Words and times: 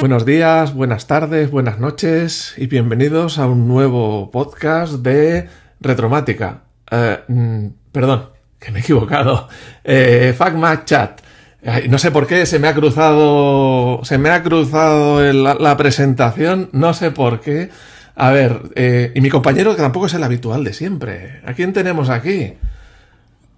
Buenos 0.00 0.24
días, 0.24 0.74
buenas 0.74 1.06
tardes, 1.06 1.50
buenas 1.50 1.78
noches 1.80 2.54
y 2.56 2.66
bienvenidos 2.66 3.38
a 3.38 3.46
un 3.46 3.66
nuevo 3.66 4.30
podcast 4.30 4.94
de 4.94 5.48
Retromática. 5.80 6.60
Eh, 6.90 7.18
mm, 7.26 7.66
perdón, 7.92 8.30
que 8.58 8.70
me 8.70 8.78
he 8.78 8.82
equivocado. 8.82 9.48
Eh, 9.84 10.34
FacMac 10.36 10.84
Chat. 10.84 11.20
Ay, 11.64 11.88
no 11.88 11.98
sé 11.98 12.10
por 12.10 12.26
qué 12.26 12.46
se 12.46 12.58
me 12.58 12.68
ha 12.68 12.74
cruzado. 12.74 14.00
Se 14.04 14.18
me 14.18 14.30
ha 14.30 14.42
cruzado 14.42 15.24
el- 15.24 15.42
la, 15.42 15.76
presentación. 15.76 16.68
No 16.72 16.94
sé 16.94 17.10
por 17.10 17.40
qué. 17.40 17.70
A 18.14 18.30
ver, 18.30 18.62
eh, 18.76 19.12
y 19.14 19.20
mi 19.20 19.28
compañero 19.30 19.74
que 19.74 19.82
tampoco 19.82 20.06
es 20.06 20.14
el 20.14 20.22
habitual 20.22 20.62
de 20.64 20.72
siempre. 20.72 21.40
¿A 21.44 21.54
quién 21.54 21.72
tenemos 21.72 22.08
aquí? 22.10 22.54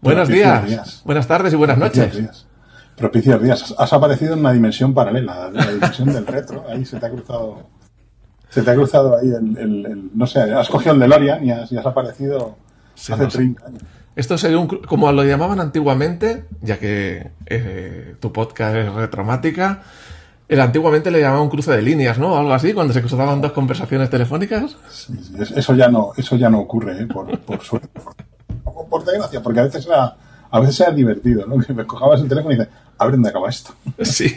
Buenos 0.01 0.29
días, 0.29 0.67
días. 0.67 1.03
buenas 1.05 1.27
tardes 1.27 1.53
y 1.53 1.57
buenas 1.57 1.77
noches. 1.77 2.17
días. 2.17 2.47
Propicios 3.01 3.43
días. 3.43 3.75
Has 3.79 3.93
aparecido 3.93 4.35
en 4.35 4.41
una 4.41 4.53
dimensión 4.53 4.93
paralela, 4.95 5.51
la 5.53 5.67
dimensión 5.73 6.13
del 6.13 6.27
retro. 6.27 6.65
Ahí 6.69 6.85
se 6.85 7.01
te 7.01 7.07
ha 7.07 7.11
cruzado. 7.11 7.59
Se 8.51 8.63
te 8.63 8.71
ha 8.71 8.75
cruzado 8.75 9.17
ahí 9.19 9.29
el, 9.29 9.57
el- 9.59 9.87
el- 9.87 10.11
no 10.15 10.27
sé, 10.27 10.41
has 10.43 10.69
cogido 10.69 10.93
el 10.95 11.01
DeLorean 11.01 11.45
y 11.45 11.51
has, 11.51 11.73
y 11.73 11.77
has 11.79 11.87
aparecido 11.87 12.57
Sí, 12.95 13.13
hace 13.13 13.23
no 13.25 13.31
sé. 13.31 13.39
30 13.39 13.67
años. 13.67 13.83
Esto 14.17 14.37
sería 14.37 14.59
un, 14.59 14.67
como 14.67 15.11
lo 15.13 15.25
llamaban 15.25 15.61
antiguamente, 15.61 16.45
ya 16.61 16.79
que 16.79 17.31
eh, 17.47 18.17
tu 18.21 18.33
podcast 18.33 18.77
es 18.77 18.93
retromática. 18.93 19.83
El 20.49 20.61
antiguamente 20.61 21.11
le 21.13 21.21
llamaban 21.21 21.45
un 21.45 21.49
cruce 21.49 21.71
de 21.71 21.81
líneas, 21.81 22.19
¿no? 22.19 22.37
Algo 22.37 22.53
así, 22.53 22.73
cuando 22.75 22.93
se 22.93 23.01
cruzaban 23.01 23.41
dos 23.41 23.53
conversaciones 23.53 24.11
telefónicas. 24.11 24.77
Sí, 24.91 25.15
sí, 25.23 25.35
es- 25.39 25.53
Eso 25.53 25.75
ya 25.75 25.89
no, 25.89 26.11
eso 26.17 26.37
ya 26.37 26.51
no 26.51 26.59
ocurre, 26.59 27.01
¿eh? 27.03 27.07
por, 27.07 27.39
por 27.39 27.61
suerte. 27.63 27.89
Por, 28.65 28.89
por 28.89 29.05
desgracia, 29.05 29.41
porque 29.43 29.61
a 29.61 29.65
veces 29.65 29.87
era, 29.87 30.17
a 30.51 30.61
veces 30.61 30.81
era 30.81 30.93
divertido, 30.93 31.47
¿no? 31.47 31.59
Que 31.67 31.73
me 31.73 31.87
cogabas 31.87 32.21
el 32.21 32.29
teléfono 32.29 32.55
y 32.55 32.59
dices, 32.59 32.73
a 32.99 33.05
ver 33.05 33.13
dónde 33.13 33.29
acaba 33.29 33.49
esto. 33.49 33.75
Sí, 34.03 34.35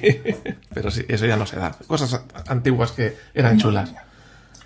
pero 0.74 0.92
sí, 0.92 1.04
eso 1.08 1.26
ya 1.26 1.38
no 1.38 1.46
se 1.46 1.58
da. 1.58 1.76
Cosas 1.88 2.22
antiguas 2.48 2.92
que 2.92 3.16
eran 3.34 3.58
chulas. 3.58 3.94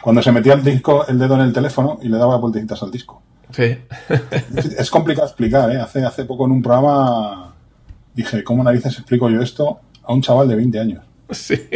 Cuando 0.02 0.22
se 0.22 0.32
metía 0.32 0.54
el 0.54 0.64
disco, 0.64 1.06
el 1.08 1.18
dedo 1.20 1.36
en 1.36 1.42
el 1.42 1.54
teléfono 1.54 2.00
y 2.02 2.08
le 2.08 2.18
daba 2.18 2.38
vueltecitas 2.38 2.82
al 2.84 2.92
disco. 2.92 3.22
Sí. 3.52 3.78
Es 4.78 4.90
complicado 4.90 5.28
explicar, 5.28 5.72
¿eh? 5.72 5.80
Hace, 5.80 6.06
hace 6.06 6.26
poco 6.26 6.46
en 6.46 6.52
un 6.52 6.62
programa 6.62 7.54
dije, 8.14 8.44
¿cómo 8.44 8.64
narices 8.64 8.94
explico 8.94 9.30
yo 9.30 9.42
esto 9.42 9.80
a 10.04 10.14
un 10.14 10.22
chaval 10.22 10.48
de 10.48 10.56
20 10.56 10.80
años? 10.80 11.04
Sí. 11.30 11.70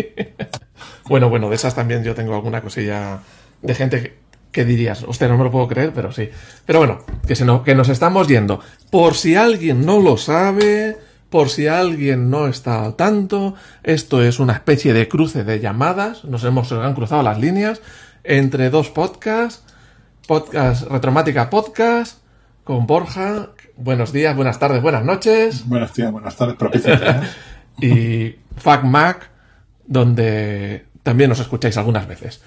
Bueno, 1.07 1.29
bueno, 1.29 1.49
de 1.49 1.55
esas 1.55 1.75
también 1.75 2.03
yo 2.03 2.15
tengo 2.15 2.33
alguna 2.33 2.61
cosilla 2.61 3.19
de 3.61 3.75
gente 3.75 4.20
que, 4.51 4.65
dirías, 4.65 5.03
hostia, 5.03 5.27
no 5.27 5.37
me 5.37 5.43
lo 5.45 5.51
puedo 5.51 5.67
creer, 5.67 5.91
pero 5.93 6.11
sí. 6.11 6.29
Pero 6.65 6.79
bueno, 6.79 6.99
que, 7.27 7.35
se 7.35 7.45
no- 7.45 7.63
que 7.63 7.75
nos 7.75 7.89
estamos 7.89 8.27
yendo. 8.27 8.59
Por 8.89 9.15
si 9.15 9.35
alguien 9.35 9.85
no 9.85 9.99
lo 9.99 10.17
sabe, 10.17 10.97
por 11.29 11.49
si 11.49 11.67
alguien 11.67 12.29
no 12.29 12.47
está 12.47 12.83
al 12.83 12.95
tanto, 12.95 13.55
esto 13.83 14.21
es 14.21 14.39
una 14.39 14.53
especie 14.53 14.93
de 14.93 15.07
cruce 15.07 15.43
de 15.45 15.59
llamadas, 15.61 16.25
nos 16.25 16.43
hemos 16.43 16.67
se 16.67 16.75
han 16.75 16.93
cruzado 16.93 17.23
las 17.23 17.39
líneas 17.39 17.81
entre 18.23 18.69
dos 18.69 18.89
podcasts, 18.89 19.63
podcast 20.27 20.83
Retromática 20.89 21.49
Podcast, 21.49 22.19
con 22.65 22.85
Borja. 22.87 23.49
Buenos 23.77 24.11
días, 24.11 24.35
buenas 24.35 24.59
tardes, 24.59 24.81
buenas 24.81 25.03
noches 25.05 25.67
Buenos 25.67 25.93
días, 25.93 26.11
buenas 26.11 26.35
tardes, 26.35 26.55
propicios 26.55 26.99
días. 27.01 27.35
y 27.81 28.35
FacMac, 28.57 29.29
donde 29.87 30.85
también 31.03 31.29
nos 31.29 31.39
escucháis 31.39 31.77
algunas 31.77 32.07
veces. 32.07 32.41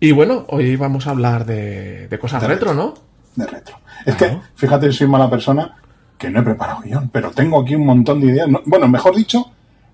Y 0.00 0.12
bueno, 0.12 0.44
hoy 0.48 0.76
vamos 0.76 1.06
a 1.06 1.10
hablar 1.10 1.46
de, 1.46 2.08
de 2.08 2.18
cosas 2.18 2.42
De 2.42 2.48
retro, 2.48 2.74
¿no? 2.74 2.94
de 3.34 3.46
retro. 3.46 3.76
Es 4.04 4.14
que, 4.16 4.38
fíjate, 4.54 4.90
soy 4.92 5.06
mala 5.06 5.28
persona 5.28 5.76
que 6.18 6.30
no 6.30 6.40
he 6.40 6.42
preparado 6.42 6.80
guion, 6.82 7.08
pero 7.10 7.30
tengo 7.30 7.60
aquí 7.60 7.74
un 7.74 7.84
montón 7.86 8.20
de 8.20 8.28
ideas. 8.28 8.48
No- 8.48 8.62
bueno, 8.66 8.88
mejor 8.88 9.14
dicho, 9.14 9.50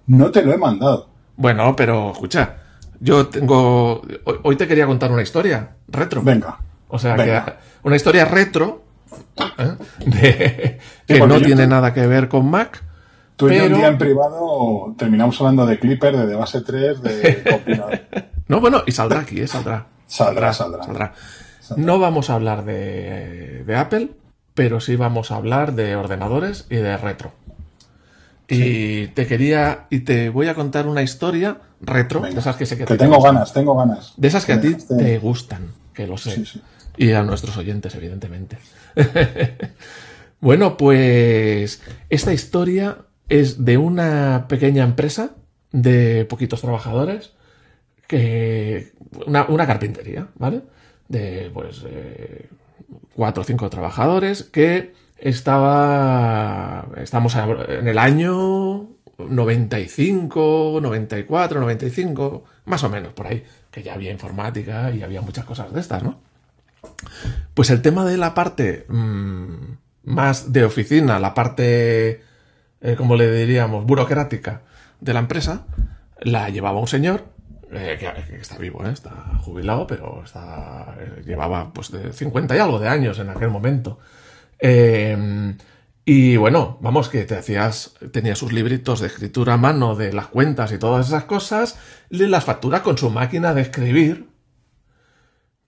no 0.06 0.30
te 0.30 0.42
lo 0.42 0.52
he 0.52 0.58
mandado. 0.58 1.08
Bueno, 1.36 1.74
pero 1.74 2.12
escucha, 2.12 2.56
yo 3.00 3.26
tengo... 3.28 4.02
Hoy, 4.44 4.56
te 4.56 4.68
quería 4.68 4.86
contar 4.86 5.10
una 5.10 5.22
historia 5.22 5.70
retro. 5.88 6.22
Venga. 6.22 6.58
O 6.88 6.98
sea, 6.98 7.16
venga. 7.16 7.44
que 7.44 7.52
una 7.84 7.96
historia 7.96 8.24
retro 8.26 8.82
¿eh? 9.58 9.76
de- 10.06 10.78
que 11.06 11.26
no 11.26 11.38
tiene 11.40 11.62
te- 11.62 11.66
nada 11.68 11.92
que 11.94 12.06
ver 12.06 12.28
con 12.28 12.48
Mac. 12.50 12.82
Tú 13.46 13.52
y 13.52 13.56
yo 13.56 13.62
pero- 13.64 13.74
un 13.74 13.80
día 13.80 13.88
en 13.88 13.98
privado 13.98 14.94
terminamos 14.98 15.38
hablando 15.40 15.66
de 15.66 15.78
Clipper, 15.78 16.16
de, 16.16 16.34
base 16.36 16.60
3, 16.62 17.02
de. 17.02 18.02
No, 18.48 18.60
bueno, 18.60 18.82
y 18.86 18.92
saldrá 18.92 19.20
aquí, 19.20 19.40
¿eh? 19.40 19.46
Saldrá. 19.48 19.86
Saldrá, 20.06 20.52
saldrá. 20.52 20.84
Saldrá. 20.84 21.14
No 21.76 21.98
vamos 21.98 22.28
a 22.28 22.34
hablar 22.34 22.64
de, 22.64 23.62
de 23.64 23.76
Apple, 23.76 24.10
pero 24.54 24.80
sí 24.80 24.96
vamos 24.96 25.30
a 25.30 25.36
hablar 25.36 25.74
de 25.74 25.96
ordenadores 25.96 26.66
y 26.68 26.76
de 26.76 26.96
retro. 26.98 27.32
Y 28.48 29.06
te 29.08 29.26
quería, 29.26 29.86
y 29.88 30.00
te 30.00 30.28
voy 30.28 30.48
a 30.48 30.54
contar 30.54 30.86
una 30.86 31.00
historia 31.02 31.58
retro, 31.80 32.20
Venga. 32.20 32.34
de 32.34 32.40
esas 32.40 32.56
que 32.56 32.66
sé 32.66 32.76
que, 32.76 32.84
Que 32.84 32.94
te 32.94 32.98
tengo 32.98 33.14
gustan. 33.16 33.34
ganas, 33.34 33.52
tengo 33.54 33.74
ganas. 33.76 34.12
De 34.18 34.28
esas 34.28 34.44
que 34.44 34.52
a 34.52 34.60
ti 34.60 34.68
dejaste- 34.74 34.98
te 34.98 35.18
gustan, 35.18 35.68
que 35.94 36.06
lo 36.06 36.18
sé. 36.18 36.32
Sí, 36.34 36.44
sí. 36.44 36.62
Y 36.98 37.12
a 37.12 37.22
nuestros 37.22 37.56
oyentes, 37.56 37.94
evidentemente. 37.94 38.58
bueno, 40.40 40.76
pues 40.76 41.80
esta 42.10 42.32
historia 42.34 42.98
es 43.28 43.64
de 43.64 43.78
una 43.78 44.46
pequeña 44.48 44.84
empresa 44.84 45.36
de 45.72 46.24
poquitos 46.26 46.60
trabajadores, 46.60 47.32
que 48.06 48.92
una, 49.26 49.44
una 49.46 49.66
carpintería, 49.66 50.28
¿vale? 50.34 50.62
De 51.08 51.50
pues 51.52 51.82
eh, 51.86 52.48
cuatro 53.14 53.42
o 53.42 53.44
cinco 53.44 53.70
trabajadores 53.70 54.44
que 54.44 54.92
estaba, 55.18 56.88
estamos 56.96 57.36
en 57.36 57.88
el 57.88 57.98
año 57.98 58.88
95, 59.18 60.80
94, 60.82 61.60
95, 61.60 62.44
más 62.64 62.84
o 62.84 62.88
menos 62.88 63.12
por 63.12 63.26
ahí, 63.26 63.44
que 63.70 63.82
ya 63.82 63.94
había 63.94 64.10
informática 64.10 64.90
y 64.90 65.02
había 65.02 65.20
muchas 65.20 65.44
cosas 65.44 65.72
de 65.72 65.80
estas, 65.80 66.02
¿no? 66.02 66.18
Pues 67.54 67.70
el 67.70 67.82
tema 67.82 68.04
de 68.04 68.16
la 68.16 68.34
parte 68.34 68.84
mm, 68.88 69.54
más 70.04 70.52
de 70.52 70.64
oficina, 70.64 71.18
la 71.20 71.34
parte, 71.34 72.22
eh, 72.82 72.96
como 72.96 73.16
le 73.16 73.30
diríamos, 73.32 73.84
burocrática 73.86 74.62
de 75.00 75.14
la 75.14 75.20
empresa, 75.20 75.66
la 76.20 76.50
llevaba 76.50 76.80
un 76.80 76.88
señor, 76.88 77.24
eh, 77.70 77.96
que, 77.98 78.36
está 78.36 78.58
vivo, 78.58 78.84
¿eh? 78.84 78.90
está 78.92 79.10
jubilado, 79.40 79.86
pero 79.86 80.22
está, 80.24 80.96
llevaba 81.24 81.72
pues 81.72 81.90
de 81.90 82.12
50 82.12 82.56
y 82.56 82.58
algo 82.58 82.78
de 82.78 82.88
años 82.88 83.18
en 83.18 83.30
aquel 83.30 83.50
momento. 83.50 83.98
Y 86.04 86.36
bueno, 86.36 86.78
vamos, 86.80 87.08
que 87.08 87.24
te 87.24 87.36
hacías, 87.36 87.94
tenía 88.12 88.34
sus 88.34 88.52
libritos 88.52 89.00
de 89.00 89.06
escritura 89.06 89.54
a 89.54 89.56
mano 89.56 89.94
de 89.94 90.12
las 90.12 90.26
cuentas 90.26 90.72
y 90.72 90.78
todas 90.78 91.06
esas 91.06 91.24
cosas, 91.24 91.78
y 92.10 92.26
las 92.26 92.44
factura 92.44 92.82
con 92.82 92.98
su 92.98 93.08
máquina 93.10 93.54
de 93.54 93.62
escribir, 93.62 94.28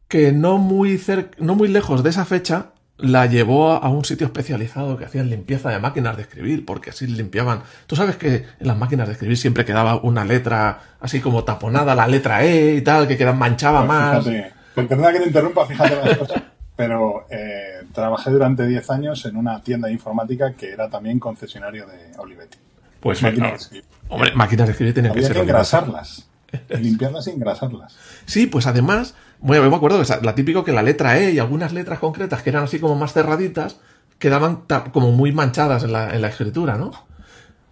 que 0.08 0.32
no 0.32 0.58
muy, 0.58 1.00
no 1.38 1.54
muy 1.54 1.68
lejos 1.68 2.02
de 2.02 2.10
esa 2.10 2.24
fecha 2.24 2.73
la 2.96 3.26
llevó 3.26 3.72
a 3.72 3.88
un 3.88 4.04
sitio 4.04 4.26
especializado 4.26 4.96
que 4.96 5.04
hacían 5.04 5.28
limpieza 5.28 5.70
de 5.70 5.78
máquinas 5.78 6.16
de 6.16 6.22
escribir, 6.22 6.64
porque 6.64 6.90
así 6.90 7.06
limpiaban. 7.06 7.62
Tú 7.86 7.96
sabes 7.96 8.16
que 8.16 8.46
en 8.60 8.66
las 8.66 8.76
máquinas 8.76 9.08
de 9.08 9.14
escribir 9.14 9.36
siempre 9.36 9.64
quedaba 9.64 9.96
una 9.96 10.24
letra 10.24 10.80
así 11.00 11.20
como 11.20 11.44
taponada, 11.44 11.94
la 11.94 12.06
letra 12.06 12.44
E 12.44 12.76
y 12.76 12.82
tal, 12.82 13.08
que 13.08 13.16
queda 13.16 13.32
manchaba 13.32 13.80
Pues 13.80 13.88
más. 13.88 14.24
Fíjate, 14.24 14.52
perdona 14.74 15.12
que 15.12 15.20
te 15.20 15.26
interrumpa, 15.26 15.66
fíjate 15.66 15.96
las 15.96 16.18
cosas. 16.18 16.42
Pero 16.76 17.26
eh, 17.30 17.84
trabajé 17.92 18.30
durante 18.30 18.66
10 18.66 18.90
años 18.90 19.24
en 19.26 19.36
una 19.36 19.62
tienda 19.62 19.86
de 19.86 19.94
informática 19.94 20.54
que 20.54 20.72
era 20.72 20.90
también 20.90 21.20
concesionario 21.20 21.86
de 21.86 22.18
Olivetti. 22.18 22.58
Pues 22.98 23.22
Máquinas 23.22 23.46
no. 23.46 23.50
de 23.50 23.62
escribir. 23.62 23.84
Hombre, 24.08 24.34
máquinas 24.34 24.66
de 24.66 24.72
escribir 24.72 24.94
tenían 24.94 25.14
que 25.14 25.22
ser 25.22 25.34
que 25.34 25.40
engrasarlas. 25.40 26.28
Limpiarlas 26.68 27.26
y 27.28 27.30
engrasarlas. 27.30 27.96
Sí, 28.26 28.46
pues 28.46 28.66
además, 28.66 29.14
bueno, 29.44 29.64
yo 29.64 29.70
me 29.70 29.76
acuerdo 29.76 30.02
que 30.02 30.24
la 30.24 30.34
típico 30.34 30.64
que 30.64 30.72
la 30.72 30.82
letra 30.82 31.18
E 31.18 31.32
y 31.32 31.38
algunas 31.38 31.74
letras 31.74 31.98
concretas 31.98 32.42
que 32.42 32.48
eran 32.48 32.64
así 32.64 32.80
como 32.80 32.94
más 32.94 33.12
cerraditas, 33.12 33.76
quedaban 34.18 34.64
como 34.90 35.12
muy 35.12 35.32
manchadas 35.32 35.84
en 35.84 35.92
la, 35.92 36.14
en 36.14 36.22
la 36.22 36.28
escritura, 36.28 36.78
¿no? 36.78 36.92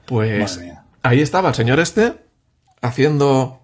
Pues 0.05 0.61
ahí 1.03 1.23
estaba 1.23 1.49
el 1.49 1.55
señor 1.55 1.81
este 1.81 2.27
haciendo, 2.83 3.63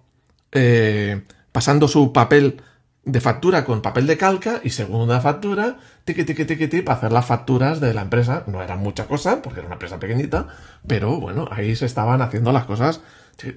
eh, 0.51 1.21
pasando 1.51 1.87
su 1.87 2.11
papel 2.11 2.63
de 3.05 3.21
factura 3.21 3.63
con 3.63 3.83
papel 3.83 4.07
de 4.07 4.17
calca 4.17 4.59
y 4.63 4.71
segunda 4.71 5.21
factura, 5.21 5.77
tiqui, 6.03 6.23
tiqui, 6.23 6.45
tiqui, 6.45 6.67
tiqui, 6.67 6.81
para 6.81 6.97
hacer 6.97 7.11
las 7.11 7.27
facturas 7.27 7.79
de 7.79 7.93
la 7.93 8.01
empresa. 8.01 8.43
No 8.47 8.63
era 8.63 8.75
mucha 8.75 9.05
cosa, 9.05 9.43
porque 9.43 9.59
era 9.59 9.67
una 9.67 9.75
empresa 9.75 9.99
pequeñita, 9.99 10.47
pero 10.87 11.19
bueno, 11.19 11.47
ahí 11.51 11.75
se 11.75 11.85
estaban 11.85 12.23
haciendo 12.23 12.51
las 12.51 12.65
cosas 12.65 13.01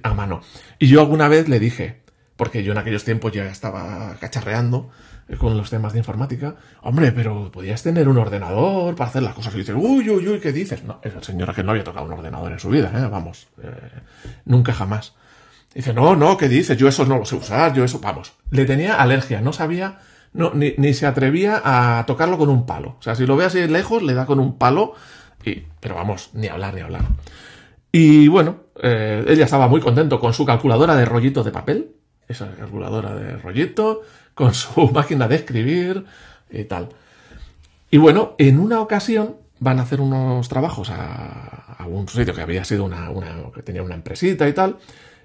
a 0.03 0.13
mano. 0.13 0.41
Y 0.77 0.89
yo 0.89 1.01
alguna 1.01 1.27
vez 1.27 1.49
le 1.49 1.59
dije, 1.59 2.02
porque 2.35 2.63
yo 2.63 2.71
en 2.71 2.77
aquellos 2.77 3.03
tiempos 3.03 3.31
ya 3.31 3.45
estaba 3.45 4.15
cacharreando 4.19 4.89
eh, 5.27 5.37
con 5.37 5.55
los 5.57 5.69
temas 5.69 5.93
de 5.93 5.99
informática, 5.99 6.55
hombre, 6.81 7.11
pero 7.11 7.51
podías 7.51 7.83
tener 7.83 8.07
un 8.07 8.17
ordenador 8.17 8.95
para 8.95 9.09
hacer 9.09 9.23
las 9.23 9.33
cosas. 9.33 9.53
Y 9.55 9.59
dices, 9.59 9.75
uy, 9.77 10.09
uy, 10.09 10.27
uy, 10.27 10.39
¿qué 10.39 10.51
dices? 10.51 10.83
No, 10.83 10.99
es 11.03 11.13
el 11.13 11.23
señor 11.23 11.53
que 11.53 11.63
no 11.63 11.71
había 11.71 11.83
tocado 11.83 12.05
un 12.05 12.13
ordenador 12.13 12.51
en 12.51 12.59
su 12.59 12.69
vida, 12.69 12.91
¿eh? 12.95 13.07
vamos, 13.09 13.47
eh, 13.61 13.69
nunca 14.45 14.73
jamás. 14.73 15.13
Dice, 15.73 15.93
no, 15.93 16.15
no, 16.15 16.37
¿qué 16.37 16.47
dices? 16.47 16.77
Yo 16.77 16.87
eso 16.87 17.05
no 17.05 17.17
lo 17.17 17.25
sé 17.25 17.35
usar, 17.35 17.73
yo 17.73 17.83
eso, 17.83 17.99
vamos. 17.99 18.33
Le 18.51 18.65
tenía 18.65 19.01
alergia, 19.01 19.41
no 19.41 19.53
sabía, 19.53 19.99
no, 20.33 20.53
ni, 20.53 20.73
ni 20.77 20.93
se 20.93 21.07
atrevía 21.07 21.61
a 21.63 22.05
tocarlo 22.05 22.37
con 22.37 22.49
un 22.49 22.65
palo. 22.65 22.97
O 22.99 23.01
sea, 23.01 23.15
si 23.15 23.25
lo 23.25 23.35
ve 23.35 23.45
así 23.45 23.67
lejos, 23.67 24.03
le 24.03 24.13
da 24.13 24.25
con 24.25 24.39
un 24.39 24.57
palo, 24.57 24.93
y, 25.43 25.63
pero 25.79 25.95
vamos, 25.95 26.29
ni 26.33 26.47
hablar, 26.47 26.75
ni 26.75 26.81
hablar. 26.81 27.03
Y 27.91 28.27
bueno, 28.27 28.57
eh, 28.81 29.23
él 29.27 29.39
estaba 29.39 29.67
muy 29.67 29.79
contento 29.79 30.19
con 30.19 30.33
su 30.33 30.45
calculadora 30.45 30.95
de 30.95 31.05
rollito 31.05 31.43
de 31.43 31.51
papel, 31.51 31.95
esa 32.27 32.51
calculadora 32.55 33.15
de 33.15 33.37
rollito, 33.37 34.01
con 34.33 34.53
su 34.53 34.87
máquina 34.93 35.27
de 35.27 35.35
escribir 35.35 36.05
y 36.49 36.63
tal. 36.65 36.89
Y 37.91 37.97
bueno, 37.97 38.35
en 38.37 38.59
una 38.59 38.81
ocasión 38.81 39.35
van 39.59 39.79
a 39.79 39.83
hacer 39.83 40.01
unos 40.01 40.49
trabajos 40.49 40.89
a, 40.91 41.85
un 41.87 42.07
sitio 42.07 42.33
que 42.33 42.41
había 42.41 42.63
sido 42.63 42.85
una, 42.85 43.09
una, 43.09 43.51
que 43.53 43.61
tenía 43.61 43.83
una 43.83 43.95
empresita 43.95 44.47
y 44.47 44.53
tal. 44.53 44.77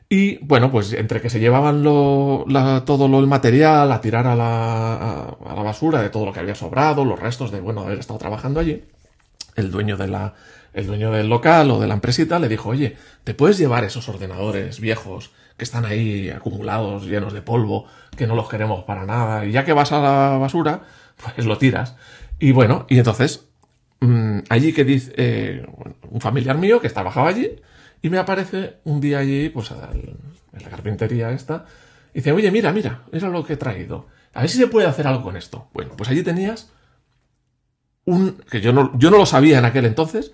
Y 0.08 0.38
bueno, 0.38 0.70
pues 0.70 0.92
entre 0.92 1.20
que 1.20 1.30
se 1.30 1.38
llevaban 1.38 1.82
todo 1.82 3.08
lo, 3.08 3.20
el 3.20 3.26
material 3.26 3.92
a 3.92 4.00
tirar 4.00 4.26
a 4.26 4.34
la, 4.34 5.36
a 5.44 5.54
la 5.54 5.62
basura 5.62 6.02
de 6.02 6.08
todo 6.08 6.24
lo 6.26 6.32
que 6.32 6.40
había 6.40 6.54
sobrado, 6.54 7.04
los 7.04 7.18
restos 7.18 7.50
de, 7.50 7.60
bueno, 7.60 7.82
haber 7.82 7.98
estado 7.98 8.18
trabajando 8.18 8.60
allí, 8.60 8.82
el 9.56 9.70
dueño 9.70 9.96
de 9.96 10.08
la, 10.08 10.34
el 10.72 10.86
dueño 10.86 11.10
del 11.10 11.28
local 11.28 11.70
o 11.70 11.80
de 11.80 11.88
la 11.88 11.94
empresita 11.94 12.38
le 12.38 12.48
dijo, 12.48 12.70
oye, 12.70 12.96
¿te 13.24 13.34
puedes 13.34 13.58
llevar 13.58 13.84
esos 13.84 14.08
ordenadores 14.08 14.80
viejos 14.80 15.30
que 15.58 15.64
están 15.64 15.84
ahí 15.84 16.30
acumulados, 16.30 17.04
llenos 17.04 17.34
de 17.34 17.42
polvo, 17.42 17.86
que 18.16 18.26
no 18.26 18.34
los 18.34 18.48
queremos 18.48 18.84
para 18.84 19.04
nada? 19.04 19.44
Y 19.44 19.52
ya 19.52 19.64
que 19.64 19.74
vas 19.74 19.92
a 19.92 20.00
la 20.00 20.38
basura, 20.38 20.82
pues 21.34 21.46
lo 21.46 21.58
tiras. 21.58 21.96
Y 22.38 22.52
bueno, 22.52 22.86
y 22.88 22.96
entonces, 22.98 23.48
mmm, 24.00 24.38
allí 24.48 24.72
que 24.72 24.84
dice, 24.84 25.12
eh, 25.16 25.66
un 26.08 26.20
familiar 26.20 26.56
mío 26.56 26.80
que 26.80 26.88
trabajaba 26.88 27.28
allí, 27.28 27.56
y 28.00 28.08
me 28.08 28.18
aparece 28.18 28.76
un 28.84 29.00
día 29.00 29.18
allí, 29.18 29.48
pues 29.48 29.72
en 29.72 30.62
la 30.62 30.70
carpintería 30.70 31.32
esta, 31.32 31.66
y 32.14 32.18
dice, 32.20 32.32
oye, 32.32 32.50
mira, 32.50 32.72
mira, 32.72 33.02
mira 33.12 33.28
lo 33.28 33.44
que 33.44 33.54
he 33.54 33.56
traído. 33.56 34.06
A 34.34 34.40
ver 34.42 34.50
si 34.50 34.58
se 34.58 34.68
puede 34.68 34.86
hacer 34.86 35.08
algo 35.08 35.22
con 35.22 35.36
esto. 35.36 35.68
Bueno, 35.74 35.92
pues 35.96 36.08
allí 36.08 36.22
tenías 36.22 36.70
un, 38.04 38.38
que 38.50 38.60
yo 38.60 38.72
no, 38.72 38.96
yo 38.96 39.10
no 39.10 39.18
lo 39.18 39.26
sabía 39.26 39.58
en 39.58 39.64
aquel 39.64 39.84
entonces, 39.84 40.32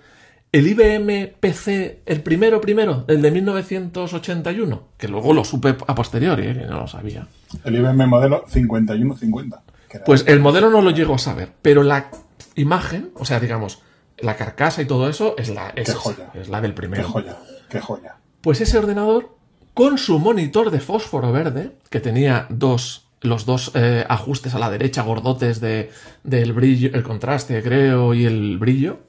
el 0.55 0.67
IBM 0.67 1.33
PC, 1.37 1.99
el 2.05 2.21
primero, 2.21 2.61
primero, 2.61 3.03
el 3.09 3.21
de 3.21 3.29
1981, 3.29 4.83
que 4.97 5.09
luego 5.09 5.33
lo 5.33 5.43
supe 5.43 5.75
a 5.85 5.93
posteriori, 5.93 6.47
¿eh? 6.47 6.53
que 6.53 6.65
no 6.65 6.79
lo 6.79 6.87
sabía. 6.87 7.27
El 7.65 7.75
IBM 7.75 8.07
modelo 8.07 8.45
5150. 8.47 9.63
Pues 10.05 10.23
el 10.27 10.39
modelo 10.39 10.69
no 10.69 10.81
lo 10.81 10.91
llego 10.91 11.15
a 11.15 11.17
saber, 11.17 11.51
pero 11.61 11.83
la 11.83 12.09
imagen, 12.55 13.09
o 13.15 13.25
sea, 13.25 13.41
digamos, 13.41 13.81
la 14.17 14.37
carcasa 14.37 14.81
y 14.81 14.85
todo 14.85 15.09
eso 15.09 15.35
es 15.37 15.49
la, 15.49 15.73
es, 15.75 15.93
es 16.33 16.47
la 16.47 16.61
del 16.61 16.73
primero. 16.73 17.03
Qué 17.03 17.11
joya, 17.11 17.37
qué 17.67 17.81
joya. 17.81 18.15
Pues 18.39 18.61
ese 18.61 18.77
ordenador, 18.77 19.35
con 19.73 19.97
su 19.97 20.19
monitor 20.19 20.71
de 20.71 20.79
fósforo 20.79 21.33
verde, 21.33 21.73
que 21.89 21.99
tenía 21.99 22.47
dos, 22.47 23.09
los 23.19 23.45
dos 23.45 23.73
eh, 23.75 24.05
ajustes 24.07 24.55
a 24.55 24.59
la 24.59 24.69
derecha, 24.69 25.01
gordotes 25.01 25.59
de, 25.59 25.91
del 26.23 26.53
brillo, 26.53 26.91
el 26.93 27.03
contraste, 27.03 27.61
creo, 27.61 28.13
y 28.13 28.23
el 28.23 28.57
brillo, 28.57 28.99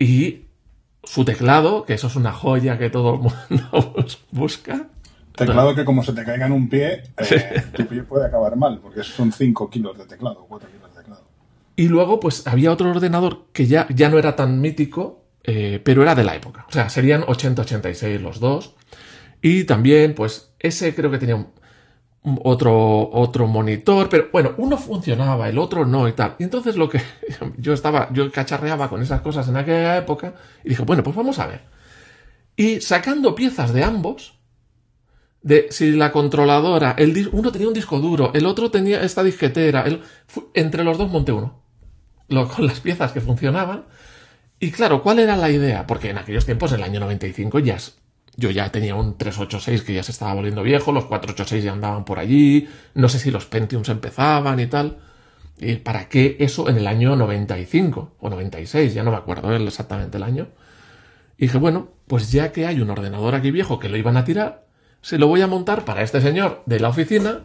y 0.00 0.46
su 1.04 1.24
teclado, 1.24 1.84
que 1.84 1.94
eso 1.94 2.08
es 2.08 2.16
una 2.16 2.32
joya 2.32 2.78
que 2.78 2.90
todo 2.90 3.14
el 3.14 3.20
mundo 3.20 3.94
busca. 4.32 4.88
Teclado 5.36 5.74
que 5.74 5.84
como 5.84 6.02
se 6.02 6.12
te 6.12 6.24
caiga 6.24 6.46
en 6.46 6.52
un 6.52 6.68
pie, 6.68 7.02
eh, 7.18 7.62
tu 7.74 7.86
pie 7.86 8.02
puede 8.02 8.26
acabar 8.26 8.56
mal, 8.56 8.80
porque 8.80 9.04
son 9.04 9.30
5 9.30 9.70
kilos 9.70 9.96
de 9.96 10.06
teclado, 10.06 10.46
4 10.48 10.68
kilos 10.68 10.94
de 10.94 11.00
teclado. 11.00 11.22
Y 11.76 11.88
luego, 11.88 12.18
pues 12.18 12.46
había 12.46 12.72
otro 12.72 12.90
ordenador 12.90 13.44
que 13.52 13.66
ya, 13.66 13.86
ya 13.90 14.08
no 14.08 14.18
era 14.18 14.36
tan 14.36 14.60
mítico, 14.60 15.22
eh, 15.44 15.80
pero 15.84 16.02
era 16.02 16.14
de 16.14 16.24
la 16.24 16.34
época. 16.34 16.66
O 16.68 16.72
sea, 16.72 16.88
serían 16.88 17.22
80-86 17.22 18.18
los 18.20 18.40
dos. 18.40 18.74
Y 19.42 19.64
también, 19.64 20.14
pues, 20.14 20.52
ese 20.58 20.94
creo 20.94 21.10
que 21.10 21.18
tenía 21.18 21.36
un, 21.36 21.48
otro, 22.22 23.10
otro 23.12 23.46
monitor, 23.46 24.08
pero 24.08 24.28
bueno, 24.32 24.52
uno 24.58 24.76
funcionaba, 24.76 25.48
el 25.48 25.58
otro 25.58 25.86
no 25.86 26.06
y 26.06 26.12
tal. 26.12 26.36
Y 26.38 26.44
entonces 26.44 26.76
lo 26.76 26.88
que 26.88 27.00
yo 27.56 27.72
estaba, 27.72 28.08
yo 28.12 28.30
cacharreaba 28.30 28.88
con 28.88 29.02
esas 29.02 29.20
cosas 29.22 29.48
en 29.48 29.56
aquella 29.56 29.96
época 29.96 30.34
y 30.64 30.70
dije, 30.70 30.82
bueno, 30.82 31.02
pues 31.02 31.16
vamos 31.16 31.38
a 31.38 31.46
ver. 31.46 31.62
Y 32.56 32.80
sacando 32.80 33.34
piezas 33.34 33.72
de 33.72 33.84
ambos, 33.84 34.34
de 35.42 35.68
si 35.70 35.92
la 35.92 36.12
controladora, 36.12 36.94
el, 36.98 37.30
uno 37.32 37.50
tenía 37.52 37.68
un 37.68 37.74
disco 37.74 37.98
duro, 38.00 38.32
el 38.34 38.44
otro 38.44 38.70
tenía 38.70 39.02
esta 39.02 39.22
disquetera, 39.22 39.82
el, 39.82 40.02
entre 40.52 40.84
los 40.84 40.98
dos 40.98 41.10
monté 41.10 41.32
uno, 41.32 41.62
con 42.28 42.66
las 42.66 42.80
piezas 42.80 43.12
que 43.12 43.22
funcionaban. 43.22 43.86
Y 44.58 44.72
claro, 44.72 45.02
¿cuál 45.02 45.20
era 45.20 45.36
la 45.36 45.50
idea? 45.50 45.86
Porque 45.86 46.10
en 46.10 46.18
aquellos 46.18 46.44
tiempos, 46.44 46.72
en 46.72 46.80
el 46.80 46.84
año 46.84 47.00
95, 47.00 47.60
ya 47.60 47.78
yo 48.36 48.50
ya 48.50 48.70
tenía 48.70 48.94
un 48.94 49.16
386 49.16 49.82
que 49.82 49.94
ya 49.94 50.02
se 50.02 50.12
estaba 50.12 50.34
volviendo 50.34 50.62
viejo, 50.62 50.92
los 50.92 51.04
486 51.06 51.64
ya 51.64 51.72
andaban 51.72 52.04
por 52.04 52.18
allí, 52.18 52.68
no 52.94 53.08
sé 53.08 53.18
si 53.18 53.30
los 53.30 53.46
Pentiums 53.46 53.88
empezaban 53.88 54.60
y 54.60 54.66
tal. 54.66 54.98
¿Y 55.58 55.76
para 55.76 56.08
qué 56.08 56.36
eso 56.40 56.68
en 56.70 56.78
el 56.78 56.86
año 56.86 57.16
95 57.16 58.12
o 58.18 58.30
96? 58.30 58.94
Ya 58.94 59.02
no 59.02 59.10
me 59.10 59.18
acuerdo 59.18 59.54
exactamente 59.54 60.16
el 60.16 60.22
año. 60.22 60.48
Y 61.36 61.42
dije, 61.46 61.58
bueno, 61.58 61.90
pues 62.06 62.32
ya 62.32 62.50
que 62.52 62.66
hay 62.66 62.80
un 62.80 62.90
ordenador 62.90 63.34
aquí 63.34 63.50
viejo 63.50 63.78
que 63.78 63.88
lo 63.88 63.96
iban 63.96 64.16
a 64.16 64.24
tirar, 64.24 64.66
se 65.02 65.18
lo 65.18 65.26
voy 65.26 65.42
a 65.42 65.46
montar 65.46 65.84
para 65.84 66.02
este 66.02 66.20
señor 66.20 66.62
de 66.66 66.80
la 66.80 66.88
oficina 66.88 67.40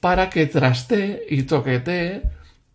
para 0.00 0.30
que 0.30 0.46
trastee 0.46 1.22
y 1.28 1.42
toquetee 1.44 2.22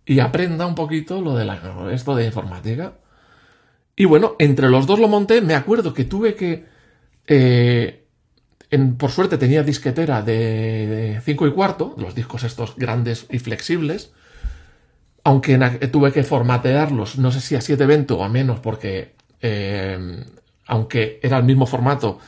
y 0.06 0.20
aprenda 0.20 0.66
un 0.66 0.76
poquito 0.76 1.22
lo 1.22 1.36
de 1.36 1.46
la, 1.46 1.90
esto 1.92 2.16
de 2.16 2.26
informática. 2.26 2.94
Y 3.96 4.06
bueno, 4.06 4.36
entre 4.40 4.70
los 4.70 4.88
dos 4.88 5.00
lo 5.00 5.08
monté, 5.08 5.42
me 5.42 5.56
acuerdo 5.56 5.94
que 5.94 6.04
tuve 6.04 6.36
que 6.36 6.66
eh, 7.28 8.06
en, 8.70 8.96
por 8.96 9.12
suerte 9.12 9.38
tenía 9.38 9.64
disquetera 9.64 10.22
de 10.22 11.22
5 11.24 11.48
y 11.48 11.52
cuarto, 11.52 11.96
los 11.98 12.16
discos 12.16 12.44
estos 12.44 12.76
grandes 12.76 13.28
y 13.30 13.40
flexibles, 13.40 14.12
aunque 15.24 15.58
tuve 15.92 16.12
que 16.12 16.24
formatearlos, 16.24 17.18
no 17.18 17.32
sé 17.32 17.40
si 17.40 17.56
a 17.56 17.62
720 17.62 18.14
o 18.14 18.24
a 18.24 18.30
menos, 18.30 18.60
porque 18.60 19.14
eh, 19.42 20.26
aunque 20.68 21.20
era 21.22 21.38
el 21.38 21.44
mismo 21.44 21.66
formato, 21.66 22.20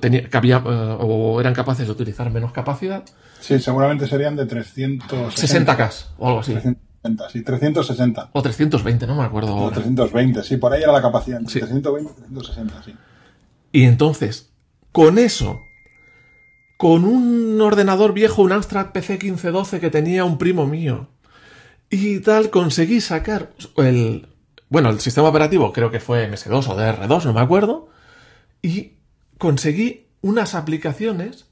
tenía, 0.00 0.28
cabía, 0.28 0.62
eh, 0.64 0.96
o 1.00 1.40
eran 1.40 1.54
capaces 1.54 1.86
de 1.86 1.92
utilizar 1.92 2.30
menos 2.30 2.52
capacidad. 2.52 3.04
Sí, 3.40 3.58
seguramente 3.58 4.06
serían 4.06 4.36
de 4.36 4.46
360 4.46 5.76
K 5.76 5.90
o 6.18 6.28
algo 6.28 6.40
así. 6.40 6.52
360, 6.52 7.28
sí, 7.30 7.42
360. 7.42 8.30
O 8.32 8.42
320, 8.42 9.06
no 9.06 9.16
me 9.16 9.24
acuerdo. 9.24 9.54
O 9.56 9.70
320, 9.70 10.42
sí, 10.42 10.56
por 10.56 10.72
ahí 10.72 10.82
era 10.82 10.92
la 10.92 11.02
capacidad. 11.02 11.40
Sí. 11.46 11.60
320 11.60 12.10
y 12.10 12.34
360, 12.34 12.82
sí. 12.84 12.94
Y 13.74 13.86
entonces, 13.86 14.52
con 14.92 15.18
eso, 15.18 15.64
con 16.76 17.04
un 17.04 17.60
ordenador 17.60 18.12
viejo, 18.12 18.42
un 18.42 18.52
Amstrad 18.52 18.92
PC 18.92 19.14
1512 19.14 19.80
que 19.80 19.90
tenía 19.90 20.24
un 20.24 20.38
primo 20.38 20.64
mío, 20.64 21.08
y 21.90 22.20
tal, 22.20 22.50
conseguí 22.50 23.00
sacar 23.00 23.50
el. 23.76 24.28
Bueno, 24.68 24.90
el 24.90 25.00
sistema 25.00 25.28
operativo 25.28 25.72
creo 25.72 25.90
que 25.90 25.98
fue 25.98 26.30
MS2 26.30 26.68
o 26.68 26.76
DR2, 26.76 27.24
no 27.24 27.32
me 27.32 27.40
acuerdo, 27.40 27.88
y 28.62 28.92
conseguí 29.38 30.06
unas 30.20 30.54
aplicaciones 30.54 31.46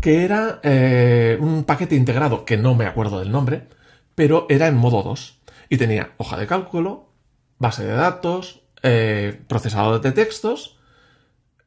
que 0.00 0.24
era 0.24 0.58
eh, 0.64 1.38
un 1.40 1.62
paquete 1.62 1.94
integrado, 1.94 2.44
que 2.44 2.56
no 2.56 2.74
me 2.74 2.86
acuerdo 2.86 3.20
del 3.20 3.30
nombre, 3.30 3.68
pero 4.16 4.46
era 4.48 4.66
en 4.66 4.76
modo 4.76 5.04
2. 5.04 5.38
Y 5.68 5.76
tenía 5.76 6.10
hoja 6.16 6.36
de 6.38 6.48
cálculo, 6.48 7.12
base 7.60 7.84
de 7.84 7.92
datos, 7.92 8.62
eh, 8.82 9.40
procesador 9.46 10.00
de 10.00 10.10
textos 10.10 10.77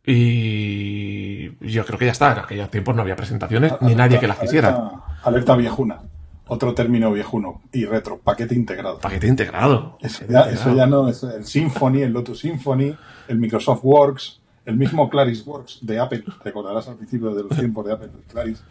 y 0.06 1.52
yo 1.72 1.86
creo 1.86 2.00
que 2.00 2.06
ya 2.06 2.12
está. 2.12 2.34
En 2.34 2.40
aquellos 2.40 2.70
tiempos 2.70 2.96
no 2.96 3.02
había 3.02 3.16
presentaciones 3.16 3.72
alerta, 3.72 3.88
ni 3.88 3.96
nadie 3.96 4.20
que 4.20 4.28
las 4.28 4.40
quisiera. 4.40 4.70
Alerta, 4.70 5.04
alerta, 5.24 5.56
viejuna. 5.56 6.02
Otro 6.48 6.74
término 6.74 7.12
viejuno. 7.12 7.62
Y 7.72 7.86
retro. 7.86 8.18
Paquete 8.18 8.56
integrado. 8.56 9.00
Paquete 9.00 9.28
integrado. 9.28 9.98
Eso 10.02 10.26
ya, 10.28 10.42
eso 10.50 10.76
ya 10.76 10.86
no 10.86 11.08
es 11.08 11.24
el 11.24 11.46
Symfony, 11.46 12.02
el 12.02 12.12
Lotus 12.12 12.40
Symfony, 12.40 12.96
el 13.28 13.38
Microsoft 13.38 13.84
Works, 13.84 14.42
el 14.66 14.76
mismo 14.76 15.10
Claris 15.10 15.46
Works 15.46 15.80
de 15.82 16.00
Apple. 16.00 16.24
Recordarás 16.44 16.88
al 16.88 16.96
principio 16.96 17.34
de 17.34 17.44
los 17.44 17.58
tiempos 17.58 17.86
de 17.86 17.94
Apple, 17.94 18.10
Claris. 18.30 18.64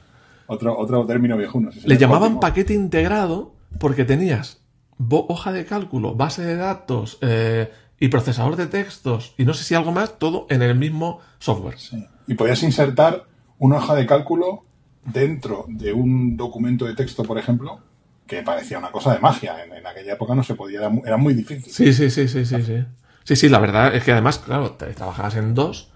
Otro, 0.46 0.76
otro 0.76 1.06
término 1.06 1.36
viejuno. 1.36 1.70
Le 1.84 1.96
llamaban 1.96 2.40
paquete 2.40 2.74
integrado 2.74 3.54
porque 3.78 4.04
tenías 4.04 4.60
hoja 5.08 5.52
de 5.52 5.64
cálculo, 5.64 6.14
base 6.14 6.42
de 6.42 6.56
datos, 6.56 7.18
eh, 7.22 7.72
y 8.00 8.08
procesador 8.08 8.56
de 8.56 8.66
textos 8.66 9.34
y 9.36 9.44
no 9.44 9.54
sé 9.54 9.62
si 9.62 9.74
algo 9.74 9.92
más, 9.92 10.18
todo 10.18 10.46
en 10.48 10.62
el 10.62 10.74
mismo 10.74 11.20
software. 11.38 11.78
Sí. 11.78 12.04
Y 12.26 12.34
podías 12.34 12.62
insertar 12.62 13.26
una 13.58 13.76
hoja 13.76 13.94
de 13.94 14.06
cálculo 14.06 14.64
dentro 15.04 15.66
de 15.68 15.92
un 15.92 16.36
documento 16.36 16.86
de 16.86 16.94
texto, 16.94 17.22
por 17.22 17.38
ejemplo, 17.38 17.80
que 18.26 18.42
parecía 18.42 18.78
una 18.78 18.90
cosa 18.90 19.12
de 19.12 19.20
magia. 19.20 19.62
En, 19.62 19.72
en 19.72 19.86
aquella 19.86 20.14
época 20.14 20.34
no 20.34 20.42
se 20.42 20.54
podía, 20.54 20.78
era 20.80 20.88
muy, 20.88 21.02
era 21.04 21.16
muy, 21.18 21.34
difícil. 21.34 21.72
Sí, 21.72 21.92
sí, 21.92 22.10
sí, 22.10 22.26
sí, 22.26 22.46
sí, 22.46 22.62
sí. 22.62 22.84
Sí, 23.24 23.36
sí, 23.36 23.48
la 23.50 23.58
verdad 23.58 23.94
es 23.94 24.02
que 24.02 24.12
además, 24.12 24.38
claro, 24.38 24.72
trabajabas 24.72 25.36
en 25.36 25.54
dos, 25.54 25.92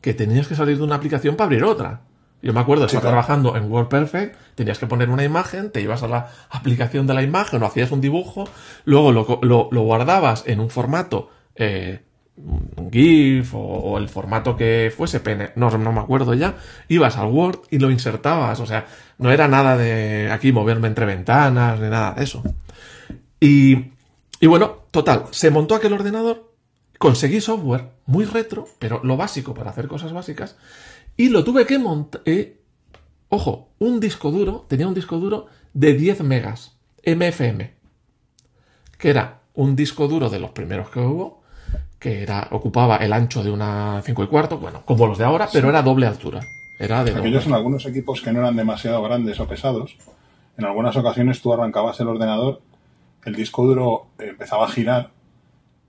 que 0.00 0.14
tenías 0.14 0.46
que 0.46 0.54
salir 0.54 0.78
de 0.78 0.84
una 0.84 0.94
aplicación 0.94 1.34
para 1.34 1.46
abrir 1.46 1.64
otra. 1.64 2.02
Yo 2.40 2.52
me 2.52 2.60
acuerdo, 2.60 2.84
estaba 2.84 3.00
sí, 3.00 3.02
claro. 3.02 3.14
trabajando 3.14 3.56
en 3.56 3.70
WordPerfect, 3.70 4.36
tenías 4.54 4.78
que 4.78 4.86
poner 4.86 5.10
una 5.10 5.24
imagen, 5.24 5.72
te 5.72 5.80
ibas 5.80 6.04
a 6.04 6.08
la 6.08 6.30
aplicación 6.50 7.08
de 7.08 7.14
la 7.14 7.22
imagen 7.22 7.60
o 7.60 7.66
hacías 7.66 7.90
un 7.90 8.00
dibujo, 8.00 8.48
luego 8.84 9.10
lo, 9.10 9.40
lo, 9.42 9.68
lo 9.72 9.80
guardabas 9.82 10.44
en 10.46 10.60
un 10.60 10.70
formato 10.70 11.30
eh, 11.58 12.00
un 12.36 12.90
GIF 12.90 13.52
o, 13.54 13.98
el 13.98 14.08
formato 14.08 14.56
que 14.56 14.92
fuese, 14.96 15.20
PN, 15.20 15.52
no, 15.56 15.70
no 15.70 15.92
me 15.92 16.00
acuerdo 16.00 16.34
ya, 16.34 16.56
ibas 16.88 17.16
al 17.16 17.26
Word 17.26 17.60
y 17.70 17.78
lo 17.78 17.90
insertabas, 17.90 18.60
o 18.60 18.66
sea, 18.66 18.86
no 19.18 19.30
era 19.30 19.48
nada 19.48 19.76
de 19.76 20.30
aquí 20.30 20.52
moverme 20.52 20.88
entre 20.88 21.04
ventanas 21.04 21.80
ni 21.80 21.88
nada 21.88 22.12
de 22.12 22.24
eso. 22.24 22.42
Y, 23.40 23.86
y 24.40 24.46
bueno, 24.46 24.84
total, 24.90 25.24
se 25.30 25.50
montó 25.50 25.74
aquel 25.74 25.92
ordenador 25.92 26.48
conseguí 26.98 27.40
software 27.40 27.90
muy 28.06 28.24
retro, 28.24 28.68
pero 28.78 29.00
lo 29.04 29.16
básico 29.16 29.54
para 29.54 29.70
hacer 29.70 29.88
cosas 29.88 30.12
básicas, 30.12 30.56
y 31.16 31.30
lo 31.30 31.44
tuve 31.44 31.64
que 31.64 31.78
montar. 31.78 32.22
ojo, 33.28 33.68
un 33.78 34.00
disco 34.00 34.30
duro, 34.30 34.66
tenía 34.68 34.88
un 34.88 34.94
disco 34.94 35.18
duro 35.18 35.46
de 35.72 35.94
10 35.94 36.22
megas, 36.22 36.76
MFM, 37.06 37.72
que 38.98 39.10
era 39.10 39.40
un 39.54 39.76
disco 39.76 40.08
duro 40.08 40.28
de 40.28 40.40
los 40.40 40.50
primeros 40.50 40.90
que 40.90 41.00
hubo, 41.00 41.37
que 41.98 42.22
era, 42.22 42.48
ocupaba 42.52 42.96
el 42.98 43.12
ancho 43.12 43.42
de 43.42 43.50
una 43.50 44.00
5 44.04 44.22
y 44.22 44.26
cuarto, 44.28 44.58
bueno, 44.58 44.82
como 44.84 45.06
los 45.06 45.18
de 45.18 45.24
ahora, 45.24 45.48
pero 45.52 45.68
era 45.68 45.82
doble 45.82 46.06
altura. 46.06 46.40
Era 46.78 47.02
de 47.02 47.10
Aquellos 47.10 47.42
doble. 47.44 47.46
en 47.48 47.54
algunos 47.54 47.86
equipos 47.86 48.20
que 48.20 48.32
no 48.32 48.38
eran 48.40 48.54
demasiado 48.56 49.02
grandes 49.02 49.40
o 49.40 49.48
pesados, 49.48 49.96
en 50.56 50.64
algunas 50.64 50.96
ocasiones 50.96 51.40
tú 51.42 51.52
arrancabas 51.52 51.98
el 52.00 52.08
ordenador, 52.08 52.60
el 53.24 53.34
disco 53.34 53.64
duro 53.64 54.06
empezaba 54.18 54.66
a 54.66 54.70
girar 54.70 55.10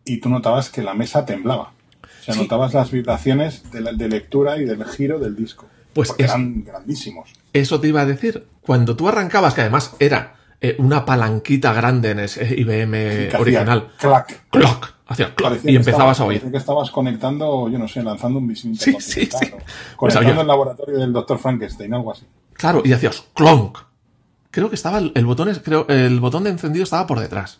y 0.04 0.20
tú 0.20 0.30
notabas 0.30 0.70
que 0.70 0.82
la 0.82 0.94
mesa 0.96 1.25
temblaba. 1.25 1.74
O 2.04 2.24
sea, 2.24 2.34
Sí. 2.34 2.42
notabas 2.42 2.74
las 2.74 2.89
vibraciones 2.92 3.72
de, 3.72 3.82
la- 3.82 3.94
de 3.94 4.10
lectura 4.10 4.58
y 4.58 4.66
del 4.66 4.84
giro 4.86 5.20
del 5.20 5.36
disco. 5.36 5.68
Pues 5.94 6.10
es- 6.18 6.25
eran 6.25 6.63
grandísimos. 6.63 7.32
Eso 7.54 7.80
te 7.80 7.88
iba 7.88 8.01
a 8.01 8.06
decir. 8.06 8.48
Cuando 8.62 8.96
tú 8.96 9.08
arrancabas, 9.08 9.54
que 9.54 9.62
además 9.62 9.96
era 10.00 10.36
eh, 10.62 10.75
una 10.80 11.06
palanquita 11.06 11.72
grande 11.72 12.12
en 12.12 12.20
ese 12.20 12.44
IBM 12.60 13.30
original, 13.39 13.92
Clac. 13.98 14.50
clock, 14.50 14.94
y 15.63 15.75
empezabas 15.75 16.20
a 16.20 16.25
oír. 16.25 16.51
que 16.51 16.58
estabas 16.58 16.92
conectando, 16.92 17.70
yo 17.70 17.78
no 17.80 17.88
sé, 17.88 18.04
lanzando 18.04 18.39
un 18.39 18.48
misil 18.48 18.78
Sí, 18.78 18.96
sí, 19.00 19.25
sí. 19.25 19.28
Pues 19.30 19.63
Conectando 19.98 20.30
había- 20.30 20.42
el 20.42 20.48
laboratorio 20.48 20.98
del 21.00 21.12
doctor 21.13 21.38
Frankenstein, 21.39 21.94
algo 21.94 22.12
así. 22.12 22.25
Claro, 22.54 22.82
y 22.86 22.94
hacías 22.94 23.24
clonk. 23.34 23.78
Creo 24.51 24.70
que 24.70 24.75
estaba 24.75 24.98
el, 24.98 25.12
el 25.16 25.25
botón, 25.25 25.54
creo, 25.63 25.88
el 25.89 26.20
botón 26.20 26.44
de 26.44 26.50
encendido 26.50 26.84
estaba 26.84 27.06
por 27.08 27.20
detrás. 27.20 27.60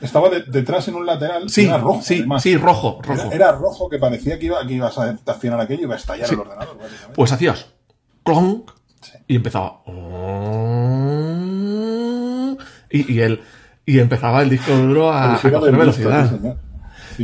Estaba 0.00 0.30
de- 0.30 0.42
detrás 0.44 0.88
en 0.88 0.94
un 0.94 1.04
lateral, 1.04 1.48
Sí, 1.50 1.66
era 1.66 1.76
rojo. 1.78 2.00
sí, 2.02 2.18
además. 2.18 2.42
sí, 2.42 2.56
rojo, 2.56 3.00
Era, 3.04 3.14
rojo. 3.14 3.32
era 3.32 3.52
rojo 3.52 3.88
que 3.90 3.98
parecía 3.98 4.38
que, 4.38 4.46
iba, 4.46 4.66
que 4.66 4.72
ibas 4.74 4.96
a 4.98 5.18
accionar 5.26 5.60
aquello 5.60 5.80
y 5.80 5.84
iba 5.84 5.94
a 5.94 5.98
estallar 5.98 6.26
Sí. 6.26 6.34
el 6.34 6.40
ordenador. 6.40 6.78
Pues 7.14 7.30
hacías 7.32 7.66
clonk 8.24 8.70
Sí. 9.02 9.12
y 9.28 9.36
empezaba. 9.36 9.80
Y, 12.92 13.12
y, 13.14 13.20
el, 13.20 13.40
y 13.86 13.98
empezaba 13.98 14.42
el 14.42 14.50
disco 14.50 14.72
duro 14.72 15.10
a, 15.12 15.34
a 15.34 15.40
coger 15.40 15.76
velocidad. 15.76 16.56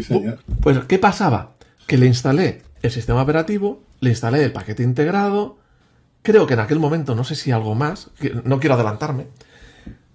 Sí, 0.02 0.14
señor. 0.14 0.38
Pues, 0.60 0.78
¿qué 0.86 0.98
pasaba? 0.98 1.54
Que 1.86 1.96
le 1.98 2.06
instalé 2.06 2.62
el 2.82 2.90
sistema 2.90 3.22
operativo, 3.22 3.82
le 4.00 4.10
instalé 4.10 4.44
el 4.44 4.52
paquete 4.52 4.82
integrado, 4.82 5.58
creo 6.22 6.46
que 6.46 6.54
en 6.54 6.60
aquel 6.60 6.78
momento, 6.78 7.14
no 7.14 7.24
sé 7.24 7.34
si 7.34 7.50
algo 7.52 7.74
más, 7.74 8.10
que 8.20 8.34
no 8.44 8.58
quiero 8.60 8.74
adelantarme, 8.74 9.28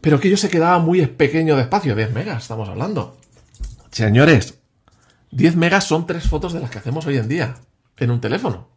pero 0.01 0.19
que 0.19 0.29
yo 0.29 0.37
se 0.37 0.49
quedaba 0.49 0.79
muy 0.79 1.05
pequeño 1.05 1.55
de 1.55 1.63
espacio, 1.63 1.95
10 1.95 2.13
megas, 2.13 2.43
estamos 2.43 2.67
hablando. 2.69 3.17
Señores, 3.91 4.59
10 5.31 5.55
megas 5.55 5.85
son 5.85 6.05
tres 6.05 6.27
fotos 6.27 6.53
de 6.53 6.59
las 6.59 6.69
que 6.69 6.79
hacemos 6.79 7.05
hoy 7.05 7.17
en 7.17 7.27
día 7.27 7.55
en 7.97 8.11
un 8.11 8.19
teléfono. 8.21 8.67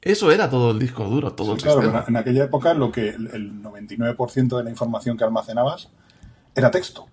Eso 0.00 0.32
era 0.32 0.50
todo 0.50 0.72
el 0.72 0.80
disco 0.80 1.04
duro, 1.04 1.32
todo 1.32 1.54
el 1.54 1.62
Claro, 1.62 1.80
sistema. 1.80 2.04
en, 2.08 2.16
aquella 2.16 2.44
época 2.44 2.74
lo 2.74 2.90
que 2.90 3.10
el 3.10 3.62
99% 3.62 4.56
de 4.58 4.64
la 4.64 4.70
información 4.70 5.16
que 5.16 5.22
almacenabas 5.22 5.90
era 6.56 6.70
texto. 6.72 7.06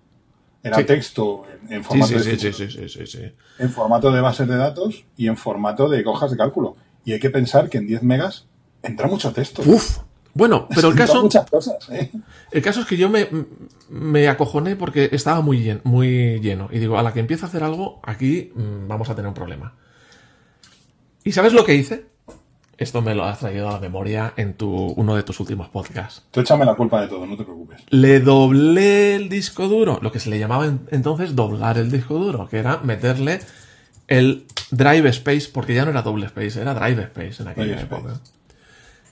Era 0.62 0.76
Sí. 0.76 0.84
texto 0.84 1.46
en, 1.68 1.82
formato 1.82 2.18
sí, 2.18 2.36
de 2.36 3.34
en 3.58 3.70
formato 3.70 4.12
de 4.12 4.20
bases 4.20 4.46
de 4.46 4.56
datos 4.56 5.04
y 5.16 5.26
en 5.28 5.36
formato 5.36 5.88
de 5.88 6.04
hojas 6.04 6.30
de 6.30 6.36
cálculo. 6.36 6.76
Y 7.04 7.12
hay 7.12 7.20
que 7.20 7.30
pensar 7.30 7.70
que 7.70 7.78
en 7.78 7.86
10 7.86 8.02
megas 8.02 8.46
entra 8.82 9.06
mucho 9.06 9.32
texto. 9.32 9.62
Uf. 9.64 9.98
Bueno, 10.34 10.68
pero 10.74 10.88
el 10.88 10.94
caso, 10.94 11.22
muchas 11.22 11.48
cosas, 11.48 11.88
¿eh? 11.90 12.10
El 12.52 12.62
caso 12.62 12.80
es 12.80 12.86
que 12.86 12.96
yo 12.96 13.08
me, 13.08 13.28
me 13.88 14.28
acojoné 14.28 14.76
porque 14.76 15.08
estaba 15.12 15.40
muy 15.40 15.62
lleno, 15.62 15.80
muy 15.84 16.40
lleno. 16.40 16.68
Y 16.70 16.78
digo, 16.78 16.98
a 16.98 17.02
la 17.02 17.12
que 17.12 17.20
empiece 17.20 17.44
a 17.44 17.48
hacer 17.48 17.64
algo, 17.64 18.00
aquí 18.02 18.52
mm, 18.54 18.86
vamos 18.86 19.08
a 19.08 19.14
tener 19.14 19.28
un 19.28 19.34
problema. 19.34 19.74
¿Y 21.24 21.32
sabes 21.32 21.52
lo 21.52 21.64
que 21.64 21.74
hice? 21.74 22.09
Esto 22.80 23.02
me 23.02 23.14
lo 23.14 23.24
has 23.26 23.40
traído 23.40 23.68
a 23.68 23.72
la 23.72 23.78
memoria 23.78 24.32
en 24.38 24.54
tu, 24.54 24.68
uno 24.96 25.14
de 25.14 25.22
tus 25.22 25.38
últimos 25.38 25.68
podcasts. 25.68 26.22
Tú 26.30 26.40
échame 26.40 26.64
la 26.64 26.74
culpa 26.74 27.02
de 27.02 27.08
todo, 27.08 27.26
no 27.26 27.36
te 27.36 27.44
preocupes. 27.44 27.82
Le 27.90 28.20
doblé 28.20 29.14
el 29.16 29.28
disco 29.28 29.68
duro, 29.68 29.98
lo 30.00 30.10
que 30.10 30.18
se 30.18 30.30
le 30.30 30.38
llamaba 30.38 30.64
en- 30.64 30.80
entonces 30.90 31.36
doblar 31.36 31.76
el 31.76 31.90
disco 31.90 32.14
duro, 32.18 32.48
que 32.48 32.56
era 32.58 32.78
meterle 32.78 33.40
el 34.08 34.46
drive 34.70 35.10
space, 35.10 35.50
porque 35.52 35.74
ya 35.74 35.84
no 35.84 35.90
era 35.90 36.00
doble 36.00 36.24
space, 36.24 36.58
era 36.58 36.72
drive 36.72 37.02
space 37.02 37.42
en 37.42 37.48
aquella 37.48 37.66
Drive 37.76 37.82
época. 37.82 38.12
space. 38.14 38.32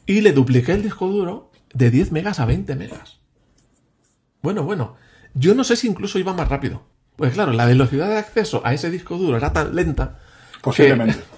Y 0.06 0.22
le 0.22 0.32
dupliqué 0.32 0.72
el 0.72 0.82
disco 0.82 1.06
duro 1.08 1.50
de 1.74 1.90
10 1.90 2.10
megas 2.10 2.40
a 2.40 2.46
20 2.46 2.74
megas. 2.74 3.18
Bueno, 4.40 4.62
bueno, 4.62 4.96
yo 5.34 5.54
no 5.54 5.62
sé 5.62 5.76
si 5.76 5.88
incluso 5.88 6.18
iba 6.18 6.32
más 6.32 6.48
rápido. 6.48 6.84
Pues 7.16 7.34
claro, 7.34 7.52
la 7.52 7.66
velocidad 7.66 8.08
de 8.08 8.16
acceso 8.16 8.62
a 8.64 8.72
ese 8.72 8.90
disco 8.90 9.18
duro 9.18 9.36
era 9.36 9.52
tan 9.52 9.74
lenta 9.74 10.20
Posiblemente. 10.62 11.18
que 11.18 11.37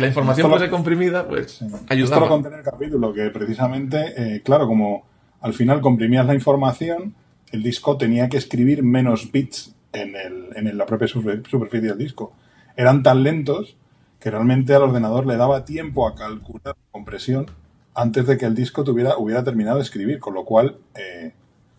la 0.00 0.06
información 0.06 0.46
Esto 0.46 0.48
lo- 0.48 0.56
fuese 0.58 0.70
comprimida, 0.70 1.26
pues 1.28 1.60
Esto 1.62 1.66
lo 1.68 1.78
ayudaba. 1.88 2.28
conté 2.28 2.48
en 2.48 2.54
el 2.54 2.62
capítulo, 2.62 3.12
que 3.12 3.30
precisamente, 3.30 4.14
eh, 4.36 4.42
claro, 4.42 4.66
como 4.66 5.04
al 5.40 5.54
final 5.54 5.80
comprimías 5.80 6.26
la 6.26 6.34
información, 6.34 7.14
el 7.52 7.62
disco 7.62 7.96
tenía 7.96 8.28
que 8.28 8.36
escribir 8.36 8.82
menos 8.82 9.32
bits 9.32 9.74
en, 9.92 10.14
el, 10.16 10.48
en 10.54 10.76
la 10.78 10.86
propia 10.86 11.08
super- 11.08 11.42
superficie 11.48 11.88
del 11.88 11.98
disco. 11.98 12.32
Eran 12.76 13.02
tan 13.02 13.22
lentos 13.22 13.76
que 14.20 14.30
realmente 14.30 14.74
al 14.74 14.82
ordenador 14.82 15.26
le 15.26 15.36
daba 15.36 15.64
tiempo 15.64 16.06
a 16.06 16.14
calcular 16.14 16.76
la 16.76 16.90
compresión 16.92 17.46
antes 17.94 18.26
de 18.26 18.38
que 18.38 18.46
el 18.46 18.54
disco 18.54 18.84
tuviera, 18.84 19.16
hubiera 19.18 19.42
terminado 19.42 19.78
de 19.78 19.82
escribir, 19.82 20.20
con 20.20 20.34
lo 20.34 20.44
cual 20.44 20.76
eh, 20.94 21.32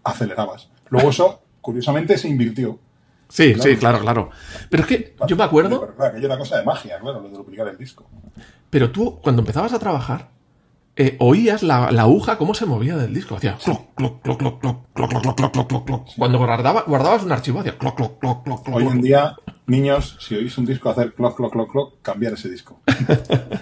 acelerabas. 0.04 0.70
Luego 0.90 1.10
eso, 1.12 1.42
curiosamente, 1.62 2.18
se 2.18 2.28
invirtió. 2.28 2.80
Sí, 3.32 3.54
Claro. 3.54 3.70
sí, 3.72 3.78
claro, 3.78 4.00
claro. 4.02 4.30
Pero 4.70 4.84
es 4.84 4.90
que 4.90 5.16
yo 5.28 5.36
me 5.38 5.44
acuerdo, 5.44 5.96
claro, 5.96 6.12
aquello 6.12 6.26
era 6.28 6.38
cosa 6.38 6.58
de 6.58 6.66
magia, 6.66 7.00
claro, 7.00 7.22
lo 7.22 7.30
de 7.30 7.34
duplicar 7.36 7.68
el 7.70 7.78
disco. 7.78 8.10
pero 8.70 8.92
tú 8.92 9.20
cuando 9.22 9.42
empezabas 9.42 9.72
a 9.74 9.80
trabajar, 9.80 10.30
eh, 10.98 11.16
oías 11.20 11.64
la, 11.64 11.90
la 11.92 12.02
aguja 12.02 12.38
cómo 12.38 12.54
se 12.54 12.66
movía 12.66 12.98
del 12.98 13.14
disco. 13.14 13.38
Hacía 13.38 13.58
cloc, 13.64 13.96
cloc, 13.96 14.22
cloc, 14.22 14.38
cloc, 14.38 14.60
cloc, 14.60 14.86
cloc, 14.94 15.10
cloc, 15.10 15.22
cloc, 15.24 15.36
cloc, 15.38 15.52
cloc, 15.54 15.68
cloc, 15.70 15.86
cloc. 15.86 16.08
Cuando 16.18 16.38
guardaba, 16.40 16.84
guardabas 16.86 17.24
un 17.24 17.32
archivo, 17.32 17.60
hacía 17.62 17.78
cloc, 17.78 17.96
cloc, 17.96 18.20
cloc, 18.20 18.44
cloc, 18.44 18.64
cloc. 18.66 18.76
Hoy 18.76 18.84
en 18.84 18.90
cloc. 18.92 19.02
día, 19.04 19.36
niños, 19.68 20.18
si 20.20 20.36
oís 20.36 20.58
un 20.58 20.66
disco 20.66 20.90
hacer 20.90 21.14
clock, 21.14 21.38
clock, 21.38 21.54
clock, 21.54 21.72
clock, 21.72 22.02
cambiar 22.02 22.34
ese 22.34 22.50
disco. 22.50 22.82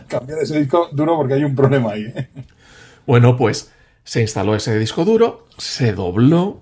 cambiar 0.07 0.39
ese 0.39 0.57
disco 0.59 0.89
duro 0.91 1.15
porque 1.15 1.35
hay 1.35 1.43
un 1.43 1.53
problema 1.55 1.91
ahí. 1.91 2.05
¿eh? 2.15 2.29
Bueno, 3.05 3.38
pues 3.38 3.71
se 4.03 4.21
instaló 4.21 4.55
ese 4.55 4.77
disco 4.79 5.05
duro, 5.05 5.45
se 5.59 5.93
dobló. 5.93 6.61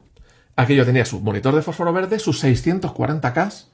Aquello 0.57 0.85
tenía 0.85 1.05
su 1.05 1.21
monitor 1.21 1.55
de 1.55 1.61
fósforo 1.61 1.93
verde, 1.93 2.19
sus 2.19 2.43
640K. 2.43 3.65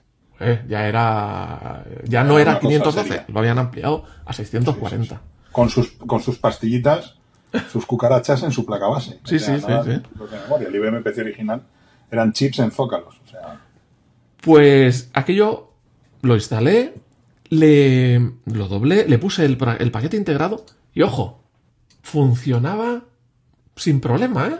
eh, 0.41 0.61
ya 0.67 0.87
era. 0.87 1.83
Ya 2.05 2.23
no 2.23 2.37
Era 2.37 2.51
era 2.57 2.59
una 2.67 2.79
cosa 2.81 3.03
512, 3.03 3.07
seria. 3.07 3.25
lo 3.29 3.39
habían 3.39 3.57
ampliado 3.57 4.03
a 4.25 4.33
640. 4.33 5.21
Con 5.51 5.69
sus, 5.69 5.91
con 5.93 6.21
sus 6.21 6.37
pastillitas, 6.39 7.15
sus 7.71 7.85
cucarachas 7.85 8.43
en 8.43 8.51
su 8.51 8.65
placa 8.65 8.87
base. 8.87 9.19
Sí, 9.25 9.39
sí, 9.39 9.45
sí, 9.59 9.65
nada 9.67 9.83
sí. 9.83 9.89
de 9.89 10.01
memoria. 10.41 10.67
El 10.67 10.75
IBM 10.75 11.01
PC 11.03 11.21
original 11.21 11.63
eran 12.11 12.33
chips 12.33 12.59
en 12.59 12.71
zócalos. 12.71 13.15
O 13.25 13.29
sea, 13.29 13.59
Pues 14.41 15.09
aquello 15.13 15.71
lo 16.21 16.35
instalé, 16.35 16.95
le 17.49 18.19
lo 18.45 18.67
doblé, 18.67 19.07
le 19.07 19.17
puse 19.19 19.45
el, 19.45 19.57
el 19.79 19.91
paquete 19.91 20.17
integrado 20.17 20.65
y 20.93 21.01
ojo, 21.03 21.43
funcionaba 22.01 23.03
sin 23.75 23.99
problema, 24.01 24.47
¿eh? 24.47 24.59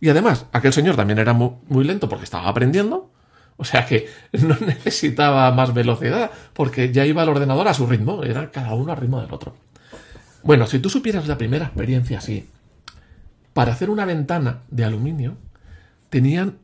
Y 0.00 0.08
además, 0.08 0.46
aquel 0.52 0.72
señor 0.72 0.96
también 0.96 1.18
era 1.18 1.32
mu- 1.32 1.56
muy, 1.68 1.84
lento 1.84 2.08
porque 2.08 2.24
estaba 2.24 2.48
aprendiendo, 2.48 3.10
o 3.56 3.64
sea 3.64 3.84
que 3.86 4.06
no 4.32 4.56
necesitaba 4.66 5.50
más 5.52 5.74
velocidad 5.74 6.30
porque 6.52 6.92
ya 6.92 7.04
iba 7.04 7.22
el 7.22 7.28
ordenador 7.28 7.66
a 7.68 7.74
su 7.74 7.86
ritmo, 7.86 8.22
era 8.22 8.50
cada 8.50 8.74
uno 8.74 8.92
al 8.92 8.98
ritmo 8.98 9.20
del 9.20 9.32
otro. 9.32 9.54
Bueno, 10.42 10.66
si 10.66 10.78
tú 10.78 10.88
supieras 10.88 11.26
la 11.26 11.36
primera 11.38 11.66
experiencia 11.66 12.18
así, 12.18 12.48
para 13.52 13.72
hacer 13.72 13.90
una 13.90 14.04
ventana 14.04 14.60
de 14.70 14.84
aluminio, 14.84 15.36
tenían 16.10 16.58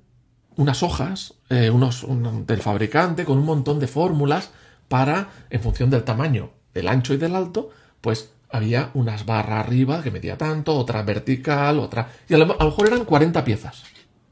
unas 0.57 0.83
hojas, 0.85 1.35
eh, 1.51 1.71
unos 1.71 2.05
un- 2.05 2.47
del 2.47 2.63
fabricante, 2.63 3.25
con 3.25 3.39
un 3.39 3.45
montón 3.45 3.81
de 3.81 3.89
fórmulas 3.89 4.51
para, 4.89 5.29
en 5.51 5.61
función 5.61 5.91
del 5.91 6.05
tamaño, 6.05 6.51
del 6.73 6.87
ancho 6.87 7.15
y 7.15 7.17
del 7.17 7.35
alto, 7.35 7.71
pues 8.01 8.31
había 8.55 8.91
unas 8.95 9.27
barras 9.27 9.67
arriba 9.67 10.01
que 10.01 10.13
metía 10.13 10.39
tanto, 10.39 10.77
otra 10.77 11.03
vertical, 11.03 11.81
otra. 11.81 12.09
Y 12.29 12.35
a 12.35 12.39
lo, 12.39 12.45
a 12.45 12.63
lo 12.63 12.71
mejor 12.71 12.87
eran 12.87 13.05
40 13.05 13.43
piezas, 13.45 13.83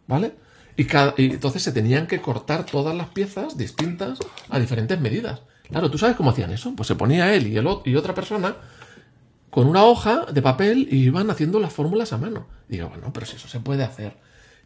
¿vale? 0.07 0.35
Y, 0.77 0.85
cada, 0.85 1.13
y 1.17 1.33
entonces 1.33 1.61
se 1.61 1.73
tenían 1.73 2.07
que 2.07 2.21
cortar 2.21 2.65
todas 2.65 2.95
las 2.95 3.09
piezas 3.09 3.59
distintas 3.59 4.21
a 4.49 4.61
diferentes 4.61 5.01
medidas. 5.01 5.41
Claro, 5.69 5.91
¿tú 5.91 5.99
sabes 5.99 6.15
cómo 6.15 6.31
hacían 6.31 6.53
eso? 6.53 6.73
Pues 6.77 6.87
se 6.87 6.95
ponía 6.95 7.35
él 7.35 7.49
y, 7.49 7.57
el, 7.57 7.67
y 7.85 7.97
otra 7.97 8.15
persona 8.15 8.55
con 9.51 9.67
una 9.67 9.85
hoja 9.85 10.27
de 10.27 10.41
papel 10.41 10.87
y 10.89 10.99
iban 10.99 11.29
haciendo 11.29 11.59
las 11.59 11.73
fórmulas 11.73 12.13
a 12.13 12.19
mano. 12.19 12.47
Y 12.69 12.75
digo, 12.75 12.91
bueno, 12.91 13.13
pero 13.13 13.27
si 13.27 13.35
eso 13.37 13.49
se 13.49 13.59
puede 13.59 13.83
hacer. 13.83 14.15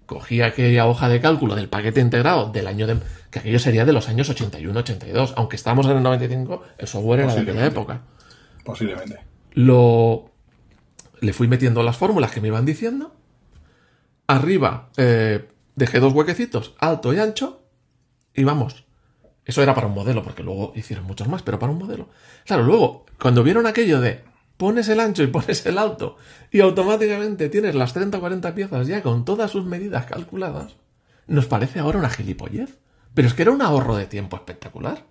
Cogí 0.04 0.42
aquella 0.42 0.86
hoja 0.86 1.08
de 1.08 1.20
cálculo 1.22 1.54
del 1.54 1.70
paquete 1.70 2.02
integrado 2.02 2.52
del 2.52 2.66
año 2.66 2.86
de... 2.86 2.98
que 3.30 3.38
aquello 3.38 3.58
sería 3.58 3.86
de 3.86 3.94
los 3.94 4.08
años 4.10 4.30
81-82, 4.30 5.32
aunque 5.34 5.56
estamos 5.56 5.86
en 5.86 5.96
el 5.96 6.02
95, 6.02 6.62
el 6.76 6.86
software 6.86 7.20
era 7.20 7.34
de 7.34 7.40
aquella 7.40 7.64
época. 7.64 8.02
posiblemente. 8.62 9.25
Lo... 9.56 10.30
Le 11.20 11.32
fui 11.32 11.48
metiendo 11.48 11.82
las 11.82 11.96
fórmulas 11.96 12.30
que 12.30 12.42
me 12.42 12.48
iban 12.48 12.66
diciendo. 12.66 13.14
Arriba 14.26 14.90
eh, 14.98 15.48
dejé 15.74 15.98
dos 15.98 16.12
huequecitos, 16.12 16.74
alto 16.78 17.12
y 17.14 17.18
ancho. 17.18 17.62
Y 18.34 18.44
vamos, 18.44 18.84
Eso 19.46 19.62
era 19.62 19.74
para 19.74 19.86
un 19.86 19.94
modelo, 19.94 20.22
porque 20.22 20.42
luego 20.42 20.72
hicieron 20.76 21.06
muchos 21.06 21.26
más, 21.26 21.42
pero 21.42 21.58
para 21.58 21.72
un 21.72 21.78
modelo. 21.78 22.10
Claro, 22.44 22.64
luego, 22.64 23.06
cuando 23.18 23.42
vieron 23.42 23.66
aquello 23.66 24.00
de 24.00 24.24
pones 24.58 24.88
el 24.88 25.00
ancho 25.00 25.22
y 25.22 25.28
pones 25.28 25.64
el 25.64 25.78
alto 25.78 26.18
y 26.50 26.60
automáticamente 26.60 27.48
tienes 27.48 27.74
las 27.74 27.94
30 27.94 28.18
o 28.18 28.20
40 28.20 28.54
piezas 28.54 28.86
ya 28.86 29.02
con 29.02 29.24
todas 29.24 29.50
sus 29.50 29.64
medidas 29.64 30.04
calculadas, 30.04 30.76
nos 31.26 31.46
parece 31.46 31.78
ahora 31.78 31.98
una 31.98 32.10
gilipollez. 32.10 32.78
Pero 33.14 33.28
es 33.28 33.32
que 33.32 33.42
era 33.42 33.52
un 33.52 33.62
ahorro 33.62 33.96
de 33.96 34.04
tiempo 34.04 34.36
espectacular. 34.36 35.06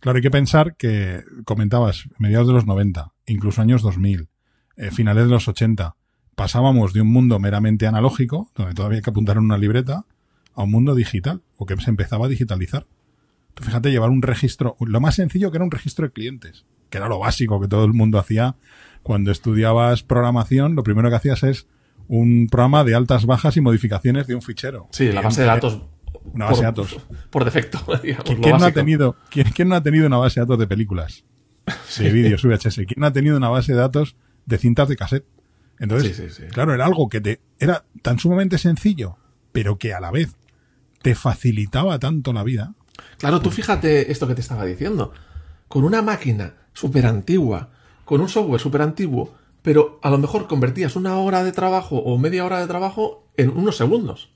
Claro, 0.00 0.16
hay 0.16 0.22
que 0.22 0.30
pensar 0.30 0.74
que 0.76 1.22
comentabas 1.44 2.04
mediados 2.18 2.46
de 2.46 2.54
los 2.54 2.66
90, 2.66 3.12
incluso 3.28 3.62
años 3.62 3.82
2000, 3.82 4.28
eh, 4.76 4.90
finales 4.90 5.24
de 5.24 5.30
los 5.30 5.48
80, 5.48 5.96
pasábamos 6.34 6.92
de 6.92 7.00
un 7.00 7.12
mundo 7.12 7.38
meramente 7.38 7.86
analógico, 7.86 8.50
donde 8.54 8.74
todavía 8.74 8.98
hay 8.98 9.02
que 9.02 9.10
apuntar 9.10 9.36
en 9.36 9.44
una 9.44 9.58
libreta, 9.58 10.04
a 10.54 10.62
un 10.62 10.70
mundo 10.70 10.94
digital, 10.94 11.42
o 11.56 11.66
que 11.66 11.76
se 11.76 11.90
empezaba 11.90 12.26
a 12.26 12.28
digitalizar. 12.28 12.86
Tú 13.54 13.64
fíjate, 13.64 13.90
llevar 13.90 14.10
un 14.10 14.22
registro, 14.22 14.76
lo 14.80 15.00
más 15.00 15.16
sencillo 15.16 15.50
que 15.50 15.56
era 15.56 15.64
un 15.64 15.70
registro 15.70 16.06
de 16.06 16.12
clientes, 16.12 16.64
que 16.90 16.98
era 16.98 17.08
lo 17.08 17.18
básico 17.18 17.60
que 17.60 17.68
todo 17.68 17.84
el 17.84 17.92
mundo 17.92 18.18
hacía 18.18 18.56
cuando 19.02 19.30
estudiabas 19.30 20.02
programación, 20.02 20.74
lo 20.74 20.82
primero 20.82 21.08
que 21.10 21.16
hacías 21.16 21.42
es 21.42 21.66
un 22.08 22.48
programa 22.50 22.84
de 22.84 22.94
altas, 22.94 23.26
bajas 23.26 23.56
y 23.56 23.60
modificaciones 23.60 24.26
de 24.26 24.34
un 24.34 24.42
fichero. 24.42 24.88
Sí, 24.90 25.12
la 25.12 25.20
base 25.20 25.42
de 25.42 25.46
datos. 25.46 25.82
Una 26.32 26.46
base 26.46 26.60
de 26.60 26.66
datos. 26.66 26.98
Por 27.30 27.44
defecto. 27.44 27.78
Digamos, 28.02 28.24
¿Quién, 28.24 28.56
no 28.58 28.64
ha 28.64 28.72
tenido, 28.72 29.16
¿quién, 29.30 29.68
no 29.68 29.74
ha 29.74 29.82
tenido 29.82 30.06
una 30.06 30.18
base 30.18 30.40
de 30.40 30.44
datos 30.44 30.58
de 30.58 30.66
películas? 30.66 31.24
De 31.98 32.12
vídeos 32.12 32.44
VHS. 32.44 32.80
¿Quién 32.86 33.04
ha 33.04 33.12
tenido 33.12 33.36
una 33.36 33.48
base 33.48 33.72
de 33.72 33.78
datos 33.78 34.16
de 34.46 34.58
cintas 34.58 34.88
de 34.88 34.96
cassette? 34.96 35.26
Entonces, 35.78 36.42
claro, 36.52 36.74
era 36.74 36.86
algo 36.86 37.08
que 37.08 37.20
te 37.20 37.40
era 37.58 37.84
tan 38.02 38.18
sumamente 38.18 38.58
sencillo, 38.58 39.16
pero 39.52 39.78
que 39.78 39.94
a 39.94 40.00
la 40.00 40.10
vez 40.10 40.36
te 41.02 41.14
facilitaba 41.14 41.98
tanto 41.98 42.32
la 42.32 42.42
vida. 42.42 42.74
Claro, 43.18 43.40
tú 43.40 43.50
fíjate 43.50 44.10
esto 44.10 44.26
que 44.26 44.34
te 44.34 44.40
estaba 44.40 44.64
diciendo. 44.64 45.12
Con 45.68 45.84
una 45.84 46.02
máquina 46.02 46.54
súper 46.72 47.06
antigua, 47.06 47.70
con 48.04 48.20
un 48.20 48.28
software 48.28 48.60
súper 48.60 48.82
antiguo, 48.82 49.34
pero 49.62 50.00
a 50.02 50.10
lo 50.10 50.18
mejor 50.18 50.48
convertías 50.48 50.96
una 50.96 51.16
hora 51.18 51.44
de 51.44 51.52
trabajo 51.52 51.96
o 51.96 52.18
media 52.18 52.44
hora 52.44 52.60
de 52.60 52.66
trabajo 52.66 53.28
en 53.36 53.50
unos 53.50 53.76
segundos. 53.76 54.30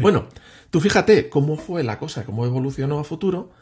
Bueno, 0.00 0.26
tú 0.70 0.80
fíjate 0.80 1.30
cómo 1.30 1.56
fue 1.56 1.82
la 1.82 1.98
cosa, 1.98 2.24
cómo 2.24 2.44
evolucionó 2.44 2.98
a 2.98 3.04
futuro, 3.04 3.52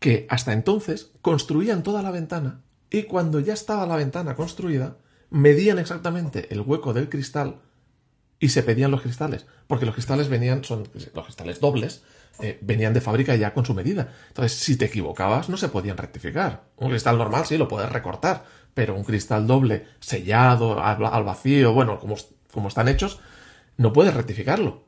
que 0.00 0.26
hasta 0.30 0.52
entonces 0.52 1.12
construían 1.22 1.82
toda 1.82 2.02
la 2.02 2.10
ventana 2.10 2.62
y 2.90 3.04
cuando 3.04 3.40
ya 3.40 3.54
estaba 3.54 3.86
la 3.86 3.96
ventana 3.96 4.36
construida, 4.36 4.96
medían 5.30 5.78
exactamente 5.78 6.52
el 6.52 6.60
hueco 6.60 6.92
del 6.92 7.08
cristal 7.08 7.60
y 8.38 8.50
se 8.50 8.62
pedían 8.62 8.90
los 8.90 9.02
cristales, 9.02 9.46
porque 9.66 9.86
los 9.86 9.94
cristales 9.94 10.28
venían, 10.28 10.62
son 10.62 10.88
los 11.14 11.24
cristales 11.24 11.60
dobles, 11.60 12.02
eh, 12.40 12.58
venían 12.60 12.92
de 12.92 13.00
fábrica 13.00 13.34
ya 13.34 13.54
con 13.54 13.64
su 13.64 13.74
medida. 13.74 14.12
Entonces, 14.28 14.52
si 14.52 14.76
te 14.76 14.84
equivocabas, 14.84 15.48
no 15.48 15.56
se 15.56 15.68
podían 15.68 15.96
rectificar. 15.96 16.64
Un 16.76 16.90
cristal 16.90 17.16
normal 17.16 17.46
sí 17.46 17.56
lo 17.56 17.66
puedes 17.66 17.90
recortar, 17.90 18.44
pero 18.74 18.94
un 18.94 19.04
cristal 19.04 19.46
doble, 19.46 19.86
sellado, 20.00 20.82
al, 20.82 21.24
vacío, 21.24 21.72
bueno, 21.72 21.98
como, 21.98 22.16
como, 22.52 22.68
están 22.68 22.88
hechos, 22.88 23.20
no 23.78 23.92
puedes 23.92 24.12
rectificarlo. 24.12 24.84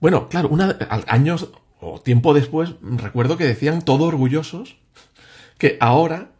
Bueno, 0.00 0.28
claro, 0.28 0.48
una, 0.48 0.76
años 1.06 1.50
o 1.92 2.00
tiempo 2.00 2.34
después, 2.34 2.74
recuerdo 2.80 3.36
que 3.36 3.44
decían 3.44 3.82
todo 3.82 4.04
orgullosos 4.04 4.76
que 5.58 5.76
ahora 5.80 6.30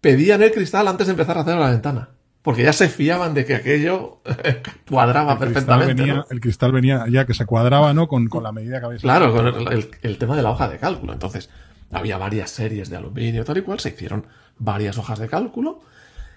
pedían 0.00 0.42
el 0.42 0.52
cristal 0.52 0.88
antes 0.88 1.06
de 1.06 1.12
empezar 1.12 1.38
a 1.38 1.42
hacer 1.42 1.56
la 1.56 1.70
ventana 1.70 2.14
porque 2.44 2.62
ya 2.62 2.74
se 2.74 2.90
fiaban 2.90 3.32
de 3.32 3.46
que 3.46 3.54
aquello 3.54 4.20
cuadraba 4.88 5.38
perfectamente. 5.38 6.04
El 6.28 6.40
cristal 6.42 6.72
venía 6.72 7.06
ya 7.08 7.24
que 7.24 7.32
se 7.32 7.46
cuadraba, 7.46 7.94
¿no? 7.94 8.06
Con, 8.06 8.28
la 8.42 8.52
medida 8.52 8.80
que 8.80 8.86
había. 8.86 8.98
Claro, 8.98 9.32
con 9.32 9.46
el, 9.46 10.18
tema 10.18 10.36
de 10.36 10.42
la 10.42 10.50
hoja 10.50 10.68
de 10.68 10.76
cálculo. 10.76 11.14
Entonces, 11.14 11.48
había 11.90 12.18
varias 12.18 12.50
series 12.50 12.90
de 12.90 12.98
aluminio, 12.98 13.46
tal 13.46 13.56
y 13.56 13.62
cual, 13.62 13.80
se 13.80 13.88
hicieron 13.88 14.26
varias 14.58 14.98
hojas 14.98 15.18
de 15.20 15.26
cálculo. 15.26 15.80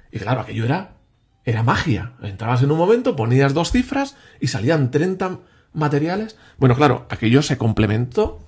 Y 0.10 0.20
claro, 0.20 0.40
aquello 0.40 0.64
era, 0.64 0.92
era 1.44 1.62
magia. 1.62 2.14
Entrabas 2.22 2.64
en 2.64 2.72
un 2.72 2.78
momento, 2.78 3.18
ponías 3.18 3.54
dos 3.54 3.74
cifras 3.74 4.16
y 4.40 4.48
salían 4.48 4.92
30 4.92 5.40
materiales. 5.74 6.38
Bueno, 6.58 6.78
claro, 6.78 7.06
aquello 7.10 7.42
se 7.42 7.58
complementó 7.58 8.46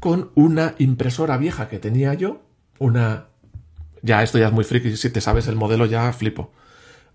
con 0.00 0.32
una 0.34 0.74
impresora 0.78 1.36
vieja 1.36 1.68
que 1.68 1.78
tenía 1.78 2.14
yo, 2.14 2.42
una... 2.78 3.26
Ya, 4.02 4.22
esto 4.22 4.38
ya 4.38 4.46
es 4.46 4.52
muy 4.52 4.64
friki, 4.64 4.96
si 4.96 5.10
te 5.10 5.20
sabes 5.20 5.46
el 5.46 5.56
modelo 5.56 5.84
ya 5.86 6.12
flipo 6.12 6.52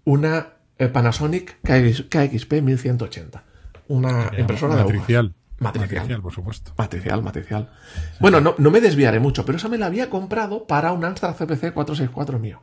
una 0.05 0.53
eh, 0.77 0.87
Panasonic 0.87 1.59
KXP 1.61 2.61
1180. 2.61 3.43
Una 3.87 4.31
impresora 4.37 4.75
matricial. 4.75 5.29
de 5.29 5.35
Matricial. 5.57 5.89
Matricial, 6.01 6.21
por 6.21 6.33
supuesto. 6.33 6.73
Matricial, 6.77 7.23
matricial. 7.23 7.69
Bueno, 8.19 8.41
no, 8.41 8.55
no, 8.57 8.71
me 8.71 8.81
desviaré 8.81 9.19
mucho, 9.19 9.45
pero 9.45 9.57
esa 9.57 9.69
me 9.69 9.77
la 9.77 9.85
había 9.85 10.09
comprado 10.09 10.67
para 10.67 10.91
un 10.91 11.05
Amstrad 11.05 11.35
CPC 11.35 11.73
464 11.73 12.39
mío. 12.39 12.61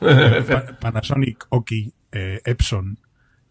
Panasonic, 0.80 1.46
Oki, 1.50 1.92
eh, 2.12 2.40
Epson, 2.44 2.98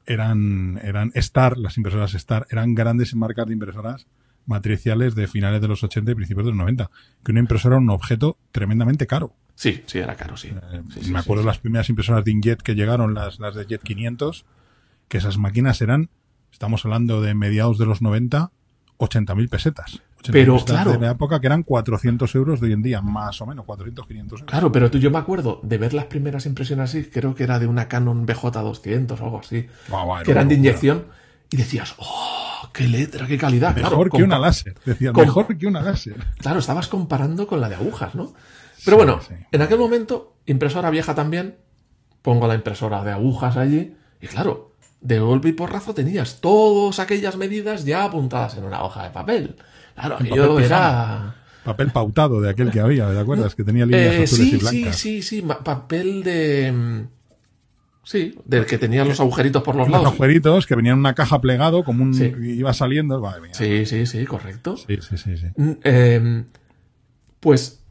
eran, 0.05 0.79
eran 0.83 1.11
Star, 1.15 1.57
las 1.57 1.77
impresoras 1.77 2.13
Star, 2.15 2.47
eran 2.49 2.73
grandes 2.73 3.15
marcas 3.15 3.47
de 3.47 3.53
impresoras 3.53 4.07
matriciales 4.45 5.15
de 5.15 5.27
finales 5.27 5.61
de 5.61 5.67
los 5.67 5.83
80 5.83 6.11
y 6.11 6.15
principios 6.15 6.45
de 6.45 6.51
los 6.51 6.57
90. 6.57 6.89
Que 7.23 7.31
una 7.31 7.39
impresora 7.39 7.75
era 7.75 7.81
un 7.81 7.89
objeto 7.89 8.37
tremendamente 8.51 9.07
caro. 9.07 9.33
Sí, 9.55 9.83
sí, 9.85 9.99
era 9.99 10.15
caro, 10.15 10.35
sí. 10.35 10.49
Eh, 10.49 10.81
me 11.09 11.19
acuerdo 11.19 11.43
las 11.43 11.59
primeras 11.59 11.89
impresoras 11.89 12.25
de 12.25 12.31
Inkjet 12.31 12.61
que 12.61 12.75
llegaron, 12.75 13.13
las, 13.13 13.39
las 13.39 13.55
de 13.55 13.65
Jet 13.65 13.83
500, 13.83 14.45
que 15.07 15.17
esas 15.17 15.37
máquinas 15.37 15.81
eran, 15.81 16.09
estamos 16.51 16.85
hablando 16.85 17.21
de 17.21 17.35
mediados 17.35 17.77
de 17.77 17.85
los 17.85 18.01
90, 18.01 18.51
80.000 18.97 19.49
pesetas. 19.49 20.01
pero 20.31 20.57
claro. 20.63 20.93
De 20.93 20.99
la 20.99 21.11
época 21.11 21.39
que 21.39 21.47
eran 21.47 21.63
400 21.63 22.33
euros 22.35 22.59
de 22.61 22.67
hoy 22.67 22.73
en 22.73 22.81
día, 22.81 23.01
más 23.01 23.41
o 23.41 23.45
menos, 23.45 23.65
400, 23.65 24.07
500 24.07 24.39
euros. 24.39 24.51
Claro, 24.51 24.71
pero 24.71 24.89
tú, 24.89 24.97
yo 24.97 25.11
me 25.11 25.17
acuerdo 25.17 25.59
de 25.63 25.77
ver 25.77 25.93
las 25.93 26.05
primeras 26.05 26.45
impresiones 26.45 26.89
así, 26.89 27.05
creo 27.05 27.35
que 27.35 27.43
era 27.43 27.59
de 27.59 27.67
una 27.67 27.87
Canon 27.87 28.25
BJ200 28.25 29.19
o 29.19 29.23
algo 29.23 29.39
así, 29.39 29.67
que 30.23 30.31
eran 30.31 30.47
de 30.47 30.55
inyección, 30.55 31.05
y 31.53 31.55
decías, 31.55 31.93
¡oh, 31.97 32.67
qué 32.73 32.87
letra, 32.87 33.27
qué 33.27 33.37
calidad! 33.37 33.75
Mejor 33.75 34.09
que 34.09 34.23
una 34.23 34.39
láser, 34.39 34.73
decías, 34.83 35.13
mejor 35.13 35.55
que 35.55 35.67
una 35.67 35.83
láser. 35.83 36.15
Claro, 36.39 36.57
estabas 36.57 36.87
comparando 36.87 37.45
con 37.45 37.61
la 37.61 37.69
de 37.69 37.75
agujas, 37.75 38.15
¿no? 38.15 38.33
Pero 38.83 38.97
bueno, 38.97 39.19
en 39.51 39.61
aquel 39.61 39.77
momento, 39.77 40.35
impresora 40.47 40.89
vieja 40.89 41.13
también, 41.13 41.57
pongo 42.23 42.47
la 42.47 42.55
impresora 42.55 43.03
de 43.03 43.11
agujas 43.11 43.55
allí, 43.55 43.95
y 44.19 44.25
claro, 44.25 44.73
de 44.99 45.19
golpe 45.19 45.49
y 45.49 45.53
porrazo 45.53 45.93
tenías 45.93 46.41
todas 46.41 46.97
aquellas 46.97 47.37
medidas 47.37 47.85
ya 47.85 48.05
apuntadas 48.05 48.57
en 48.57 48.63
una 48.63 48.83
hoja 48.83 49.03
de 49.03 49.11
papel. 49.11 49.55
Claro, 49.93 50.15
aquello 50.15 50.59
era... 50.59 51.35
Papel 51.63 51.91
pautado 51.91 52.41
de 52.41 52.49
aquel 52.49 52.71
que 52.71 52.79
había, 52.79 53.11
¿te 53.11 53.19
acuerdas? 53.19 53.53
Que 53.53 53.63
tenía 53.63 53.85
líneas 53.85 54.15
eh, 54.15 54.23
azules 54.23 54.53
y 54.53 54.57
blancas. 54.57 54.95
Sí, 54.95 55.21
sí, 55.21 55.41
sí, 55.41 55.47
papel 55.63 56.23
de... 56.23 57.05
Sí, 58.03 58.37
del 58.45 58.65
que 58.65 58.77
tenía 58.77 59.05
los 59.05 59.19
agujeritos 59.19 59.63
por 59.63 59.75
los 59.75 59.89
lados. 59.89 60.03
Los 60.03 60.13
agujeritos 60.13 60.67
que 60.67 60.75
venían 60.75 60.93
en 60.93 60.99
una 60.99 61.15
caja 61.15 61.39
plegado, 61.39 61.83
como 61.83 62.03
un... 62.03 62.13
iba 62.43 62.73
saliendo. 62.73 63.23
Sí, 63.51 63.85
sí, 63.85 64.05
sí, 64.05 64.25
correcto. 64.25 64.75
Sí, 64.75 64.97
sí, 65.01 65.17
sí. 65.17 65.37
sí. 65.37 65.47
Mm, 65.55 65.71
em, 65.83 66.45
pues 67.39 67.83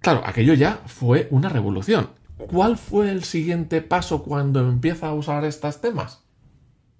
Claro, 0.00 0.22
aquello 0.24 0.54
ya 0.54 0.80
fue 0.86 1.28
una 1.30 1.48
revolución. 1.48 2.10
¿Cuál 2.36 2.78
fue 2.78 3.10
el 3.10 3.24
siguiente 3.24 3.82
paso 3.82 4.22
cuando 4.22 4.60
empieza 4.60 5.08
a 5.08 5.14
usar 5.14 5.44
estos 5.44 5.80
temas? 5.80 6.22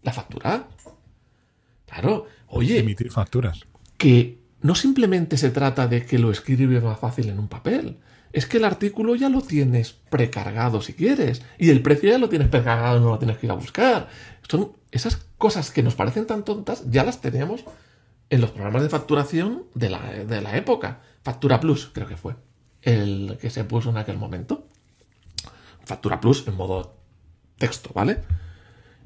La 0.02 0.12
factura. 0.12 0.68
Claro, 1.86 2.26
oye. 2.48 2.78
Emitir 2.78 3.10
facturas. 3.10 3.60
Que 3.96 4.38
no 4.60 4.74
simplemente 4.74 5.36
se 5.36 5.50
trata 5.50 5.86
de 5.86 6.04
que 6.04 6.18
lo 6.18 6.30
escribes 6.30 6.82
más 6.82 6.98
fácil 6.98 7.28
en 7.28 7.38
un 7.38 7.48
papel. 7.48 7.98
Es 8.32 8.46
que 8.46 8.58
el 8.58 8.64
artículo 8.64 9.14
ya 9.14 9.28
lo 9.28 9.40
tienes 9.40 9.92
precargado 9.92 10.82
si 10.82 10.92
quieres. 10.92 11.42
Y 11.58 11.70
el 11.70 11.82
precio 11.82 12.10
ya 12.10 12.18
lo 12.18 12.28
tienes 12.28 12.48
precargado, 12.48 13.00
no 13.00 13.10
lo 13.10 13.18
tienes 13.18 13.38
que 13.38 13.46
ir 13.46 13.52
a 13.52 13.56
buscar. 13.56 14.08
Son 14.48 14.72
esas 14.90 15.16
cosas 15.38 15.70
que 15.70 15.82
nos 15.82 15.94
parecen 15.94 16.26
tan 16.26 16.44
tontas, 16.44 16.90
ya 16.90 17.04
las 17.04 17.20
teníamos 17.20 17.64
en 18.30 18.40
los 18.40 18.50
programas 18.50 18.82
de 18.82 18.88
facturación 18.88 19.64
de 19.74 19.90
la, 19.90 20.00
de 20.00 20.40
la 20.42 20.56
época. 20.56 21.00
Factura 21.22 21.60
Plus, 21.60 21.90
creo 21.92 22.06
que 22.06 22.16
fue 22.16 22.36
el 22.82 23.38
que 23.40 23.50
se 23.50 23.64
puso 23.64 23.90
en 23.90 23.96
aquel 23.96 24.18
momento. 24.18 24.66
Factura 25.84 26.20
Plus 26.20 26.46
en 26.46 26.54
modo 26.54 26.96
texto, 27.56 27.90
¿vale? 27.94 28.22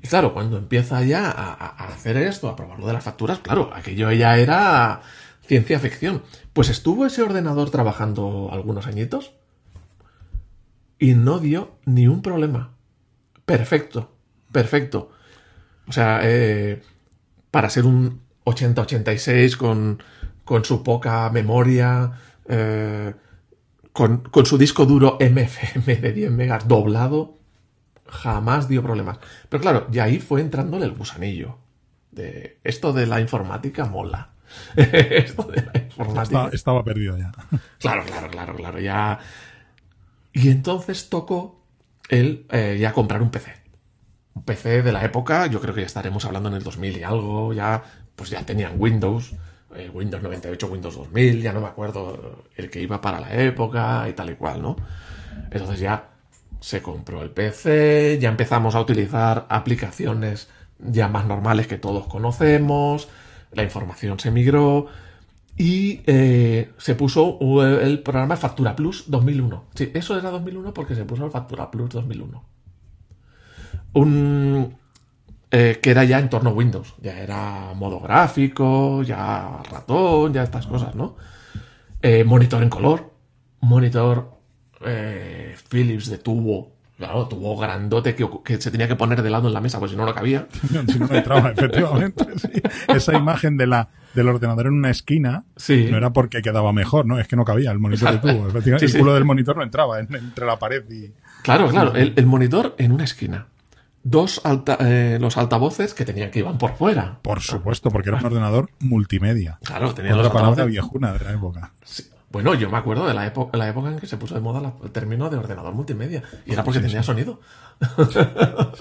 Y 0.03 0.09
claro, 0.09 0.35
cuando 0.35 0.59
empieza 0.59 1.03
ya 1.03 1.31
a, 1.31 1.87
hacer 1.87 2.17
esto, 2.17 2.49
a 2.49 2.57
probarlo 2.57 2.87
de 2.87 2.93
las 2.93 3.05
facturas, 3.05 3.39
claro, 3.39 3.71
aquello 3.73 4.11
ya 4.11 4.37
era 4.37 5.01
ciencia 5.47 5.79
ficción. 5.79 6.23
Pues 6.53 6.69
estuvo 6.69 7.07
ese 7.07 7.23
ordenador 7.23 7.71
trabajando 7.71 8.51
algunos 8.53 8.87
añitos 8.87 9.33
y 10.99 11.15
no 11.15 11.39
dio 11.39 11.73
ni 11.85 12.07
un 12.07 12.23
problema. 12.23 12.75
Perfecto, 13.45 14.13
perfecto. 14.53 15.11
O 15.89 15.93
sea, 15.93 16.21
eh, 16.23 16.83
para 17.51 17.71
ser 17.71 17.85
un 17.85 18.21
8086 18.45 19.57
con, 19.57 20.03
con 20.45 20.65
su 20.65 20.83
poca 20.83 21.29
memoria, 21.31 22.13
eh, 22.49 23.15
con, 23.93 24.23
su 24.45 24.59
disco 24.59 24.87
duro 24.87 25.19
MFM 25.21 25.97
de 25.97 26.13
10 26.13 26.31
megas 26.31 26.67
doblado, 26.67 27.39
jamás 28.07 28.69
dio 28.69 28.83
problemas. 28.83 29.19
Pero 29.49 29.61
claro, 29.61 29.87
y 29.93 29.99
ahí 29.99 30.19
fue 30.19 30.41
entrándole 30.41 30.87
el 30.87 30.93
gusanillo. 30.93 31.59
De 32.11 32.59
esto 32.65 32.93
de 32.93 33.07
la 33.07 33.21
informática 33.21 33.87
mola. 33.87 34.32
Esto 34.77 35.43
de 35.45 35.63
la 35.63 35.79
informática. 35.79 36.23
Estaba, 36.23 36.49
estaba 36.51 36.85
perdido 36.85 37.19
ya. 37.19 37.33
Claro, 37.79 38.05
claro, 38.05 38.29
claro, 38.31 38.55
claro. 38.55 38.81
Ya. 38.81 39.19
Y 40.33 40.49
entonces 40.49 41.09
tocó 41.09 41.63
el 42.09 42.47
eh, 42.51 42.79
ya 42.81 42.93
comprar 42.93 43.23
un 43.23 43.31
PC. 43.31 43.53
Un 44.35 44.45
PC 44.45 44.83
de 44.83 44.93
la 44.93 45.05
época, 45.05 45.47
yo 45.47 45.61
creo 45.61 45.75
que 45.75 45.81
ya 45.81 45.87
estaremos 45.87 46.25
hablando 46.25 46.49
en 46.49 46.57
el 46.57 46.63
2000 46.63 46.99
y 46.99 47.03
algo, 47.03 47.53
ya, 47.53 47.83
pues 48.17 48.31
ya 48.31 48.45
tenían 48.45 48.75
Windows, 48.79 49.35
eh, 49.75 49.91
Windows 49.93 50.23
98, 50.23 50.67
Windows 50.69 50.97
2000, 50.97 51.43
ya 51.43 51.53
no 51.53 51.61
me 51.61 51.67
acuerdo 51.67 52.45
el 52.57 52.71
que 52.71 52.81
iba 52.81 53.01
para 53.01 53.21
la 53.21 53.35
época 53.35 54.07
y 54.09 54.13
tal 54.15 54.31
y 54.31 54.35
cual, 54.35 54.63
¿no? 54.63 54.77
Entonces 55.51 55.81
ya 55.81 56.09
se 56.61 56.81
compró 56.81 57.23
el 57.23 57.31
PC, 57.31 58.19
ya 58.21 58.29
empezamos 58.29 58.75
a 58.75 58.81
utilizar 58.81 59.47
aplicaciones 59.49 60.49
ya 60.79 61.09
más 61.09 61.27
normales 61.27 61.67
que 61.67 61.79
todos 61.79 62.07
conocemos, 62.07 63.09
la 63.55 63.63
información 63.63 64.19
se 64.19 64.31
migró 64.31 64.89
y 65.57 66.01
eh, 66.07 66.73
se 66.79 66.95
puso 66.95 67.39
el 67.61 68.03
programa 68.03 68.37
Factura 68.37 68.75
Plus 68.75 69.05
2001. 69.09 69.65
Sí, 69.75 69.91
eso 69.95 70.19
era 70.19 70.31
2001 70.31 70.73
porque 70.73 70.95
se 70.95 71.05
puso 71.05 71.25
el 71.25 71.31
Factura 71.31 71.71
Plus 71.71 71.91
2001. 71.91 72.45
Un, 73.95 74.77
eh, 75.51 75.79
que 75.83 75.91
era 75.91 76.05
ya 76.05 76.19
en 76.19 76.31
torno 76.31 76.51
a 76.51 76.53
Windows, 76.55 76.95
ya 77.03 77.19
era 77.21 77.75
modo 77.75 78.01
gráfico, 78.01 79.03
ya 79.03 79.63
ratón, 79.71 80.33
ya 80.33 80.43
estas 80.43 80.67
cosas, 80.67 80.95
¿no? 80.95 81.17
Eh, 82.01 82.25
monitor 82.25 82.63
en 82.63 82.71
color, 82.71 83.13
monitor 83.61 84.41
Philips 85.69 86.09
de 86.09 86.19
tubo, 86.19 86.72
claro, 87.03 87.29
tubo 87.29 87.57
grandote 87.59 88.15
que, 88.15 88.29
que, 88.45 88.61
se 88.61 88.71
tenía 88.71 88.89
que 88.89 88.97
poner 88.97 89.23
de 89.23 89.31
lado 89.31 89.49
en 89.49 89.55
la 89.55 89.61
mesa, 89.61 89.79
pues 89.79 89.91
si 89.91 89.97
no 89.97 90.05
lo 90.05 90.15
cabía. 90.15 90.47
si 90.87 90.99
no, 90.99 91.07
no 91.07 91.15
entraba, 91.15 91.51
efectivamente. 91.57 92.25
Sí. 92.39 92.49
Esa 92.89 93.15
imagen 93.17 93.57
de 93.57 93.67
la, 93.67 93.89
del 94.15 94.29
ordenador 94.29 94.67
en 94.67 94.75
una 94.75 94.91
esquina 94.91 95.45
Sí. 95.57 95.89
no 95.91 95.97
era 95.97 96.13
porque 96.13 96.43
quedaba 96.43 96.73
mejor, 96.73 97.07
¿no? 97.07 97.19
Es 97.19 97.29
que 97.29 97.37
no 97.37 97.45
cabía 97.45 97.71
el 97.71 97.79
monitor 97.79 98.13
de 98.13 98.19
tubo. 98.33 98.49
Efectivamente, 98.49 98.89
Sí, 98.89 98.97
el 98.97 99.01
culo 99.03 99.15
del 99.15 99.25
monitor 99.25 99.57
no 99.57 99.63
entraba 99.63 100.01
en- 100.01 100.15
entre 100.15 100.47
la 100.47 100.59
pared 100.59 100.85
y. 100.91 101.13
Claro, 101.43 101.69
claro, 101.69 101.95
el, 101.95 102.13
el 102.17 102.27
monitor 102.27 102.75
en 102.79 102.93
una 102.93 103.05
esquina. 103.05 103.47
Dos 104.05 104.41
alta- 104.45 104.79
eh, 104.81 105.19
los 105.21 105.37
altavoces 105.37 105.95
que 105.95 106.05
tenían 106.05 106.31
que 106.33 106.41
iban 106.41 106.59
por 106.59 106.75
fuera. 106.77 107.19
Por 107.23 107.41
supuesto, 107.41 107.89
porque 107.91 108.09
era 108.09 108.19
un 108.19 108.27
ordenador 108.27 108.69
multimedia. 108.81 109.59
Claro, 109.63 109.95
tenían 109.95 110.17
los 110.17 110.27
Otra 110.27 110.33
palabra 110.41 110.63
altavoces. 110.65 110.73
viejuna 110.73 111.13
de 111.13 111.25
la 111.25 111.33
época. 111.33 111.73
Sí. 111.85 112.05
Bueno, 112.33 112.55
yo 112.55 112.71
me 112.71 112.79
acuerdo 112.79 113.07
de 113.07 113.13
la, 113.13 113.27
época 113.27 113.59
la 113.59 113.69
época 113.69 113.91
en 113.91 113.99
que 113.99 114.07
se 114.07 114.17
puso 114.17 114.35
de 114.35 114.41
moda 114.41 114.75
el 114.83 114.91
término 114.91 115.29
de 115.29 115.37
ordenador 115.37 115.75
multimedia. 115.75 116.23
Y 116.47 116.55
era 116.55 116.65
porque 116.65 116.81
tenía 116.81 117.03
sonido. 117.03 117.41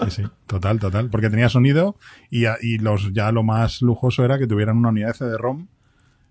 Sí, 0.04 0.10
sí, 0.10 0.22
total, 0.46 0.78
total. 0.78 1.10
Porque 1.10 1.28
tenía 1.28 1.48
sonido 1.48 1.96
y, 2.30 2.78
los 2.78 3.12
ya 3.12 3.32
lo 3.32 3.42
más 3.42 3.82
lujoso 3.82 4.24
era 4.24 4.38
que 4.38 4.46
tuvieran 4.46 4.76
una 4.76 4.90
unidad 4.90 5.08
de 5.08 5.14
CD-ROM 5.14 5.66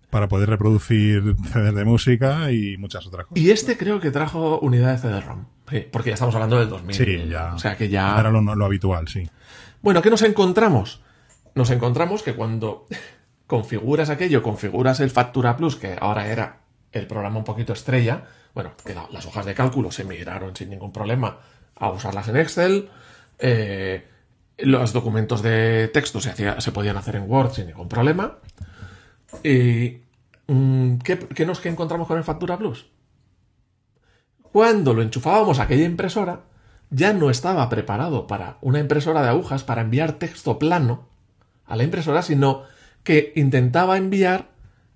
para 0.09 0.27
poder 0.27 0.49
reproducir 0.49 1.35
CDs 1.51 1.75
de 1.75 1.85
música 1.85 2.51
y 2.51 2.77
muchas 2.77 3.05
otras 3.05 3.27
cosas. 3.27 3.43
Y 3.43 3.51
este 3.51 3.77
creo 3.77 3.99
que 3.99 4.09
trajo 4.09 4.59
unidad 4.59 4.93
de 4.93 4.97
CD-ROM. 4.99 5.45
Sí, 5.69 5.85
porque 5.91 6.09
ya 6.09 6.13
estamos 6.15 6.33
hablando 6.33 6.59
del 6.59 6.69
2000. 6.69 6.95
Sí, 6.95 7.27
ya. 7.29 7.53
O 7.53 7.59
sea 7.59 7.75
que 7.75 7.89
ya... 7.89 8.17
Era 8.19 8.31
lo, 8.31 8.41
lo 8.41 8.65
habitual, 8.65 9.07
sí. 9.07 9.29
Bueno, 9.81 10.01
¿qué 10.01 10.09
nos 10.09 10.21
encontramos? 10.21 11.01
Nos 11.55 11.69
encontramos 11.71 12.23
que 12.23 12.35
cuando 12.35 12.87
configuras 13.47 14.09
aquello, 14.09 14.41
configuras 14.41 15.01
el 15.01 15.09
Factura 15.09 15.57
Plus, 15.57 15.75
que 15.75 15.97
ahora 15.99 16.27
era 16.27 16.60
el 16.91 17.07
programa 17.07 17.37
un 17.39 17.43
poquito 17.45 17.73
estrella, 17.73 18.23
bueno, 18.53 18.73
que 18.85 18.93
la- 18.93 19.07
las 19.11 19.25
hojas 19.25 19.45
de 19.45 19.53
cálculo 19.53 19.91
se 19.91 20.03
migraron 20.03 20.55
sin 20.55 20.69
ningún 20.69 20.91
problema 20.91 21.39
a 21.75 21.89
usarlas 21.91 22.27
en 22.27 22.37
Excel, 22.37 22.89
eh, 23.39 24.07
los 24.57 24.93
documentos 24.93 25.41
de 25.41 25.87
texto 25.87 26.19
se, 26.21 26.29
hacía- 26.29 26.61
se 26.61 26.71
podían 26.71 26.97
hacer 26.97 27.15
en 27.15 27.29
Word 27.29 27.53
sin 27.53 27.67
ningún 27.67 27.87
problema. 27.89 28.37
¿Y 29.43 30.01
mm, 30.47 30.97
¿qué, 30.97 31.45
nos 31.45 31.65
encontramos 31.65 32.07
con 32.07 32.17
el 32.17 32.23
Factura 32.23 32.57
Plus? 32.57 32.87
Cuando 34.51 34.93
lo 34.93 35.01
enchufábamos 35.01 35.59
a 35.59 35.63
aquella 35.63 35.85
impresora, 35.85 36.41
ya 36.89 37.13
no 37.13 37.29
estaba 37.29 37.69
preparado 37.69 38.27
para 38.27 38.57
una 38.61 38.79
impresora 38.79 39.21
de 39.21 39.29
agujas 39.29 39.63
para 39.63 39.81
enviar 39.81 40.13
texto 40.13 40.59
plano 40.59 41.07
a 41.65 41.77
la 41.77 41.83
impresora, 41.83 42.21
sino 42.21 42.63
que 43.03 43.31
intentaba 43.35 43.95
enviar 43.97 44.49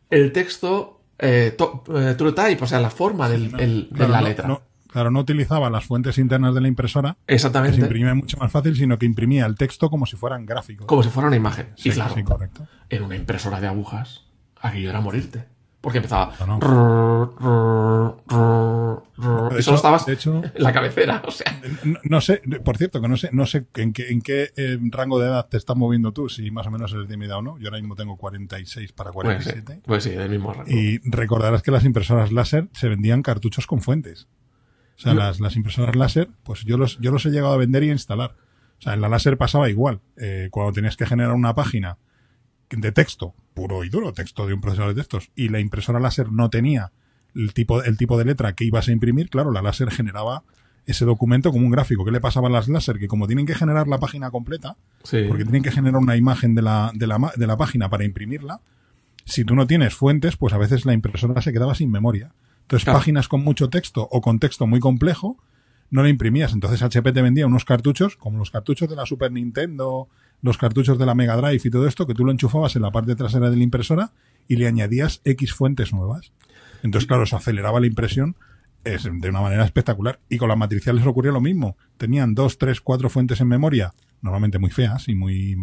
el 0.09 0.33
texto 0.33 0.94
eh, 1.19 1.53
to- 1.57 1.83
eh, 1.95 2.15
true 2.17 2.33
type, 2.33 2.63
o 2.63 2.67
sea, 2.67 2.79
la 2.79 2.89
forma 2.89 3.29
del- 3.29 3.57
el- 3.59 3.87
de 3.91 4.07
la 4.07 4.21
no- 4.21 4.27
letra. 4.27 4.47
no- 4.47 4.61
claro, 4.87 5.11
no 5.11 5.19
utilizaba 5.19 5.69
las 5.69 5.85
fuentes 5.85 6.17
internas 6.17 6.53
de 6.55 6.61
la 6.61 6.67
impresora, 6.67 7.13
que 7.25 7.33
se 7.33 7.35
Exactamente. 7.35 7.79
imprimía 7.81 8.13
mucho 8.15 8.37
más 8.37 8.51
fácil, 8.51 8.75
sino 8.75 8.97
que 8.97 9.05
imprimía 9.05 9.45
el 9.45 9.55
texto 9.55 9.89
como 9.89 10.05
si 10.05 10.15
fueran 10.15 10.45
gráficos. 10.45 10.87
Como 10.87 11.03
si 11.03 11.09
fuera 11.09 11.27
una 11.27 11.35
imagen. 11.37 11.67
Sí, 11.75 11.89
y 11.89 11.91
claro, 11.93 12.13
sí, 12.15 12.23
correcto. 12.23 12.67
en 12.89 13.03
una 13.03 13.15
impresora 13.15 13.59
de 13.59 13.67
agujas, 13.67 14.23
aquello 14.61 14.89
era 14.89 15.01
morirte. 15.01 15.45
Porque 15.85 15.99
empezaba. 15.99 16.33
No, 16.47 16.57
y 19.51 19.55
De 19.55 19.61
solo 19.61 19.61
hecho- 19.61 19.75
estabas 19.75 20.05
de 20.07 20.13
hecho- 20.13 20.41
en 20.43 20.63
la 20.63 20.73
cabecera. 20.73 21.21
O 21.27 21.29
sea. 21.29 21.61
No, 21.83 21.99
no 22.03 22.21
sé, 22.21 22.41
por 22.63 22.75
cierto, 22.77 22.99
que 23.01 23.07
no 23.07 23.17
sé, 23.17 23.29
no 23.31 23.45
sé 23.45 23.67
en 23.75 23.93
qué, 23.93 24.09
en 24.09 24.21
qué 24.21 24.49
eh, 24.57 24.79
rango 24.89 25.19
de 25.19 25.27
edad 25.27 25.47
te 25.47 25.57
estás 25.57 25.75
moviendo 25.77 26.11
tú, 26.11 26.27
si 26.27 26.49
más 26.49 26.65
o 26.65 26.71
menos 26.71 26.91
eres 26.91 27.07
de 27.07 27.17
mi 27.17 27.25
edad 27.27 27.37
o 27.37 27.41
no. 27.43 27.59
Yo 27.59 27.67
ahora 27.67 27.77
mismo 27.79 27.93
tengo 27.93 28.17
46 28.17 28.93
para 28.93 29.11
Pues 29.11 29.43
sí, 29.43 29.51
47. 29.51 29.81
pues 29.85 30.03
sí, 30.03 30.09
del 30.09 30.29
mismo 30.31 30.53
rango. 30.53 30.71
Y 30.71 30.99
recordarás 31.07 31.61
que 31.61 31.69
las 31.69 31.85
impresoras 31.85 32.31
láser 32.31 32.67
se 32.73 32.89
vendían 32.89 33.21
cartuchos 33.21 33.67
con 33.67 33.79
fuentes. 33.81 34.27
O 34.97 34.99
sea, 35.01 35.13
No. 35.13 35.19
las, 35.19 35.39
las 35.39 35.55
impresoras 35.55 35.95
láser, 35.95 36.29
pues 36.43 36.63
yo 36.65 36.77
los, 36.79 36.97
yo 36.99 37.11
los 37.11 37.23
he 37.27 37.29
llegado 37.29 37.53
a 37.53 37.57
vender 37.57 37.83
y 37.83 37.89
a 37.89 37.93
instalar. 37.93 38.35
O 38.79 38.81
sea, 38.81 38.95
en 38.95 39.01
la 39.01 39.09
láser 39.09 39.37
pasaba 39.37 39.69
igual. 39.69 40.01
Eh, 40.17 40.47
cuando 40.49 40.73
tenías 40.73 40.97
que 40.97 41.05
generar 41.05 41.33
una 41.33 41.53
página 41.53 41.99
de 42.69 42.91
texto, 42.91 43.33
puro 43.53 43.83
y 43.83 43.89
duro, 43.89 44.13
texto 44.13 44.45
de 44.47 44.53
un 44.53 44.61
procesador 44.61 44.93
de 44.93 45.01
textos, 45.01 45.29
y 45.35 45.49
la 45.49 45.59
impresora 45.59 45.99
láser 45.99 46.31
no 46.31 46.49
tenía 46.49 46.91
el 47.35 47.53
tipo, 47.53 47.83
el 47.83 47.97
tipo 47.97 48.17
de 48.17 48.25
letra 48.25 48.53
que 48.53 48.63
ibas 48.65 48.87
a 48.87 48.91
imprimir, 48.91 49.29
claro, 49.29 49.51
la 49.51 49.61
láser 49.61 49.91
generaba 49.91 50.43
ese 50.85 51.03
documento 51.05 51.51
como 51.51 51.65
un 51.65 51.71
gráfico. 51.71 52.05
¿Qué 52.05 52.11
le 52.11 52.21
pasaba 52.21 52.47
a 52.47 52.51
las 52.51 52.67
láser? 52.67 52.99
Que 52.99 53.07
como 53.07 53.25
tienen 53.27 53.45
que 53.45 53.55
generar 53.55 53.87
la 53.87 53.97
página 53.97 54.29
completa, 54.31 54.77
Sí. 55.03 55.23
porque 55.27 55.43
tienen 55.43 55.63
que 55.63 55.71
generar 55.71 55.99
una 55.99 56.15
imagen 56.15 56.53
de 56.55 56.61
la, 56.61 56.91
de 56.93 57.07
la, 57.07 57.33
de 57.35 57.47
la 57.47 57.57
página 57.57 57.89
para 57.89 58.03
imprimirla. 58.05 58.61
Si 59.25 59.43
tú 59.43 59.55
no 59.55 59.65
tienes 59.65 59.95
fuentes, 59.95 60.37
pues 60.37 60.53
a 60.53 60.57
veces 60.59 60.85
la 60.85 60.93
impresora 60.93 61.41
se 61.41 61.51
quedaba 61.51 61.73
sin 61.75 61.89
memoria. 61.91 62.31
Entonces, 62.61 62.83
Claro. 62.85 62.99
páginas 62.99 63.27
con 63.27 63.43
mucho 63.43 63.69
texto 63.69 64.07
o 64.11 64.21
con 64.21 64.39
texto 64.39 64.67
muy 64.67 64.79
complejo, 64.79 65.37
no 65.89 66.03
la 66.03 66.09
imprimías. 66.09 66.53
Entonces, 66.53 66.81
HP 66.83 67.11
te 67.13 67.21
vendía 67.23 67.47
unos 67.47 67.65
cartuchos, 67.65 68.15
como 68.15 68.37
los 68.37 68.51
cartuchos 68.51 68.87
de 68.89 68.95
la 68.95 69.05
Super 69.07 69.31
Nintendo, 69.31 70.07
los 70.41 70.57
cartuchos 70.57 70.97
de 70.97 71.05
la 71.05 71.15
Mega 71.15 71.35
Drive 71.35 71.61
y 71.63 71.69
todo 71.69 71.87
esto, 71.87 72.05
que 72.05 72.13
tú 72.13 72.25
lo 72.25 72.31
enchufabas 72.31 72.75
en 72.75 72.81
la 72.81 72.91
parte 72.91 73.15
trasera 73.15 73.49
de 73.49 73.57
la 73.57 73.63
impresora 73.63 74.11
y 74.47 74.57
le 74.57 74.67
añadías 74.67 75.21
X 75.23 75.53
fuentes 75.53 75.93
nuevas. 75.93 76.31
Entonces, 76.83 77.07
claro, 77.07 77.25
se 77.25 77.35
aceleraba 77.35 77.79
la 77.79 77.87
impresión 77.87 78.35
es, 78.85 79.03
de 79.03 79.29
una 79.29 79.41
manera 79.41 79.65
espectacular. 79.65 80.19
Y 80.29 80.37
con 80.37 80.47
las 80.47 80.57
matriciales 80.57 81.05
ocurría 81.05 81.31
lo 81.31 81.41
mismo. 81.41 81.75
Tenían 81.97 82.35
dos, 82.35 82.57
tres, 82.57 82.79
cuatro 82.79 83.09
fuentes 83.09 83.41
en 83.41 83.47
memoria, 83.47 83.93
normalmente 84.21 84.59
muy 84.59 84.69
feas 84.69 85.09
y 85.09 85.15
muy 85.15 85.57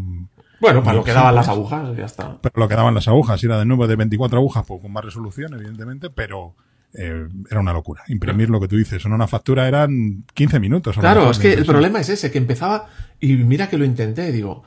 Bueno, 0.60 0.82
para 0.82 0.96
lo 0.96 1.04
que 1.04 1.12
daban 1.12 1.34
las 1.34 1.48
agujas, 1.48 1.96
ya 1.96 2.04
está. 2.04 2.38
pero 2.42 2.54
lo 2.56 2.68
que 2.68 2.74
daban 2.74 2.94
las 2.94 3.08
agujas 3.08 3.42
era 3.42 3.58
de 3.58 3.64
nuevo 3.64 3.86
de 3.86 3.96
24 3.96 4.38
agujas, 4.38 4.64
pues 4.66 4.82
con 4.82 4.92
más 4.92 5.04
resolución, 5.04 5.54
evidentemente, 5.54 6.10
pero 6.10 6.54
eh, 6.94 7.26
era 7.50 7.60
una 7.60 7.72
locura. 7.72 8.02
Imprimir 8.08 8.50
lo 8.50 8.60
que 8.60 8.68
tú 8.68 8.76
dices, 8.76 9.04
en 9.04 9.12
una 9.12 9.26
factura 9.26 9.66
eran 9.68 10.24
15 10.34 10.60
minutos. 10.60 10.96
Claro, 10.98 11.30
es 11.30 11.38
que 11.38 11.52
el 11.52 11.64
problema 11.64 12.00
es 12.00 12.08
ese, 12.08 12.30
que 12.30 12.38
empezaba, 12.38 12.88
y 13.20 13.34
mira 13.36 13.68
que 13.68 13.78
lo 13.78 13.84
intenté, 13.84 14.30
digo, 14.32 14.62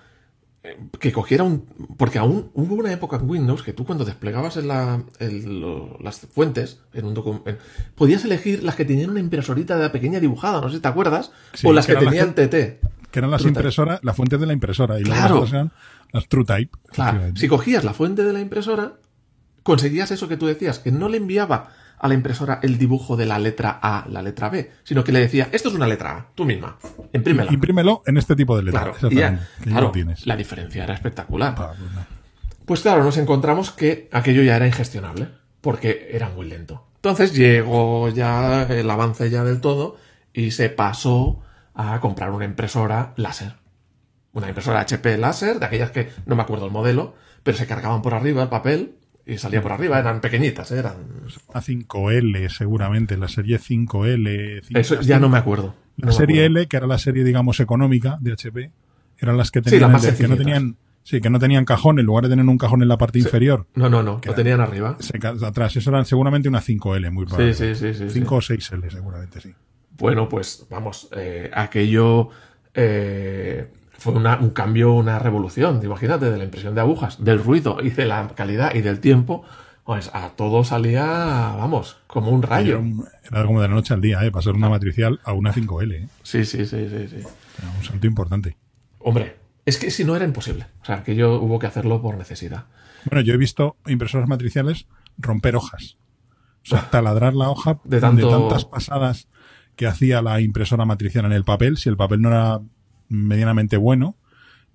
eh, 0.63 0.77
que 0.99 1.11
cogiera 1.11 1.43
un... 1.43 1.65
Porque 1.97 2.17
aún 2.17 2.49
hubo 2.55 2.75
una 2.75 2.91
época 2.91 3.17
en 3.17 3.29
Windows 3.29 3.61
que 3.63 3.73
tú 3.73 3.85
cuando 3.85 4.05
desplegabas 4.05 4.57
en 4.57 4.67
la, 4.67 5.03
el- 5.19 5.61
lo- 5.61 5.97
las 6.01 6.19
fuentes, 6.21 6.79
en 6.93 7.05
un 7.05 7.13
documento, 7.13 7.61
podías 7.95 8.25
elegir 8.25 8.63
las 8.63 8.75
que 8.75 8.85
tenían 8.85 9.11
una 9.11 9.19
impresorita 9.19 9.75
de 9.75 9.83
la 9.83 9.91
pequeña 9.91 10.19
dibujada, 10.19 10.61
no 10.61 10.69
sé 10.69 10.77
si 10.77 10.81
te 10.81 10.87
acuerdas, 10.87 11.31
Sí, 11.53 11.67
o 11.67 11.73
las 11.73 11.85
que 11.85 11.93
que, 11.93 11.99
eran 11.99 12.05
las 12.15 12.35
tenían 12.35 12.49
TT. 12.49 12.85
Que 13.11 13.19
eran 13.19 13.31
las 13.31 13.45
impresoras, 13.45 13.99
las 14.03 14.15
fuentes 14.15 14.39
de 14.39 14.45
la 14.47 14.53
impresora, 14.53 14.99
y 14.99 15.03
Claro. 15.03 15.41
las 15.41 15.53
eran 15.53 15.71
las 16.11 16.27
True 16.27 16.43
Type. 16.45 16.71
Claro, 16.91 17.21
si 17.35 17.47
cogías 17.47 17.83
la 17.83 17.93
fuente 17.93 18.23
de 18.23 18.33
la 18.33 18.39
impresora, 18.41 18.93
conseguías 19.63 20.11
eso 20.11 20.27
que 20.27 20.37
tú 20.37 20.47
decías, 20.47 20.79
que 20.79 20.91
no 20.91 21.07
le 21.09 21.17
enviaba 21.17 21.69
a 21.97 22.07
la 22.07 22.13
impresora 22.13 22.59
el 22.61 22.77
dibujo 22.77 23.15
de 23.15 23.25
la 23.25 23.39
letra 23.39 23.79
A, 23.81 24.05
la 24.09 24.21
letra 24.21 24.49
B, 24.49 24.71
sino 24.83 25.03
que 25.03 25.11
le 25.11 25.19
decía, 25.19 25.49
esto 25.51 25.69
es 25.69 25.75
una 25.75 25.87
letra 25.87 26.11
A, 26.17 26.27
tú 26.35 26.45
misma, 26.45 26.77
imprímela. 27.13 27.51
Imprímelo 27.53 28.01
en 28.05 28.17
este 28.17 28.35
tipo 28.35 28.55
de 28.57 28.63
letra. 28.63 28.91
Claro, 28.91 29.11
y 29.11 29.15
ya- 29.15 29.47
claro, 29.61 29.91
tienes. 29.91 30.25
la 30.27 30.35
diferencia 30.35 30.83
era 30.83 30.93
espectacular. 30.93 31.55
Ah, 31.57 31.73
pues 31.77 31.91
no. 31.91 32.05
Pues 32.65 32.81
claro, 32.81 33.03
nos 33.03 33.17
encontramos 33.17 33.71
que 33.71 34.09
aquello 34.11 34.41
ya 34.43 34.55
era 34.55 34.67
ingestionable, 34.67 35.29
porque 35.61 36.09
era 36.11 36.29
muy 36.29 36.47
lento. 36.47 36.87
Entonces 36.95 37.33
llegó 37.33 38.09
ya 38.09 38.63
el 38.63 38.89
avance 38.89 39.29
ya 39.29 39.43
del 39.43 39.61
todo 39.61 39.97
y 40.33 40.51
se 40.51 40.69
pasó 40.69 41.41
a 41.75 41.99
comprar 41.99 42.31
una 42.31 42.45
impresora 42.45 43.13
láser. 43.17 43.53
Una 44.33 44.47
impresora 44.49 44.79
HP 44.81 45.17
láser, 45.17 45.59
de 45.59 45.65
aquellas 45.67 45.91
que 45.91 46.09
no 46.25 46.35
me 46.35 46.41
acuerdo 46.41 46.65
el 46.65 46.71
modelo, 46.71 47.13
pero 47.43 47.55
se 47.57 47.67
cargaban 47.67 48.01
por 48.01 48.15
arriba 48.15 48.41
el 48.43 48.49
papel 48.49 48.95
y 49.25 49.37
salía 49.37 49.61
por 49.61 49.71
arriba, 49.71 49.97
eran 49.99 50.21
pequeñitas, 50.21 50.71
eran... 50.71 50.95
A 51.53 51.61
5L, 51.61 52.49
seguramente, 52.49 53.17
la 53.17 53.27
serie 53.27 53.59
5L. 53.59 54.61
5, 54.63 54.79
Eso 54.79 55.01
ya 55.01 55.19
no 55.19 55.29
me 55.29 55.37
acuerdo. 55.37 55.73
La 55.97 56.07
No 56.07 56.11
serie 56.11 56.41
acuerdo. 56.45 56.59
L, 56.59 56.67
que 56.67 56.77
era 56.77 56.87
la 56.87 56.97
serie, 56.97 57.23
digamos, 57.23 57.59
económica 57.59 58.17
de 58.21 58.33
HP, 58.33 58.71
eran 59.19 59.37
las 59.37 59.49
que 59.51 59.59
Sí, 59.59 59.65
tenían, 59.71 59.81
las 59.81 59.91
más 59.91 60.05
el 60.05 60.15
que 60.17 60.27
no 60.27 60.37
tenían, 60.37 60.75
Sí, 61.03 61.21
que 61.21 61.29
no 61.29 61.37
tenían 61.37 61.65
cajón, 61.65 61.99
en 61.99 62.05
lugar 62.07 62.23
de 62.23 62.31
tener 62.31 62.43
un 62.45 62.57
cajón 62.57 62.81
en 62.81 62.87
la 62.87 62.97
parte 62.97 63.19
inferior, 63.19 63.67
No, 63.75 63.89
no, 63.89 64.01
no, 64.01 64.19
Que 64.19 64.27
lo 64.29 64.33
era- 64.33 64.43
tenían 64.43 64.59
arriba. 64.59 64.97
se 64.99 65.17
atrás. 65.45 65.75
Eso 65.75 65.89
eran 65.91 66.03
seguramente 66.05 66.49
una 66.49 66.61
5L, 66.61 67.11
muy 67.11 67.25
Sí, 67.25 67.29
probable. 67.29 67.53
sí, 67.53 67.75
sí, 67.75 67.93
sí. 67.93 68.09
sí. 68.09 68.09
5 68.09 68.35
o 68.35 68.41
6L, 68.41 68.89
seguramente, 68.89 69.39
sí. 69.39 69.53
Bueno, 69.97 70.27
pues 70.27 70.65
vamos, 70.69 71.07
eh, 71.15 71.49
aquello 71.53 72.29
eh, 72.73 73.71
fue 74.05 74.13
una- 74.13 74.37
un 74.37 74.51
cambio, 74.51 74.93
una 74.93 75.17
revolución. 75.17 75.81
Imagínate, 75.83 76.29
de 76.29 76.37
la 76.37 76.43
impresión 76.43 76.75
de 76.75 76.81
agujas, 76.81 77.23
del 77.23 77.43
ruido 77.43 77.77
y 77.81 77.89
de 77.89 78.05
la 78.05 78.27
calidad 78.35 78.75
y 78.75 78.81
del 78.81 78.99
tiempo, 78.99 79.43
pues 79.83 80.11
a 80.13 80.29
todo 80.29 80.63
salía, 80.63 81.03
vamos, 81.57 81.97
como 82.07 82.29
un 82.29 82.39
Era, 82.43 82.49
rayo. 82.49 82.79
un- 82.79 83.05
era 83.31 83.43
como 83.45 83.61
de 83.61 83.67
la 83.67 83.73
noche 83.73 83.93
al 83.95 84.01
día, 84.01 84.23
¿eh? 84.23 84.29
Pasar 84.31 84.53
una 84.53 84.69
matricial 84.69 85.19
a 85.23 85.33
una 85.33 85.51
5L, 85.53 85.95
¿eh? 86.03 86.07
Sí, 86.23 86.45
sí, 86.45 86.65
sí, 86.65 86.87
sí, 86.87 87.07
sí. 87.07 87.15
Era 87.17 87.69
un 87.77 87.83
salto 87.83 88.05
importante. 88.07 88.57
Hombre, 88.99 89.37
es 89.65 89.77
que 89.79 89.89
si 89.89 90.03
no 90.03 90.15
era 90.15 90.25
imposible. 90.25 90.67
O 90.81 90.85
sea, 90.85 90.95
aquello 90.97 91.41
hubo 91.41 91.57
que 91.57 91.65
hacerlo 91.67 91.99
por 92.01 92.15
necesidad. 92.17 92.65
Bueno, 93.09 93.21
yo 93.21 93.33
he 93.33 93.37
visto 93.37 93.75
impresoras 93.87 94.27
matriciales 94.29 94.87
romper 95.17 95.55
hojas. 95.55 95.97
O 96.63 96.67
sea, 96.69 96.89
taladrar 96.91 97.33
la 97.33 97.49
hoja 97.49 97.79
De 97.83 97.99
tanto- 97.99 98.29
tantas 98.29 98.65
pasadas 98.65 99.27
que 99.75 99.87
hacía 99.87 100.21
la 100.21 100.41
impresora 100.41 100.85
matricial 100.85 101.25
en 101.25 101.33
el 101.33 101.43
papel, 101.43 101.77
si 101.77 101.89
el 101.89 101.97
papel 101.97 102.21
no 102.21 102.29
era 102.29 102.59
medianamente 103.09 103.77
bueno, 103.77 104.15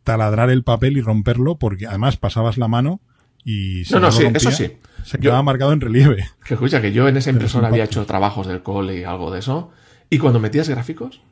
taladrar 0.05 0.51
el 0.51 0.63
papel 0.65 0.97
y 0.97 1.01
romperlo, 1.01 1.57
porque 1.59 1.87
además 1.87 2.17
pasabas 2.17 2.57
la 2.59 2.69
mano 2.69 3.01
y 3.45 3.85
si 3.85 3.95
No, 3.95 4.01
no, 4.01 4.13
sí, 4.13 4.23
rompía, 4.25 4.37
eso 4.39 4.51
sí. 4.51 4.73
se 5.05 5.17
Yo- 5.19 5.21
quedaba 5.23 5.43
marcado 5.43 5.73
en 5.73 5.81
relieve. 5.81 6.27
Que 6.45 6.55
escucha, 6.55 6.81
que 6.81 6.93
yo 6.93 7.09
en 7.09 7.17
esa 7.17 7.31
impresora 7.31 7.69
había 7.69 7.85
hecho 7.85 8.05
trabajos 8.07 8.47
del 8.47 8.63
cole 8.63 8.99
y 9.01 9.05
algo 9.05 9.31
de 9.31 9.39
eso. 9.41 9.71
Y 10.11 10.19
cuando 10.19 10.41
metías 10.41 10.69
gráficos, 10.69 11.23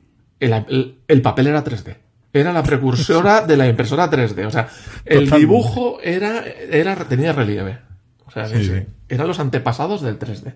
el, 0.41 0.53
el- 0.53 0.99
el 1.09 1.23
papel 1.23 1.49
era 1.49 1.65
3D. 1.65 1.97
Era 2.33 2.53
la 2.53 2.63
precursora 2.63 3.41
de 3.47 3.57
la 3.57 3.67
impresora 3.69 4.11
3D. 4.11 4.47
O 4.47 4.51
sea, 4.51 4.69
el 5.05 5.25
Totalmente. 5.25 5.39
dibujo 5.39 5.99
era, 6.03 6.45
era, 6.47 6.95
tenía 7.09 7.33
relieve. 7.33 7.79
O 8.27 8.31
sea, 8.31 8.47
sí. 8.47 8.63
sí. 8.65 8.83
eran 9.09 9.27
los 9.27 9.41
antepasados 9.41 10.03
del 10.03 10.19
3D. 10.19 10.55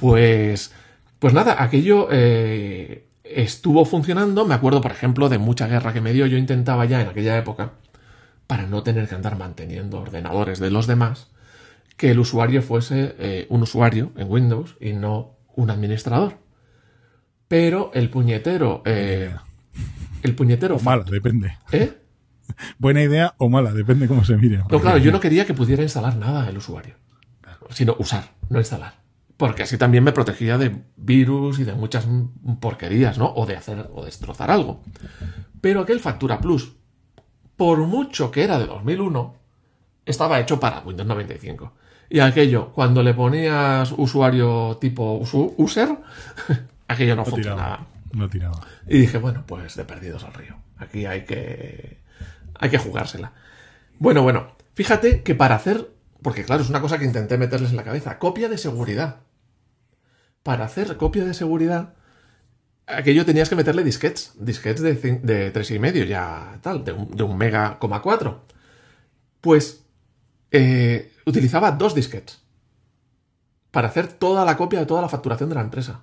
Pues, 0.00 0.72
pues 1.18 1.34
nada, 1.34 1.62
aquello 1.62 2.08
eh, 2.10 3.06
estuvo 3.34 3.84
funcionando. 3.84 4.44
Me 4.46 4.54
acuerdo, 4.54 4.80
por 4.80 4.90
ejemplo, 4.92 5.28
de 5.28 5.38
mucha 5.38 5.66
guerra 5.66 5.92
que 5.92 6.00
me 6.00 6.12
dio. 6.12 6.26
Yo 6.26 6.36
intentaba 6.36 6.84
ya 6.84 7.00
en 7.00 7.08
aquella 7.08 7.36
época, 7.38 7.72
para 8.46 8.66
no 8.66 8.82
tener 8.82 9.08
que 9.08 9.14
andar 9.14 9.36
manteniendo 9.38 10.00
ordenadores 10.00 10.58
de 10.58 10.70
los 10.70 10.86
demás, 10.86 11.28
que 11.96 12.10
el 12.10 12.18
usuario 12.18 12.62
fuese 12.62 13.14
eh, 13.18 13.46
un 13.50 13.62
usuario 13.62 14.12
en 14.16 14.30
Windows 14.30 14.76
y 14.80 14.92
no 14.92 15.36
un 15.54 15.70
administrador. 15.70 16.38
Pero 17.48 17.90
el 17.94 18.10
puñetero. 18.10 18.82
eh, 18.84 19.34
el 20.22 20.34
puñetero. 20.34 20.76
O 20.76 20.80
mala, 20.80 21.04
depende. 21.04 21.56
¿Eh? 21.72 21.96
Buena 22.78 23.02
idea 23.02 23.34
o 23.38 23.48
mala, 23.48 23.72
depende 23.72 24.06
cómo 24.08 24.24
se 24.24 24.36
mire. 24.36 24.58
No, 24.70 24.80
claro, 24.80 24.98
yo 24.98 25.12
no 25.12 25.20
quería 25.20 25.46
que 25.46 25.54
pudiera 25.54 25.82
instalar 25.82 26.16
nada 26.16 26.48
el 26.48 26.58
usuario, 26.58 26.94
sino 27.70 27.96
usar, 27.98 28.24
no 28.48 28.58
instalar. 28.58 28.99
Porque 29.40 29.62
así 29.62 29.78
también 29.78 30.04
me 30.04 30.12
protegía 30.12 30.58
de 30.58 30.82
virus 30.98 31.60
y 31.60 31.64
de 31.64 31.72
muchas 31.72 32.06
porquerías, 32.60 33.16
¿no? 33.16 33.32
O 33.34 33.46
de 33.46 33.56
hacer 33.56 33.88
o 33.94 34.04
destrozar 34.04 34.50
algo. 34.50 34.82
Pero 35.62 35.80
aquel 35.80 35.98
Factura 35.98 36.38
Plus, 36.42 36.74
por 37.56 37.78
mucho 37.78 38.30
que 38.30 38.44
era 38.44 38.58
de 38.58 38.66
2001, 38.66 39.34
estaba 40.04 40.38
hecho 40.40 40.60
para 40.60 40.80
Windows 40.80 41.08
95. 41.08 41.72
Y 42.10 42.20
aquello, 42.20 42.70
cuando 42.74 43.02
le 43.02 43.14
ponías 43.14 43.92
usuario 43.96 44.76
tipo 44.78 45.18
user, 45.56 45.88
aquello 46.88 47.16
no 47.16 47.22
No 47.22 47.30
funcionaba. 47.30 47.62
tiraba. 47.62 47.86
No 48.12 48.28
tiraba. 48.28 48.60
Y 48.86 48.98
dije, 48.98 49.16
bueno, 49.16 49.44
pues 49.46 49.74
de 49.74 49.86
perdidos 49.86 50.22
al 50.24 50.34
río. 50.34 50.56
Aquí 50.76 51.06
hay 51.06 51.24
que. 51.24 51.98
Hay 52.58 52.68
que 52.68 52.76
jugársela. 52.76 53.32
Bueno, 53.98 54.22
bueno. 54.22 54.48
Fíjate 54.74 55.22
que 55.22 55.34
para 55.34 55.54
hacer. 55.54 55.88
Porque 56.20 56.44
claro, 56.44 56.60
es 56.60 56.68
una 56.68 56.82
cosa 56.82 56.98
que 56.98 57.06
intenté 57.06 57.38
meterles 57.38 57.70
en 57.70 57.76
la 57.76 57.84
cabeza. 57.84 58.18
Copia 58.18 58.50
de 58.50 58.58
seguridad. 58.58 59.20
Para 60.42 60.64
hacer 60.64 60.96
copia 60.96 61.24
de 61.24 61.34
seguridad. 61.34 61.94
Aquello 62.86 63.24
tenías 63.24 63.48
que 63.48 63.56
meterle 63.56 63.84
disquetes. 63.84 64.32
Disquetes 64.38 64.82
de, 64.82 64.94
de 64.94 65.52
3,5 65.52 66.06
ya 66.06 66.58
tal. 66.62 66.84
De 66.84 66.92
un, 66.92 67.10
de 67.16 67.22
un 67.22 67.36
mega 67.36 67.78
coma 67.78 68.02
4. 68.02 68.42
Pues. 69.40 69.84
eh, 70.50 71.12
utilizaba 71.26 71.70
dos 71.72 71.94
disquetes. 71.94 72.40
Para 73.70 73.88
hacer 73.88 74.08
toda 74.08 74.44
la 74.44 74.56
copia 74.56 74.80
de 74.80 74.86
toda 74.86 75.02
la 75.02 75.08
facturación 75.08 75.48
de 75.48 75.54
la 75.54 75.60
empresa. 75.60 76.00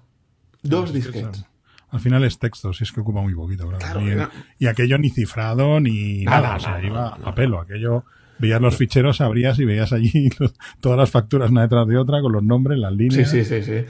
Dos 0.64 0.94
disquetes. 0.94 1.44
Al 1.90 2.00
final 2.02 2.24
es 2.26 2.38
texto, 2.40 2.74
si 2.74 2.84
es 2.84 2.92
que 2.92 3.00
ocupa 3.02 3.22
muy 3.22 3.34
poquito. 3.34 3.68
claro. 3.70 4.02
Ni- 4.02 4.16
Y 4.60 4.68
aquello 4.68 4.98
ni 4.98 5.10
cifrado 5.10 5.80
ni 5.80 6.24
Nada, 6.24 6.42
nada. 6.42 6.56
o 6.56 6.60
sea, 6.60 6.84
iba 6.84 7.08
a 7.24 7.36
pelo. 7.36 7.60
Aquello, 7.62 8.04
veías 8.40 8.62
los 8.62 8.76
ficheros, 8.78 9.20
abrías 9.22 9.58
y 9.60 9.66
veías 9.66 9.92
allí 9.94 10.30
los- 10.40 10.54
todas 10.80 10.98
las 10.98 11.12
facturas 11.12 11.50
una 11.52 11.62
detrás 11.64 11.88
de 11.88 11.98
otra 11.98 12.22
con 12.22 12.32
los 12.34 12.44
nombres, 12.44 12.78
las 12.80 12.92
Sí, 12.92 12.98
líneas. 12.98 13.30
sí, 13.30 13.44
sí, 13.46 13.64
sí. 13.64 13.86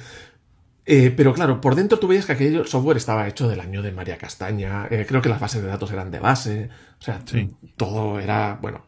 Eh, 0.89 1.11
pero 1.15 1.33
claro, 1.33 1.59
por 1.59 1.75
dentro 1.75 1.99
tú 1.99 2.07
veías 2.07 2.25
que 2.25 2.31
aquel 2.31 2.65
software 2.65 2.95
estaba 2.95 3.27
hecho 3.27 3.49
del 3.49 3.59
año 3.59 3.81
de 3.81 3.91
María 3.91 4.17
Castaña. 4.17 4.87
eh, 4.89 5.05
creo 5.07 5.21
que 5.21 5.27
las 5.27 5.39
bases 5.41 5.61
de 5.61 5.67
datos 5.67 5.91
eran 5.91 6.11
de 6.11 6.19
base. 6.19 6.69
O 6.99 7.03
sea, 7.03 7.21
Sí. 7.25 7.49
todo 7.75 8.19
era. 8.21 8.57
Bueno. 8.61 8.85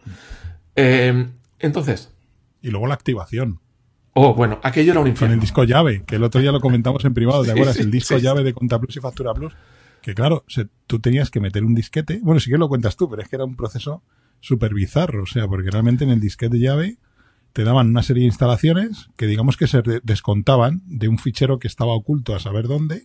Eh, 0.75 1.27
entonces. 1.59 2.13
Y 2.61 2.69
luego 2.69 2.87
la 2.87 2.93
activación. 2.93 3.59
Oh, 4.13 4.33
bueno, 4.33 4.59
aquello 4.63 4.91
era 4.91 4.99
un 5.01 5.05
Con 5.05 5.11
infierno. 5.11 5.33
el 5.35 5.39
disco 5.41 5.63
llave, 5.65 6.03
que 6.05 6.15
el 6.15 6.23
otro 6.23 6.41
día 6.41 6.51
lo 6.51 6.59
comentamos 6.59 7.03
en 7.05 7.13
privado, 7.13 7.43
¿te 7.43 7.51
acuerdas? 7.51 7.75
sí, 7.75 7.83
el 7.83 7.91
disco 7.91 8.17
llave 8.17 8.43
de 8.43 8.53
Contaplus 8.53 8.95
y 8.97 8.99
Factura 8.99 9.33
Plus. 9.33 9.53
Que 10.01 10.13
claro, 10.15 10.45
se- 10.47 10.67
tú 10.87 10.99
tenías 10.99 11.29
que 11.29 11.39
meter 11.41 11.63
un 11.65 11.75
disquete. 11.75 12.19
Bueno, 12.23 12.39
sí 12.39 12.49
que 12.49 12.57
lo 12.57 12.69
cuentas 12.69 12.95
tú, 12.95 13.09
pero 13.09 13.21
es 13.21 13.27
que 13.29 13.35
era 13.35 13.45
un 13.45 13.55
proceso 13.57 14.01
súper 14.39 14.73
bizarro. 14.73 15.23
O 15.23 15.25
sea, 15.25 15.47
porque 15.47 15.69
realmente 15.69 16.05
en 16.05 16.09
el 16.11 16.19
disquete 16.21 16.57
llave 16.59 16.97
te 17.53 17.63
daban 17.63 17.89
una 17.89 18.03
serie 18.03 18.21
de 18.21 18.27
instalaciones 18.27 19.07
que 19.17 19.25
digamos 19.27 19.57
que 19.57 19.67
se 19.67 19.81
de- 19.81 20.01
descontaban 20.03 20.81
de 20.85 21.07
un 21.07 21.17
fichero 21.17 21.59
que 21.59 21.67
estaba 21.67 21.93
oculto 21.93 22.35
a 22.35 22.39
saber 22.39 22.67
dónde. 22.67 23.03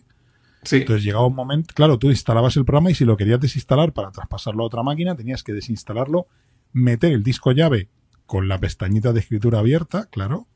Sí, 0.63 0.77
Entonces 0.77 1.03
llegaba 1.03 1.27
un 1.27 1.35
momento, 1.35 1.73
claro, 1.75 1.99
tú 1.99 2.09
instalabas 2.09 2.57
el 2.57 2.65
programa 2.65 2.89
y 2.91 2.95
si 2.95 3.05
lo 3.05 3.17
querías 3.17 3.39
desinstalar 3.39 3.93
para 3.93 4.11
traspasarlo 4.11 4.63
a 4.63 4.65
otra 4.67 4.81
máquina, 4.83 5.15
tenías 5.15 5.43
que 5.43 5.53
desinstalarlo, 5.53 6.27
meter 6.73 7.11
el 7.11 7.23
disco 7.23 7.51
llave 7.51 7.89
con 8.25 8.47
la 8.47 8.57
pestañita 8.59 9.13
de 9.13 9.19
escritura 9.19 9.59
abierta, 9.59 10.07
claro. 10.11 10.47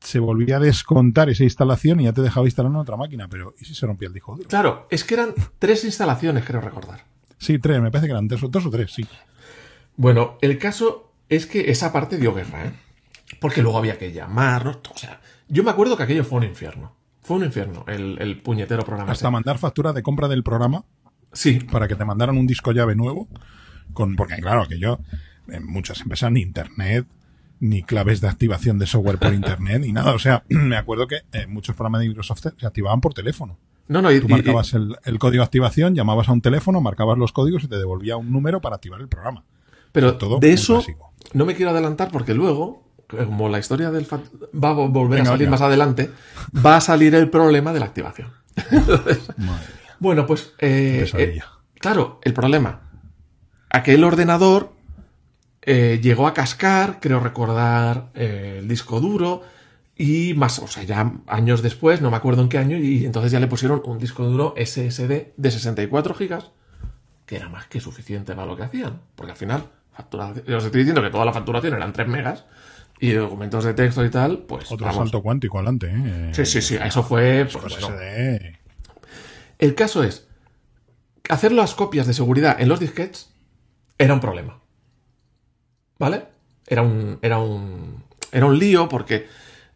Se 0.00 0.20
volvía 0.20 0.58
a 0.58 0.60
descontar 0.60 1.28
esa 1.28 1.42
instalación 1.42 1.98
y 2.00 2.04
ya 2.04 2.12
te 2.12 2.22
dejaba 2.22 2.46
instalar 2.46 2.70
en 2.70 2.76
otra 2.76 2.96
máquina, 2.96 3.26
pero 3.28 3.54
¿y 3.60 3.64
si 3.64 3.74
se 3.74 3.84
rompía 3.86 4.06
el 4.06 4.14
disco 4.14 4.36
duro? 4.36 4.48
claro, 4.48 4.86
es 4.90 5.02
que 5.02 5.14
eran 5.14 5.34
tres 5.58 5.84
instalaciones, 5.84 6.44
creo 6.44 6.60
recordar. 6.60 7.04
Sí, 7.38 7.58
tres, 7.58 7.80
me 7.82 7.90
parece 7.90 8.06
que 8.06 8.12
eran 8.12 8.28
tres 8.28 8.40
dos 8.48 8.66
o 8.66 8.70
tres, 8.70 8.92
sí. 8.92 9.04
Bueno, 9.96 10.38
el 10.40 10.58
caso 10.58 11.10
es 11.28 11.46
que 11.46 11.70
esa 11.72 11.92
parte 11.92 12.18
dio 12.18 12.32
guerra, 12.32 12.66
¿eh? 12.66 12.72
Porque 13.40 13.62
luego 13.62 13.78
había 13.78 13.98
que 13.98 14.12
llamar, 14.12 14.64
¿no? 14.64 14.70
O 14.94 14.96
sea, 14.98 15.20
yo 15.48 15.62
me 15.64 15.70
acuerdo 15.70 15.96
que 15.96 16.02
aquello 16.04 16.24
fue 16.24 16.38
un 16.38 16.44
infierno. 16.44 16.94
Fue 17.22 17.36
un 17.36 17.44
infierno, 17.44 17.84
el, 17.88 18.16
el 18.20 18.40
puñetero 18.40 18.84
programa. 18.84 19.12
Hasta 19.12 19.26
ese. 19.26 19.32
mandar 19.32 19.58
factura 19.58 19.92
de 19.92 20.02
compra 20.02 20.28
del 20.28 20.42
programa 20.42 20.84
Sí, 21.32 21.58
para 21.60 21.86
que 21.86 21.94
te 21.94 22.04
mandaran 22.06 22.38
un 22.38 22.46
disco 22.46 22.72
llave 22.72 22.94
nuevo, 22.96 23.28
con 23.92 24.16
porque 24.16 24.36
claro, 24.36 24.66
que 24.66 24.78
yo, 24.78 24.98
en 25.48 25.66
muchas 25.66 26.00
empresas 26.00 26.32
ni 26.32 26.40
internet, 26.40 27.06
ni 27.60 27.82
claves 27.82 28.22
de 28.22 28.28
activación 28.28 28.78
de 28.78 28.86
software 28.86 29.18
por 29.18 29.34
internet, 29.34 29.82
ni 29.82 29.92
nada. 29.92 30.14
O 30.14 30.18
sea, 30.18 30.42
me 30.48 30.76
acuerdo 30.78 31.06
que 31.06 31.16
eh, 31.32 31.46
muchos 31.46 31.76
programas 31.76 32.00
de 32.00 32.08
Microsoft 32.08 32.40
se 32.56 32.66
activaban 32.66 33.02
por 33.02 33.12
teléfono. 33.12 33.58
no, 33.88 34.00
no, 34.00 34.10
y, 34.10 34.20
Tú 34.20 34.26
y- 34.26 34.30
marcabas 34.30 34.72
el, 34.72 34.96
el 35.04 35.18
código 35.18 35.42
de 35.42 35.44
activación, 35.44 35.94
llamabas 35.94 36.30
a 36.30 36.32
un 36.32 36.40
teléfono, 36.40 36.80
marcabas 36.80 37.18
los 37.18 37.32
códigos 37.32 37.62
y 37.64 37.68
te 37.68 37.76
devolvía 37.76 38.16
un 38.16 38.32
número 38.32 38.62
para 38.62 38.76
activar 38.76 39.02
el 39.02 39.08
programa. 39.08 39.44
Pero 39.92 40.16
Todo 40.16 40.38
de 40.38 40.54
eso 40.54 40.76
básico. 40.76 41.12
no 41.34 41.44
me 41.44 41.54
quiero 41.54 41.72
adelantar 41.72 42.10
porque 42.10 42.32
luego, 42.32 42.87
como 43.08 43.48
la 43.48 43.58
historia 43.58 43.90
del 43.90 44.06
va 44.06 44.70
a 44.70 44.72
volver 44.72 45.18
Venga, 45.18 45.30
a 45.30 45.34
salir 45.34 45.48
más 45.48 45.62
adelante, 45.62 46.10
va 46.64 46.76
a 46.76 46.80
salir 46.80 47.14
el 47.14 47.30
problema 47.30 47.72
de 47.72 47.80
la 47.80 47.86
activación. 47.86 48.32
Madre 49.36 49.78
Bueno, 49.98 50.26
pues 50.26 50.52
eh, 50.58 51.10
eh, 51.14 51.40
claro, 51.78 52.20
el 52.22 52.32
problema. 52.32 52.80
Aquel 53.70 54.04
ordenador 54.04 54.72
eh, 55.62 56.00
llegó 56.02 56.26
a 56.26 56.34
cascar, 56.34 56.98
creo 57.00 57.20
recordar, 57.20 58.10
eh, 58.14 58.56
el 58.60 58.68
disco 58.68 59.00
duro 59.00 59.42
y 59.96 60.34
más, 60.34 60.60
o 60.60 60.68
sea, 60.68 60.84
ya 60.84 61.12
años 61.26 61.62
después, 61.62 62.00
no 62.00 62.10
me 62.10 62.16
acuerdo 62.16 62.42
en 62.42 62.48
qué 62.48 62.58
año, 62.58 62.78
y 62.78 63.04
entonces 63.04 63.32
ya 63.32 63.40
le 63.40 63.48
pusieron 63.48 63.82
un 63.84 63.98
disco 63.98 64.24
duro 64.24 64.54
SSD 64.56 65.32
de 65.36 65.50
64 65.50 66.14
gigas, 66.14 66.52
que 67.26 67.36
era 67.36 67.48
más 67.48 67.66
que 67.66 67.80
suficiente 67.80 68.34
para 68.34 68.46
lo 68.46 68.56
que 68.56 68.62
hacían, 68.62 69.00
porque 69.16 69.32
al 69.32 69.36
final, 69.36 69.64
facturación, 69.92 70.54
os 70.54 70.64
estoy 70.64 70.80
diciendo 70.82 71.02
que 71.02 71.10
toda 71.10 71.24
la 71.24 71.32
facturación 71.32 71.74
eran 71.74 71.92
3 71.92 72.06
megas 72.06 72.44
y 73.00 73.12
documentos 73.12 73.64
de 73.64 73.74
texto 73.74 74.04
y 74.04 74.10
tal, 74.10 74.38
pues 74.38 74.70
Otro 74.70 74.86
vamos. 74.86 75.04
salto 75.04 75.22
cuántico 75.22 75.58
adelante, 75.58 75.88
¿eh? 75.90 76.30
Sí, 76.32 76.46
sí, 76.46 76.62
sí, 76.62 76.76
eso 76.82 77.02
fue 77.02 77.46
pues, 77.50 77.62
Pues 77.62 77.80
bueno, 77.80 77.96
el 79.58 79.74
caso 79.74 80.04
es, 80.04 80.26
hacer 81.28 81.52
las 81.52 81.74
copias 81.74 82.06
de 82.06 82.14
seguridad 82.14 82.60
en 82.60 82.68
los 82.68 82.80
disquetes 82.80 83.30
era 83.98 84.14
un 84.14 84.20
problema. 84.20 84.60
¿Vale? 85.98 86.24
Era 86.66 86.82
un, 86.82 87.18
era 87.22 87.38
un, 87.38 88.04
era 88.30 88.46
un 88.46 88.58
lío 88.58 88.88
porque 88.88 89.26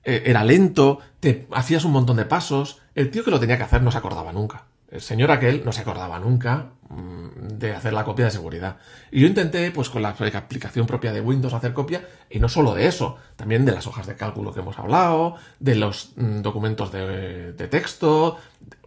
eh, 0.05 0.23
era 0.27 0.45
lento, 0.45 1.01
te 1.19 1.49
hacías 1.53 1.85
un 1.85 1.93
montón 1.93 2.17
de 2.17 2.25
pasos. 2.25 2.81
El 2.95 3.11
tío 3.11 3.25
que 3.25 3.33
lo 3.33 3.41
tenía 3.41 3.57
que 3.57 3.65
hacer 3.65 3.83
no 3.83 3.91
se 3.91 3.99
acordaba 3.99 4.33
nunca. 4.33 4.67
El 4.93 5.01
señor 5.01 5.31
aquel 5.31 5.65
no 5.65 5.73
se 5.73 5.81
acordaba 5.81 6.19
nunca 6.19 6.73
mm, 6.91 7.49
de 7.59 7.75
hacer 7.75 7.95
la 7.95 8.05
copia 8.05 8.27
de 8.27 8.31
seguridad. 8.31 8.77
Y 9.11 9.23
yo 9.23 9.27
intenté, 9.27 9.71
pues 9.71 9.89
con 9.89 10.03
la 10.03 10.11
aplicación 10.11 10.87
propia 10.87 11.13
de 11.13 11.23
Windows, 11.23 11.55
hacer 11.55 11.73
copia, 11.73 12.07
y 12.29 12.39
no 12.39 12.49
solo 12.51 12.75
de 12.75 12.87
eso, 12.87 13.17
también 13.37 13.65
de 13.65 13.73
las 13.73 13.87
hojas 13.87 14.07
de 14.07 14.17
cálculo 14.17 14.53
que 14.53 14.61
hemos 14.61 14.79
hablado, 14.79 15.37
de 15.59 15.77
los 15.77 16.13
mm, 16.17 16.43
documentos 16.43 16.93
de, 16.93 17.53
de 17.55 17.69
texto, 17.69 18.37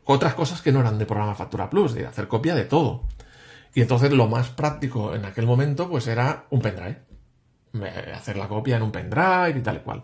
otras 0.03 0.35
cosas 0.35 0.61
que 0.61 0.71
no 0.71 0.79
eran 0.81 0.99
de 0.99 1.07
programa 1.07 1.33
Factura 1.33 1.71
Plus, 1.71 1.95
de 1.95 2.05
hacer 2.05 2.27
copia 2.27 2.53
de 2.53 2.65
todo. 2.65 3.03
Y 3.73 3.81
entonces 3.81 4.11
lo 4.11 4.27
más 4.27 4.49
práctico 4.49 5.15
en 5.15 5.25
aquel 5.25 5.47
momento, 5.47 5.89
pues 5.89 6.07
era 6.07 6.45
un 6.51 6.61
pendrive. 6.61 6.99
Hacer 8.13 8.37
la 8.37 8.47
copia 8.47 8.77
en 8.77 8.83
un 8.83 8.91
pendrive 8.91 9.55
y 9.57 9.61
tal 9.61 9.77
y 9.77 9.79
cual. 9.79 10.03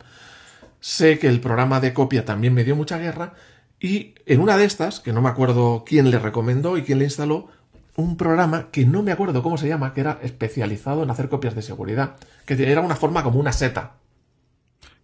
Sé 0.82 1.20
que 1.20 1.28
el 1.28 1.40
programa 1.40 1.80
de 1.80 1.94
copia 1.94 2.26
también 2.26 2.56
me 2.56 2.64
dio 2.64 2.76
mucha 2.76 2.98
guerra 2.98 3.34
y 3.82 4.14
en 4.28 4.42
una 4.42 4.58
de 4.58 4.66
estas, 4.66 5.00
que 5.00 5.12
no 5.12 5.24
me 5.24 5.30
acuerdo 5.30 5.84
quién 5.86 6.12
le 6.12 6.20
recomendó 6.20 6.78
y 6.78 6.84
quién 6.84 7.00
le 7.00 7.06
instaló, 7.06 7.48
un 7.96 8.16
programa 8.16 8.70
que 8.72 8.86
no 8.86 9.02
me 9.02 9.12
acuerdo 9.12 9.42
cómo 9.42 9.58
se 9.58 9.68
llama, 9.68 9.94
que 9.94 10.02
era 10.02 10.20
especializado 10.22 11.02
en 11.02 11.10
hacer 11.10 11.30
copias 11.30 11.56
de 11.56 11.64
seguridad, 11.64 12.16
que 12.46 12.72
era 12.72 12.82
una 12.82 12.96
forma 12.96 13.24
como 13.24 13.40
una 13.40 13.52
seta. 13.52 13.94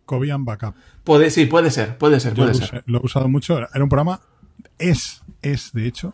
Cobian 0.05 0.45
Backup. 0.45 0.75
Puede, 1.03 1.31
sí, 1.31 1.47
puede 1.47 1.71
ser, 1.71 1.97
puede 1.97 2.19
ser, 2.19 2.35
puede 2.35 2.53
ser. 2.53 2.83
Lo 2.85 2.99
he 2.99 3.05
usado 3.05 3.27
mucho. 3.27 3.57
Era 3.57 3.83
un 3.83 3.89
programa, 3.89 4.21
es, 4.77 5.23
es 5.41 5.73
de 5.73 5.87
hecho, 5.87 6.13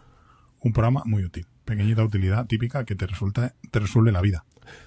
un 0.62 0.72
programa 0.72 1.04
muy 1.06 1.26
útil. 1.26 1.46
Pequeñita 1.66 2.04
utilidad 2.04 2.48
típica 2.48 2.86
que 2.86 2.96
te 2.96 3.06
resulta, 3.06 3.54
te 3.72 3.80
resuelve 3.80 4.12
la 4.12 4.22
vida. 4.22 4.46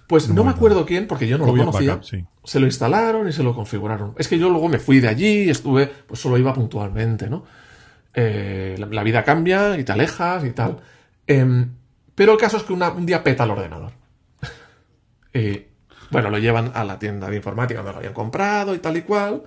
Pues 0.09 0.31
no, 0.31 0.45
me 0.45 0.51
acuerdo 0.51 0.87
quién, 0.87 1.07
porque 1.07 1.29
yo 1.29 1.37
no 1.37 1.47
lo 1.47 1.55
conocía. 1.55 2.01
Se 2.43 2.59
lo 2.59 2.67
instalaron 2.67 3.29
y 3.29 3.33
se 3.33 3.43
lo 3.43 3.55
configuraron. 3.55 4.15
Es 4.17 4.29
que 4.29 4.39
yo 4.39 4.49
luego 4.49 4.69
me 4.69 4.79
fui 4.79 5.01
de 5.01 5.09
allí 5.09 5.45
y 5.45 5.51
estuve, 5.51 5.87
pues 5.87 6.21
solo 6.21 6.39
iba 6.39 6.55
puntualmente, 6.55 7.29
¿no? 7.29 7.45
Eh, 8.19 8.77
la, 8.79 9.03
vida 9.03 9.23
cambia 9.25 9.79
y 9.79 9.85
te 9.85 9.93
alejas 9.93 10.43
y 10.45 10.51
tal. 10.53 10.79
Em, 11.27 11.71
pero 12.15 12.33
el 12.33 12.39
caso 12.39 12.57
es 12.57 12.63
que 12.63 12.73
un 12.73 13.05
día 13.05 13.23
peta 13.23 13.45
el 13.45 13.51
ordenador. 13.51 13.93
y, 15.35 15.67
bueno, 16.11 16.31
lo 16.31 16.39
llevan 16.39 16.73
a 16.75 16.83
la 16.85 16.99
tienda 16.99 17.29
de 17.29 17.37
informática 17.37 17.81
donde 17.81 17.93
lo 17.93 17.99
habían 17.99 18.15
comprado 18.15 18.75
y 18.75 18.79
tal 18.79 18.97
y 18.97 19.03
cual. 19.03 19.43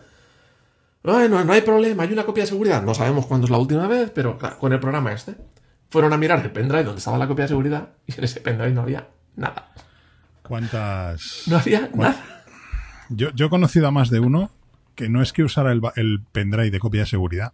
Bueno, 1.01 1.43
no 1.43 1.51
hay 1.53 1.61
problema, 1.61 2.03
hay 2.03 2.13
una 2.13 2.25
copia 2.25 2.43
de 2.43 2.49
seguridad. 2.49 2.83
No 2.83 2.93
sabemos 2.93 3.25
cuándo 3.25 3.45
es 3.45 3.51
la 3.51 3.57
última 3.57 3.87
vez, 3.87 4.11
pero 4.13 4.37
con 4.37 4.71
el 4.71 4.79
programa 4.79 5.13
este. 5.13 5.35
Fueron 5.89 6.13
a 6.13 6.17
mirar 6.17 6.39
el 6.45 6.51
pendrive 6.51 6.83
donde 6.83 6.99
estaba 6.99 7.17
la 7.17 7.27
copia 7.27 7.45
de 7.45 7.49
seguridad 7.49 7.89
y 8.05 8.15
en 8.15 8.23
ese 8.23 8.39
pendrive 8.41 8.71
no 8.71 8.81
había 8.81 9.07
nada. 9.35 9.71
¿Cuántas? 10.43 11.43
No 11.47 11.57
había 11.57 11.89
nada. 11.95 12.43
Yo, 13.09 13.31
yo 13.31 13.47
he 13.47 13.49
conocido 13.49 13.87
a 13.87 13.91
más 13.91 14.11
de 14.11 14.19
uno 14.19 14.51
que 14.93 15.09
no 15.09 15.23
es 15.23 15.33
que 15.33 15.43
usara 15.43 15.71
el, 15.71 15.81
el 15.95 16.21
pendrive 16.31 16.69
de 16.69 16.79
copia 16.79 17.01
de 17.01 17.07
seguridad, 17.07 17.53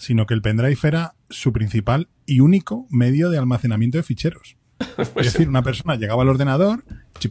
sino 0.00 0.24
que 0.24 0.32
el 0.32 0.40
pendrive 0.40 0.78
era 0.82 1.14
su 1.28 1.52
principal 1.52 2.08
y 2.24 2.40
único 2.40 2.86
medio 2.88 3.28
de 3.28 3.36
almacenamiento 3.36 3.98
de 3.98 4.02
ficheros. 4.02 4.56
Pues 4.96 5.26
es 5.26 5.34
decir, 5.34 5.48
una 5.48 5.62
persona 5.62 5.96
llegaba 5.96 6.22
al 6.22 6.30
ordenador, 6.30 6.84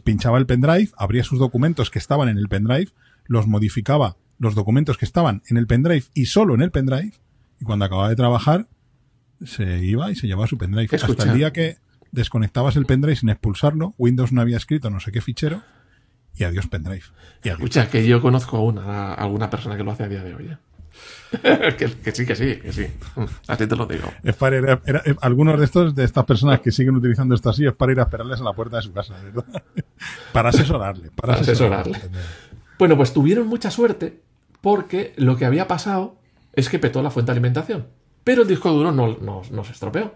pinchaba 0.04 0.38
el 0.38 0.46
pendrive, 0.46 0.88
abría 0.96 1.24
sus 1.24 1.40
documentos 1.40 1.90
que 1.90 1.98
estaban 1.98 2.28
en 2.28 2.38
el 2.38 2.48
pendrive, 2.48 2.92
los 3.26 3.48
modificaba 3.48 4.16
los 4.38 4.54
documentos 4.54 4.98
que 4.98 5.04
estaban 5.04 5.42
en 5.48 5.56
el 5.56 5.66
pendrive 5.66 6.04
y 6.14 6.26
solo 6.26 6.54
en 6.54 6.62
el 6.62 6.70
pendrive, 6.70 7.12
y 7.60 7.64
cuando 7.64 7.84
acababa 7.84 8.08
de 8.08 8.16
trabajar, 8.16 8.68
se 9.44 9.84
iba 9.84 10.10
y 10.12 10.14
se 10.14 10.28
llevaba 10.28 10.46
su 10.46 10.56
pendrive. 10.56 10.96
Hasta 10.96 11.24
el 11.24 11.36
día 11.36 11.52
que 11.52 11.78
desconectabas 12.12 12.76
el 12.76 12.86
pendrive 12.86 13.16
sin 13.16 13.30
expulsarlo, 13.30 13.94
Windows 13.98 14.32
no 14.32 14.40
había 14.40 14.56
escrito 14.56 14.90
no 14.90 15.00
sé 15.00 15.10
qué 15.10 15.20
fichero, 15.20 15.62
y 16.36 16.44
adiós 16.44 16.68
pendrive. 16.68 17.02
Y 17.42 17.48
Escucha, 17.48 17.90
que 17.90 18.06
yo 18.06 18.22
conozco 18.22 18.58
a 18.58 18.62
una, 18.62 19.12
alguna 19.12 19.50
persona 19.50 19.76
que 19.76 19.82
lo 19.82 19.90
hace 19.90 20.04
a 20.04 20.08
día 20.08 20.22
de 20.22 20.34
hoy. 20.34 20.46
¿eh? 20.46 20.56
que, 21.78 22.12
sí, 22.12 22.26
que 22.26 22.34
sí, 22.34 22.56
que 22.56 22.72
sí. 22.72 22.86
Así 23.46 23.66
te 23.66 23.76
lo 23.76 23.86
digo. 23.86 24.12
Es 24.22 24.34
para 24.34 24.58
ir 24.58 24.80
eh, 24.86 25.14
algunos 25.20 25.58
de 25.58 25.64
estos, 25.64 25.94
de 25.94 26.04
estas 26.04 26.24
personas 26.24 26.60
que 26.60 26.72
siguen 26.72 26.96
utilizando 26.96 27.34
esto 27.34 27.50
así, 27.50 27.66
es 27.66 27.74
para 27.74 27.92
ir 27.92 28.00
a 28.00 28.02
esperarles 28.02 28.40
a 28.40 28.44
la 28.44 28.52
puerta 28.52 28.76
de 28.76 28.82
su 28.82 28.92
casa, 28.92 29.14
¿verdad? 29.22 29.62
para 30.32 30.48
asesorarle. 30.48 31.10
Para, 31.14 31.34
asesorarle. 31.34 31.98
Bueno, 32.78 32.96
pues 32.96 33.12
tuvieron 33.12 33.46
mucha 33.46 33.70
suerte 33.70 34.20
porque 34.60 35.14
lo 35.16 35.36
que 35.36 35.44
había 35.44 35.68
pasado 35.68 36.16
es 36.52 36.68
que 36.68 36.78
petó 36.78 37.02
la 37.02 37.10
fuente 37.10 37.32
de 37.32 37.38
alimentación. 37.38 37.86
Pero 38.24 38.42
el 38.42 38.48
disco 38.48 38.70
duro 38.70 38.92
no, 38.92 39.16
no, 39.18 39.64
se 39.64 39.72
estropeó. 39.72 40.14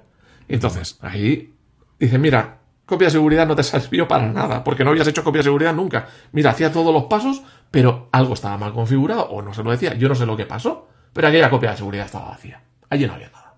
Entonces, 0.48 0.98
ahí 1.00 1.54
dicen, 1.98 2.20
mira, 2.20 2.58
copia 2.84 3.06
de 3.06 3.12
seguridad 3.12 3.46
no 3.46 3.56
te 3.56 3.62
sirvió 3.62 4.06
para 4.06 4.30
nada, 4.30 4.62
porque 4.62 4.84
no 4.84 4.90
habías 4.90 5.08
hecho 5.08 5.24
copia 5.24 5.38
de 5.38 5.44
seguridad 5.44 5.74
nunca. 5.74 6.08
Mira, 6.32 6.50
hacía 6.50 6.72
todos 6.72 6.92
los 6.92 7.04
pasos, 7.04 7.42
pero 7.74 8.08
algo 8.12 8.34
estaba 8.34 8.56
mal 8.56 8.72
configurado 8.72 9.24
o 9.24 9.42
no 9.42 9.52
se 9.52 9.64
lo 9.64 9.72
decía. 9.72 9.94
Yo 9.94 10.08
no 10.08 10.14
sé 10.14 10.26
lo 10.26 10.36
que 10.36 10.46
pasó, 10.46 10.86
pero 11.12 11.26
aquella 11.26 11.50
copia 11.50 11.72
de 11.72 11.76
seguridad 11.78 12.06
estaba 12.06 12.28
vacía. 12.28 12.62
Allí 12.88 13.04
no 13.04 13.14
había 13.14 13.30
nada. 13.30 13.56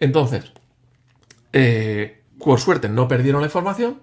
Entonces, 0.00 0.50
eh, 1.52 2.22
por 2.38 2.58
suerte 2.58 2.88
no 2.88 3.06
perdieron 3.06 3.42
la 3.42 3.48
información 3.48 4.00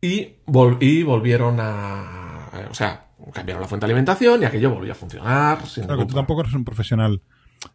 y, 0.00 0.36
volvieron 0.46 1.58
a... 1.58 2.48
O 2.70 2.74
sea, 2.74 3.06
cambiaron 3.32 3.60
la 3.60 3.66
fuente 3.66 3.84
de 3.84 3.90
alimentación 3.90 4.42
y 4.42 4.44
aquello 4.44 4.70
volvió 4.70 4.92
a 4.92 4.94
funcionar. 4.94 5.58
claro, 5.58 5.98
que 5.98 6.06
tú 6.06 6.14
tampoco 6.14 6.42
eres 6.42 6.54
un 6.54 6.64
profesional 6.64 7.22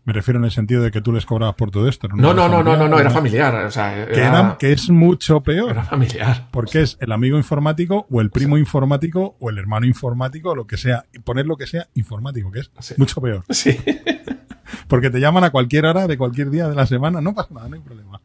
me 0.04 0.13
refiero 0.13 0.39
en 0.39 0.45
el 0.45 0.52
sentido 0.52 0.82
de 0.82 0.91
que 0.91 1.02
tú 1.02 1.12
les 1.12 1.26
cobrabas 1.26 1.56
por 1.56 1.71
todo 1.71 1.88
esto. 1.88 2.08
No, 2.08 2.34
no, 2.34 2.47
no, 2.47 2.63
no, 2.63 2.78
no, 2.78 2.88
no, 2.88 3.00
era 3.00 3.10
familiar. 3.10 3.65
O 3.65 3.71
sea, 3.71 4.08
que, 4.58 4.71
es 4.71 4.89
mucho 4.89 5.41
peor. 5.41 5.71
Era 5.71 5.84
familiar. 5.84 6.47
Porque 6.52 6.82
es 6.82 6.97
el 7.00 7.12
amigo 7.12 7.38
informático 7.38 8.08
o 8.10 8.21
el 8.21 8.30
primo 8.30 8.58
informático 8.58 9.36
o 9.39 9.50
el 9.50 9.58
hermano 9.58 9.86
informático 9.86 10.52
o 10.52 10.56
lo 10.56 10.67
que 10.67 10.78
sea. 10.78 11.06
Y 11.13 11.19
poner 11.19 11.45
lo 11.45 11.58
que 11.58 11.67
sea 11.67 11.88
informático, 11.93 12.52
que 12.52 12.60
es 12.60 12.71
mucho 12.97 13.21
peor. 13.21 13.43
Sí. 13.58 13.76
Porque 14.88 15.10
te 15.10 15.19
llaman 15.19 15.43
a 15.43 15.50
cualquier 15.50 15.86
hora 15.86 16.08
de 16.08 16.17
cualquier 16.17 16.50
día 16.50 16.67
de 16.67 16.76
la 16.76 16.86
semana. 16.86 17.21
No 17.21 17.34
pasa 17.34 17.54
nada, 17.54 17.69
no 17.69 17.76
hay 17.76 17.82
problema. 17.82 18.21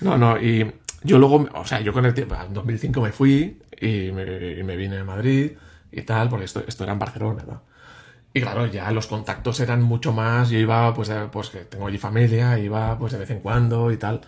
No, 0.00 0.16
no, 0.16 0.40
y 0.40 0.72
yo 1.02 1.18
luego, 1.18 1.48
o 1.54 1.64
sea, 1.64 1.80
yo 1.80 1.92
con 1.92 2.06
el 2.06 2.14
tiempo, 2.14 2.34
en 2.34 2.54
2005 2.54 3.00
me 3.00 3.12
fui 3.12 3.58
y 3.80 4.12
me, 4.12 4.76
vine 4.76 4.98
a 4.98 5.04
Madrid 5.04 5.52
y 5.90 6.02
tal, 6.02 6.28
porque 6.28 6.46
esto, 6.46 6.62
esto 6.66 6.84
era 6.84 6.92
en 6.92 6.98
Barcelona, 6.98 7.44
¿no? 7.46 7.71
Y 8.34 8.40
claro, 8.40 8.66
ya 8.66 8.90
los 8.92 9.06
contactos 9.06 9.60
eran 9.60 9.82
mucho 9.82 10.12
más. 10.12 10.50
Yo 10.50 10.58
iba, 10.58 10.92
pues, 10.94 11.10
pues 11.30 11.50
que 11.50 11.60
tengo 11.60 11.86
allí 11.86 11.98
familia, 11.98 12.58
iba 12.58 12.98
pues 12.98 13.12
de 13.12 13.18
vez 13.18 13.30
en 13.30 13.40
cuando 13.40 13.90
y 13.92 13.96
tal. 13.98 14.22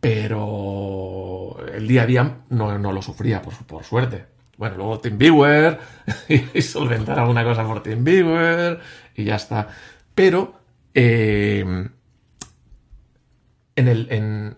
Pero 0.00 1.56
el 1.72 1.86
día 1.88 2.02
a 2.02 2.06
día 2.06 2.36
no, 2.50 2.78
lo 2.78 3.02
sufría, 3.02 3.42
por, 3.42 3.54
por 3.66 3.84
suerte. 3.84 4.26
Bueno, 4.56 4.76
luego 4.76 5.00
TeamViewer 5.00 5.78
y 6.54 6.62
solventar 6.62 7.18
alguna 7.18 7.44
cosa 7.44 7.64
por 7.64 7.82
TeamViewer 7.82 8.80
y 9.14 9.24
ya 9.24 9.36
está. 9.36 9.68
Pero 10.14 10.60
eh, 10.94 11.88
en 13.76 13.88
el, 13.88 14.56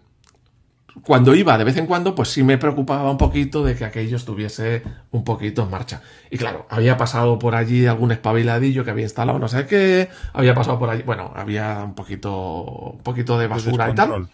cuando 1.02 1.34
iba 1.34 1.56
de 1.56 1.64
vez 1.64 1.76
en 1.78 1.86
cuando, 1.86 2.14
pues 2.14 2.28
sí 2.28 2.42
me 2.42 2.58
preocupaba 2.58 3.10
un 3.10 3.16
poquito 3.16 3.64
de 3.64 3.74
que 3.74 3.84
aquello 3.84 4.16
estuviese 4.16 4.82
un 5.10 5.24
poquito 5.24 5.62
en 5.62 5.70
marcha. 5.70 6.02
Y 6.30 6.36
claro, 6.36 6.66
había 6.68 6.96
pasado 6.96 7.38
por 7.38 7.54
allí 7.54 7.86
algún 7.86 8.12
espabiladillo 8.12 8.84
que 8.84 8.90
había 8.90 9.04
instalado 9.04 9.38
no 9.38 9.48
sé 9.48 9.66
qué, 9.66 10.10
había 10.32 10.54
pasado 10.54 10.78
por 10.78 10.90
allí, 10.90 11.02
bueno, 11.02 11.32
había 11.34 11.82
un 11.84 11.94
poquito, 11.94 12.64
un 12.94 13.02
poquito 13.02 13.38
de 13.38 13.46
basura 13.46 13.90
y 13.90 13.94
tal. 13.94 14.28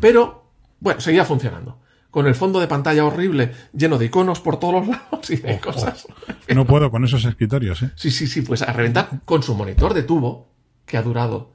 Pero, 0.00 0.50
bueno, 0.80 1.00
seguía 1.00 1.24
funcionando. 1.24 1.78
Con 2.10 2.26
el 2.26 2.34
fondo 2.34 2.58
de 2.58 2.68
pantalla 2.68 3.04
horrible, 3.04 3.52
lleno 3.74 3.98
de 3.98 4.06
iconos 4.06 4.40
por 4.40 4.58
todos 4.58 4.74
los 4.74 4.88
lados 4.88 5.28
y 5.28 5.36
de 5.36 5.60
cosas. 5.60 6.08
No 6.48 6.64
puedo 6.64 6.90
con 6.90 7.04
esos 7.04 7.26
escritorios, 7.26 7.82
¿eh? 7.82 7.90
Sí, 7.96 8.10
sí, 8.10 8.26
sí, 8.26 8.40
pues 8.40 8.62
a 8.62 8.72
reventar 8.72 9.20
con 9.26 9.42
su 9.42 9.54
monitor 9.54 9.92
de 9.92 10.04
tubo, 10.04 10.48
que 10.86 10.96
ha 10.96 11.02
durado 11.02 11.52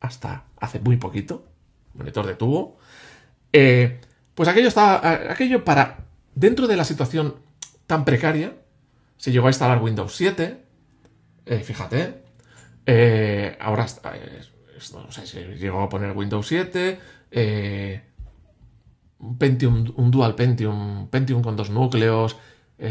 hasta 0.00 0.46
hace 0.58 0.80
muy 0.80 0.96
poquito. 0.96 1.46
Monitor 1.94 2.26
de 2.26 2.34
tubo 2.34 2.79
eh, 3.52 4.00
pues 4.34 4.48
aquello 4.48 4.68
estaba. 4.68 5.32
Aquello 5.32 5.64
para. 5.64 6.06
Dentro 6.34 6.66
de 6.66 6.76
la 6.76 6.84
situación 6.84 7.36
tan 7.86 8.04
precaria, 8.04 8.54
se 9.16 9.32
llegó 9.32 9.48
a 9.48 9.50
instalar 9.50 9.82
Windows 9.82 10.14
7. 10.14 10.64
Eh, 11.46 11.58
fíjate. 11.60 12.22
Eh, 12.86 13.56
ahora 13.60 13.86
no 14.92 15.12
se 15.12 15.56
llegó 15.56 15.82
a 15.82 15.88
poner 15.88 16.16
Windows 16.16 16.46
7. 16.46 16.98
un 19.18 19.38
Pentium, 19.38 19.92
un 19.96 20.10
Dual 20.10 20.34
Pentium, 20.34 21.08
Pentium 21.08 21.42
con 21.42 21.56
dos 21.56 21.70
núcleos. 21.70 22.36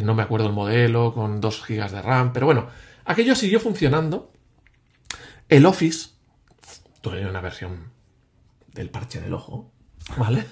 no 0.04 0.14
me 0.14 0.24
acuerdo 0.24 0.48
el 0.48 0.54
modelo, 0.54 1.14
con 1.14 1.42
2 1.42 1.66
GB 1.68 1.90
de 1.90 2.02
RAM. 2.02 2.34
Pero 2.34 2.46
bueno, 2.46 2.68
aquello 3.06 3.36
siguió 3.36 3.60
funcionando. 3.60 4.32
El 5.48 5.66
Office. 5.66 6.10
Tuve 7.02 7.26
una 7.26 7.42
versión 7.42 7.92
del 8.74 8.90
parche 8.90 9.22
del 9.22 9.34
ojo 9.34 9.72
¿Vale? 10.18 10.46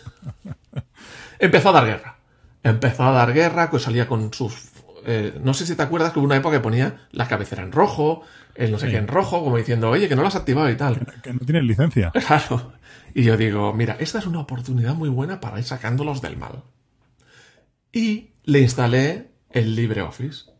Empezó 1.40 1.70
a 1.70 1.74
dar 1.74 1.86
guerra. 1.86 2.18
Empezó 2.64 3.04
a 3.04 3.12
dar 3.12 3.34
guerra, 3.34 3.70
que 3.70 3.80
salía 3.80 4.08
con 4.08 4.34
sus. 4.34 4.70
Eh, 5.06 5.40
no 5.44 5.54
sé 5.54 5.66
si 5.66 5.76
te 5.76 5.84
acuerdas 5.84 6.12
que 6.12 6.20
hubo 6.20 6.26
una 6.26 6.36
época 6.36 6.58
que 6.58 6.64
ponía 6.64 7.08
la 7.12 7.28
cabecera 7.28 7.64
en 7.64 7.72
rojo, 7.72 8.24
el 8.56 8.72
no 8.72 8.80
sé 8.80 8.90
qué 8.90 8.98
en 8.98 9.08
rojo, 9.08 9.44
como 9.44 9.56
diciendo, 9.58 9.90
oye, 9.90 10.10
que 10.10 10.16
no 10.16 10.22
lo 10.22 10.28
has 10.28 10.36
activado 10.36 10.70
y 10.70 10.76
tal. 10.76 11.00
Que, 11.24 11.34
no 11.34 11.40
tienes 11.40 11.64
licencia. 11.64 12.12
Claro. 12.28 12.74
Y 13.14 13.24
yo 13.24 13.38
digo, 13.38 13.74
mira, 13.74 13.96
esta 14.00 14.20
es 14.20 14.26
una 14.28 14.40
oportunidad 14.40 14.94
muy 14.96 15.10
buena 15.10 15.40
para 15.40 15.58
ir 15.60 15.64
sacándolos 15.66 16.22
del 16.22 16.38
mal. 16.38 16.64
Y 17.92 18.32
le 18.44 18.60
instalé 18.60 19.30
el 19.50 19.76
LibreOffice. 19.76 20.52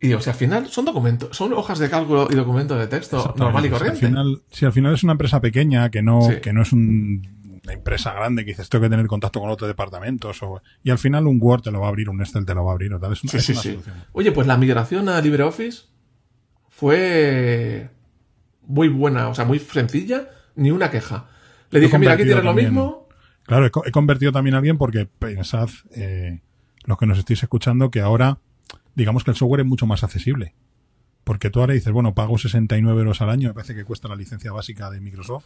Y 0.00 0.14
o 0.14 0.20
sea, 0.20 0.32
al 0.32 0.38
final 0.38 0.66
son 0.68 0.84
documentos, 0.84 1.36
son 1.36 1.52
hojas 1.52 1.78
de 1.78 1.88
cálculo 1.88 2.26
y 2.30 2.34
documentos 2.34 2.76
de 2.78 2.88
texto 2.88 3.34
normal 3.36 3.64
y 3.64 3.68
Si 3.68 3.74
al 3.74 3.78
corriente. 3.78 4.06
final, 4.06 4.42
si 4.50 4.64
al 4.64 4.72
final 4.72 4.94
es 4.94 5.04
una 5.04 5.12
empresa 5.12 5.40
pequeña 5.40 5.90
que 5.90 6.02
no, 6.02 6.22
Sí. 6.22 6.40
que 6.40 6.52
no 6.52 6.62
es 6.62 6.72
un- 6.72 7.41
una 7.64 7.72
empresa 7.74 8.12
grande 8.12 8.44
que 8.44 8.50
dices 8.52 8.68
tengo 8.68 8.82
que 8.84 8.90
tener 8.90 9.06
contacto 9.06 9.40
con 9.40 9.48
otros 9.50 9.68
departamentos 9.68 10.42
o, 10.42 10.62
y 10.82 10.90
al 10.90 10.98
final 10.98 11.26
un 11.28 11.38
Word 11.40 11.62
te 11.62 11.70
lo 11.70 11.80
va 11.80 11.86
a 11.86 11.88
abrir, 11.90 12.08
un 12.08 12.20
Excel 12.20 12.44
te 12.44 12.54
lo 12.54 12.64
va 12.64 12.72
a 12.72 12.74
abrir 12.74 12.92
o 12.94 12.98
tal. 13.00 13.12
Es, 13.12 13.22
una- 13.22 13.30
Sí, 13.30 13.36
es 13.38 13.44
sí, 13.46 13.52
una 13.52 13.62
sí. 13.62 13.70
solución. 13.70 13.96
Oye, 14.12 14.32
pues 14.32 14.46
la 14.46 14.56
migración 14.56 15.08
a 15.08 15.20
LibreOffice 15.20 15.84
fue 16.68 17.88
muy 18.66 18.88
buena, 18.88 19.28
o 19.28 19.34
sea, 19.34 19.44
muy 19.44 19.58
sencilla, 19.58 20.28
ni 20.56 20.70
una 20.70 20.90
queja. 20.90 21.28
Le 21.70 21.80
dije, 21.80 21.98
mira, 21.98 22.12
aquí 22.12 22.24
tienes 22.24 22.44
lo 22.44 22.54
mismo. 22.54 23.08
Claro, 23.44 23.66
he, 23.66 23.70
co- 23.70 23.84
he 23.86 23.90
convertido 23.90 24.32
también 24.32 24.54
a 24.54 24.58
alguien 24.58 24.78
porque 24.78 25.06
pensad, 25.06 25.68
eh, 25.94 26.40
los 26.84 26.98
que 26.98 27.06
nos 27.06 27.18
estéis 27.18 27.42
escuchando, 27.42 27.90
que 27.90 28.00
ahora, 28.00 28.38
digamos 28.94 29.24
que 29.24 29.30
el 29.30 29.36
software 29.36 29.60
es 29.60 29.66
mucho 29.66 29.86
más 29.86 30.02
accesible. 30.04 30.54
Porque 31.24 31.50
tú 31.50 31.60
ahora 31.60 31.74
dices, 31.74 31.92
bueno, 31.92 32.14
pago 32.14 32.36
69 32.36 32.98
euros 33.00 33.20
al 33.22 33.30
año, 33.30 33.48
me 33.48 33.54
parece 33.54 33.74
que 33.74 33.84
cuesta 33.84 34.08
la 34.08 34.16
licencia 34.16 34.50
básica 34.52 34.90
de 34.90 35.00
Microsoft, 35.00 35.44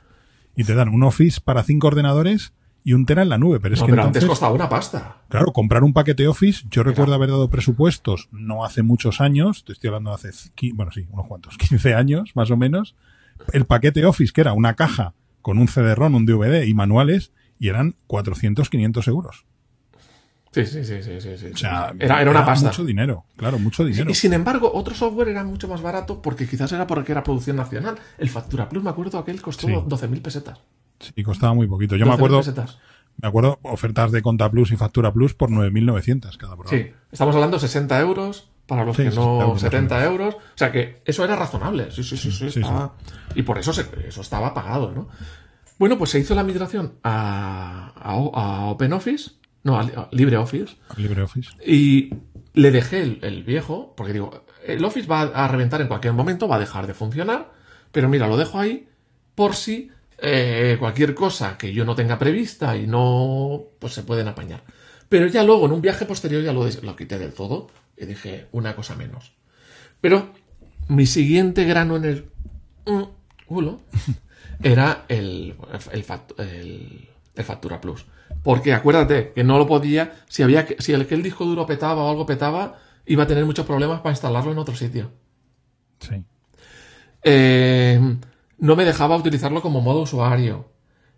y 0.57 0.65
te 0.65 0.75
dan 0.75 0.89
un 0.89 1.03
Office 1.03 1.41
para 1.41 1.63
cinco 1.63 1.87
ordenadores 1.89 2.53
y 2.83 2.93
un 2.93 3.05
Tera 3.05 3.23
en 3.23 3.29
la 3.29 3.39
nube. 3.39 3.61
Pero 3.61 3.75
es 3.75 3.81
No, 3.81 3.87
que 3.87 3.93
pero 3.93 4.03
entonces, 4.03 4.23
antes 4.23 4.29
costaba 4.29 4.55
una 4.55 4.69
pasta. 4.69 5.23
claro, 5.29 5.53
comprar 5.53 5.83
un 5.85 5.93
paquete 5.93 6.27
Office, 6.29 6.65
yo 6.71 6.83
recuerdo 6.83 7.15
haber 7.15 7.31
dado 7.31 7.51
presupuestos 7.51 8.29
no 8.33 8.65
hace 8.65 8.83
muchos 8.83 9.21
años, 9.21 9.65
te 9.65 9.73
estoy 9.73 9.89
hablando 9.89 10.11
de 10.11 10.29
hace, 10.29 10.51
bueno, 10.75 10.93
sí, 10.93 11.07
unos 11.11 11.27
cuantos, 11.27 11.57
15 11.59 11.95
años 11.95 12.31
más 12.35 12.51
o 12.51 12.57
menos, 12.57 12.95
el 13.53 13.67
paquete 13.67 14.05
Office, 14.07 14.33
que 14.33 14.41
era 14.41 14.53
una 14.53 14.75
caja 14.75 15.15
con 15.43 15.59
un 15.59 15.69
CD-ROM, 15.69 16.15
un 16.15 16.27
DVD 16.27 16.65
y 16.65 16.75
manuales, 16.75 17.33
y 17.59 17.69
eran 17.69 17.95
400, 18.07 18.69
500 18.71 19.09
euros. 19.09 19.45
Sí, 20.53 20.65
sí, 20.65 20.85
sí, 20.85 21.03
sí, 21.03 21.19
sí. 21.21 21.47
O 21.53 21.57
sea, 21.57 21.93
era, 21.99 22.23
era 22.23 22.31
una 22.31 22.45
pasta. 22.47 22.69
Mucho 22.69 22.85
dinero, 22.85 23.25
claro, 23.37 23.59
mucho 23.59 23.85
dinero. 23.85 24.11
Y 24.11 24.15
sin 24.15 24.33
embargo, 24.33 24.71
otro 24.73 24.95
software 24.95 25.29
era 25.29 25.45
mucho 25.45 25.69
más 25.69 25.83
barato 25.83 26.23
porque 26.23 26.49
quizás 26.49 26.73
era 26.73 26.87
porque 26.87 27.13
era 27.13 27.23
producción 27.23 27.57
nacional. 27.57 27.97
El 28.17 28.31
Factura 28.31 28.69
Plus, 28.69 28.83
me 28.83 28.91
acuerdo, 28.91 29.19
aquel 29.19 29.43
costó 29.43 29.67
Sí. 29.67 29.75
12.000 29.75 30.23
pesetas. 30.23 30.61
Sí, 30.99 31.23
costaba 31.23 31.53
muy 31.53 31.67
poquito. 31.67 31.97
Yo 31.97 32.07
me 32.07 32.13
12.000 32.13 32.15
acuerdo, 32.15 32.39
pesetas. 32.39 32.79
me 33.21 33.29
acuerdo 33.29 33.59
ofertas 33.63 34.13
de 34.13 34.23
Conta 34.23 34.51
Plus 34.51 34.73
y 34.73 34.77
Factura 34.77 35.13
Plus 35.13 35.35
por 35.35 35.51
9.900 35.51 36.37
cada 36.39 36.57
programa. 36.57 36.71
Sí, 36.85 36.91
estamos 37.13 37.35
hablando 37.35 37.57
de 37.59 37.61
60 37.61 38.01
euros 38.01 38.49
para 38.67 38.85
los 38.85 38.97
Sí, 38.97 39.03
que 39.03 39.11
60 39.11 39.27
no 39.31 39.43
euros, 39.43 39.61
70 39.61 39.95
más 39.95 40.05
o 40.05 40.11
euros. 40.11 40.35
O 40.37 40.41
sea 40.55 40.73
que 40.73 41.03
eso 41.05 41.23
era 41.23 41.37
razonable. 41.37 41.91
Sí, 41.91 42.03
sí, 42.03 42.17
sí, 42.17 42.33
sí. 42.33 42.51
sí, 42.51 42.61
estaba- 42.61 42.95
Y 43.35 43.43
por 43.43 43.59
eso, 43.59 43.75
se- 43.75 43.87
eso 44.09 44.23
estaba 44.23 44.55
pagado, 44.55 44.91
¿no? 44.93 45.09
Bueno, 45.79 45.99
pues 45.99 46.11
se 46.11 46.19
hizo 46.19 46.35
la 46.35 46.43
migración 46.43 46.95
a, 47.05 47.93
a 47.95 48.65
OpenOffice, 48.71 49.33
no, 49.67 49.79
a, 49.79 50.09
LibreOffice, 50.13 50.77
LibreOffice. 50.97 51.51
y 51.67 52.11
le 52.55 52.71
dejé 52.71 53.03
el, 53.03 53.19
el 53.23 53.43
viejo, 53.45 53.95
porque 53.97 54.13
digo, 54.13 54.45
el 54.67 54.85
Office 54.85 55.07
va 55.09 55.23
a 55.23 55.49
reventar 55.49 55.81
en 55.81 55.89
cualquier 55.89 56.13
momento, 56.15 56.49
va 56.49 56.57
a 56.57 56.61
dejar 56.61 56.87
de 56.87 56.95
funcionar, 56.95 57.53
pero 57.93 58.09
mira, 58.09 58.27
lo 58.29 58.37
dejo 58.37 58.59
ahí 58.59 58.89
por 59.35 59.55
si 59.55 59.91
eh, 60.19 60.77
cualquier 60.79 61.15
cosa 61.15 61.59
que 61.59 61.73
yo 61.75 61.85
no 61.85 61.95
tenga 61.95 62.19
prevista 62.19 62.77
y 62.77 62.87
no, 62.87 63.65
pues 63.79 63.93
se 63.93 64.03
pueden 64.03 64.29
apañar. 64.29 64.63
Pero 65.09 65.27
ya 65.27 65.43
luego, 65.45 65.67
en 65.67 65.73
un 65.73 65.83
viaje 65.83 66.07
posterior, 66.07 66.43
ya 66.43 66.53
lo, 66.53 66.67
lo 66.83 66.97
quité 66.97 67.19
del 67.19 67.33
todo 67.35 67.69
y 67.97 68.07
dije 68.07 68.47
una 68.53 68.75
cosa 68.75 68.97
menos. 68.97 69.33
Pero 70.01 70.31
mi 70.89 71.07
siguiente 71.07 71.65
grano 71.65 71.97
en 71.97 72.05
el 72.07 72.25
mm, 72.87 73.03
culo 73.47 73.81
era 74.63 75.05
el, 75.09 75.55
el, 75.93 76.05
fact- 76.05 76.35
el- 76.39 77.09
el 77.35 77.45
Factura 77.45 77.81
Plus. 77.81 78.07
Porque 78.47 78.73
acuérdate 78.73 79.33
que 79.35 79.43
no 79.43 79.59
lo 79.59 79.67
podía, 79.67 80.13
si 80.29 80.45
había 80.45 80.69
si 80.79 80.93
el, 80.93 81.09
que 81.09 81.17
el 81.17 81.23
disco 81.25 81.45
duro 81.45 81.67
petaba 81.67 82.05
o 82.05 82.09
algo 82.09 82.27
petaba, 82.27 82.79
iba 83.05 83.25
a 83.25 83.27
tener 83.27 83.45
muchos 83.45 83.67
problemas 83.67 84.03
para 84.03 84.13
instalarlo 84.13 84.53
en 84.53 84.59
otro 84.59 84.77
sitio. 84.77 85.11
Sí. 85.99 86.23
Eh, 87.25 88.01
no 88.59 88.77
me 88.77 88.85
dejaba 88.85 89.17
utilizarlo 89.17 89.63
como 89.63 89.81
modo 89.81 90.03
usuario. 90.03 90.71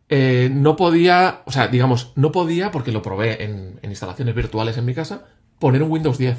Eh, 0.09 0.49
no 0.51 0.75
podía, 0.75 1.43
o 1.45 1.53
sea, 1.53 1.69
digamos, 1.69 2.15
no 2.17 2.33
podía, 2.33 2.71
porque 2.71 2.93
lo 2.93 3.03
probé 3.03 3.45
en, 3.45 3.79
en 3.83 3.91
instalaciones 3.91 4.35
virtuales 4.35 4.79
en 4.79 4.87
mi 4.87 4.95
casa, 4.95 5.27
poner 5.59 5.83
un 5.83 5.91
Windows 5.91 6.17
10. 6.17 6.39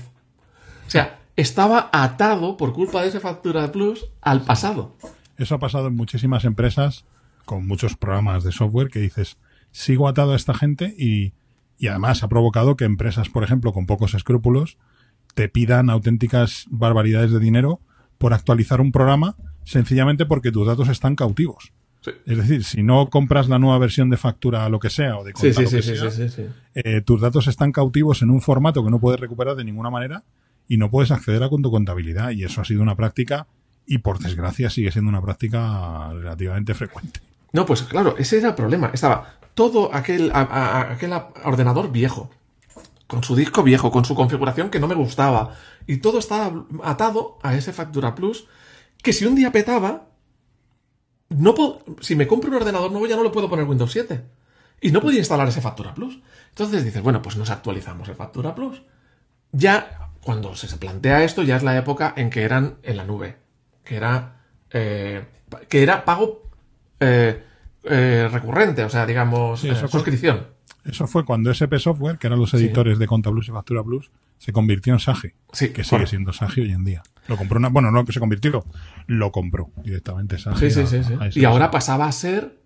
O 0.88 0.90
sea, 0.90 1.20
estaba 1.36 1.92
atado 1.94 2.58
por 2.58 2.74
culpa 2.74 3.04
de 3.04 3.10
ese 3.10 3.20
Factura 3.20 3.72
Plus 3.72 4.08
al 4.22 4.42
pasado. 4.42 4.96
Eso 5.38 5.54
ha 5.54 5.60
pasado 5.60 5.86
en 5.86 5.96
muchísimas 5.96 6.46
empresas 6.46 7.06
con 7.46 7.68
muchos 7.68 7.96
programas 7.96 8.44
de 8.44 8.52
software 8.52 8.90
que 8.90 8.98
dices, 8.98 9.38
sigo 9.72 10.08
atado 10.08 10.34
a 10.34 10.36
esta 10.36 10.54
gente 10.54 10.94
y, 10.98 11.34
y 11.78 11.88
además 11.88 12.24
ha 12.24 12.30
provocado 12.30 12.76
que 12.76 12.86
empresas, 12.86 13.30
por 13.30 13.44
ejemplo, 13.44 13.74
con 13.74 13.86
pocos 13.86 14.14
escrúpulos, 14.14 14.78
te 15.34 15.50
pidan 15.50 15.90
auténticas 15.90 16.66
barbaridades 16.70 17.32
de 17.32 17.40
dinero 17.40 17.80
por 18.18 18.34
actualizar 18.34 18.82
un 18.82 18.92
programa 18.92 19.36
sencillamente 19.64 20.26
porque 20.26 20.52
tus 20.52 20.68
datos 20.68 20.90
están 20.90 21.16
cautivos. 21.16 21.72
Sí. 22.02 22.12
Es 22.26 22.38
decir, 22.38 22.64
si 22.64 22.82
no 22.82 23.10
compras 23.10 23.50
la 23.50 23.60
nueva 23.60 23.78
versión 23.78 24.10
de 24.10 24.18
factura 24.18 24.68
lo 24.70 24.80
que 24.80 24.90
sea 24.90 25.18
o 25.18 25.24
de 25.24 25.34
Sí, 25.36 25.54
sí, 25.54 25.64
lo 25.64 25.70
que 25.70 25.82
sí, 25.82 25.96
sea, 25.98 26.12
sí, 26.12 26.30
sí, 26.30 26.30
sí. 26.30 26.46
eh, 26.74 27.02
tus 27.02 27.20
datos 27.22 27.48
están 27.48 27.72
cautivos 27.72 28.22
en 28.22 28.30
un 28.32 28.42
formato 28.42 28.84
que 28.84 28.90
no 28.90 29.00
puedes 29.00 29.20
recuperar 29.20 29.56
de 29.56 29.66
ninguna 29.66 29.90
manera 29.90 30.24
y 30.68 30.78
no 30.78 30.90
puedes 30.90 31.12
acceder 31.12 31.44
a 31.44 31.50
con 31.50 31.62
tu 31.62 31.72
contabilidad. 31.72 32.32
Y 32.32 32.44
eso 32.44 32.62
ha 32.62 32.66
sido 32.66 32.82
una 32.82 32.96
práctica 32.96 33.48
y 33.86 33.98
por 33.98 34.20
desgracia 34.20 34.70
sigue 34.70 34.92
siendo 34.92 35.10
una 35.10 35.22
práctica 35.22 36.14
relativamente 36.14 36.74
frecuente. 36.74 37.20
No, 37.52 37.66
pues 37.66 37.82
claro, 37.84 38.16
ese 38.18 38.38
era 38.38 38.50
el 38.50 38.56
problema. 38.56 38.92
Estaba 38.94 39.39
todo 39.60 39.94
aquel, 39.94 40.32
aquel 40.34 41.12
ordenador 41.44 41.92
viejo, 41.92 42.30
con 43.08 43.26
su 43.26 43.36
disco 43.36 43.62
viejo, 43.62 43.92
con 43.92 44.06
su 44.06 44.16
configuración 44.16 44.70
que 44.70 44.80
no 44.80 44.88
me 44.88 44.96
gustaba. 44.96 45.54
Y 45.86 45.98
todo 45.98 46.18
estaba 46.18 46.66
atado 46.82 47.40
a 47.44 47.56
ese 47.56 47.74
Factura 47.74 48.16
Plus, 48.16 48.48
que 49.04 49.12
si 49.12 49.26
un 49.26 49.36
día 49.36 49.52
petaba, 49.52 50.08
no 51.28 51.54
si 52.00 52.16
me 52.16 52.26
compro 52.26 52.50
un 52.50 52.56
ordenador 52.56 52.90
nuevo 52.90 53.06
ya 53.06 53.18
no 53.18 53.24
le 53.24 53.32
puedo 53.32 53.50
poner 53.50 53.66
Windows 53.66 53.92
7. 53.92 54.24
Y 54.80 54.92
no 54.92 55.02
podía 55.02 55.20
instalar 55.20 55.50
ese 55.50 55.60
Factura 55.60 55.94
Plus. 55.94 56.22
Entonces 56.52 56.86
dices, 56.86 57.04
bueno, 57.04 57.22
pues 57.22 57.36
nos 57.36 57.50
actualizamos 57.50 58.08
el 58.08 58.16
Factura 58.16 58.56
Plus. 58.56 58.82
Ya, 59.52 60.12
cuando 60.24 60.56
se 60.56 60.74
plantea 60.78 61.26
esto, 61.26 61.44
ya 61.44 61.58
es 61.58 61.64
la 61.64 61.78
época 61.78 62.14
en 62.16 62.30
que 62.30 62.44
eran 62.44 62.78
en 62.84 62.96
la 62.96 63.04
nube. 63.04 63.36
Que 63.84 63.98
era, 63.98 64.42
eh, 64.72 65.26
que 65.68 65.84
era 65.84 66.06
pago 66.06 66.44
eh, 67.02 67.44
eh, 67.84 68.28
recurrente, 68.32 68.84
o 68.84 68.90
sea, 68.90 69.06
digamos, 69.06 69.62
Sí, 69.62 69.70
eh, 69.70 69.72
eso 69.72 69.88
suscripción. 69.88 70.48
Eso 70.86 71.08
fue 71.08 71.26
cuando 71.26 71.52
SP 71.52 71.78
Software, 71.80 72.18
que 72.18 72.28
eran 72.28 72.40
los 72.40 72.54
editores 72.54 72.98
de 73.00 73.08
Conta 73.08 73.30
Plus 73.32 73.48
y 73.50 73.52
Factura 73.52 73.84
Plus, 73.84 74.10
se 74.38 74.52
convirtió 74.54 74.94
en 74.94 75.00
Sage, 75.00 75.36
Sí, 75.52 75.70
que 75.70 75.84
sigue 75.84 76.08
siendo 76.08 76.32
Sage 76.34 76.62
hoy 76.62 76.72
en 76.72 76.84
día. 76.86 77.04
Lo 77.28 77.38
compró 77.38 77.60
una, 77.60 77.70
bueno, 77.70 77.92
no 77.92 78.06
que 78.06 78.14
se 78.14 78.20
convirtió, 78.20 78.64
lo 79.08 79.32
compró 79.32 79.70
directamente 79.84 80.38
Sage. 80.38 80.70
Sí, 80.72 80.72
sí, 80.72 80.82
a- 80.82 81.04
sí, 81.04 81.04
sí. 81.04 81.18
a 81.20 81.28
ese 81.28 81.40
Y 81.40 81.46
ahora 81.46 81.70
pasaba 81.70 82.08
a 82.08 82.12
ser, 82.12 82.58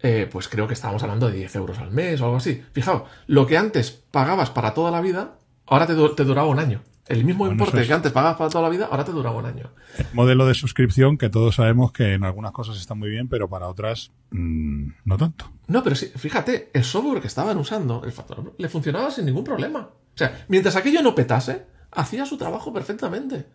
eh, 0.00 0.28
pues 0.30 0.48
creo 0.48 0.66
que 0.66 0.74
estábamos 0.74 1.02
hablando 1.02 1.28
de 1.30 1.36
10 1.36 1.54
euros 1.56 1.78
al 1.78 1.90
mes 1.90 2.20
o 2.20 2.24
algo 2.24 2.36
así. 2.38 2.62
Fijaos, 2.72 3.02
lo 3.26 3.46
que 3.46 3.58
antes 3.58 3.90
pagabas 4.10 4.50
para 4.50 4.72
toda 4.74 4.90
la 4.90 5.00
vida, 5.00 5.34
ahora 5.66 5.86
te 5.86 5.92
duraba 6.24 6.48
un 6.48 6.58
año. 6.58 6.80
El 7.08 7.24
mismo 7.24 7.40
Bueno, 7.46 7.52
importe 7.54 7.80
es- 7.80 7.86
que 7.88 7.94
antes 7.94 8.12
pagabas 8.12 8.36
para 8.36 8.50
toda 8.50 8.62
la 8.64 8.68
vida, 8.70 8.86
ahora 8.90 9.04
te 9.04 9.12
duraba 9.12 9.36
un 9.38 9.46
año. 9.46 9.70
modelo 10.12 10.46
de 10.46 10.54
suscripción 10.54 11.16
que 11.16 11.28
todos 11.30 11.54
sabemos 11.54 11.90
que 11.92 12.12
en 12.14 12.24
algunas 12.24 12.52
cosas 12.52 12.76
está 12.78 12.94
muy 12.94 13.08
bien, 13.08 13.28
pero 13.28 13.48
para 13.48 13.66
otras 13.68 14.10
mm, 14.30 14.88
no 15.04 15.16
tanto. 15.16 15.50
No, 15.68 15.82
pero 15.82 15.96
sí, 15.96 16.06
fíjate, 16.14 16.70
el 16.74 16.84
software 16.84 17.20
que 17.20 17.26
estaban 17.28 17.56
usando, 17.58 18.02
el 18.04 18.12
Factor, 18.12 18.54
le 18.58 18.68
funcionaba 18.68 19.10
sin 19.10 19.24
ningún 19.26 19.44
problema. 19.44 19.80
O 19.80 20.16
sea, 20.18 20.44
mientras 20.48 20.76
aquello 20.76 21.00
no 21.02 21.14
petase, 21.14 21.64
hacía 21.92 22.26
su 22.26 22.36
trabajo 22.36 22.72
perfectamente. 22.72 23.46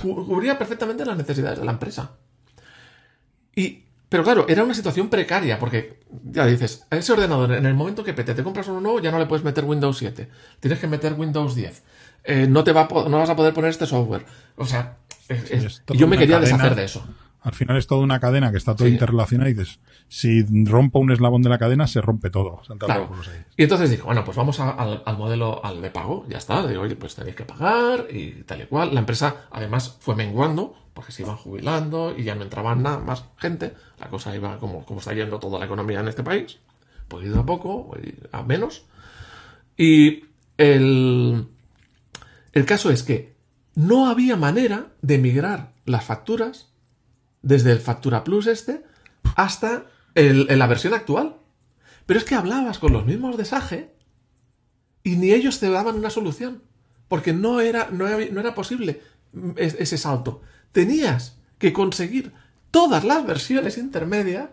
Cu- 0.00 0.26
Cubría 0.26 0.58
perfectamente 0.58 1.04
las 1.04 1.16
necesidades 1.16 1.58
de 1.58 1.64
la 1.64 1.72
empresa. 1.72 2.12
Y, 3.54 3.84
pero 4.08 4.24
claro, 4.24 4.46
era 4.48 4.64
una 4.64 4.74
situación 4.74 5.08
precaria, 5.08 5.58
porque 5.58 6.00
ya 6.24 6.46
dices, 6.46 6.86
a 6.90 6.96
ese 6.96 7.12
ordenador, 7.12 7.52
en 7.52 7.66
el 7.66 7.74
momento 7.74 8.04
que 8.04 8.14
pete, 8.14 8.34
te 8.34 8.42
compras 8.42 8.68
uno 8.68 8.80
nuevo, 8.80 9.00
ya 9.00 9.10
no 9.10 9.18
le 9.18 9.26
puedes 9.26 9.44
meter 9.44 9.64
Windows 9.64 9.98
7. 9.98 10.28
Tienes 10.60 10.78
que 10.78 10.86
meter 10.86 11.14
Windows 11.14 11.54
10. 11.54 11.82
Eh, 12.24 12.46
no, 12.48 12.64
te 12.64 12.72
va 12.72 12.82
a 12.90 13.08
no 13.08 13.18
vas 13.18 13.30
a 13.30 13.36
poder 13.36 13.52
poner 13.54 13.70
este 13.70 13.86
software. 13.86 14.24
O 14.56 14.64
sea, 14.64 14.96
es- 15.28 15.50
es 15.50 15.82
yo 15.88 16.06
me 16.08 16.16
quería 16.18 16.36
cadena. 16.40 16.56
deshacer 16.56 16.76
de 16.76 16.84
eso. 16.84 17.06
Al 17.42 17.52
final 17.52 17.76
es 17.76 17.86
toda 17.86 18.00
una 18.00 18.20
cadena 18.20 18.50
que 18.50 18.56
está 18.56 18.74
todo 18.74 18.86
Sí. 18.88 18.94
interrelacionada 18.94 19.50
y 19.50 19.52
dices, 19.52 19.78
si 20.08 20.42
rompo 20.64 20.98
un 20.98 21.12
eslabón 21.12 21.42
de 21.42 21.50
la 21.50 21.58
cadena, 21.58 21.86
se 21.86 22.00
rompe 22.00 22.30
todo. 22.30 22.62
Claro. 22.78 23.10
Y 23.58 23.64
entonces 23.64 23.90
dijo, 23.90 24.06
bueno, 24.06 24.24
pues 24.24 24.34
vamos 24.34 24.60
a- 24.60 24.70
al, 24.70 25.02
al 25.04 25.18
modelo 25.18 25.62
al 25.62 25.82
de 25.82 25.90
pago, 25.90 26.24
ya 26.30 26.38
está. 26.38 26.66
Digo, 26.66 26.80
oye, 26.80 26.96
pues 26.96 27.14
tenéis 27.14 27.36
que 27.36 27.44
pagar 27.44 28.06
y 28.10 28.44
tal 28.44 28.62
y 28.62 28.64
cual. 28.64 28.94
La 28.94 29.00
empresa 29.00 29.42
además 29.50 29.94
fue 30.00 30.16
menguando 30.16 30.74
porque 30.94 31.12
se 31.12 31.20
iban 31.22 31.36
jubilando 31.36 32.14
y 32.16 32.24
ya 32.24 32.34
no 32.34 32.44
entraban 32.44 32.82
nada 32.82 32.98
más 33.00 33.24
gente. 33.36 33.74
La 34.00 34.08
cosa 34.08 34.34
iba 34.34 34.56
como, 34.58 34.86
como 34.86 35.00
está 35.00 35.12
yendo 35.12 35.38
toda 35.38 35.58
la 35.58 35.66
economía 35.66 36.00
en 36.00 36.08
este 36.08 36.22
país, 36.22 36.58
pues 37.08 37.36
a 37.36 37.44
poco, 37.44 37.94
ir 38.02 38.26
a 38.32 38.42
menos. 38.42 38.86
Y 39.76 40.24
el, 40.56 41.46
el 42.54 42.64
caso 42.64 42.90
es 42.90 43.02
que 43.02 43.34
no 43.74 44.08
había 44.08 44.36
manera 44.36 44.92
de 45.02 45.18
migrar 45.18 45.72
las 45.84 46.04
facturas 46.04 46.70
desde 47.42 47.72
el 47.72 47.80
Factura 47.80 48.24
Plus 48.24 48.46
este 48.46 48.82
hasta 49.36 49.86
el- 50.14 50.46
la 50.58 50.66
versión 50.66 50.94
actual. 50.94 51.36
Pero 52.06 52.18
es 52.18 52.24
que 52.24 52.34
hablabas 52.34 52.78
con 52.78 52.92
los 52.92 53.04
mismos 53.06 53.36
de 53.36 53.44
Sage 53.44 53.90
y 55.02 55.16
ni 55.16 55.32
ellos 55.32 55.58
te 55.60 55.68
daban 55.70 55.96
una 55.96 56.10
solución. 56.10 56.62
Porque 57.08 57.32
no 57.32 57.60
era, 57.60 57.88
no, 57.90 58.06
había- 58.06 58.30
no 58.30 58.40
era 58.40 58.54
posible 58.54 59.00
es- 59.56 59.76
ese 59.78 59.98
salto. 59.98 60.40
Tenías 60.72 61.38
que 61.58 61.72
conseguir 61.72 62.32
todas 62.70 63.04
las 63.04 63.26
versiones 63.26 63.76
intermedias 63.78 64.48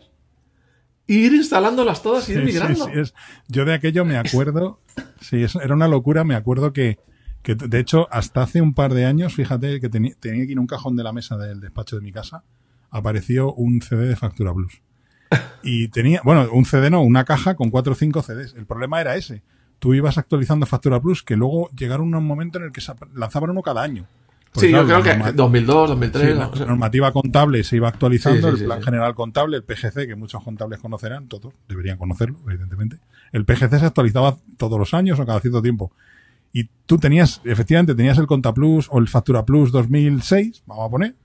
e 1.07 1.13
ir 1.13 1.33
instalándolas 1.33 2.01
todas 2.01 2.27
y 2.29 2.33
ir 2.33 2.39
Sí, 2.39 2.41
sí, 2.47 2.51
migrando. 2.53 2.85
sí, 2.85 2.91
es- 2.95 3.13
yo 3.47 3.65
de 3.65 3.73
aquello 3.73 4.05
me 4.05 4.17
acuerdo, 4.17 4.79
sí, 5.21 5.43
es- 5.43 5.55
era 5.55 5.73
una 5.75 5.87
locura, 5.87 6.23
me 6.23 6.35
acuerdo 6.35 6.73
que, 6.73 6.99
que, 7.43 7.55
de 7.55 7.79
hecho, 7.79 8.07
hasta 8.11 8.43
hace 8.43 8.61
un 8.61 8.73
par 8.73 8.93
de 8.93 9.05
años, 9.05 9.33
fíjate 9.35 9.79
que 9.79 9.89
tenía 9.89 10.13
aquí 10.43 10.51
en 10.53 10.59
un 10.59 10.67
cajón 10.67 10.95
de 10.95 11.03
la 11.03 11.11
mesa 11.13 11.37
del 11.37 11.59
despacho 11.59 11.95
de 11.95 12.01
mi 12.03 12.11
casa, 12.11 12.43
apareció 12.89 13.53
un 13.53 13.81
CD 13.81 14.05
de 14.07 14.15
Factura 14.15 14.53
Plus. 14.53 14.81
Y 15.63 15.87
tenía, 15.89 16.21
bueno, 16.23 16.47
un 16.51 16.65
CD 16.65 16.89
no, 16.89 17.01
una 17.01 17.23
caja 17.23 17.55
con 17.55 17.69
cuatro 17.69 17.93
o 17.93 17.95
cinco 17.95 18.21
CDs. 18.21 18.53
El 18.55 18.65
problema 18.65 18.99
era 18.99 19.15
ese. 19.15 19.43
Tú 19.79 19.93
ibas 19.93 20.17
actualizando 20.17 20.65
Factura 20.65 20.99
Plus, 20.99 21.23
que 21.23 21.35
luego 21.35 21.69
llegaron 21.71 22.13
un 22.13 22.25
momento 22.25 22.59
en 22.59 22.65
el 22.65 22.71
que 22.71 22.81
se 22.81 22.93
lanzaban 23.13 23.49
uno 23.51 23.61
cada 23.61 23.81
año. 23.81 24.05
Porque, 24.51 24.67
Sí, 24.67 24.73
claro, 24.73 24.87
yo 24.87 24.93
creo 25.01 25.03
que 25.03 25.17
norma- 25.19 25.31
2002, 25.31 25.89
2003. 25.89 26.27
Sí, 26.27 26.33
la 26.59 26.65
normativa 26.65 27.11
contable 27.13 27.63
se 27.63 27.77
iba 27.77 27.87
actualizando, 27.87 28.49
Sí, 28.51 28.55
sí, 28.57 28.61
el 28.63 28.67
plan 28.67 28.83
general 28.83 29.15
contable, 29.15 29.55
el 29.57 29.63
PGC, 29.63 30.07
que 30.07 30.15
muchos 30.15 30.43
contables 30.43 30.79
conocerán, 30.79 31.27
todos 31.29 31.53
deberían 31.69 31.97
conocerlo, 31.97 32.37
evidentemente. 32.47 32.97
El 33.31 33.45
PGC 33.45 33.79
se 33.79 33.85
actualizaba 33.85 34.37
todos 34.57 34.77
los 34.77 34.93
años 34.93 35.19
o 35.19 35.25
cada 35.25 35.39
cierto 35.39 35.61
tiempo. 35.61 35.93
Y 36.53 36.69
tú 36.85 36.97
tenías, 36.97 37.41
efectivamente, 37.45 37.95
tenías 37.95 38.17
el 38.17 38.27
Conta 38.27 38.53
Plus 38.53 38.87
o 38.91 38.99
el 38.99 39.07
Factura 39.07 39.45
Plus 39.45 39.71
2006, 39.71 40.63
vamos 40.65 40.87
a 40.87 40.89
poner, 40.89 41.15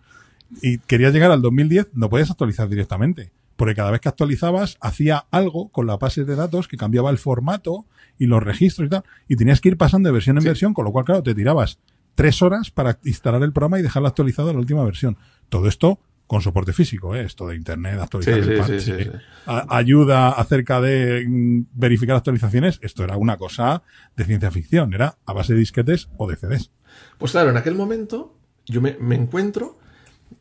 y 0.63 0.79
querías 0.79 1.13
llegar 1.13 1.31
al 1.31 1.43
2010, 1.43 1.89
no 1.95 2.09
puedes 2.09 2.31
actualizar 2.31 2.69
directamente. 2.69 3.33
Porque 3.57 3.75
cada 3.75 3.91
vez 3.91 4.01
que 4.03 4.09
actualizabas, 4.09 4.77
hacía 4.81 5.25
algo 5.31 5.71
con 5.71 5.87
la 5.87 5.97
base 5.97 6.25
de 6.25 6.37
datos 6.37 6.69
que 6.69 6.77
cambiaba 6.77 7.11
el 7.11 7.17
formato 7.19 7.87
y 8.19 8.27
los 8.27 8.43
registros 8.43 8.87
y 8.87 8.91
tal. 8.91 9.05
Y 9.29 9.37
tenías 9.37 9.61
que 9.63 9.71
ir 9.71 9.79
pasando 9.79 10.09
de 10.09 10.13
versión 10.13 10.37
en 10.37 10.43
Sí. 10.43 10.49
versión, 10.49 10.75
con 10.75 10.85
lo 10.85 10.93
cual, 10.93 11.07
claro, 11.07 11.23
te 11.23 11.35
tirabas 11.35 11.79
tres 12.15 12.43
horas 12.43 12.71
para 12.71 12.99
instalar 13.05 13.43
el 13.43 13.53
programa 13.53 13.79
y 13.79 13.83
dejarlo 13.83 14.09
actualizado 14.09 14.51
a 14.51 14.53
la 14.53 14.59
última 14.59 14.85
versión. 14.85 15.17
Todo 15.49 15.69
esto 15.69 15.99
con 16.27 16.41
soporte 16.43 16.73
físico, 16.73 17.15
¿eh? 17.15 17.23
esto 17.23 17.47
de 17.47 17.57
internet, 17.57 17.99
actualizar 18.01 18.35
Sí, 18.35 18.41
el 18.41 18.47
sí, 18.47 18.59
parche, 18.59 18.81
sí, 18.81 19.11
a- 19.47 19.77
ayuda 19.77 20.31
acerca 20.31 20.81
de 20.81 21.25
mm, 21.29 21.67
verificar 21.73 22.17
actualizaciones, 22.17 22.79
esto 22.83 23.05
era 23.05 23.17
una 23.17 23.37
cosa 23.37 23.83
de 24.17 24.25
ciencia 24.25 24.51
ficción, 24.51 24.93
era 24.93 25.19
a 25.25 25.33
base 25.33 25.53
de 25.55 25.61
disquetes 25.61 26.09
o 26.17 26.29
de 26.29 26.37
CDs. 26.37 26.71
Pues 27.19 27.33
claro, 27.33 27.51
en 27.51 27.57
aquel 27.57 27.75
momento 27.75 28.35
yo 28.67 28.81
me, 28.81 28.97
me 29.01 29.15
encuentro 29.15 29.79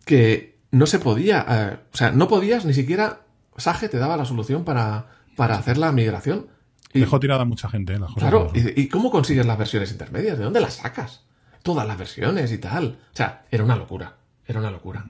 que 0.05 0.57
no 0.71 0.86
se 0.88 0.99
podía, 0.99 1.45
eh, 1.47 1.77
o 1.93 1.97
sea, 1.97 2.11
no 2.11 2.27
podías 2.27 2.65
ni 2.65 2.73
siquiera, 2.73 3.21
Sage 3.57 3.88
te 3.88 3.97
daba 3.97 4.17
la 4.17 4.25
solución 4.25 4.65
para, 4.65 5.07
para 5.36 5.55
hacer 5.55 5.77
la 5.77 5.91
migración. 5.91 6.47
Y, 6.93 7.01
Dejó 7.01 7.19
tirada 7.19 7.43
a 7.43 7.45
mucha 7.45 7.69
gente, 7.69 7.93
¿eh? 7.93 7.99
las 7.99 8.11
cosas. 8.11 8.29
claro, 8.29 8.51
¿y 8.53 8.88
cómo 8.88 9.11
consigues 9.11 9.45
las 9.45 9.57
versiones 9.57 9.91
intermedias? 9.91 10.38
¿De 10.38 10.43
dónde 10.45 10.61
las 10.61 10.75
sacas? 10.75 11.25
Todas 11.61 11.88
las 11.88 11.97
versiones 11.97 12.51
y 12.51 12.57
tal. 12.57 12.97
O 13.13 13.15
sea, 13.15 13.45
era 13.51 13.63
una 13.63 13.75
locura, 13.75 14.15
era 14.47 14.59
una 14.59 14.71
locura. 14.71 15.05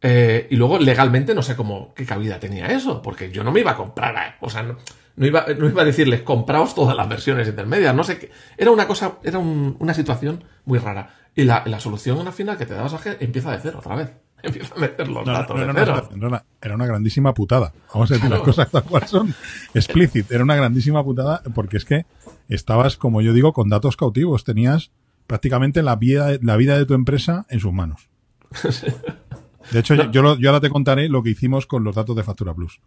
Eh, 0.00 0.46
y 0.50 0.56
luego 0.56 0.78
legalmente 0.78 1.34
no 1.34 1.42
sé 1.42 1.56
cómo, 1.56 1.92
qué 1.94 2.04
cabida 2.06 2.38
tenía 2.38 2.66
eso, 2.68 3.02
porque 3.02 3.30
yo 3.32 3.42
no 3.42 3.50
me 3.50 3.60
iba 3.60 3.72
a 3.72 3.76
comprar, 3.76 4.36
o 4.40 4.48
sea, 4.48 4.62
no, 4.62 4.76
no 5.16 5.26
iba, 5.26 5.44
no 5.58 5.68
iba 5.68 5.82
a 5.82 5.84
decirles 5.84 6.22
compraos 6.22 6.74
todas 6.76 6.96
las 6.96 7.08
versiones 7.08 7.48
intermedias, 7.48 7.92
no 7.94 8.04
sé 8.04 8.18
qué. 8.18 8.30
Era 8.56 8.70
una 8.70 8.86
cosa, 8.86 9.14
era 9.24 9.38
un- 9.38 9.76
una 9.80 9.94
situación 9.94 10.44
muy 10.64 10.78
rara. 10.78 11.10
Y 11.34 11.42
la, 11.44 11.62
la 11.66 11.80
solución 11.80 12.24
al 12.26 12.32
final 12.32 12.56
que 12.56 12.66
te 12.66 12.74
daba 12.74 12.88
Sage 12.88 13.16
empieza 13.20 13.50
de 13.50 13.58
cero 13.60 13.78
otra 13.80 13.96
vez. 13.96 14.12
Empieza 14.42 14.72
a 14.76 14.78
meter 14.78 15.08
los 15.08 15.26
No, 15.26 15.32
datos 15.32 15.56
de 15.56 15.62
era, 15.64 15.72
una 15.72 15.80
cero. 15.84 16.08
una- 16.14 16.44
era 16.62 16.74
una 16.76 16.86
grandísima 16.86 17.34
putada. 17.34 17.72
Vamos 17.92 18.08
a 18.12 18.14
decir 18.14 18.28
Claro. 18.28 18.44
las 18.44 18.54
cosas 18.54 18.70
tal 18.70 18.84
cual 18.84 19.06
son. 19.08 19.34
Explicit. 19.74 20.30
Era 20.30 20.44
una 20.44 20.54
grandísima 20.54 21.02
putada 21.02 21.42
porque 21.56 21.76
es 21.76 21.84
que 21.84 22.06
estabas, 22.48 22.96
como 22.96 23.20
yo 23.20 23.32
digo, 23.32 23.52
con 23.52 23.68
datos 23.68 23.96
cautivos. 23.96 24.44
Tenías 24.44 24.92
prácticamente 25.26 25.82
la 25.82 25.96
vida, 25.96 26.30
la 26.40 26.56
vida 26.56 26.78
de 26.78 26.86
tu 26.86 26.94
empresa 26.94 27.46
en 27.50 27.58
sus 27.58 27.72
manos. 27.72 28.08
De 29.72 29.80
hecho, 29.80 29.94
yo, 29.94 30.10
yo, 30.10 30.22
lo- 30.22 30.38
yo 30.38 30.48
ahora 30.50 30.60
te 30.60 30.70
contaré 30.70 31.08
lo 31.08 31.22
que 31.22 31.30
hicimos 31.30 31.66
con 31.66 31.84
los 31.84 31.94
datos 31.96 32.16
de 32.16 32.22
Factura 32.22 32.54
Plus. 32.54 32.80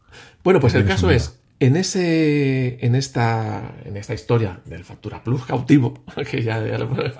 Bueno, 0.43 0.59
pues 0.59 0.73
el 0.75 0.85
caso 0.85 1.09
es, 1.09 1.39
en 1.59 1.75
ese, 1.75 2.83
en 2.85 2.95
esta, 2.95 3.73
en 3.85 3.95
esta 3.97 4.13
historia 4.15 4.61
del 4.65 4.83
Factura 4.83 5.23
Plus 5.23 5.45
cautivo, 5.45 6.03
que 6.29 6.41
ya, 6.41 6.65
ya 6.65 6.77
pone- 6.87 7.11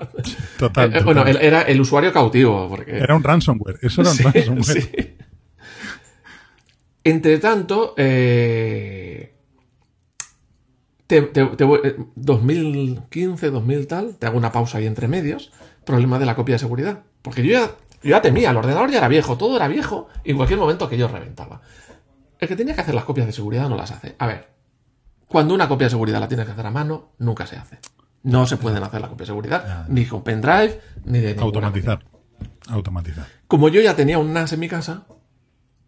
Total. 0.58 0.90
Eh, 0.90 0.98
total. 0.98 1.04
bueno, 1.04 1.24
era 1.26 1.62
el 1.62 1.80
usuario 1.80 2.12
cautivo, 2.12 2.68
porque 2.68 2.96
Era 2.98 3.14
un 3.14 3.22
ransomware. 3.22 3.78
Eso 3.82 4.00
era 4.02 4.10
un 4.10 4.16
Sí, 4.16 4.22
ransomware. 4.24 4.64
sí. 4.82 4.90
Entre 7.04 7.38
tanto, 7.38 7.94
eh, 7.96 9.34
te, 11.06 11.22
te- 11.22 11.46
te 11.46 11.64
voy- 11.64 11.80
eh, 11.84 11.96
2015, 12.14 13.50
2000 13.50 13.86
tal, 13.88 14.16
te 14.16 14.26
hago 14.26 14.38
una 14.38 14.52
pausa 14.52 14.78
ahí 14.78 14.86
entre 14.86 15.08
medios, 15.08 15.50
problema 15.84 16.18
de 16.20 16.26
la 16.26 16.36
copia 16.36 16.54
de 16.54 16.58
seguridad. 16.60 17.02
Porque 17.22 17.42
yo 17.44 17.52
ya, 17.52 17.70
yo 18.02 18.10
ya 18.10 18.22
temía, 18.22 18.50
el 18.50 18.56
ordenador 18.56 18.90
ya 18.90 18.98
era 18.98 19.08
viejo, 19.08 19.36
todo 19.36 19.56
era 19.56 19.68
viejo, 19.68 20.08
y 20.24 20.30
en 20.30 20.36
cualquier 20.36 20.58
momento 20.58 20.88
que 20.88 20.98
yo 20.98 21.08
reventaba. 21.08 21.60
El 22.38 22.48
que 22.48 22.56
tenía 22.56 22.74
que 22.74 22.80
hacer 22.80 22.94
las 22.94 23.04
copias 23.04 23.26
de 23.26 23.32
seguridad 23.32 23.68
no 23.68 23.76
las 23.76 23.92
hace. 23.92 24.16
A 24.18 24.26
ver, 24.26 24.48
cuando 25.28 25.54
una 25.54 25.68
copia 25.68 25.86
de 25.86 25.90
seguridad 25.90 26.20
la 26.20 26.28
tienes 26.28 26.46
que 26.46 26.52
hacer 26.52 26.66
a 26.66 26.70
mano, 26.70 27.12
nunca 27.18 27.46
se 27.46 27.56
hace. 27.56 27.78
No 28.24 28.46
se 28.46 28.56
pueden 28.56 28.82
hacer 28.82 29.00
la 29.00 29.08
copia 29.08 29.22
de 29.22 29.26
seguridad, 29.26 29.86
ni 29.88 30.04
con 30.04 30.22
pendrive, 30.22 30.80
ni 31.04 31.20
de 31.20 31.36
Automatizar. 31.38 32.04
Automatizar. 32.68 33.26
como 33.48 33.68
yo 33.68 33.80
ya 33.80 33.96
tenía 33.96 34.18
un 34.18 34.32
NAS 34.32 34.52
en 34.52 34.60
mi 34.60 34.68
casa, 34.68 35.06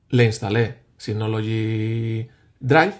le 0.08 0.24
instalé 0.24 0.84
Synology 0.96 2.28
Drive, 2.60 2.94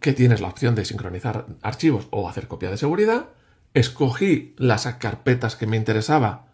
que 0.00 0.12
tienes 0.12 0.40
la 0.40 0.48
opción 0.48 0.74
de 0.74 0.84
sincronizar 0.84 1.46
archivos 1.62 2.06
o 2.10 2.28
hacer 2.28 2.48
copia 2.48 2.70
de 2.70 2.76
seguridad. 2.76 3.26
Escogí 3.74 4.54
las 4.58 4.86
carpetas 4.96 5.56
que 5.56 5.66
me 5.66 5.76
interesaba, 5.76 6.46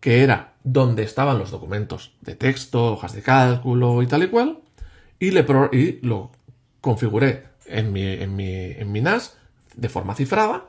que 0.00 0.22
era 0.22 0.54
donde 0.64 1.02
estaban 1.02 1.38
los 1.38 1.50
documentos 1.50 2.12
de 2.20 2.34
texto, 2.34 2.92
hojas 2.92 3.12
de 3.12 3.22
cálculo 3.22 4.02
y 4.02 4.06
tal 4.06 4.22
y 4.22 4.28
cual, 4.28 4.58
y, 5.18 5.30
le 5.30 5.44
pro- 5.44 5.70
y 5.72 6.00
lo 6.02 6.32
configuré 6.80 7.44
en 7.66 7.92
mi, 7.92 8.02
en, 8.02 8.34
mi, 8.34 8.50
en 8.52 8.90
mi 8.90 9.00
NAS 9.00 9.36
de 9.76 9.88
forma 9.88 10.14
cifrada, 10.14 10.64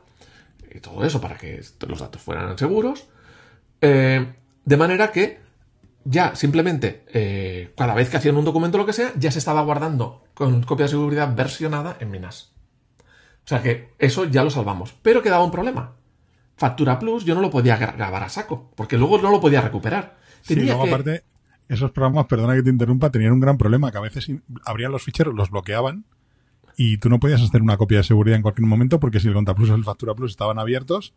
y 0.73 0.79
todo 0.79 1.03
eso 1.05 1.19
para 1.19 1.37
que 1.37 1.61
los 1.87 1.99
datos 1.99 2.21
fueran 2.21 2.57
seguros. 2.57 3.07
Eh, 3.81 4.33
de 4.63 4.77
manera 4.77 5.11
que 5.11 5.39
ya 6.03 6.35
simplemente 6.35 7.03
eh, 7.13 7.73
cada 7.75 7.93
vez 7.93 8.09
que 8.09 8.17
hacían 8.17 8.37
un 8.37 8.45
documento 8.45 8.77
o 8.77 8.81
lo 8.81 8.85
que 8.85 8.93
sea, 8.93 9.11
ya 9.17 9.31
se 9.31 9.39
estaba 9.39 9.61
guardando 9.63 10.23
con 10.33 10.63
copia 10.63 10.85
de 10.85 10.91
seguridad 10.91 11.35
versionada 11.35 11.97
en 11.99 12.11
mi 12.11 12.19
NAS. 12.19 12.51
O 13.43 13.47
sea 13.47 13.61
que 13.61 13.89
eso 13.97 14.25
ya 14.25 14.43
lo 14.43 14.49
salvamos. 14.51 14.93
Pero 15.01 15.21
quedaba 15.23 15.43
un 15.43 15.51
problema. 15.51 15.95
Factura 16.61 16.99
Plus 16.99 17.25
yo 17.25 17.33
no 17.33 17.41
lo 17.41 17.49
podía 17.49 17.79
gra- 17.79 17.95
grabar 17.97 18.21
a 18.23 18.29
saco, 18.29 18.71
porque 18.75 18.95
luego 18.97 19.17
no 19.19 19.31
lo 19.31 19.41
podía 19.41 19.61
recuperar. 19.61 20.17
Sí, 20.41 20.53
Tenía 20.53 20.73
luego 20.73 20.83
que- 20.83 20.89
aparte, 20.91 21.23
esos 21.67 21.89
programas, 21.91 22.27
perdona 22.27 22.53
que 22.53 22.61
te 22.61 22.69
interrumpa, 22.69 23.09
tenían 23.09 23.31
un 23.33 23.39
gran 23.39 23.57
problema, 23.57 23.91
que 23.91 23.97
a 23.97 24.01
veces 24.01 24.29
abrían 24.65 24.91
los 24.91 25.01
ficheros, 25.01 25.33
los 25.33 25.49
bloqueaban, 25.49 26.05
y 26.77 26.97
tú 26.97 27.09
no 27.09 27.19
podías 27.19 27.41
hacer 27.41 27.61
una 27.63 27.77
copia 27.77 27.97
de 27.97 28.03
seguridad 28.03 28.35
en 28.35 28.43
cualquier 28.43 28.67
momento, 28.67 28.99
porque 28.99 29.19
si 29.19 29.27
el 29.27 29.33
Conta 29.33 29.55
Plus 29.55 29.71
o 29.71 29.75
el 29.75 29.83
Factura 29.83 30.13
Plus 30.13 30.31
estaban 30.31 30.59
abiertos, 30.59 31.13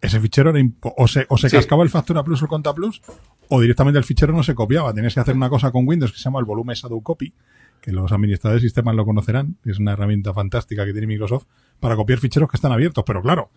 ese 0.00 0.18
fichero 0.20 0.50
era 0.50 0.60
o 0.82 1.06
se, 1.06 1.26
o 1.28 1.36
se 1.38 1.48
Sí. 1.50 1.56
cascaba 1.56 1.82
el 1.84 1.90
Factura 1.90 2.24
Plus 2.24 2.42
o 2.42 2.46
el 2.46 2.48
Conta 2.48 2.74
Plus, 2.74 3.00
o 3.48 3.60
directamente 3.60 3.98
el 3.98 4.04
fichero 4.04 4.32
no 4.32 4.42
se 4.42 4.54
copiaba. 4.56 4.92
Tenías 4.92 5.14
que 5.14 5.20
hacer 5.20 5.36
una 5.36 5.48
cosa 5.50 5.70
con 5.70 5.86
Windows 5.86 6.10
que 6.12 6.18
se 6.18 6.24
llama 6.24 6.40
el 6.40 6.46
volumen 6.46 6.74
Shadow 6.74 7.00
Copy, 7.02 7.32
que 7.80 7.92
los 7.92 8.10
administradores 8.10 8.62
de 8.62 8.68
sistemas 8.68 8.94
lo 8.96 9.04
conocerán, 9.04 9.56
es 9.64 9.78
una 9.78 9.92
herramienta 9.92 10.34
fantástica 10.34 10.84
que 10.84 10.92
tiene 10.92 11.06
Microsoft 11.06 11.44
para 11.80 11.94
copiar 11.96 12.18
ficheros 12.18 12.48
que 12.50 12.56
están 12.56 12.72
abiertos, 12.72 13.04
pero 13.06 13.22
claro, 13.22 13.50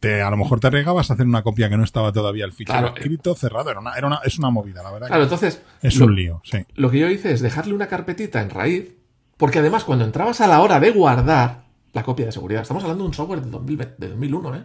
te, 0.00 0.22
a 0.22 0.30
lo 0.30 0.36
mejor 0.38 0.60
te 0.60 0.70
regabas 0.70 1.10
a 1.10 1.14
hacer 1.14 1.26
una 1.26 1.42
copia 1.42 1.68
que 1.68 1.76
no 1.76 1.84
estaba 1.84 2.10
todavía 2.12 2.44
el 2.46 2.52
fichero 2.52 2.78
Claro. 2.80 2.96
escrito, 2.96 3.34
cerrado, 3.34 3.70
era 3.70 3.80
una, 3.80 3.94
era 3.94 4.06
una, 4.06 4.20
es 4.24 4.38
una 4.38 4.50
movida, 4.50 4.82
la 4.82 4.90
verdad. 4.90 5.06
que- 5.06 5.10
Claro, 5.10 5.22
entonces. 5.24 5.62
es 5.82 5.96
lo- 5.96 6.06
un 6.06 6.14
lío, 6.16 6.40
sí. 6.44 6.58
Lo 6.74 6.90
que 6.90 6.98
yo 6.98 7.08
hice 7.10 7.32
es 7.32 7.40
dejarle 7.40 7.74
una 7.74 7.86
carpetita 7.86 8.40
en 8.40 8.50
raíz, 8.50 8.94
porque 9.36 9.58
además 9.60 9.84
cuando 9.84 10.04
entrabas 10.04 10.40
a 10.40 10.46
la 10.46 10.60
hora 10.60 10.80
de 10.80 10.90
guardar 10.90 11.64
la 11.92 12.02
copia 12.02 12.26
de 12.26 12.32
seguridad, 12.32 12.62
estamos 12.62 12.82
hablando 12.82 13.04
de 13.04 13.08
un 13.08 13.14
software 13.14 13.42
de, 13.42 13.50
2020 13.50 13.94
de 13.98 14.08
2001, 14.08 14.54
¿eh? 14.56 14.64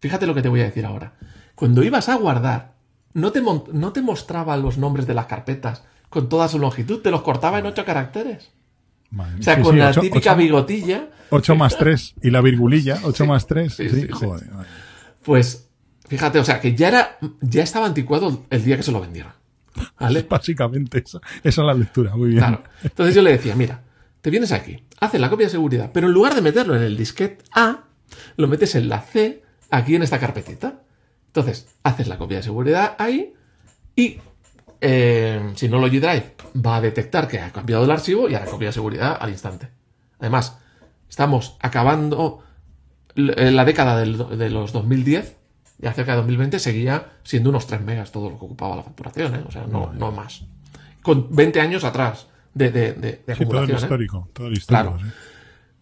Fíjate 0.00 0.26
lo 0.26 0.34
que 0.34 0.42
te 0.42 0.48
voy 0.48 0.60
a 0.60 0.64
decir 0.64 0.86
ahora. 0.86 1.14
Cuando 1.54 1.82
ibas 1.82 2.08
a 2.08 2.14
guardar, 2.16 2.74
no 3.12 3.32
te, 3.32 3.42
no 3.42 3.92
te 3.92 4.02
mostraba 4.02 4.56
los 4.56 4.78
nombres 4.78 5.06
de 5.06 5.14
las 5.14 5.26
carpetas 5.26 5.84
con 6.08 6.28
toda 6.28 6.48
su 6.48 6.58
longitud, 6.58 7.00
te 7.02 7.10
los 7.10 7.22
cortaba 7.22 7.58
en 7.58 7.66
ocho 7.66 7.84
caracteres. 7.84 8.50
Madre 9.10 9.40
O 9.40 9.42
sea. 9.42 9.56
Sí, 9.56 9.62
con 9.62 9.72
sí, 9.74 9.78
la 9.78 9.90
ocho- 9.90 10.00
típica 10.00 10.30
ocho- 10.32 10.38
bigotilla, 10.38 11.08
8 11.30 11.54
más 11.56 11.76
3 11.78 12.14
y 12.22 12.30
la 12.30 12.40
virgulilla, 12.40 12.98
8 13.04 13.26
más 13.26 13.46
3. 13.46 13.72
sí, 13.74 13.88
Sí, 13.88 13.94
sí, 14.00 14.00
sí. 14.02 14.08
joder. 14.12 14.48
pues 15.22 15.68
fíjate, 16.08 16.38
o 16.38 16.44
sea, 16.44 16.60
que 16.60 16.74
ya 16.74 16.88
era 16.88 17.18
ya 17.40 17.62
estaba 17.62 17.86
anticuado 17.86 18.44
el 18.50 18.64
día 18.64 18.76
que 18.76 18.82
se 18.82 18.92
lo 18.92 19.00
vendieron. 19.00 19.32
¿Vale? 19.98 20.26
Básicamente, 20.28 21.02
esa, 21.04 21.20
esa 21.44 21.60
es 21.62 21.66
la 21.66 21.74
lectura. 21.74 22.16
Muy 22.16 22.30
bien. 22.30 22.40
Claro. 22.40 22.62
Entonces 22.82 23.14
yo 23.14 23.22
le 23.22 23.32
decía, 23.32 23.54
mira, 23.54 23.82
te 24.20 24.30
vienes 24.30 24.52
aquí, 24.52 24.82
haces 24.98 25.20
la 25.20 25.30
copia 25.30 25.46
de 25.46 25.50
seguridad, 25.50 25.90
pero 25.94 26.08
en 26.08 26.12
lugar 26.12 26.34
de 26.34 26.42
meterlo 26.42 26.74
en 26.76 26.82
el 26.82 26.96
disquete 26.96 27.44
A, 27.54 27.84
lo 28.36 28.48
metes 28.48 28.74
en 28.74 28.88
la 28.88 29.00
C, 29.02 29.42
aquí 29.70 29.94
en 29.94 30.02
esta 30.02 30.18
carpetita. 30.18 30.82
Entonces, 31.28 31.68
haces 31.84 32.08
la 32.08 32.18
copia 32.18 32.38
de 32.38 32.42
seguridad 32.42 32.96
ahí 32.98 33.34
y 33.94 34.18
eh, 34.80 35.52
Synology 35.54 35.98
Drive 35.98 36.34
va 36.54 36.76
a 36.76 36.80
detectar 36.80 37.28
que 37.28 37.38
ha 37.38 37.50
cambiado 37.50 37.84
el 37.84 37.90
archivo 37.90 38.28
y 38.28 38.34
hará 38.34 38.46
copia 38.46 38.68
de 38.68 38.72
seguridad 38.72 39.16
al 39.20 39.30
instante. 39.30 39.68
Además, 40.18 40.58
estamos 41.08 41.56
acabando 41.60 42.42
eh, 43.14 43.50
la 43.50 43.64
década 43.64 43.98
del 43.98 44.38
de 44.38 44.50
los 44.50 44.72
2010, 44.72 45.36
ya 45.78 45.92
cerca 45.92 46.12
de 46.12 46.18
2020 46.18 46.58
seguía 46.58 47.12
siendo 47.22 47.50
unos 47.50 47.66
3 47.66 47.80
megas 47.82 48.12
todo 48.12 48.30
lo 48.30 48.38
que 48.38 48.44
ocupaba 48.44 48.76
la 48.76 48.82
facturación, 48.82 49.34
¿eh? 49.34 49.44
o 49.46 49.50
sea, 49.50 49.66
no, 49.66 49.92
no 49.92 50.12
más. 50.12 50.44
Con 51.02 51.34
20 51.34 51.60
años 51.60 51.84
atrás 51.84 52.26
de, 52.52 52.70
de, 52.70 52.92
de, 52.92 53.22
de 53.26 53.34
Sí, 53.34 53.46
todo 53.46 53.62
el 53.62 53.70
¿eh? 53.70 53.74
histórico. 53.74 54.28
Todo 54.32 54.48
el 54.48 54.52
histórico. 54.54 54.96
Claro. 54.96 54.98
sí. 55.02 55.29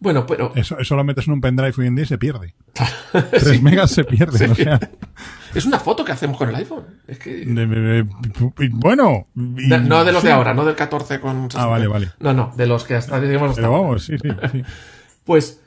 Bueno, 0.01 0.25
pero 0.25 0.53
Eso, 0.55 0.79
eso 0.79 0.95
lo 0.95 1.03
metes 1.03 1.27
en 1.27 1.33
un 1.33 1.41
pendrive 1.41 1.73
hoy 1.77 1.87
en 1.87 1.95
día 1.95 2.03
y 2.03 2.07
se 2.07 2.17
pierde. 2.17 2.55
3 3.31 3.61
megas 3.61 3.91
se 3.91 4.03
pierden. 4.05 4.51
O 4.51 4.55
sea, 4.55 4.79
es 5.53 5.65
una 5.65 5.77
foto 5.79 6.05
que 6.05 6.13
hacemos 6.13 6.37
con 6.37 6.47
el 6.47 6.55
iPhone. 6.55 6.85
Es 7.07 7.19
que... 7.19 7.45
de- 7.45 7.65
de- 7.67 8.03
de- 8.03 8.69
bueno. 8.71 9.27
y- 9.35 9.67
no 9.67 10.05
de 10.05 10.11
los 10.13 10.23
de 10.23 10.29
sí. 10.29 10.33
ahora, 10.33 10.53
no 10.53 10.63
del 10.63 10.75
14 10.75 11.19
con... 11.19 11.51
60. 11.51 11.65
vale, 11.67 11.87
vale. 11.87 12.11
No, 12.19 12.33
no, 12.33 12.53
de 12.55 12.65
los 12.67 12.85
que 12.85 12.95
hasta, 12.95 13.19
digamos, 13.19 13.49
hasta 13.49 13.61
Pero 13.61 13.71
vamos, 13.73 14.05
sí, 14.05 14.15
sí. 14.17 14.29
sí. 14.51 14.63
Pues 15.25 15.61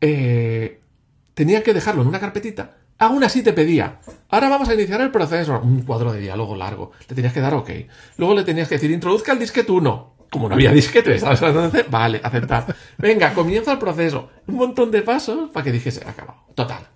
eh, 0.00 0.80
tenía 1.34 1.62
que 1.62 1.74
dejarlo 1.74 2.02
en 2.02 2.08
una 2.08 2.20
carpetita. 2.20 2.76
Aún 2.98 3.24
así 3.24 3.42
te 3.42 3.52
pedía, 3.52 3.98
ahora 4.28 4.48
vamos 4.48 4.68
a 4.68 4.74
iniciar 4.74 5.00
el 5.00 5.10
proceso. 5.10 5.60
Un 5.60 5.82
cuadro 5.82 6.12
de 6.12 6.20
diálogo 6.20 6.54
largo. 6.54 6.92
Le 7.08 7.16
tenías 7.16 7.32
que 7.32 7.40
dar 7.40 7.52
OK. 7.54 7.68
Luego 8.16 8.34
le 8.34 8.44
tenías 8.44 8.68
que 8.68 8.76
decir, 8.76 8.92
introduzca 8.92 9.32
el 9.32 9.40
disquete 9.40 9.72
1. 9.72 10.11
Como 10.32 10.48
no 10.48 10.54
había 10.54 10.72
disquete, 10.72 11.18
¿sabes? 11.18 11.42
Entonces, 11.42 11.84
vale, 11.90 12.18
aceptar. 12.24 12.74
Venga, 12.96 13.34
comienza 13.34 13.72
el 13.72 13.78
proceso. 13.78 14.30
Un 14.46 14.54
montón 14.54 14.90
de 14.90 15.02
pasos 15.02 15.50
para 15.50 15.62
que 15.62 15.72
dijese, 15.72 16.08
acabado. 16.08 16.46
Total. 16.54 16.88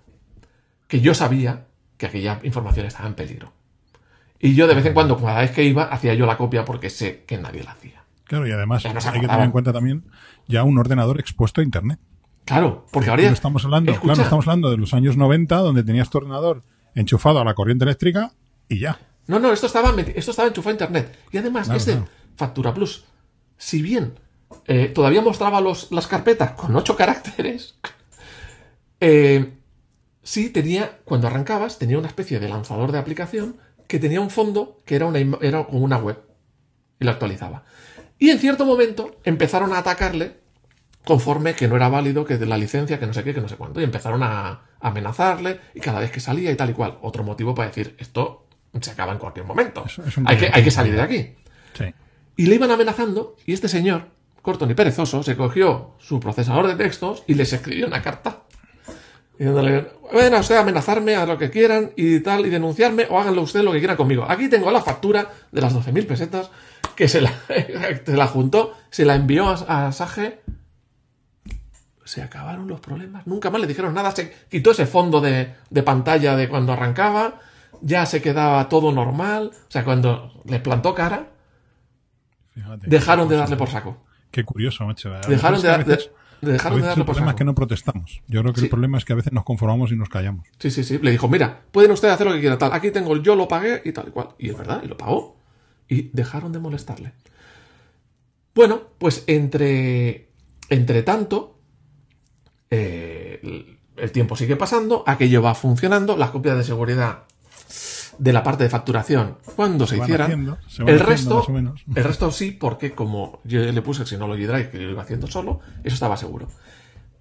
Que 0.87 1.01
yo 1.01 1.13
sabía 1.13 1.67
que 1.97 2.07
aquella 2.07 2.39
información 2.41 2.87
estaba 2.87 3.07
en 3.07 3.13
peligro. 3.13 3.53
Y 4.39 4.55
yo 4.55 4.65
de 4.65 4.73
vez 4.73 4.87
en 4.87 4.95
cuando, 4.95 5.17
cada 5.17 5.41
vez 5.41 5.51
que 5.51 5.63
iba, 5.63 5.83
hacía 5.83 6.15
yo 6.15 6.25
la 6.25 6.35
copia 6.35 6.65
porque 6.65 6.89
sé 6.89 7.25
que 7.27 7.37
nadie 7.37 7.63
la 7.63 7.73
hacía. 7.73 8.03
Claro, 8.23 8.47
y 8.47 8.51
además 8.51 8.83
hay 8.85 9.21
que 9.21 9.27
tener 9.27 9.45
en 9.45 9.51
cuenta 9.51 9.71
también 9.71 10.05
ya 10.47 10.63
un 10.63 10.79
ordenador 10.79 11.19
expuesto 11.19 11.61
a 11.61 11.63
Internet. 11.63 11.99
Claro, 12.43 12.87
porque 12.91 13.11
ahora 13.11 13.21
ya... 13.21 13.29
Estamos 13.29 13.63
hablando, 13.65 13.91
Escucha, 13.91 14.13
claro, 14.13 14.23
estamos 14.23 14.47
hablando 14.47 14.71
de 14.71 14.77
los 14.77 14.95
años 14.95 15.15
90, 15.15 15.57
donde 15.57 15.83
tenías 15.83 16.09
tu 16.09 16.17
ordenador 16.17 16.63
enchufado 16.95 17.39
a 17.39 17.45
la 17.45 17.53
corriente 17.53 17.85
eléctrica 17.85 18.31
y 18.67 18.79
ya. 18.79 18.97
No, 19.27 19.37
no, 19.37 19.51
esto 19.51 19.67
estaba, 19.67 19.93
esto 20.01 20.31
estaba 20.31 20.47
enchufado 20.47 20.71
a 20.71 20.73
internet. 20.73 21.19
Y 21.31 21.37
además, 21.37 21.65
Claro, 21.65 21.77
este 21.77 21.91
claro. 21.91 22.07
Factura 22.35 22.73
Plus, 22.73 23.05
si 23.57 23.81
bien 23.81 24.19
eh, 24.65 24.87
todavía 24.87 25.21
mostraba 25.21 25.61
los, 25.61 25.91
las 25.91 26.07
carpetas 26.07 26.51
con 26.51 26.75
ocho 26.75 26.95
caracteres, 26.95 27.75
eh, 28.99 29.53
sí 30.23 30.49
tenía, 30.49 30.99
cuando 31.05 31.27
arrancabas, 31.27 31.79
tenía 31.79 31.97
una 31.97 32.07
especie 32.07 32.39
de 32.39 32.49
lanzador 32.49 32.91
de 32.91 32.99
aplicación 32.99 33.57
que 33.87 33.99
tenía 33.99 34.21
un 34.21 34.29
fondo 34.29 34.77
que 34.85 34.95
era, 34.95 35.05
una, 35.05 35.19
era 35.41 35.63
como 35.65 35.83
una 35.83 35.97
web. 35.97 36.21
Y 36.99 37.05
lo 37.05 37.11
actualizaba. 37.11 37.63
Y 38.19 38.31
en 38.31 38.39
cierto 38.39 38.65
momento 38.65 39.17
empezaron 39.23 39.73
a 39.73 39.79
atacarle 39.79 40.37
conforme 41.05 41.53
que 41.53 41.67
no 41.67 41.75
era 41.75 41.87
válido, 41.87 42.25
que 42.25 42.37
de 42.37 42.45
la 42.45 42.57
licencia, 42.57 42.99
que 42.99 43.07
no 43.07 43.13
sé 43.13 43.23
qué, 43.23 43.33
que 43.33 43.39
no 43.39 43.47
sé 43.47 43.55
cuánto. 43.55 43.79
Y 43.79 43.83
empezaron 43.83 44.23
a 44.23 44.61
amenazarle 44.79 45.59
y 45.73 45.79
cada 45.79 45.99
vez 45.99 46.11
que 46.11 46.19
salía 46.19 46.51
y 46.51 46.55
tal 46.55 46.71
y 46.71 46.73
cual. 46.73 46.97
Otro 47.01 47.23
motivo 47.23 47.55
para 47.55 47.69
decir, 47.69 47.95
esto 47.99 48.47
se 48.81 48.91
acaba 48.91 49.13
en 49.13 49.19
cualquier 49.19 49.45
momento. 49.45 49.85
Es 49.85 49.99
hay, 50.25 50.37
que, 50.37 50.49
hay 50.51 50.63
que 50.63 50.71
salir 50.71 50.95
de 50.95 51.01
aquí. 51.01 51.35
Sí. 51.73 51.85
Y 52.37 52.45
le 52.45 52.55
iban 52.55 52.69
amenazando 52.69 53.35
y 53.47 53.53
este 53.53 53.67
señor, 53.67 54.03
corto 54.43 54.67
ni 54.67 54.75
perezoso, 54.75 55.23
se 55.23 55.35
cogió 55.35 55.95
su 55.97 56.19
procesador 56.19 56.67
de 56.67 56.75
textos 56.75 57.23
y 57.25 57.33
les 57.33 57.51
escribió 57.51 57.87
una 57.87 58.03
carta. 58.03 58.43
Diciéndole, 59.37 59.87
bueno, 60.13 60.41
sea, 60.43 60.61
amenazarme 60.61 61.15
a 61.15 61.25
lo 61.25 61.37
que 61.37 61.49
quieran 61.49 61.91
y 61.95 62.19
tal, 62.21 62.45
y 62.45 62.49
denunciarme, 62.49 63.07
o 63.09 63.19
háganlo 63.19 63.41
ustedes 63.41 63.65
lo 63.65 63.71
que 63.71 63.79
quieran 63.79 63.97
conmigo. 63.97 64.25
Aquí 64.29 64.49
tengo 64.49 64.71
la 64.71 64.81
factura 64.81 65.31
de 65.51 65.61
las 65.61 65.75
12.000 65.75 66.07
pesetas 66.07 66.49
que 66.95 67.07
se 67.07 67.21
la, 67.21 67.31
se 68.05 68.15
la 68.15 68.27
juntó, 68.27 68.75
se 68.91 69.05
la 69.05 69.15
envió 69.15 69.47
a, 69.47 69.87
a 69.87 69.91
Sage. 69.91 70.41
Se 72.05 72.21
acabaron 72.21 72.67
los 72.67 72.79
problemas. 72.79 73.27
Nunca 73.27 73.49
más 73.49 73.59
le 73.59 73.67
dijeron 73.67 73.93
nada. 73.93 74.11
Se 74.11 74.31
quitó 74.49 74.71
ese 74.71 74.85
fondo 74.85 75.21
de, 75.21 75.55
de 75.69 75.83
pantalla 75.83 76.35
de 76.35 76.47
cuando 76.47 76.73
arrancaba. 76.73 77.41
Ya 77.81 78.05
se 78.05 78.21
quedaba 78.21 78.69
todo 78.69 78.91
normal. 78.91 79.51
O 79.53 79.71
sea, 79.71 79.83
cuando 79.83 80.41
les 80.45 80.61
plantó 80.61 80.95
cara, 80.95 81.27
Fíjate. 82.63 82.87
dejaron 82.87 83.27
de 83.29 83.35
darle 83.37 83.55
por 83.55 83.69
saco. 83.69 84.03
Qué 84.31 84.43
curioso, 84.43 84.85
macho. 84.85 85.09
Dejaron 85.27 85.61
de, 85.61 85.69
a 85.69 85.77
dejaron 85.77 86.81
de 86.81 86.87
darle 86.87 87.01
el 87.01 87.05
problema 87.05 87.31
es 87.31 87.35
que 87.37 87.43
no 87.45 87.55
protestamos. 87.55 88.21
Yo 88.27 88.41
creo 88.41 88.53
que 88.53 88.59
Sí. 88.61 88.65
el 88.65 88.69
problema 88.69 88.97
es 88.97 89.05
que 89.05 89.13
a 89.13 89.15
veces 89.15 89.31
nos 89.33 89.43
conformamos 89.43 89.91
y 89.91 89.95
nos 89.95 90.09
callamos. 90.09 90.45
Sí, 90.59 90.69
sí, 90.71 90.83
sí. 90.83 90.99
Le 91.01 91.11
dijo, 91.11 91.27
mira, 91.27 91.61
pueden 91.71 91.91
ustedes 91.91 92.13
hacer 92.13 92.27
lo 92.27 92.33
que 92.33 92.39
quieran, 92.39 92.57
tal. 92.59 92.73
Aquí 92.73 92.91
tengo 92.91 93.13
el 93.13 93.23
yo 93.23 93.35
lo 93.35 93.47
pagué 93.47 93.81
y 93.85 93.91
tal 93.91 94.07
y 94.09 94.11
cual. 94.11 94.29
Y 94.37 94.49
es 94.49 94.57
verdad, 94.57 94.81
y 94.83 94.87
lo 94.87 94.97
pagó. 94.97 95.37
Y 95.87 96.09
dejaron 96.13 96.51
de 96.51 96.59
molestarle. 96.59 97.13
Bueno, 98.53 98.81
pues 98.97 99.23
entre, 99.27 100.29
entre 100.69 101.03
tanto, 101.03 101.59
eh, 102.69 103.39
el- 103.43 103.77
el 103.97 104.11
tiempo 104.11 104.35
sigue 104.35 104.55
pasando, 104.55 105.03
aquello 105.07 105.41
va 105.41 105.55
funcionando, 105.55 106.17
las 106.17 106.29
copias 106.31 106.57
de 106.57 106.63
seguridad 106.63 107.23
de 108.19 108.33
la 108.33 108.43
parte 108.43 108.63
de 108.63 108.69
facturación, 108.69 109.37
cuando 109.55 109.85
se, 109.87 109.97
van 109.97 110.07
hicieran, 110.07 110.25
haciendo, 110.31 110.57
se 110.67 110.81
el 110.83 110.87
haciendo 110.89 111.05
resto, 111.05 111.35
más 111.35 111.49
o 111.49 111.51
menos. 111.53 111.83
el 111.95 112.03
resto 112.03 112.31
sí, 112.31 112.51
porque 112.51 112.93
como 112.93 113.39
yo 113.43 113.61
le 113.61 113.81
puse 113.81 114.01
el 114.03 114.07
Synology 114.07 114.45
Drive 114.45 114.69
que 114.69 114.81
yo 114.81 114.89
iba 114.89 115.01
haciendo 115.03 115.27
solo, 115.27 115.59
eso 115.83 115.93
estaba 115.93 116.17
seguro. 116.17 116.47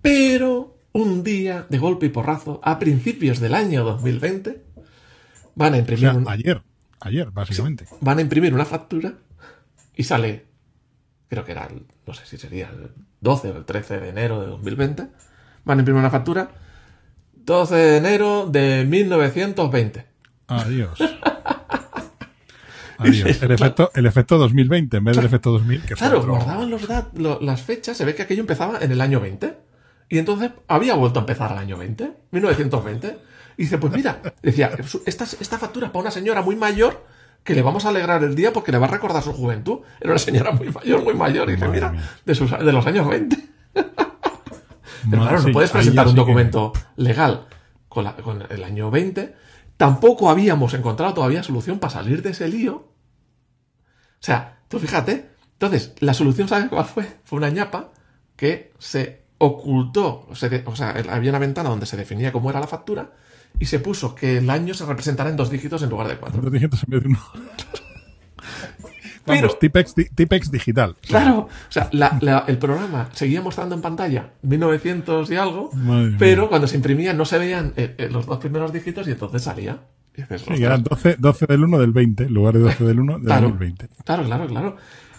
Pero 0.02 0.78
un 0.92 1.22
día, 1.24 1.66
de 1.68 1.78
golpe 1.78 2.06
y 2.06 2.08
porrazo, 2.10 2.60
a 2.62 2.78
principios 2.78 3.40
del 3.40 3.54
año 3.54 3.84
2020, 3.84 4.62
van 5.54 5.74
a 5.74 5.76
O 5.76 5.80
imprimir, 5.80 6.00
sea, 6.10 6.14
un- 6.14 6.28
ayer, 6.28 6.62
ayer, 7.00 7.30
básicamente. 7.30 7.86
van 8.00 8.18
a 8.18 8.22
imprimir 8.22 8.54
una 8.54 8.64
factura 8.64 9.14
y 9.94 10.04
sale, 10.04 10.46
creo 11.28 11.44
que 11.44 11.52
era, 11.52 11.66
el- 11.66 11.86
no 12.06 12.14
sé 12.14 12.24
si 12.26 12.38
sería 12.38 12.68
el 12.70 12.90
12 13.20 13.50
o 13.50 13.56
el 13.56 13.64
13 13.64 14.00
de 14.00 14.08
enero 14.10 14.40
de 14.40 14.46
2020, 14.46 15.08
van 15.64 15.78
a 15.78 15.80
imprimir 15.82 16.00
una 16.00 16.10
factura 16.10 16.50
12 17.34 17.74
de 17.74 17.96
enero 17.98 18.46
de 18.46 18.84
1920. 18.88 20.06
Adiós. 20.48 20.98
Adiós. 22.98 23.42
El 23.42 23.50
efecto, 23.50 23.90
el 23.94 24.06
efecto 24.06 24.38
2020 24.38 24.96
en 24.96 25.04
vez 25.04 25.16
del 25.16 25.26
efecto 25.26 25.50
2000, 25.52 25.82
que 25.82 25.94
Claro, 25.94 26.20
otro- 26.20 26.34
guardaban 26.34 26.70
los 26.70 26.88
dat- 26.88 27.12
lo- 27.14 27.38
las 27.42 27.60
fechas, 27.62 27.96
se 27.96 28.04
ve 28.06 28.14
que 28.14 28.22
aquello 28.22 28.40
empezaba 28.40 28.78
en 28.80 28.90
el 28.90 29.00
año 29.00 29.20
20. 29.20 29.54
Y 30.08 30.18
entonces 30.18 30.52
había 30.68 30.94
vuelto 30.94 31.18
a 31.18 31.22
empezar 31.22 31.52
al 31.52 31.58
año 31.58 31.76
20, 31.76 32.10
1920. 32.30 33.18
Y 33.58 33.64
dice, 33.64 33.78
pues 33.78 33.92
mira, 33.92 34.20
decía, 34.42 34.70
esta, 35.04 35.24
esta 35.24 35.58
factura 35.58 35.86
es 35.86 35.92
para 35.92 36.02
una 36.02 36.10
señora 36.10 36.42
muy 36.42 36.56
mayor 36.56 37.04
que 37.44 37.54
le 37.54 37.62
vamos 37.62 37.84
a 37.84 37.90
alegrar 37.90 38.24
el 38.24 38.34
día 38.34 38.52
porque 38.52 38.72
le 38.72 38.78
va 38.78 38.86
a 38.86 38.90
recordar 38.90 39.22
su 39.22 39.32
juventud. 39.32 39.80
Era 40.00 40.10
una 40.10 40.18
señora 40.18 40.52
muy 40.52 40.70
mayor, 40.70 41.04
muy 41.04 41.14
mayor. 41.14 41.50
Y 41.50 41.54
dice, 41.56 41.68
mira, 41.68 41.92
de, 42.24 42.34
sus- 42.34 42.50
de 42.50 42.72
los 42.72 42.86
años 42.86 43.06
20. 43.08 43.36
Pero 45.10 45.22
claro, 45.22 45.42
no 45.42 45.52
puedes 45.52 45.70
presentar 45.70 46.08
un 46.08 46.14
documento 46.14 46.72
legal 46.96 47.46
con, 47.88 48.04
la- 48.04 48.16
con 48.16 48.42
el 48.48 48.64
año 48.64 48.90
20. 48.90 49.34
Tampoco 49.76 50.30
habíamos 50.30 50.74
encontrado 50.74 51.14
todavía 51.14 51.42
solución 51.42 51.78
para 51.78 51.92
salir 51.92 52.22
de 52.22 52.30
ese 52.30 52.48
lío. 52.48 52.74
O 52.76 54.20
sea, 54.20 54.60
tú 54.68 54.78
fíjate. 54.78 55.30
Entonces, 55.52 55.94
la 56.00 56.14
solución, 56.14 56.48
¿sabes 56.48 56.68
cuál 56.68 56.84
fue? 56.84 57.06
Fue 57.24 57.38
una 57.38 57.50
ñapa 57.50 57.92
que 58.36 58.72
se 58.78 59.24
ocultó. 59.38 60.28
se 60.34 60.64
o 60.66 60.76
sea, 60.76 60.90
había 61.10 61.30
una 61.30 61.38
ventana 61.38 61.70
donde 61.70 61.86
se 61.86 61.96
definía 61.96 62.32
cómo 62.32 62.50
era 62.50 62.60
la 62.60 62.66
factura 62.66 63.12
y 63.58 63.66
se 63.66 63.78
puso 63.78 64.14
que 64.14 64.38
el 64.38 64.50
año 64.50 64.74
se 64.74 64.84
representara 64.84 65.30
en 65.30 65.36
dos 65.36 65.50
dígitos 65.50 65.82
en 65.82 65.90
lugar 65.90 66.08
de 66.08 66.18
cuatro. 66.18 66.42
Dos 66.42 66.52
dígitos 66.52 66.82
en 66.84 66.90
vez 66.90 67.02
de 67.02 67.08
uno. 67.08 67.20
Pero- 69.26 69.40
Vamos, 69.48 69.58
Tipex, 69.58 69.94
di- 69.94 70.08
Tipex 70.14 70.50
digital. 70.50 70.96
Claro, 71.06 71.38
o 71.40 71.48
sea, 71.72 71.88
la- 71.92 72.16
la- 72.20 72.44
el 72.46 72.58
programa 72.58 73.08
seguía 73.12 73.42
mostrando 73.42 73.74
en 73.74 73.82
pantalla 73.82 74.30
1900 74.42 75.30
y 75.30 75.36
algo, 75.36 75.70
Madre 75.74 76.06
mía. 76.10 76.16
pero 76.18 76.48
cuando 76.48 76.66
se 76.68 76.76
imprimía 76.76 77.12
no 77.12 77.24
se 77.24 77.38
veían 77.38 77.72
eh, 77.76 77.94
eh, 77.98 78.08
los 78.10 78.26
dos 78.26 78.38
primeros 78.38 78.72
dígitos 78.72 79.06
y 79.08 79.10
entonces 79.10 79.42
salía. 79.42 79.80
Y 80.56 80.62
eran 80.62 80.82
12, 80.82 81.16
12 81.18 81.44
del 81.46 81.64
1 81.64 81.78
del 81.78 81.92
20, 81.92 82.24
en 82.24 82.32
lugar 82.32 82.54
de 82.54 82.60
12 82.60 82.84
del 82.84 83.00
1 83.00 83.14
del 83.18 83.24
Claro. 83.26 83.42
2020. 83.48 83.88
Claro, 84.04 84.24
claro, 84.24 84.46
claro. 84.46 84.76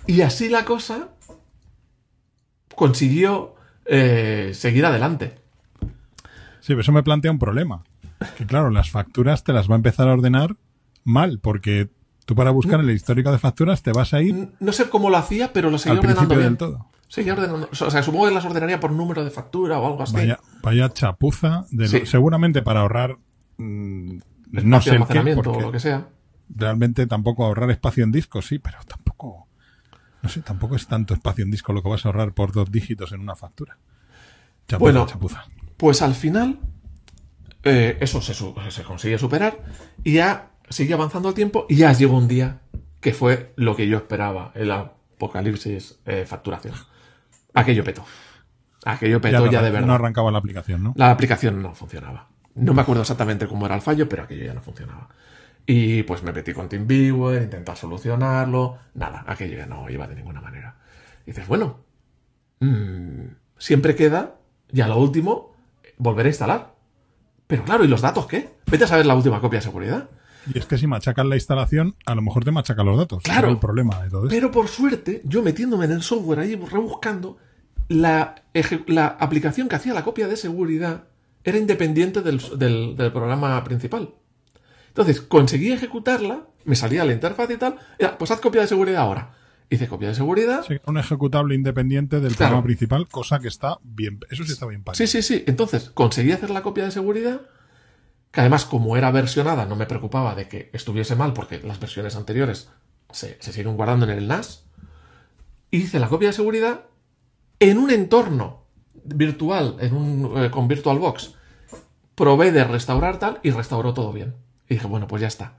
Y 0.08 0.22
así 0.22 0.49
la 0.49 0.66
cosa 0.66 1.10
consiguió 2.76 3.55
eh, 3.86 4.51
seguir 4.53 4.86
adelante. 4.86 5.36
Sí, 6.60 6.70
pero 6.74 6.82
eso 6.82 6.91
me 6.91 7.03
plantea 7.03 7.32
un 7.32 7.39
problema. 7.39 7.84
Que 8.38 8.45
claro, 8.45 8.70
las 8.72 8.89
facturas 8.89 9.43
te 9.43 9.53
las 9.53 9.70
va 9.70 9.76
a 9.76 9.78
empezar 9.78 10.08
a 10.08 10.14
ordenar 10.14 10.55
mal, 11.03 11.39
porque 11.39 11.89
tú 12.28 12.36
para 12.36 12.51
buscar 12.51 12.80
en 12.82 12.89
el 12.89 12.95
histórico 12.95 13.32
de 13.32 13.39
facturas 13.39 13.82
te 13.82 13.91
vas 13.93 14.13
a 14.13 14.21
ir 14.21 14.49
No 14.59 14.71
sé 14.73 14.89
cómo 14.89 15.09
lo 15.09 15.17
hacía, 15.17 15.51
pero 15.53 15.71
lo 15.71 15.78
seguía 15.80 15.93
al 15.93 16.05
ordenando 16.05 16.36
bien. 16.36 16.47
del 16.49 16.57
todo. 16.57 16.86
Seguía 17.07 17.34
ordenando. 17.34 17.69
O 17.71 17.89
sea, 17.89 18.03
supongo 18.03 18.28
que 18.28 18.34
las 18.34 18.43
ordenaría 18.45 18.80
por 18.82 18.91
número 18.91 19.23
de 19.23 19.32
factura 19.32 19.80
o 19.80 19.88
algo 19.88 20.03
así. 20.03 20.13
Vaya, 20.13 20.39
vaya 20.61 20.89
chapuza. 20.93 21.65
De 21.71 21.86
lo- 21.86 21.89
Sí. 21.89 22.05
seguramente 22.05 22.61
para 22.61 22.82
ahorrar. 22.82 23.17
mm, 23.57 24.17
no 24.51 24.82
sé 24.82 24.89
el 24.91 24.95
qué, 24.97 24.97
almacenamiento 24.97 25.51
o 25.53 25.61
lo 25.61 25.71
que 25.71 25.80
sea. 25.80 26.09
realmente 26.49 27.07
tampoco 27.07 27.43
ahorrar 27.45 27.71
espacio 27.71 28.03
en 28.03 28.11
disco, 28.11 28.41
sí, 28.41 28.59
pero 28.59 28.78
tampoco. 28.88 29.47
No 30.21 30.30
sé, 30.30 30.41
tampoco 30.41 30.75
es 30.75 30.86
tanto 30.88 31.13
espacio 31.13 31.43
en 31.45 31.49
disco 31.51 31.71
lo 31.73 31.82
que 31.82 31.89
vas 31.89 32.05
a 32.05 32.09
ahorrar 32.09 32.34
por 32.34 32.51
dos 32.51 32.69
dígitos 32.71 33.13
en 33.13 33.21
una 33.21 33.36
factura. 33.36 33.78
Chapuza, 34.67 34.78
Bueno. 34.91 35.05
chapuza. 35.07 35.45
Pues 35.78 36.01
al 36.01 36.13
final, 36.13 36.59
eh, 37.63 37.97
eso 38.01 38.21
se 38.21 38.84
consigue 38.84 39.17
superar 39.17 39.57
y 40.03 40.13
ya 40.13 40.51
sigue 40.70 40.93
avanzando 40.93 41.30
el 41.30 41.36
tiempo 41.36 41.65
y 41.70 41.76
ya 41.76 41.93
llegó 41.93 42.18
un 42.18 42.28
día 42.28 42.59
que 42.99 43.13
fue 43.13 43.53
lo 43.55 43.76
que 43.76 43.88
yo 43.88 43.97
esperaba, 43.97 44.51
el 44.55 44.72
apocalipsis 44.72 45.99
eh, 46.05 46.26
facturación. 46.26 46.74
Aquello 47.53 47.84
petó. 47.84 48.05
Aquello 48.86 49.20
petó 49.22 49.45
ya, 49.49 49.59
no, 49.59 49.65
de 49.65 49.72
no 49.72 49.74
verdad. 49.80 49.95
arrancaba 49.95 50.32
la 50.32 50.38
aplicación, 50.39 50.84
¿no? 50.84 50.93
La 50.95 51.11
aplicación 51.11 51.61
no 51.61 51.74
funcionaba. 51.74 52.30
No 52.55 52.74
me 52.74 52.82
acuerdo 52.82 53.01
exactamente 53.01 53.47
cómo 53.47 53.65
era 53.65 53.76
el 53.76 53.82
fallo, 53.82 54.09
pero 54.09 54.24
aquello 54.24 54.45
ya 54.45 54.53
no 54.53 54.61
funcionaba. 54.61 55.09
Y 55.65 56.03
pues 56.03 56.24
me 56.24 56.32
metí 56.32 56.53
con 56.53 56.70
TeamViewer, 56.70 57.43
intentar 57.43 57.76
solucionarlo. 57.76 58.78
Nada, 58.93 59.26
aquello 59.28 59.57
ya 59.57 59.65
no 59.65 59.89
iba 59.89 60.07
de 60.07 60.15
ninguna 60.15 60.41
manera. 60.41 60.78
Y 61.26 61.32
dices, 61.32 61.47
bueno, 61.47 61.80
mm, 62.61 63.26
siempre 63.57 63.95
queda, 63.95 64.36
ya 64.72 64.88
lo 64.88 64.97
último, 64.97 65.53
volver 65.97 66.26
a 66.26 66.30
instalar. 66.30 66.74
Pero 67.47 67.63
claro, 67.63 67.84
¿y 67.84 67.88
los 67.88 68.01
datos 68.01 68.28
qué? 68.28 68.49
Vete 68.65 68.86
a 68.86 68.88
saber 68.88 69.05
la 69.05 69.15
última 69.15 69.39
copia 69.41 69.59
de 69.59 69.63
seguridad. 69.63 70.09
Y 70.53 70.57
es 70.59 70.65
que 70.65 70.77
si 70.77 70.87
machacan 70.87 71.29
la 71.29 71.35
instalación, 71.35 71.95
a 72.05 72.15
lo 72.15 72.21
mejor 72.21 72.43
te 72.45 72.51
machacan 72.51 72.85
los 72.85 72.97
datos. 72.97 73.23
Claro. 73.23 73.47
Es 73.47 73.53
el 73.53 73.59
problema 73.59 74.01
de 74.03 74.09
todo 74.09 74.23
esto. 74.25 74.35
Pero 74.35 74.51
por 74.51 74.67
suerte, 74.67 75.21
yo 75.25 75.41
metiéndome 75.43 75.85
en 75.85 75.91
el 75.91 76.01
software 76.01 76.39
ahí 76.39 76.55
rebuscando, 76.55 77.37
la, 77.89 78.43
la 78.87 79.07
aplicación 79.07 79.67
que 79.69 79.75
hacía 79.75 79.93
la 79.93 80.03
copia 80.03 80.27
de 80.27 80.37
seguridad 80.37 81.05
era 81.43 81.57
independiente 81.57 82.21
del, 82.21 82.41
del- 82.57 82.95
del 82.97 83.11
programa 83.11 83.63
principal. 83.63 84.13
Entonces, 84.89 85.21
conseguí 85.21 85.71
ejecutarla, 85.71 86.47
me 86.65 86.75
salía 86.75 87.05
la 87.05 87.13
interfaz 87.13 87.49
y 87.51 87.57
tal, 87.57 87.75
pues 88.17 88.31
haz 88.31 88.39
copia 88.41 88.61
de 88.61 88.67
seguridad 88.67 89.01
ahora. 89.03 89.33
Hice 89.69 89.87
copia 89.87 90.07
de 90.09 90.15
seguridad. 90.15 90.63
Sí, 90.67 90.75
un 90.85 90.97
ejecutable 90.97 91.53
independiente 91.53 92.19
del 92.21 92.35
Claro. 92.35 92.51
programa 92.51 92.63
principal, 92.63 93.07
cosa 93.09 93.39
que 93.39 93.49
está 93.49 93.77
bien. 93.83 94.19
Eso 94.29 94.43
sí 94.45 94.53
está 94.53 94.65
bien 94.65 94.81
pagado. 94.83 94.97
Sí, 94.97 95.07
sí, 95.07 95.21
sí. 95.21 95.43
Entonces, 95.45 95.89
conseguí 95.93 96.31
hacer 96.31 96.49
la 96.49 96.63
copia 96.63 96.85
de 96.85 96.91
seguridad, 96.91 97.41
que 98.32 98.41
además, 98.41 98.65
como 98.65 98.97
era 98.97 99.11
versionada, 99.11 99.65
no 99.65 99.75
me 99.75 99.86
preocupaba 99.86 100.36
de 100.36 100.47
que 100.47 100.69
estuviese 100.73 101.15
mal, 101.15 101.34
porque 101.34 101.59
las 101.59 101.80
versiones 101.80 102.15
anteriores 102.15 102.69
se, 103.11 103.38
se 103.41 103.63
guardando 103.63 104.05
en 104.05 104.17
el 104.17 104.28
NAS. 104.28 104.65
Hice 105.71 105.99
la 105.99 106.07
copia 106.07 106.30
de 106.30 106.34
seguridad 106.34 106.86
en 107.59 107.78
un 107.78 107.89
entorno 107.91 108.65
virtual, 109.03 109.78
en 109.80 109.95
un, 109.95 110.43
eh, 110.43 110.51
con 110.51 110.67
VirtualBox. 110.67 111.36
Probé 112.15 112.51
de 112.51 112.63
restaurar 112.63 113.19
tal 113.19 113.39
y 113.43 113.51
restauró 113.51 113.93
todo 113.93 114.11
bien. 114.11 114.36
Y 114.69 114.75
dije, 114.75 114.88
bueno, 114.88 115.07
pues 115.07 115.21
ya 115.21 115.28
está. 115.28 115.57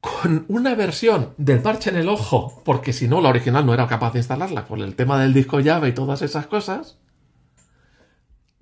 Con 0.00 0.46
una 0.48 0.74
versión 0.74 1.34
del 1.36 1.60
parche 1.60 1.90
en 1.90 1.96
el 1.96 2.08
ojo, 2.08 2.62
porque 2.64 2.92
si 2.92 3.06
no, 3.06 3.20
la 3.20 3.28
original 3.28 3.66
no 3.66 3.74
era 3.74 3.86
capaz 3.86 4.12
de 4.12 4.20
instalarla 4.20 4.66
por 4.66 4.78
el 4.78 4.94
tema 4.96 5.20
del 5.20 5.34
disco 5.34 5.60
llave 5.60 5.88
y 5.88 5.92
todas 5.92 6.22
esas 6.22 6.46
cosas, 6.46 6.98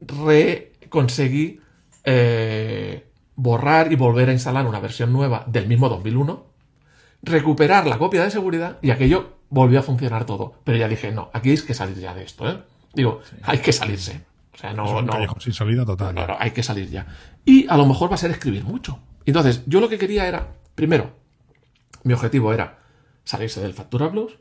re 0.01 0.73
conseguí 0.89 1.61
eh, 2.05 3.07
borrar 3.37 3.93
y 3.93 3.97
volver 3.97 4.29
a 4.29 4.33
instalar 4.33 4.67
una 4.67 4.81
versión 4.81 5.13
nueva 5.13 5.45
del 5.47 5.67
mismo 5.69 5.89
2001, 5.89 6.47
recuperar 7.23 7.87
la 7.87 7.99
copia 7.99 8.23
de 8.25 8.31
seguridad 8.31 8.79
y 8.83 8.91
aquello 8.91 9.39
volvió 9.51 9.79
a 9.81 9.83
funcionar 9.83 10.25
todo. 10.25 10.55
Pero 10.65 10.79
ya 10.79 10.89
dije, 10.89 11.13
no, 11.13 11.31
aquí 11.33 11.51
hay 11.51 11.59
que 11.59 11.75
salir 11.75 11.99
ya 11.99 12.15
de 12.15 12.25
esto, 12.25 12.49
¿eh? 12.49 12.63
Digo, 12.95 13.21
hay 13.43 13.59
que 13.59 13.73
salirse. 13.73 14.23
O 14.55 14.59
sea, 14.59 14.71
Es 14.71 14.77
no, 14.77 14.99
un 14.99 15.07
no, 15.07 15.15
sin 15.39 15.53
salida 15.53 15.85
total. 15.85 16.15
no, 16.15 16.27
no, 16.27 16.37
hay 16.39 16.51
que 16.51 16.63
salir 16.63 16.91
ya. 16.91 17.07
Y 17.45 17.67
a 17.69 17.77
lo 17.77 17.87
mejor 17.87 18.11
va 18.11 18.15
a 18.17 18.19
ser 18.19 18.31
escribir 18.31 18.65
mucho. 18.65 18.99
Entonces, 19.25 19.63
yo 19.67 19.81
lo 19.81 19.89
que 19.89 19.99
quería 19.99 20.27
era, 20.27 20.49
primero, 20.75 21.13
mi 22.03 22.13
objetivo 22.15 22.53
era 22.53 22.79
salirse 23.25 23.61
del 23.61 23.75
Factura 23.75 24.11
Plus 24.11 24.39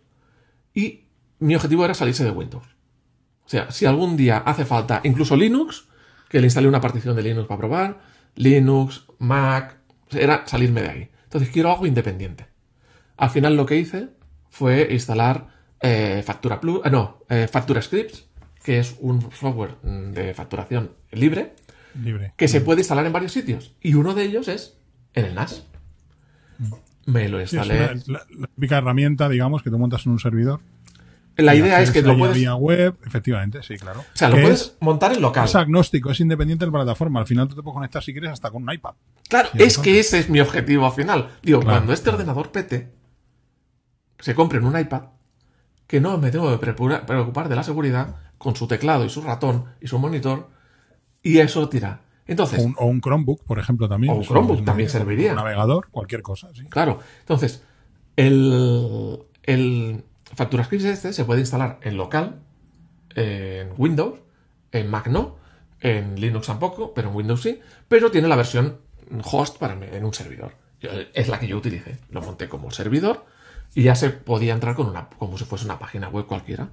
y 0.74 1.03
mi 1.39 1.55
objetivo 1.55 1.86
era 1.86 1.93
salirse 1.93 2.24
de 2.24 2.32
Windows. 2.32 2.66
O 3.45 3.49
sea, 3.49 3.70
si 3.72 3.86
algún 3.86 4.18
día 4.18 4.38
hace 4.39 4.66
falta, 4.66 5.01
incluso 5.03 5.36
Linux, 5.36 5.88
que 6.30 6.39
le 6.39 6.47
instalé 6.47 6.67
una 6.67 6.82
partición 6.82 7.15
de 7.15 7.23
Linux 7.23 7.47
para 7.47 7.57
probar, 7.57 7.99
Linux, 8.36 9.05
Mac, 9.19 9.78
era 10.11 10.45
salirme 10.47 10.82
de 10.82 10.89
ahí. 10.89 11.09
Entonces 11.23 11.49
quiero 11.49 11.71
algo 11.71 11.86
independiente. 11.86 12.47
Al 13.17 13.30
final 13.30 13.55
lo 13.55 13.65
que 13.65 13.78
hice 13.78 14.09
fue 14.49 14.88
instalar 14.91 15.47
eh, 15.82 16.21
Factura 16.25 16.59
Plus, 16.59 16.82
eh, 16.86 16.89
no, 16.91 17.19
eh, 17.30 17.47
Factura 17.51 17.82
Scripts, 17.82 18.25
que 18.63 18.80
es 18.80 18.95
un 18.99 19.21
software 19.32 19.75
mm, 19.84 20.11
de 20.11 20.34
facturación 20.34 20.91
libre, 21.11 21.53
Libre. 22.01 22.34
que 22.36 22.47
se 22.47 22.61
puede 22.61 22.82
instalar 22.82 23.05
en 23.05 23.13
varios 23.13 23.32
sitios. 23.32 23.75
Y 23.82 23.93
uno 23.95 24.13
de 24.13 24.23
ellos 24.23 24.47
es 24.47 24.78
en 25.13 25.25
el 25.25 25.36
NAS. 25.36 25.63
Me 27.05 27.30
lo 27.30 27.38
Sí, 27.39 27.43
es 27.43 27.53
instalé. 27.53 27.75
una- 27.86 27.93
la, 28.07 28.25
la 28.38 28.47
típica 28.47 28.78
herramienta, 28.78 29.30
digamos, 29.30 29.63
que 29.63 29.69
tú 29.69 29.80
montas 29.80 30.05
en 30.05 30.11
un 30.11 30.19
servidor. 30.19 30.59
La 31.38 31.53
y 31.55 31.59
idea 31.59 31.81
es 31.81 31.91
que 31.91 32.01
lo 32.01 32.17
puedes. 32.17 32.35
vía 32.35 32.55
web, 32.55 32.95
efectivamente, 33.05 33.61
sí, 33.63 33.77
claro. 33.77 33.99
O 34.01 34.05
sea, 34.13 34.29
lo 34.29 34.35
puedes 34.38 34.61
es, 34.61 34.77
montar 34.79 35.13
en 35.13 35.21
local. 35.21 35.45
es 35.45 35.55
agnóstico, 35.55 36.09
es 36.11 36.19
independiente 36.19 36.65
de 36.65 36.71
la 36.71 36.77
plataforma. 36.79 37.19
Al 37.19 37.27
final 37.27 37.47
tú 37.47 37.55
te 37.55 37.61
puedes 37.61 37.75
conectar 37.75 38.03
si 38.03 38.11
quieres 38.11 38.31
hasta 38.31 38.49
con 38.49 38.63
un 38.63 38.73
iPad. 38.73 38.93
Claro, 39.29 39.49
es 39.53 39.77
que 39.77 39.99
ese 39.99 40.19
es 40.19 40.29
mi 40.29 40.39
objetivo 40.39 40.89
final. 40.91 41.29
Digo, 41.43 41.59
Claro, 41.59 41.75
cuando 41.77 41.93
este 41.93 42.05
claro. 42.05 42.17
ordenador 42.17 42.51
pete, 42.51 42.91
se 44.19 44.33
compre 44.35 44.57
en 44.59 44.65
un 44.65 44.79
iPad, 44.79 45.03
que 45.85 46.01
no 46.01 46.17
me 46.17 46.31
tengo 46.31 46.51
que 46.59 46.73
preocupar 46.73 47.49
de 47.49 47.55
la 47.55 47.63
seguridad 47.63 48.15
con 48.38 48.55
su 48.55 48.67
teclado 48.67 49.05
y 49.05 49.09
su 49.09 49.21
ratón 49.21 49.65
y 49.79 49.88
su 49.88 49.99
monitor, 49.99 50.49
y 51.21 51.38
eso 51.39 51.69
tira. 51.69 52.01
Entonces, 52.25 52.59
O 52.59 52.63
un, 52.63 52.75
o 52.77 52.85
un 52.88 52.99
Chromebook, 52.99 53.43
por 53.45 53.57
ejemplo, 53.59 53.88
también. 53.88 54.13
O 54.13 54.17
un 54.17 54.23
Chromebook 54.23 54.65
también 54.65 54.88
un- 54.88 54.91
serviría. 54.91 55.31
Un 55.31 55.38
navegador, 55.38 55.88
cualquier 55.91 56.21
cosa, 56.21 56.49
sí. 56.53 56.65
Claro. 56.65 56.99
Entonces, 57.21 57.63
el, 58.15 59.19
el 59.43 60.03
FacturaScript 60.38 60.85
este 60.85 61.11
se 61.13 61.25
puede 61.25 61.41
instalar 61.41 61.79
en 61.81 61.97
local, 61.97 62.39
en 63.15 63.71
Windows, 63.77 64.19
en 64.71 64.88
Mac 64.89 65.07
no, 65.07 65.35
en 65.81 66.19
Linux 66.19 66.47
tampoco, 66.47 66.93
pero 66.93 67.09
en 67.09 67.15
Windows 67.15 67.41
sí, 67.41 67.59
pero 67.88 68.11
tiene 68.11 68.27
la 68.27 68.35
versión 68.35 68.77
host 69.23 69.57
para 69.57 69.73
en 69.73 70.05
un 70.05 70.13
servidor. 70.13 70.53
Yo- 70.79 70.89
Es 71.13 71.27
la 71.27 71.39
que 71.39 71.47
yo 71.47 71.57
utilicé. 71.57 71.97
Lo 72.11 72.21
monté 72.21 72.47
como 72.47 72.69
servidor 72.71 73.25
y 73.73 73.83
ya 73.83 73.95
se 73.95 74.11
podía 74.11 74.53
entrar 74.53 74.75
con 74.75 74.88
una, 74.88 75.09
como 75.09 75.38
si 75.38 75.45
fuese 75.45 75.65
una 75.65 75.79
página 75.79 76.09
web 76.09 76.25
cualquiera. 76.27 76.69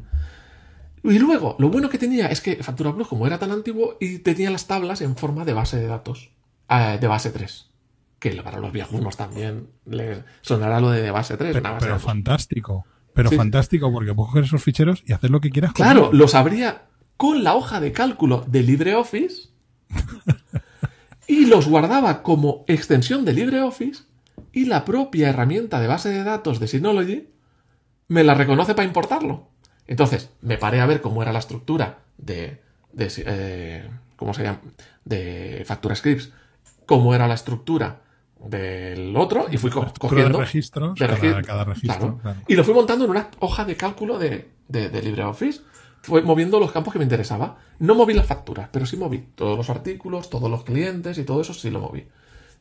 Y 1.03 1.19
luego, 1.19 1.57
lo 1.59 1.69
bueno 1.69 1.89
que 1.91 1.99
tenía 1.99 2.27
es 2.29 2.41
que 2.41 2.57
Factura 2.63 2.93
Plus, 2.95 3.09
como 3.09 3.27
era 3.27 3.39
tan 3.39 3.51
antiguo, 3.51 3.97
y 4.01 4.19
tenía 4.21 4.51
las 4.51 4.67
tablas 4.67 5.01
en 5.03 5.17
forma 5.17 5.45
de 5.45 5.53
base 5.53 5.79
de 5.79 5.87
datos, 5.87 6.31
eh, 6.69 6.99
de 7.01 7.07
base 7.07 7.31
3. 7.31 7.71
Que 8.19 8.31
para 8.43 8.59
los 8.59 8.73
viejunos 8.73 9.17
también 9.17 9.69
les 9.85 10.21
sonará 10.41 10.81
lo 10.81 10.91
de, 10.91 11.11
base 11.11 11.37
3. 11.37 11.57
una 11.57 11.79
Pero, 11.79 11.93
base 11.95 12.05
fantástico. 12.07 12.87
Pero 13.15 13.31
Sí. 13.31 13.37
fantástico, 13.37 13.93
porque 13.93 14.13
puedes 14.13 14.31
coger 14.31 14.45
esos 14.45 14.63
ficheros 14.63 15.03
y 15.07 15.13
hacer 15.13 15.31
lo 15.31 15.41
que 15.41 15.51
quieras 15.51 15.73
con 15.73 15.85
Claro, 15.85 16.11
los 16.13 16.35
abría 16.35 16.83
con 17.17 17.45
la 17.45 17.55
hoja 17.55 17.81
de 17.81 17.93
cálculo 17.93 18.45
de 18.47 18.63
LibreOffice 18.63 19.49
y 21.27 21.47
los 21.47 21.69
guardaba 21.69 22.23
como 22.23 22.65
extensión 22.67 23.25
de 23.25 23.33
LibreOffice 23.33 24.03
y 24.53 24.67
la 24.67 24.85
propia 24.85 25.29
herramienta 25.31 25.81
de 25.81 25.87
base 25.87 26.11
de 26.11 26.25
datos 26.25 26.61
de 26.61 26.67
Synology 26.69 27.29
me 28.09 28.25
la 28.25 28.35
reconoce 28.35 28.75
para 28.75 28.87
importarlo. 28.87 29.49
Entonces, 29.87 30.31
me 30.41 30.59
paré 30.59 30.81
a 30.81 30.87
ver 30.87 31.01
cómo 31.01 31.23
era 31.23 31.33
la 31.33 31.39
estructura 31.39 32.01
de, 32.19 32.61
de 32.93 33.13
eh, 33.27 33.91
¿cómo 34.17 34.35
se 34.35 34.43
llama? 34.43 34.61
de 35.05 35.63
Factura 35.67 35.95
Scripts, 35.95 36.33
cómo 36.87 37.15
era 37.15 37.29
la 37.29 37.35
estructura 37.35 38.01
del 38.49 39.17
otro 39.17 39.47
y 39.51 39.57
fui 39.59 39.71
co- 39.71 39.93
cogiendo 39.99 40.39
de 40.39 40.45
registros, 40.45 40.95
de 40.95 41.07
cada, 41.07 41.19
regi- 41.19 41.45
cada 41.45 41.65
registro. 41.65 41.99
Claro. 41.99 42.19
claro. 42.23 42.41
Y 42.49 42.55
lo 42.55 42.65
fui 42.65 42.75
montando 42.75 43.05
en 43.05 43.11
una 43.11 43.29
hoja 43.41 43.65
de 43.65 43.77
cálculo 43.77 44.19
de, 44.19 44.51
de- 44.69 44.89
de 44.91 45.03
LibreOffice. 45.03 45.61
Fue 46.03 46.21
moviendo 46.23 46.61
los 46.61 46.71
campos 46.71 46.93
que 46.93 46.99
me 46.99 47.05
interesaba. 47.05 47.57
No 47.79 47.95
moví 47.95 48.13
las 48.13 48.27
facturas, 48.27 48.69
pero 48.71 48.85
sí 48.85 48.97
moví 48.97 49.25
todos 49.35 49.57
los 49.57 49.71
artículos, 49.71 50.29
todos 50.29 50.51
los 50.51 50.63
clientes 50.65 51.17
y 51.19 51.25
todo 51.25 51.41
eso 51.41 51.55
sí 51.55 51.71
lo 51.71 51.81
moví. 51.81 52.07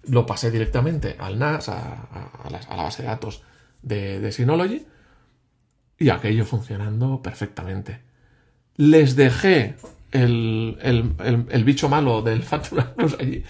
Lo 0.07 0.25
pasé 0.25 0.49
directamente 0.51 1.15
al 1.19 1.37
NAS, 1.39 1.69
a, 1.69 1.77
a- 1.77 2.31
a 2.45 2.49
la, 2.49 2.57
a 2.59 2.77
la 2.77 2.83
base 2.83 3.03
de 3.03 3.09
datos 3.09 3.43
de, 3.81 4.19
de 4.21 4.31
Synology, 4.31 4.85
y 5.99 6.09
aquello 6.09 6.45
funcionando 6.45 7.21
perfectamente. 7.21 8.01
Les 8.77 9.15
dejé 9.15 9.75
el, 10.11 10.77
el- 10.81 11.15
el- 11.23 11.45
el 11.49 11.63
bicho 11.63 11.89
malo 11.89 12.21
del 12.21 12.43
Factura 12.43 12.93
Plus 12.95 13.15
allí 13.19 13.43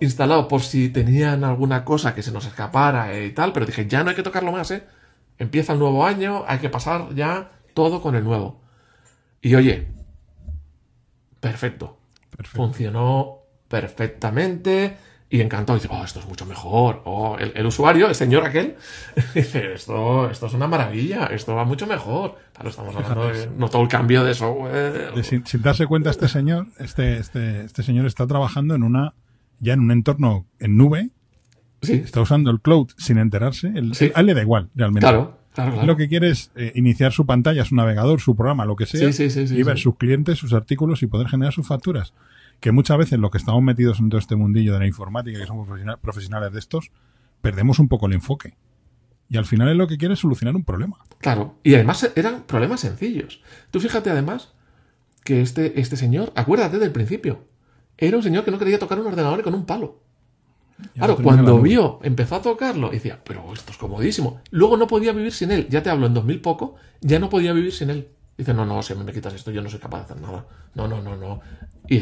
instalado 0.00 0.46
por 0.48 0.62
si 0.62 0.88
tenían 0.90 1.44
alguna 1.44 1.84
cosa 1.84 2.14
que 2.14 2.22
se 2.22 2.30
nos 2.32 2.46
escapara 2.46 3.18
y 3.20 3.32
tal, 3.32 3.52
pero 3.52 3.66
dije, 3.66 3.86
ya 3.86 4.02
no 4.04 4.10
hay 4.10 4.16
que 4.16 4.22
tocarlo 4.22 4.52
más, 4.52 4.70
¿eh? 4.70 4.84
Empieza 5.38 5.72
el 5.72 5.78
nuevo 5.78 6.04
año, 6.06 6.44
hay 6.46 6.58
que 6.58 6.68
pasar 6.68 7.14
ya 7.14 7.50
todo 7.74 8.00
con 8.02 8.14
el 8.14 8.24
nuevo. 8.24 8.60
Y 9.40 9.54
oye, 9.54 9.88
perfecto. 11.40 11.96
Perfecto. 12.36 12.56
Funcionó 12.62 13.38
perfectamente 13.68 14.96
y 15.30 15.40
encantado. 15.40 15.78
Dice, 15.78 15.88
oh, 15.90 16.04
esto 16.04 16.20
es 16.20 16.26
mucho 16.26 16.46
mejor. 16.46 17.02
Oh, 17.04 17.36
el, 17.38 17.52
el 17.54 17.66
usuario, 17.66 18.08
el 18.08 18.14
señor 18.14 18.44
aquel, 18.44 18.76
dice, 19.34 19.74
esto, 19.74 20.30
esto 20.30 20.46
es 20.46 20.54
una 20.54 20.66
maravilla, 20.66 21.26
esto 21.26 21.54
va 21.54 21.64
mucho 21.64 21.86
mejor. 21.86 22.36
Claro, 22.54 22.70
estamos 22.70 22.94
hablando 22.96 23.28
de 23.28 23.46
notó 23.56 23.80
el 23.82 23.88
cambio 23.88 24.24
de 24.24 24.34
software. 24.34 25.14
De- 25.14 25.22
sin, 25.24 25.46
sin 25.46 25.62
darse 25.62 25.86
cuenta 25.86 26.10
este 26.10 26.28
señor, 26.28 26.66
este, 26.78 27.18
este, 27.18 27.62
este 27.64 27.82
señor 27.82 28.06
está 28.06 28.26
trabajando 28.26 28.74
en 28.74 28.82
una 28.82 29.14
ya 29.60 29.72
en 29.74 29.80
un 29.80 29.90
entorno 29.90 30.46
en 30.58 30.76
nube, 30.76 31.10
Sí, 31.80 31.92
está 31.92 32.20
usando 32.20 32.50
el 32.50 32.60
cloud 32.60 32.88
sin 32.96 33.18
enterarse. 33.18 33.68
El, 33.74 33.94
Sí. 33.94 34.10
A 34.14 34.20
él 34.20 34.26
le 34.26 34.34
da 34.34 34.42
igual, 34.42 34.68
realmente. 34.74 35.00
claro, 35.04 35.38
claro, 35.54 35.68
Él 35.70 35.74
claro. 35.74 35.86
Lo 35.86 35.96
que 35.96 36.08
quiere 36.08 36.30
es 36.30 36.50
eh, 36.56 36.72
iniciar 36.74 37.12
su 37.12 37.24
pantalla, 37.24 37.64
su 37.64 37.76
navegador, 37.76 38.20
su 38.20 38.34
programa, 38.34 38.64
lo 38.64 38.74
que 38.74 38.84
sea, 38.86 39.12
Sí, 39.12 39.28
y 39.54 39.62
ver 39.62 39.78
sus 39.78 39.96
clientes, 39.96 40.38
sus 40.38 40.52
artículos 40.54 41.04
y 41.04 41.06
poder 41.06 41.28
generar 41.28 41.52
sus 41.52 41.68
facturas. 41.68 42.14
Que 42.58 42.72
muchas 42.72 42.98
veces 42.98 43.20
los 43.20 43.30
que 43.30 43.38
estamos 43.38 43.62
metidos 43.62 44.00
en 44.00 44.08
todo 44.08 44.18
este 44.18 44.34
mundillo 44.34 44.72
de 44.72 44.80
la 44.80 44.86
informática, 44.88 45.38
que 45.38 45.46
somos 45.46 45.68
profesional- 45.68 45.98
profesionales 46.00 46.52
de 46.52 46.58
estos, 46.58 46.90
perdemos 47.42 47.78
un 47.78 47.86
poco 47.86 48.06
el 48.06 48.14
enfoque. 48.14 48.56
Y 49.28 49.36
al 49.36 49.44
final 49.44 49.68
es 49.68 49.76
lo 49.76 49.86
que 49.86 49.98
quiere 49.98 50.14
es 50.14 50.20
solucionar 50.20 50.56
un 50.56 50.64
problema. 50.64 50.96
Claro, 51.20 51.58
y 51.62 51.74
además 51.74 52.10
eran 52.16 52.42
problemas 52.42 52.80
sencillos. 52.80 53.40
Tú 53.70 53.78
fíjate 53.78 54.10
además 54.10 54.52
que 55.22 55.42
este, 55.42 55.78
este 55.80 55.96
señor, 55.96 56.32
acuérdate 56.34 56.78
del 56.80 56.90
principio, 56.90 57.44
era 57.98 58.16
un 58.16 58.22
señor 58.22 58.44
que 58.44 58.50
no 58.50 58.58
quería 58.58 58.78
tocar 58.78 58.98
un 59.00 59.06
ordenador 59.08 59.42
con 59.42 59.54
un 59.54 59.66
palo. 59.66 60.00
Ya 60.78 61.06
Claro, 61.06 61.16
cuando 61.16 61.60
vio, 61.60 61.98
empezó 62.02 62.36
a 62.36 62.42
tocarlo 62.42 62.90
y 62.90 62.94
decía, 62.94 63.20
pero 63.24 63.52
esto 63.52 63.72
es 63.72 63.78
comodísimo. 63.78 64.40
Luego 64.50 64.76
no 64.76 64.86
podía 64.86 65.12
vivir 65.12 65.32
sin 65.32 65.50
él. 65.50 65.66
Ya 65.68 65.82
te 65.82 65.90
hablo, 65.90 66.06
en 66.06 66.14
2000 66.14 66.40
poco, 66.40 66.76
ya 67.00 67.18
no 67.18 67.28
podía 67.28 67.52
vivir 67.52 67.72
sin 67.72 67.90
él. 67.90 68.08
Dice, 68.36 68.54
no, 68.54 68.64
no, 68.64 68.80
si 68.82 68.94
me 68.94 69.12
quitas 69.12 69.34
esto, 69.34 69.50
yo 69.50 69.60
no 69.60 69.68
soy 69.68 69.80
capaz 69.80 69.98
de 69.98 70.04
hacer 70.04 70.20
nada. 70.20 70.46
No, 70.74 70.86
no, 70.86 71.02
no, 71.02 71.16
no. 71.16 71.40
Y, 71.88 72.00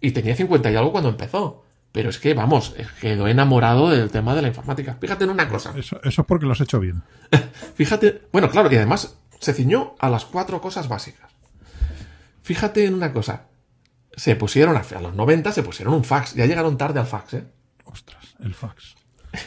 y 0.00 0.10
tenía 0.10 0.34
50 0.34 0.72
y 0.72 0.74
algo 0.74 0.90
cuando 0.90 1.10
empezó. 1.10 1.64
Pero 1.92 2.10
es 2.10 2.18
que, 2.18 2.34
vamos, 2.34 2.74
quedó 3.00 3.28
enamorado 3.28 3.90
del 3.90 4.10
tema 4.10 4.34
de 4.34 4.42
la 4.42 4.48
informática. 4.48 4.96
Fíjate 5.00 5.24
en 5.24 5.30
una 5.30 5.48
cosa. 5.48 5.72
Eso, 5.76 6.00
eso 6.02 6.22
es 6.22 6.26
porque 6.26 6.46
lo 6.46 6.52
has 6.52 6.60
hecho 6.60 6.80
bien. 6.80 7.02
Fíjate, 7.74 8.22
bueno, 8.32 8.50
claro, 8.50 8.72
y 8.72 8.76
además 8.76 9.16
se 9.38 9.52
ciñó 9.52 9.94
a 10.00 10.08
las 10.08 10.24
cuatro 10.24 10.60
cosas 10.60 10.88
básicas. 10.88 11.30
Fíjate 12.42 12.86
en 12.86 12.94
una 12.94 13.12
cosa. 13.12 13.51
Se 14.16 14.36
pusieron, 14.36 14.76
a 14.76 15.00
los 15.00 15.14
90 15.14 15.52
se 15.52 15.62
pusieron 15.62 15.94
un 15.94 16.04
fax. 16.04 16.34
Ya 16.34 16.46
llegaron 16.46 16.76
tarde 16.76 17.00
al 17.00 17.06
fax, 17.06 17.34
¿eh? 17.34 17.44
Ostras, 17.84 18.36
el 18.42 18.54
fax. 18.54 18.94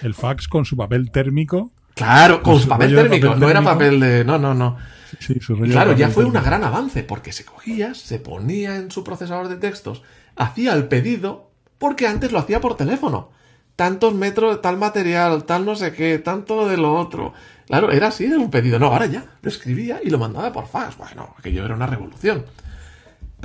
El 0.02 0.14
fax 0.14 0.48
con 0.48 0.66
su 0.66 0.76
papel 0.76 1.12
térmico. 1.12 1.72
Claro, 1.94 2.42
con 2.44 2.54
Con 2.54 2.62
su 2.62 2.68
papel 2.68 2.94
térmico, 2.94 3.36
no 3.36 3.50
era 3.50 3.62
papel 3.62 4.00
de. 4.00 4.26
No, 4.26 4.38
no, 4.38 4.54
no. 4.54 4.78
Sí, 5.20 5.40
su 5.40 5.56
rollo 5.56 5.72
claro, 5.72 5.94
ya 5.94 6.10
fue 6.10 6.26
un 6.26 6.34
gran 6.34 6.64
avance, 6.64 7.04
porque 7.04 7.32
se 7.32 7.46
cogía, 7.46 7.94
se 7.94 8.20
ponía 8.20 8.76
en 8.76 8.92
su 8.92 9.04
procesador 9.04 9.48
de 9.48 9.56
textos, 9.56 10.04
hacía 10.36 10.74
el 10.74 10.88
pedido, 10.88 11.52
porque 11.78 12.08
antes 12.08 12.32
lo 12.32 12.40
hacía 12.40 12.60
por 12.60 12.76
teléfono. 12.76 13.32
Tantos 13.76 14.14
metros 14.14 14.56
de 14.56 14.62
tal 14.62 14.78
material, 14.78 15.44
tal 15.46 15.66
no 15.66 15.76
sé 15.76 15.94
qué, 15.94 16.20
tanto 16.20 16.68
de 16.68 16.78
lo 16.78 16.96
otro. 16.96 17.34
Claro, 17.68 17.92
era 17.92 18.08
así, 18.08 18.26
era 18.26 18.38
un 18.38 18.52
pedido. 18.52 18.80
No, 18.80 18.88
ahora 18.88 19.06
ya, 19.06 19.26
lo 19.42 19.50
escribía 19.50 20.00
y 20.04 20.10
lo 20.10 20.18
mandaba 20.18 20.52
por 20.52 20.68
fax. 20.68 20.98
Bueno, 20.98 21.36
aquello 21.38 21.66
era 21.66 21.76
una 21.76 21.88
revolución. 21.88 22.46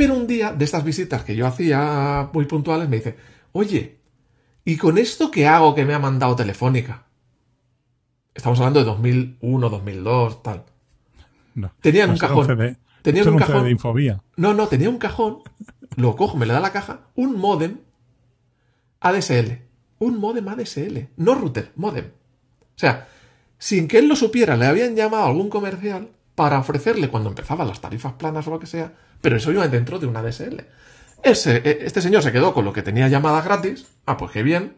Pero 0.00 0.14
un 0.14 0.26
día, 0.26 0.54
de 0.54 0.64
estas 0.64 0.82
visitas 0.82 1.24
que 1.24 1.36
yo 1.36 1.46
hacía 1.46 2.30
muy 2.32 2.46
puntuales, 2.46 2.88
me 2.88 2.96
dice, 2.96 3.16
oye, 3.52 3.98
¿y 4.64 4.78
con 4.78 4.96
esto 4.96 5.30
qué 5.30 5.46
hago 5.46 5.74
que 5.74 5.84
me 5.84 5.92
ha 5.92 5.98
mandado 5.98 6.34
Telefónica? 6.34 7.04
Estamos 8.32 8.58
hablando 8.60 8.80
de 8.80 8.86
2001, 8.86 9.68
2002, 9.68 10.42
tal. 10.42 10.64
No, 11.54 11.70
Tenían 11.82 12.08
un 12.08 12.16
cajón. 12.16 12.46
CD. 12.46 12.78
Tenían 13.02 13.28
un 13.28 13.36
cajón. 13.36 13.64
de 13.64 13.72
Infobía. 13.72 14.22
No, 14.36 14.54
no, 14.54 14.68
tenía 14.68 14.88
un 14.88 14.96
cajón. 14.96 15.40
Lo 15.96 16.16
cojo, 16.16 16.38
me 16.38 16.46
le 16.46 16.54
da 16.54 16.60
la 16.60 16.72
caja. 16.72 17.00
Un 17.14 17.36
modem 17.36 17.76
ADSL. 19.00 19.58
Un 19.98 20.18
modem 20.18 20.48
ADSL. 20.48 21.10
No 21.18 21.34
router, 21.34 21.72
modem. 21.76 22.06
O 22.06 22.78
sea, 22.78 23.06
sin 23.58 23.86
que 23.86 23.98
él 23.98 24.08
lo 24.08 24.16
supiera, 24.16 24.56
le 24.56 24.64
habían 24.64 24.96
llamado 24.96 25.24
a 25.24 25.28
algún 25.28 25.50
comercial 25.50 26.08
para 26.40 26.58
ofrecerle 26.58 27.10
cuando 27.10 27.28
empezaban 27.28 27.68
las 27.68 27.82
tarifas 27.82 28.14
planas 28.14 28.46
o 28.46 28.50
lo 28.50 28.58
que 28.58 28.64
sea, 28.66 28.94
pero 29.20 29.36
eso 29.36 29.52
iba 29.52 29.68
dentro 29.68 29.98
de 29.98 30.06
un 30.06 30.16
ADSL. 30.16 30.64
Ese, 31.22 31.56
e- 31.58 31.80
este 31.84 32.00
señor 32.00 32.22
se 32.22 32.32
quedó 32.32 32.54
con 32.54 32.64
lo 32.64 32.72
que 32.72 32.80
tenía 32.80 33.08
llamadas 33.08 33.44
gratis. 33.44 33.86
Ah, 34.06 34.16
pues 34.16 34.30
qué 34.30 34.42
bien. 34.42 34.72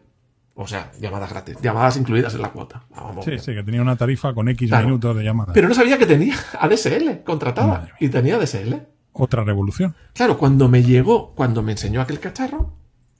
O 0.55 0.67
sea, 0.67 0.91
llamadas 0.99 1.29
gratis. 1.29 1.55
Llamadas 1.61 1.95
incluidas 1.95 2.33
en 2.35 2.41
la 2.41 2.51
cuota. 2.51 2.83
Ah, 2.93 3.03
vamos 3.05 3.23
Sí, 3.23 3.31
bien. 3.31 3.41
sí, 3.41 3.53
que 3.53 3.63
tenía 3.63 3.81
una 3.81 3.95
tarifa 3.95 4.33
con 4.33 4.49
X 4.49 4.67
Claro. 4.67 4.87
minutos 4.87 5.15
de 5.15 5.23
llamada. 5.23 5.53
Pero 5.53 5.69
no 5.69 5.73
sabía 5.73 5.97
que 5.97 6.05
tenía 6.05 6.35
ADSL 6.59 7.23
contratada. 7.23 7.87
Y 8.01 8.09
tenía 8.09 8.35
ADSL. 8.35 8.85
Otra 9.13 9.45
revolución. 9.45 9.95
Claro, 10.13 10.37
cuando 10.37 10.67
me 10.67 10.83
llegó, 10.83 11.33
cuando 11.33 11.61
me 11.63 11.71
enseñó 11.71 12.01
aquel 12.01 12.19
cacharro, 12.19 12.73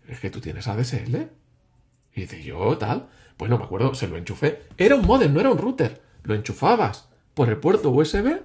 es 0.06 0.20
que 0.20 0.30
tú 0.30 0.42
tienes 0.42 0.68
ADSL. 0.68 1.30
Y 2.14 2.22
dice, 2.22 2.44
yo 2.44 2.78
tal. 2.78 3.08
Pues 3.38 3.50
no 3.50 3.58
me 3.58 3.64
acuerdo, 3.64 3.96
se 3.96 4.10
lo 4.10 4.18
enchufé. 4.18 4.64
Era 4.78 4.96
un 4.96 5.06
modem, 5.08 5.34
no 5.34 5.40
era 5.40 5.50
un 5.50 5.58
router. 5.58 6.02
Lo 6.24 6.36
enchufabas 6.36 7.08
por 7.34 7.50
el 7.50 7.58
puerto 7.58 7.90
USB, 7.90 8.42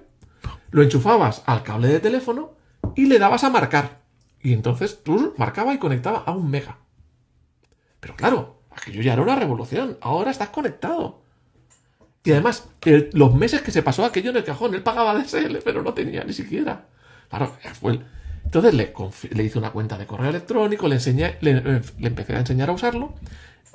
lo 0.71 0.81
enchufabas 0.83 1.43
al 1.45 1.63
cable 1.63 1.87
de 1.89 1.99
teléfono 1.99 2.53
y 2.95 3.05
le 3.05 3.19
dabas 3.19 3.43
a 3.43 3.49
marcar. 3.49 3.99
Y 4.41 4.53
entonces 4.53 5.03
tú 5.03 5.33
marcaba 5.37 5.73
y 5.73 5.79
conectaba 5.79 6.19
a 6.25 6.31
un 6.31 6.49
mega. 6.49 6.77
Pero 7.99 8.15
claro, 8.15 8.61
aquello 8.71 9.01
ya 9.01 9.13
era 9.13 9.21
una 9.21 9.35
revolución. 9.35 9.97
Ahora 10.01 10.31
estás 10.31 10.49
conectado. 10.49 11.21
Y 12.23 12.31
además, 12.31 12.69
los 13.13 13.33
meses 13.33 13.61
que 13.61 13.71
se 13.71 13.81
pasó 13.83 14.05
aquello 14.05 14.29
en 14.31 14.37
el 14.37 14.43
cajón, 14.43 14.75
él 14.75 14.83
pagaba 14.83 15.15
DSL, 15.15 15.59
pero 15.63 15.81
no 15.83 15.93
tenía 15.93 16.23
ni 16.23 16.33
siquiera. 16.33 16.85
Claro, 17.29 17.55
ya 17.63 17.73
fue 17.73 17.93
el- 17.93 18.05
Entonces 18.45 18.73
le, 18.73 18.93
le 19.31 19.43
hice 19.43 19.57
una 19.59 19.71
cuenta 19.71 19.97
de 19.97 20.05
correo 20.05 20.29
electrónico, 20.29 20.87
le, 20.87 20.95
enseñé, 20.95 21.37
le 21.41 21.81
empecé 21.99 22.35
a 22.35 22.39
enseñar 22.39 22.69
a 22.69 22.73
usarlo 22.73 23.13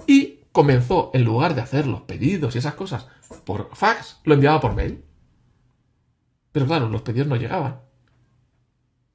y 0.06 0.40
comenzó, 0.54 1.10
en 1.14 1.24
lugar 1.24 1.56
de 1.56 1.62
hacer 1.62 1.84
los 1.88 2.02
pedidos 2.02 2.54
y 2.54 2.58
esas 2.58 2.74
cosas 2.74 3.08
por 3.44 3.74
fax, 3.74 4.20
lo 4.22 4.34
enviaba 4.34 4.60
por 4.60 4.72
mail. 4.76 5.04
Pero 6.52 6.64
claro, 6.66 6.88
los 6.88 7.02
pedidos 7.02 7.26
no 7.26 7.34
llegaban. 7.34 7.80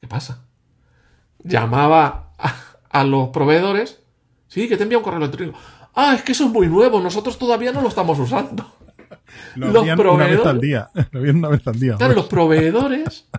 ¿Qué 0.02 0.08
pasa? 0.10 0.44
Llamaba 1.42 2.34
a, 2.38 2.54
a 2.90 3.04
los 3.06 3.30
proveedores. 3.30 4.02
Sí, 4.50 4.68
que 4.68 4.76
te 4.76 4.84
envía 4.84 4.98
un 4.98 5.04
correo 5.06 5.20
electrónico. 5.20 5.58
Ah, 5.96 6.14
es 6.14 6.24
que 6.24 6.34
eso 6.34 6.46
es 6.46 6.52
muy 6.52 6.68
nuevo, 6.68 7.00
nosotros 7.00 7.38
todavía 7.38 7.72
no 7.72 7.82
lo 7.82 7.88
estamos 7.88 8.20
usando. 8.20 8.70
Lo 9.56 9.68
Los 9.72 9.84
hacían 9.84 9.98
una 10.02 10.26
vez 10.26 10.40
proveedores- 10.40 10.46
al 10.50 10.60
día. 10.60 10.90
Lo 11.12 11.22
una 11.22 11.48
vez 11.48 11.66
al 11.68 11.80
día. 11.80 11.96
Claro, 11.96 12.16
los 12.16 12.26
proveedores 12.26 13.30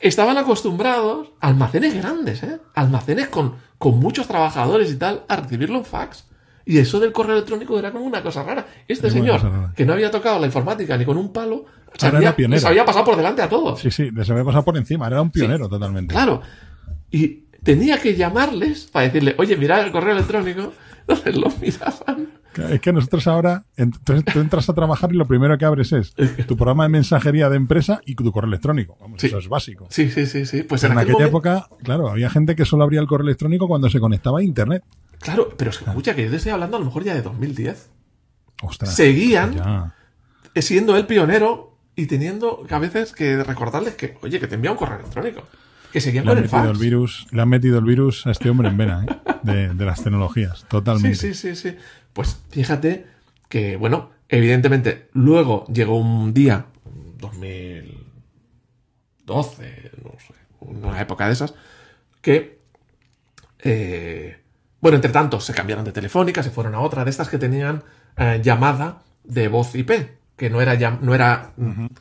estaban 0.00 0.38
acostumbrados 0.38 1.32
a 1.40 1.48
almacenes 1.48 1.94
grandes, 1.94 2.42
¿eh? 2.42 2.60
Almacenes 2.74 3.28
con, 3.28 3.56
con 3.76 3.98
muchos 3.98 4.26
trabajadores 4.26 4.90
y 4.90 4.96
tal, 4.96 5.24
a 5.28 5.36
recibirlo 5.36 5.76
en 5.76 5.84
fax. 5.84 6.25
Y 6.68 6.78
eso 6.78 6.98
del 7.00 7.12
correo 7.12 7.36
electrónico 7.36 7.78
era 7.78 7.92
como 7.92 8.04
una 8.04 8.22
cosa 8.22 8.42
rara. 8.42 8.66
Este 8.88 9.08
señor, 9.08 9.40
rara. 9.40 9.72
que 9.76 9.86
no 9.86 9.92
había 9.92 10.10
tocado 10.10 10.38
la 10.40 10.46
informática 10.46 10.98
ni 10.98 11.04
con 11.04 11.16
un 11.16 11.32
palo, 11.32 11.64
se 11.96 12.06
Ahora 12.06 12.18
había, 12.36 12.84
pasado 12.84 13.04
por 13.04 13.16
delante 13.16 13.40
a 13.40 13.48
todos. 13.48 13.80
Sí, 13.80 13.90
sí, 13.90 14.10
les 14.10 14.28
había 14.28 14.44
pasado 14.44 14.64
por 14.64 14.76
encima. 14.76 15.06
Era 15.06 15.22
un 15.22 15.30
pionero 15.30 15.68
totalmente. 15.68 16.12
Claro. 16.12 16.42
Y 17.10 17.44
tenía 17.62 17.98
que 17.98 18.14
llamarles 18.16 18.86
para 18.92 19.06
decirle, 19.06 19.34
oye, 19.38 19.56
mirad 19.56 19.84
el 19.84 19.92
correo 19.92 20.12
electrónico. 20.12 20.72
Entonces 21.08 21.36
lo 21.36 21.48
miraban. 21.60 22.28
Es 22.72 22.80
que 22.80 22.92
nosotros 22.92 23.26
ahora, 23.28 23.64
ent- 23.76 24.00
tú 24.32 24.40
entras 24.40 24.68
a 24.68 24.74
trabajar 24.74 25.12
y 25.12 25.16
lo 25.16 25.26
primero 25.26 25.56
que 25.58 25.64
abres 25.66 25.92
es 25.92 26.14
tu 26.46 26.56
programa 26.56 26.84
de 26.84 26.88
mensajería 26.88 27.48
de 27.50 27.56
empresa 27.56 28.00
y 28.04 28.14
tu 28.16 28.32
correo 28.32 28.48
electrónico. 28.48 28.96
Vamos, 29.00 29.20
Sí. 29.20 29.26
eso 29.28 29.38
es 29.38 29.46
básico. 29.48 29.86
Sí, 29.90 30.10
sí, 30.10 30.26
sí, 30.26 30.46
sí. 30.46 30.62
Pues 30.64 30.82
en 30.82 30.92
en 30.92 30.98
aquel 30.98 31.14
aquella 31.14 31.28
momento- 31.30 31.48
época, 31.60 31.68
claro, 31.84 32.08
había 32.08 32.28
gente 32.30 32.56
que 32.56 32.64
solo 32.64 32.82
abría 32.84 33.00
el 33.00 33.06
correo 33.06 33.26
electrónico 33.26 33.68
cuando 33.68 33.88
se 33.90 34.00
conectaba 34.00 34.40
a 34.40 34.42
internet. 34.42 34.82
Claro, 35.20 35.54
pero 35.56 35.70
es 35.70 35.78
que 35.78 35.84
escucha 35.86 36.14
que 36.14 36.24
yo 36.24 36.30
te 36.30 36.36
estoy 36.36 36.52
hablando 36.52 36.76
a 36.76 36.80
lo 36.80 36.86
mejor 36.86 37.04
ya 37.04 37.14
de 37.14 37.22
2010. 37.22 37.88
Ostras. 38.62 38.94
Seguían 38.94 39.54
Ya. 39.54 39.94
siendo 40.62 40.96
el 40.96 41.06
pionero 41.06 41.78
y 41.94 42.06
teniendo 42.06 42.64
que 42.66 42.74
a 42.74 42.78
veces 42.78 43.12
que 43.12 43.42
recordarles 43.42 43.94
que, 43.94 44.18
oye, 44.22 44.38
que 44.40 44.46
te 44.46 44.54
envía 44.56 44.70
un 44.72 44.76
correo 44.76 44.98
electrónico. 44.98 45.42
Que 45.92 46.00
seguían 46.00 46.24
Le 46.24 46.30
con 46.30 46.38
el 46.38 46.44
metido 46.44 46.60
fax. 46.62 46.70
el 46.72 46.78
virus, 46.78 47.26
le 47.32 47.42
han 47.42 47.48
metido 47.48 47.78
el 47.78 47.84
virus 47.84 48.26
a 48.26 48.30
este 48.32 48.50
hombre 48.50 48.68
en 48.68 48.76
vena, 48.76 49.04
¿eh? 49.08 49.16
de, 49.42 49.72
de 49.74 49.84
las 49.84 50.02
tecnologías, 50.02 50.60
Sí, 50.60 50.66
totalmente. 50.68 51.16
sí, 51.16 51.34
sí, 51.34 51.56
sí. 51.56 51.76
Pues 52.12 52.38
fíjate 52.50 53.06
que, 53.48 53.76
bueno, 53.76 54.10
evidentemente, 54.28 55.08
luego 55.12 55.64
llegó 55.72 55.96
un 55.98 56.34
día, 56.34 56.66
2012, 57.18 59.90
no 60.04 60.12
sé, 60.18 60.34
una 60.60 61.00
época 61.00 61.26
de 61.26 61.32
esas, 61.32 61.54
que, 62.20 62.58
eh, 63.60 64.38
bueno, 64.80 64.96
entre 64.96 65.10
tanto, 65.12 65.40
se 65.40 65.54
cambiaron 65.54 65.84
de 65.84 65.92
telefónica, 65.92 66.42
se 66.42 66.50
fueron 66.50 66.74
a 66.74 66.80
otra 66.80 67.04
de 67.04 67.10
estas 67.10 67.28
que 67.28 67.38
tenían 67.38 67.82
eh, 68.16 68.40
llamada 68.42 69.02
de 69.24 69.48
voz 69.48 69.74
IP, 69.74 69.90
que 70.36 70.50
no 70.50 70.60
era, 70.60 70.74
llam- 70.74 71.00
no 71.00 71.14
era 71.14 71.52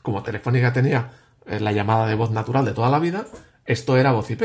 como 0.02 0.24
Telefónica 0.24 0.74
tenía 0.74 1.12
eh, 1.46 1.60
la 1.60 1.72
llamada 1.72 2.06
de 2.08 2.16
voz 2.16 2.32
natural 2.32 2.66
de 2.66 2.74
toda 2.74 2.90
la 2.90 3.00
vida, 3.00 3.26
esto 3.66 3.98
era 3.98 4.12
voz 4.12 4.30
IP. 4.30 4.44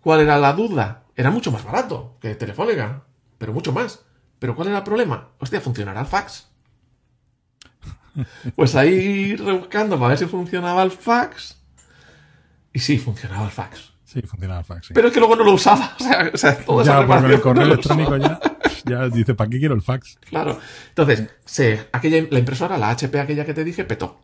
¿Cuál 0.00 0.20
era 0.20 0.38
la 0.38 0.52
duda? 0.52 1.02
Era 1.16 1.30
mucho 1.30 1.50
más 1.52 1.64
barato 1.64 2.16
que 2.20 2.34
Telefónica, 2.34 3.02
pero 3.38 3.52
mucho 3.52 3.72
más. 3.72 4.00
¿Pero 4.38 4.54
cuál 4.54 4.68
era 4.68 4.78
el 4.78 4.84
problema? 4.84 5.28
Hostia, 5.38 5.60
¿funcionará 5.60 6.00
el 6.00 6.06
fax? 6.06 6.48
Pues 8.56 8.74
ahí 8.74 9.36
rebuscando 9.36 9.96
para 9.96 10.10
ver 10.10 10.18
si 10.18 10.26
funcionaba 10.26 10.82
el 10.82 10.90
fax. 10.90 11.56
Y 12.72 12.80
sí, 12.80 12.98
funcionaba 12.98 13.44
el 13.46 13.50
fax. 13.52 13.93
Sí, 14.14 14.22
funcionaba 14.22 14.60
el 14.60 14.64
fax. 14.64 14.86
sí. 14.86 14.94
Pero 14.94 15.08
es 15.08 15.14
que 15.14 15.18
luego 15.18 15.36
no 15.36 15.44
lo 15.44 15.52
usaba. 15.52 15.96
O 16.00 16.04
sea, 16.04 16.30
o 16.32 16.36
sea 16.36 16.56
toda 16.58 16.82
esa 16.82 16.92
ya, 16.92 16.96
porque 16.98 17.12
reparación 17.12 17.32
el 17.32 17.40
correo 17.40 17.66
no 17.66 17.72
electrónico 17.72 18.16
ya 18.86 19.08
dice, 19.08 19.34
¿para 19.34 19.50
qué 19.50 19.58
quiero 19.58 19.74
el 19.74 19.82
fax? 19.82 20.18
Claro. 20.28 20.58
Entonces, 20.88 21.28
se, 21.44 21.88
aquella, 21.92 22.26
la 22.30 22.38
impresora, 22.38 22.78
la 22.78 22.90
HP 22.90 23.18
aquella 23.18 23.44
que 23.44 23.54
te 23.54 23.64
dije, 23.64 23.84
petó. 23.84 24.20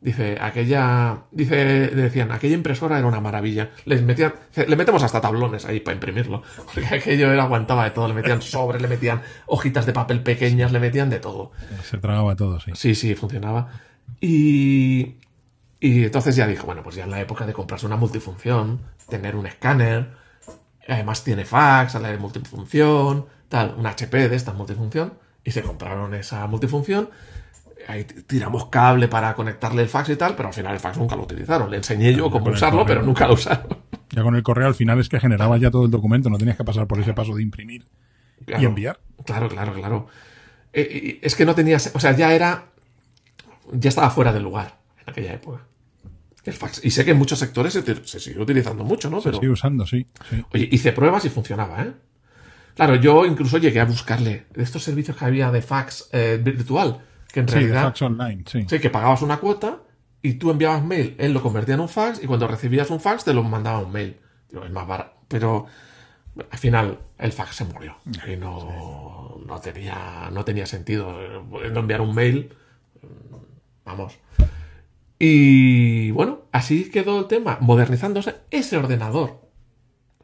Dice, 0.00 0.36
aquella, 0.40 1.24
dice, 1.30 1.54
decían, 1.54 2.32
aquella 2.32 2.54
impresora 2.54 2.98
era 2.98 3.06
una 3.06 3.20
maravilla. 3.20 3.70
Les 3.84 4.02
metían, 4.02 4.34
le 4.66 4.74
metemos 4.74 5.02
hasta 5.04 5.20
tablones 5.20 5.64
ahí 5.64 5.78
para 5.78 5.94
imprimirlo. 5.94 6.42
Porque 6.74 6.94
aquello 6.94 7.30
era, 7.32 7.44
aguantaba 7.44 7.84
de 7.84 7.90
todo. 7.90 8.08
Le 8.08 8.14
metían 8.14 8.42
sobres, 8.42 8.82
le 8.82 8.88
metían 8.88 9.22
hojitas 9.46 9.86
de 9.86 9.92
papel 9.92 10.22
pequeñas, 10.22 10.72
le 10.72 10.80
metían 10.80 11.08
de 11.08 11.20
todo. 11.20 11.52
Se 11.84 11.98
tragaba 11.98 12.34
todo, 12.34 12.58
sí. 12.58 12.72
Sí, 12.74 12.94
sí, 12.96 13.14
funcionaba. 13.14 13.68
Y, 14.20 15.14
y 15.82 16.04
entonces 16.04 16.36
ya 16.36 16.46
dijo, 16.46 16.64
bueno, 16.64 16.84
pues 16.84 16.94
ya 16.94 17.02
en 17.02 17.10
la 17.10 17.20
época 17.20 17.44
de 17.44 17.52
comprarse 17.52 17.86
una 17.86 17.96
multifunción, 17.96 18.78
tener 19.08 19.34
un 19.34 19.46
escáner, 19.46 20.12
además 20.86 21.24
tiene 21.24 21.44
fax, 21.44 21.94
la 21.94 22.08
de 22.08 22.18
multifunción, 22.18 23.26
tal, 23.48 23.74
un 23.76 23.84
HP 23.84 24.28
de 24.28 24.36
esta 24.36 24.52
multifunción, 24.52 25.14
y 25.42 25.50
se 25.50 25.60
compraron 25.60 26.14
esa 26.14 26.46
multifunción. 26.46 27.10
Ahí 27.88 28.04
tiramos 28.04 28.66
cable 28.66 29.08
para 29.08 29.34
conectarle 29.34 29.82
el 29.82 29.88
fax 29.88 30.10
y 30.10 30.16
tal, 30.16 30.36
pero 30.36 30.50
al 30.50 30.54
final 30.54 30.72
el 30.72 30.78
fax 30.78 30.98
nunca 30.98 31.16
lo 31.16 31.24
utilizaron. 31.24 31.68
Le 31.68 31.78
enseñé 31.78 32.14
yo 32.14 32.30
cómo 32.30 32.50
usarlo, 32.50 32.86
pero 32.86 33.02
nunca 33.02 33.26
lo 33.26 33.34
usaron. 33.34 33.76
Ya 34.10 34.22
con 34.22 34.36
el 34.36 34.44
correo 34.44 34.68
al 34.68 34.76
final 34.76 35.00
es 35.00 35.08
que 35.08 35.18
generabas 35.18 35.60
ya 35.60 35.72
todo 35.72 35.86
el 35.86 35.90
documento, 35.90 36.30
no 36.30 36.38
tenías 36.38 36.56
que 36.56 36.62
pasar 36.62 36.86
por 36.86 37.00
ese 37.00 37.12
paso 37.12 37.34
de 37.34 37.42
imprimir 37.42 37.88
y 38.46 38.64
enviar. 38.64 39.00
Claro, 39.26 39.48
claro, 39.48 39.74
claro. 39.74 40.06
Eh, 40.72 41.18
es 41.22 41.34
que 41.34 41.44
no 41.44 41.56
tenías. 41.56 41.90
O 41.92 41.98
sea, 41.98 42.12
ya 42.12 42.32
era. 42.32 42.66
Ya 43.72 43.88
estaba 43.88 44.10
fuera 44.10 44.32
de 44.32 44.38
lugar 44.38 44.78
en 45.00 45.10
aquella 45.10 45.32
época. 45.32 45.62
El 46.44 46.52
fax. 46.54 46.84
Y 46.84 46.90
sé 46.90 47.04
que 47.04 47.12
en 47.12 47.18
muchos 47.18 47.38
sectores 47.38 47.72
se, 47.72 48.04
se 48.04 48.18
sigue 48.20 48.40
utilizando 48.40 48.82
mucho, 48.84 49.08
¿no? 49.10 49.20
Se 49.20 49.28
Pero. 49.28 49.38
sigue 49.40 49.52
usando, 49.52 49.86
sí. 49.86 50.06
sí. 50.28 50.44
Oye, 50.52 50.68
hice 50.72 50.92
pruebas 50.92 51.24
y 51.24 51.28
funcionaba, 51.30 51.82
¿eh? 51.82 51.92
Claro, 52.74 52.96
yo 52.96 53.26
incluso 53.26 53.58
llegué 53.58 53.80
a 53.80 53.84
buscarle 53.84 54.46
de 54.54 54.62
estos 54.62 54.82
servicios 54.82 55.16
que 55.16 55.24
había 55.24 55.50
de 55.50 55.60
fax 55.62 56.08
eh, 56.12 56.40
virtual, 56.42 57.00
que 57.32 57.40
en 57.40 57.48
Sí, 57.48 57.54
realidad. 57.54 57.82
fax 57.84 58.02
online, 58.02 58.44
sí. 58.50 58.64
Sí, 58.68 58.78
que 58.80 58.88
pagabas 58.90 59.22
una 59.22 59.36
cuota 59.36 59.78
y 60.22 60.34
tú 60.34 60.50
enviabas 60.50 60.82
mail, 60.82 61.14
él 61.18 61.32
lo 61.32 61.42
convertía 61.42 61.74
en 61.74 61.80
un 61.80 61.88
fax 61.88 62.22
y 62.22 62.26
cuando 62.26 62.48
recibías 62.48 62.88
un 62.90 62.98
fax 62.98 63.24
te 63.24 63.34
lo 63.34 63.42
mandaba 63.42 63.80
un 63.80 63.92
mail. 63.92 64.16
Digo, 64.50 64.64
es 64.64 64.70
más 64.72 64.86
barato. 64.86 65.12
Pero 65.28 65.66
al 66.50 66.58
final 66.58 66.98
el 67.18 67.32
fax 67.32 67.56
se 67.56 67.64
murió 67.66 67.96
y 68.26 68.36
no, 68.36 69.38
no, 69.46 69.60
tenía, 69.60 70.30
no 70.32 70.44
tenía 70.44 70.64
sentido 70.66 71.20
eh, 71.62 71.70
no 71.70 71.80
enviar 71.80 72.00
un 72.00 72.14
mail. 72.14 72.52
mm, 73.02 73.34
Vamos. 73.84 74.14
Y 75.24 76.10
bueno, 76.10 76.40
así 76.50 76.90
quedó 76.90 77.20
el 77.20 77.26
tema, 77.26 77.58
modernizándose. 77.60 78.34
Ese 78.50 78.76
ordenador 78.76 79.38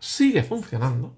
sigue 0.00 0.42
funcionando. 0.42 1.14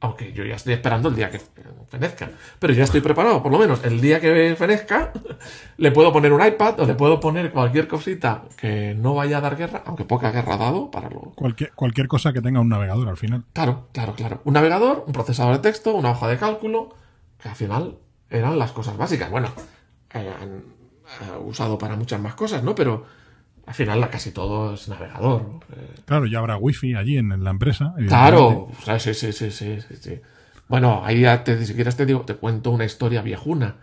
Aunque 0.00 0.34
yo 0.34 0.44
ya 0.44 0.56
estoy 0.56 0.74
esperando 0.74 1.08
el 1.08 1.16
día 1.16 1.30
que 1.30 1.40
fenezca. 1.88 2.28
Pero 2.58 2.74
ya 2.74 2.84
estoy 2.84 3.00
preparado, 3.00 3.42
por 3.42 3.50
lo 3.50 3.58
menos 3.58 3.82
el 3.82 4.02
día 4.02 4.20
que 4.20 4.54
fenezca, 4.58 5.14
le 5.78 5.90
puedo 5.90 6.12
poner 6.12 6.34
un 6.34 6.46
iPad 6.46 6.80
o 6.80 6.86
le 6.86 6.96
puedo 6.96 7.18
poner 7.18 7.50
cualquier 7.50 7.88
cosita 7.88 8.42
que 8.58 8.94
no 8.94 9.14
vaya 9.14 9.38
a 9.38 9.40
dar 9.40 9.56
guerra, 9.56 9.84
aunque 9.86 10.04
poca 10.04 10.30
guerra 10.30 10.56
ha 10.56 10.58
dado 10.58 10.90
para 10.90 11.08
lo. 11.08 11.32
Cualquier, 11.34 11.72
cualquier 11.72 12.08
cosa 12.08 12.34
que 12.34 12.42
tenga 12.42 12.60
un 12.60 12.68
navegador 12.68 13.08
al 13.08 13.16
final. 13.16 13.42
Claro, 13.54 13.88
claro, 13.92 14.14
claro. 14.16 14.42
Un 14.44 14.52
navegador, 14.52 15.04
un 15.06 15.14
procesador 15.14 15.54
de 15.54 15.60
texto, 15.60 15.94
una 15.94 16.10
hoja 16.10 16.28
de 16.28 16.36
cálculo, 16.36 16.90
que 17.42 17.48
al 17.48 17.56
final 17.56 17.96
eran 18.28 18.58
las 18.58 18.72
cosas 18.72 18.98
básicas. 18.98 19.30
Bueno, 19.30 19.48
eh, 20.12 20.30
eh, 20.42 20.60
usado 21.44 21.78
para 21.78 21.96
muchas 21.96 22.20
más 22.20 22.34
cosas, 22.34 22.62
¿no? 22.62 22.74
Pero 22.74 23.04
al 23.66 23.74
final 23.74 24.08
casi 24.10 24.30
todo 24.32 24.74
es 24.74 24.88
navegador. 24.88 25.42
eh, 25.72 25.94
Claro, 26.04 26.26
ya 26.26 26.38
habrá 26.38 26.56
wifi 26.56 26.94
allí 26.94 27.18
en, 27.18 27.32
en 27.32 27.44
la 27.44 27.50
empresa. 27.50 27.94
Claro, 28.06 28.68
o 28.78 28.82
sea, 28.84 28.98
sí, 28.98 29.14
sí, 29.14 29.32
sí, 29.32 29.50
sí. 29.50 30.20
Bueno, 30.68 31.02
ahí 31.04 31.20
ya 31.22 31.44
te, 31.44 31.64
si 31.64 31.74
quieres 31.74 31.96
te 31.96 32.06
digo, 32.06 32.20
te 32.22 32.34
cuento 32.34 32.70
una 32.70 32.84
historia 32.84 33.22
viejuna. 33.22 33.76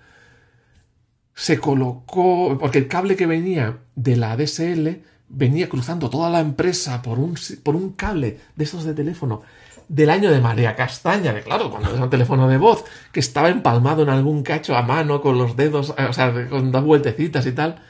Se 1.34 1.60
colocó, 1.60 2.58
porque 2.60 2.78
el 2.78 2.88
cable 2.88 3.16
que 3.16 3.26
venía 3.26 3.80
de 3.96 4.16
la 4.16 4.38
DSL 4.38 5.02
venía 5.28 5.68
cruzando 5.68 6.10
toda 6.10 6.30
la 6.30 6.40
empresa 6.40 7.02
por 7.02 7.20
un, 7.20 7.36
por 7.64 7.76
un 7.76 7.92
cable 7.94 8.40
de 8.56 8.64
esos 8.64 8.86
de 8.86 8.94
teléfono 8.94 9.42
del 9.88 10.10
año 10.10 10.32
de 10.32 10.42
María 10.42 10.76
Castaña, 10.76 11.34
que 11.34 11.42
claro, 11.42 11.70
cuando 11.70 11.94
es 11.94 12.00
un 12.00 12.10
teléfono 12.10 12.48
de 12.48 12.58
voz, 12.58 12.84
que 13.12 13.20
estaba 13.20 13.50
empalmado 13.50 14.04
en 14.04 14.10
algún 14.10 14.44
cacho 14.44 14.76
a 14.76 14.82
mano 14.82 15.22
con 15.22 15.38
los 15.38 15.56
dedos, 15.56 15.94
eh, 15.98 16.06
o 16.10 16.14
sea, 16.14 16.50
con 16.50 16.72
dos 16.72 16.84
vueltecitas 16.84 17.46
y 17.46 17.52
tal. 17.52 17.82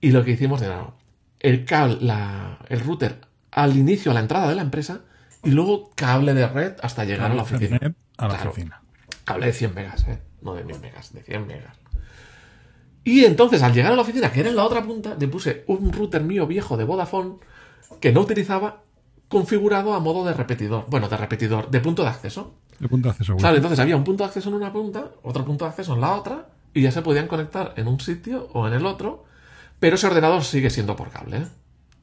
Y 0.00 0.10
lo 0.12 0.24
que 0.24 0.32
hicimos 0.32 0.62
era 0.62 0.86
el 1.40 1.64
cable, 1.64 1.98
la- 2.00 2.58
el 2.68 2.80
router 2.80 3.20
al 3.50 3.76
inicio 3.76 4.10
a 4.10 4.14
la 4.14 4.20
entrada 4.20 4.48
de 4.48 4.54
la 4.54 4.62
empresa 4.62 5.00
y 5.44 5.50
luego 5.50 5.90
cable 5.94 6.34
de 6.34 6.46
red 6.48 6.72
hasta 6.82 7.04
llegar 7.04 7.30
a 7.30 7.34
la 7.34 7.42
oficina. 7.42 7.78
A 8.16 8.28
la 8.28 8.34
Claro. 8.34 8.50
oficina. 8.50 8.82
Cable 9.24 9.46
de 9.46 9.52
100 9.52 9.74
megas, 9.74 10.06
¿eh? 10.08 10.18
No 10.42 10.54
de 10.54 10.64
1000 10.64 10.80
megas, 10.80 11.12
de 11.12 11.22
100 11.22 11.46
megas. 11.46 11.76
Y 13.04 13.24
entonces, 13.24 13.62
al 13.62 13.72
llegar 13.72 13.92
a 13.92 13.96
la 13.96 14.02
oficina, 14.02 14.30
que 14.30 14.40
era 14.40 14.50
en 14.50 14.56
la 14.56 14.64
otra 14.64 14.82
punta, 14.82 15.16
le 15.18 15.28
puse 15.28 15.64
un 15.66 15.92
router 15.92 16.22
mío 16.22 16.46
viejo 16.46 16.76
de 16.76 16.84
Vodafone 16.84 17.36
que 18.00 18.12
no 18.12 18.20
utilizaba, 18.20 18.82
configurado 19.28 19.94
a 19.94 20.00
modo 20.00 20.24
de 20.24 20.32
repetidor. 20.34 20.86
Bueno, 20.88 21.08
de 21.08 21.16
repetidor, 21.16 21.70
de 21.70 21.80
punto 21.80 22.02
de 22.02 22.08
acceso. 22.08 22.54
De 22.78 22.88
punto 22.88 23.08
de 23.08 23.12
acceso. 23.12 23.36
Claro, 23.36 23.56
entonces 23.56 23.78
había 23.78 23.96
un 23.96 24.04
punto 24.04 24.24
de 24.24 24.28
acceso 24.28 24.48
en 24.48 24.54
una 24.54 24.72
punta, 24.72 25.10
otro 25.22 25.44
punto 25.44 25.64
de 25.64 25.70
acceso 25.70 25.94
en 25.94 26.00
la 26.00 26.14
otra, 26.14 26.46
y 26.74 26.82
ya 26.82 26.92
se 26.92 27.02
podían 27.02 27.26
conectar 27.28 27.74
en 27.76 27.88
un 27.88 28.00
sitio 28.00 28.48
o 28.52 28.66
en 28.66 28.74
el 28.74 28.86
otro, 28.86 29.24
pero 29.80 29.96
ese 29.96 30.06
ordenador 30.06 30.42
sigue 30.44 30.70
siendo 30.70 30.96
por 30.96 31.10
cable. 31.10 31.38
¿eh? 31.38 31.46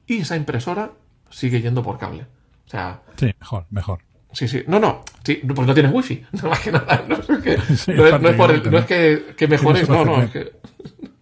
Y 0.07 0.17
esa 0.19 0.35
impresora 0.35 0.91
sigue 1.29 1.61
yendo 1.61 1.81
por 1.83 1.97
cable. 1.97 2.25
O 2.67 2.69
sea, 2.69 3.01
Sí, 3.17 3.31
mejor, 3.39 3.65
mejor. 3.69 3.99
sí, 4.33 4.47
sí. 4.47 4.63
No, 4.67 4.79
no, 4.79 5.03
sí, 5.23 5.35
pues 5.55 5.67
no 5.67 5.73
tienes 5.73 5.91
wifi. 5.93 6.25
No 6.43 6.49
más 6.49 6.59
que 6.59 6.71
nada. 6.71 7.05
No 7.07 7.15
es, 7.15 7.25
que, 7.41 7.57
Sí, 7.75 7.91
no 7.93 8.05
es- 8.07 8.21
no 8.21 8.29
es 8.29 8.35
por 8.35 8.51
el- 8.51 8.61
prácticamente, 8.61 8.71
no 8.71 8.77
es 8.79 8.85
que, 8.85 9.35
que 9.35 9.47
mejores, 9.47 9.85
Tienes 9.87 10.05
no, 10.05 10.11
que 10.13 10.17
no, 10.19 10.23
es 10.23 10.31
que. 10.31 10.51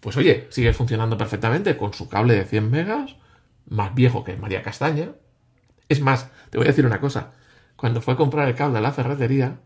Pues 0.00 0.16
oye, 0.16 0.46
sigue 0.50 0.72
funcionando 0.72 1.18
perfectamente 1.18 1.76
con 1.76 1.92
su 1.92 2.08
cable 2.08 2.34
de 2.34 2.44
100 2.46 2.70
megas, 2.70 3.16
más 3.68 3.94
viejo 3.94 4.24
que 4.24 4.34
María 4.36 4.62
Castaña. 4.62 5.10
Es 5.90 6.00
más, 6.00 6.30
te 6.50 6.56
voy 6.56 6.66
a 6.66 6.70
decir 6.70 6.86
una 6.86 7.00
cosa. 7.00 7.32
Cuando 7.76 8.00
fue 8.00 8.14
a 8.14 8.16
comprar 8.16 8.48
el 8.48 8.54
cable 8.54 8.78
a 8.78 8.80
la 8.80 8.92
ferretería, 8.92 9.56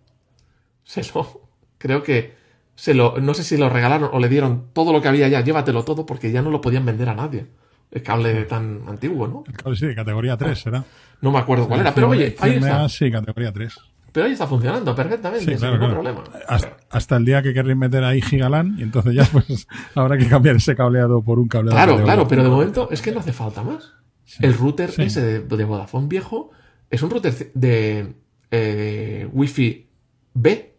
se 0.83 1.03
lo. 1.14 1.43
Creo 1.79 2.03
que 2.03 2.35
se 2.75 2.95
lo. 2.95 3.18
No 3.20 3.35
sé 3.35 3.45
si 3.45 3.57
lo 3.57 3.68
regalaron 3.68 4.09
o 4.12 4.18
le 4.18 4.29
dieron 4.29 4.68
todo 4.72 4.93
lo 4.93 5.03
que 5.03 5.09
había 5.09 5.29
ya, 5.29 5.43
llévatelo 5.43 5.85
todo, 5.85 6.07
porque 6.07 6.33
ya 6.33 6.43
no 6.43 6.51
lo 6.51 6.61
podían 6.61 6.87
vender 6.87 7.09
a 7.11 7.14
nadie. 7.14 7.47
El 7.91 8.03
cable 8.03 8.45
tan 8.47 8.83
antiguo, 8.89 9.29
¿no? 9.29 9.45
El 9.47 9.53
cable 9.53 9.77
sí, 9.77 9.87
de 9.87 9.95
categoría 9.95 10.37
3 10.37 10.59
será. 10.59 10.83
No 11.20 11.31
me 11.31 11.39
acuerdo 11.39 11.68
cuál 11.68 11.81
era, 11.81 11.95
pero 11.95 12.09
oye, 12.09 12.31
100 12.31 12.51
ahí 12.51 12.59
está. 12.59 12.89
sí, 12.89 13.11
categoría 13.11 13.53
3. 13.53 13.77
Pero 14.12 14.27
ahí 14.27 14.33
está 14.33 14.47
funcionando 14.47 14.95
perfectamente, 14.95 15.45
Sí, 15.45 15.59
sin 15.59 15.70
ningún 15.72 15.79
claro. 15.79 15.95
problema. 15.95 16.25
Hasta, 16.49 16.77
hasta 16.91 17.16
el 17.16 17.25
día 17.25 17.43
que 17.43 17.53
querréis 17.53 17.77
meter 17.77 18.03
ahí 18.05 18.22
Gigalan 18.22 18.77
y 18.79 18.83
entonces 18.83 19.12
ya 19.14 19.25
pues 19.33 19.66
habrá 19.95 20.16
que 20.16 20.29
cambiar 20.29 20.57
ese 20.57 20.75
cableado 20.75 21.20
por 21.22 21.39
un 21.39 21.49
cableado. 21.49 21.77
Claro, 21.77 22.03
claro, 22.03 22.29
pero 22.29 22.43
de 22.45 22.49
momento 22.49 22.89
es 22.91 23.03
que 23.03 23.12
no 23.12 23.20
hace 23.20 23.33
falta 23.33 23.62
más. 23.62 23.93
El 24.41 24.55
router 24.55 24.91
Sí. 24.91 25.03
ese 25.03 25.20
de, 25.22 25.41
de 25.41 25.64
Vodafone 25.64 26.09
viejo 26.09 26.51
es 26.91 27.03
un 27.03 27.11
router 27.11 27.53
de 27.55 28.14
eh, 28.51 29.29
Wi-Fi 29.33 29.89
B. 30.35 30.75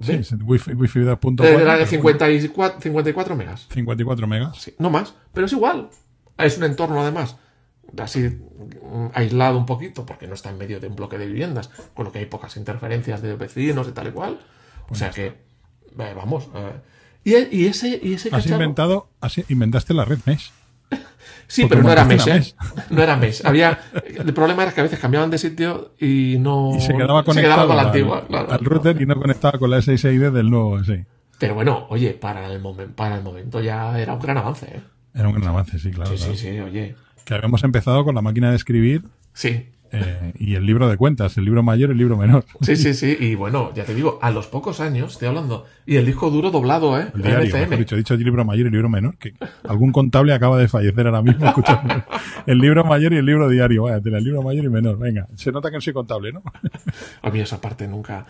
Sí, 0.00 0.12
es 0.12 0.32
el 0.32 0.42
Wi-Fi, 0.42 0.72
Wi-Fi 0.72 1.00
2.4. 1.00 1.44
Eh, 1.44 1.50
de 1.58 1.64
pero 1.64 1.86
54, 1.86 2.80
54 2.80 3.36
megas. 3.36 3.66
54 3.70 4.26
megas. 4.26 4.56
Sí, 4.60 4.74
no 4.78 4.90
más, 4.90 5.14
pero 5.32 5.46
es 5.46 5.52
igual. 5.52 5.90
Es 6.38 6.56
un 6.58 6.64
entorno 6.64 7.00
además 7.00 7.36
así 7.98 8.20
mm, 8.20 9.08
aislado 9.14 9.58
un 9.58 9.66
poquito 9.66 10.06
porque 10.06 10.26
no 10.26 10.34
está 10.34 10.48
en 10.50 10.56
medio 10.58 10.80
de 10.80 10.88
un 10.88 10.96
bloque 10.96 11.18
de 11.18 11.26
viviendas, 11.26 11.68
con 11.94 12.04
lo 12.06 12.12
que 12.12 12.20
hay 12.20 12.26
pocas 12.26 12.56
interferencias 12.56 13.20
de 13.22 13.36
vecinos 13.36 13.86
y 13.88 13.92
tal 13.92 14.08
y 14.08 14.12
cual. 14.12 14.40
Pues 14.88 14.92
o 14.92 15.04
sea 15.04 15.10
que, 15.10 15.26
eh, 15.26 16.14
vamos. 16.16 16.48
eh, 16.54 16.72
y, 17.50 17.56
y 17.62 17.66
ese, 17.66 18.00
y 18.02 18.14
ese 18.14 18.30
Has 18.32 18.44
cacharro- 18.46 18.54
inventado, 18.54 19.08
has- 19.20 19.48
inventaste 19.50 19.94
la 19.94 20.04
red 20.04 20.18
mesh. 20.24 20.50
Sí, 21.48 21.62
Porque 21.62 21.76
pero 21.76 21.86
no 21.86 21.92
era 21.92 22.04
montaste 22.04 22.36
¿eh? 22.36 22.54
No 22.88 23.02
era 23.02 23.16
mesh. 23.16 23.42
Había... 23.44 23.78
El 24.04 24.32
problema 24.32 24.62
era 24.62 24.72
que 24.72 24.80
a 24.80 24.84
veces 24.84 24.98
cambiaban 24.98 25.30
de 25.30 25.36
sitio 25.36 25.92
y 26.00 26.36
no... 26.40 26.72
Y 26.76 26.80
se 26.80 26.94
quedaba 26.94 27.22
quedaba 27.22 27.24
conectado 27.24 27.66
con 27.66 27.76
la 27.76 27.82
al, 27.82 27.88
antigua. 27.88 28.24
claro. 28.26 28.52
al 28.52 28.58
router 28.64 29.02
y 29.02 29.04
no 29.06 29.16
conectaba 29.16 29.58
con 29.58 29.70
la 29.70 29.82
SSID 29.82 30.30
del 30.30 30.48
nuevo, 30.50 30.82
sí. 30.82 31.04
Pero 31.38 31.54
bueno, 31.54 31.86
oye, 31.90 32.12
para 32.14 32.46
el, 32.46 32.62
momen- 32.62 32.94
para 32.94 33.16
el 33.16 33.22
momento 33.22 33.60
ya 33.60 33.98
era 34.00 34.14
un 34.14 34.20
gran 34.20 34.38
avance, 34.38 34.64
¿eh? 34.66 34.80
Era 35.14 35.28
un 35.28 35.34
gran 35.34 35.48
avance, 35.48 35.78
sí, 35.78 35.90
claro. 35.90 36.10
Sí, 36.16 36.16
sí, 36.16 36.36
sí, 36.36 36.58
oye. 36.60 36.94
Que 37.26 37.34
habíamos 37.34 37.62
empezado 37.64 38.02
con 38.04 38.14
la 38.14 38.22
máquina 38.22 38.48
de 38.50 38.56
escribir 38.56 39.02
Sí, 39.34 39.68
eh, 39.92 40.32
y 40.38 40.54
el 40.54 40.64
libro 40.64 40.88
de 40.88 40.96
cuentas, 40.96 41.36
el 41.36 41.44
libro 41.44 41.62
mayor 41.62 41.90
y 41.90 41.92
el 41.92 41.98
libro 41.98 42.16
menor. 42.16 42.44
sí, 42.62 42.76
sí, 42.76 42.94
sí. 42.94 43.16
Y 43.20 43.34
bueno, 43.34 43.72
ya 43.74 43.84
te 43.84 43.94
digo, 43.94 44.18
a 44.22 44.30
los 44.30 44.46
pocos 44.46 44.80
años, 44.80 45.12
estoy 45.12 45.28
hablando. 45.28 45.66
Y 45.84 45.96
el 45.96 46.06
disco 46.06 46.30
duro 46.30 46.50
doblado, 46.50 46.98
¿eh? 46.98 47.08
El 47.14 47.22
diario, 47.22 47.54
mejor 47.54 47.78
dicho, 47.78 47.94
he 47.94 47.98
dicho 47.98 48.16
libro 48.16 48.44
mayor 48.44 48.64
y 48.64 48.68
el 48.68 48.72
libro 48.72 48.88
menor, 48.88 49.16
que 49.18 49.34
algún 49.68 49.92
contable 49.92 50.32
acaba 50.32 50.58
de 50.58 50.68
fallecer 50.68 51.06
ahora 51.06 51.22
mismo 51.22 51.46
escuchando 51.48 52.04
el 52.46 52.58
libro 52.58 52.84
mayor 52.84 53.12
y 53.12 53.16
el 53.16 53.26
libro 53.26 53.48
diario. 53.48 53.84
Vaya, 53.84 54.00
el 54.02 54.24
libro 54.24 54.42
mayor 54.42 54.64
y 54.64 54.68
menor. 54.68 54.98
Venga, 54.98 55.26
se 55.34 55.52
nota 55.52 55.70
que 55.70 55.76
no 55.76 55.80
soy 55.80 55.92
contable, 55.92 56.32
¿no? 56.32 56.42
A 57.22 57.30
mí 57.30 57.40
esa 57.40 57.60
parte 57.60 57.86
nunca... 57.86 58.26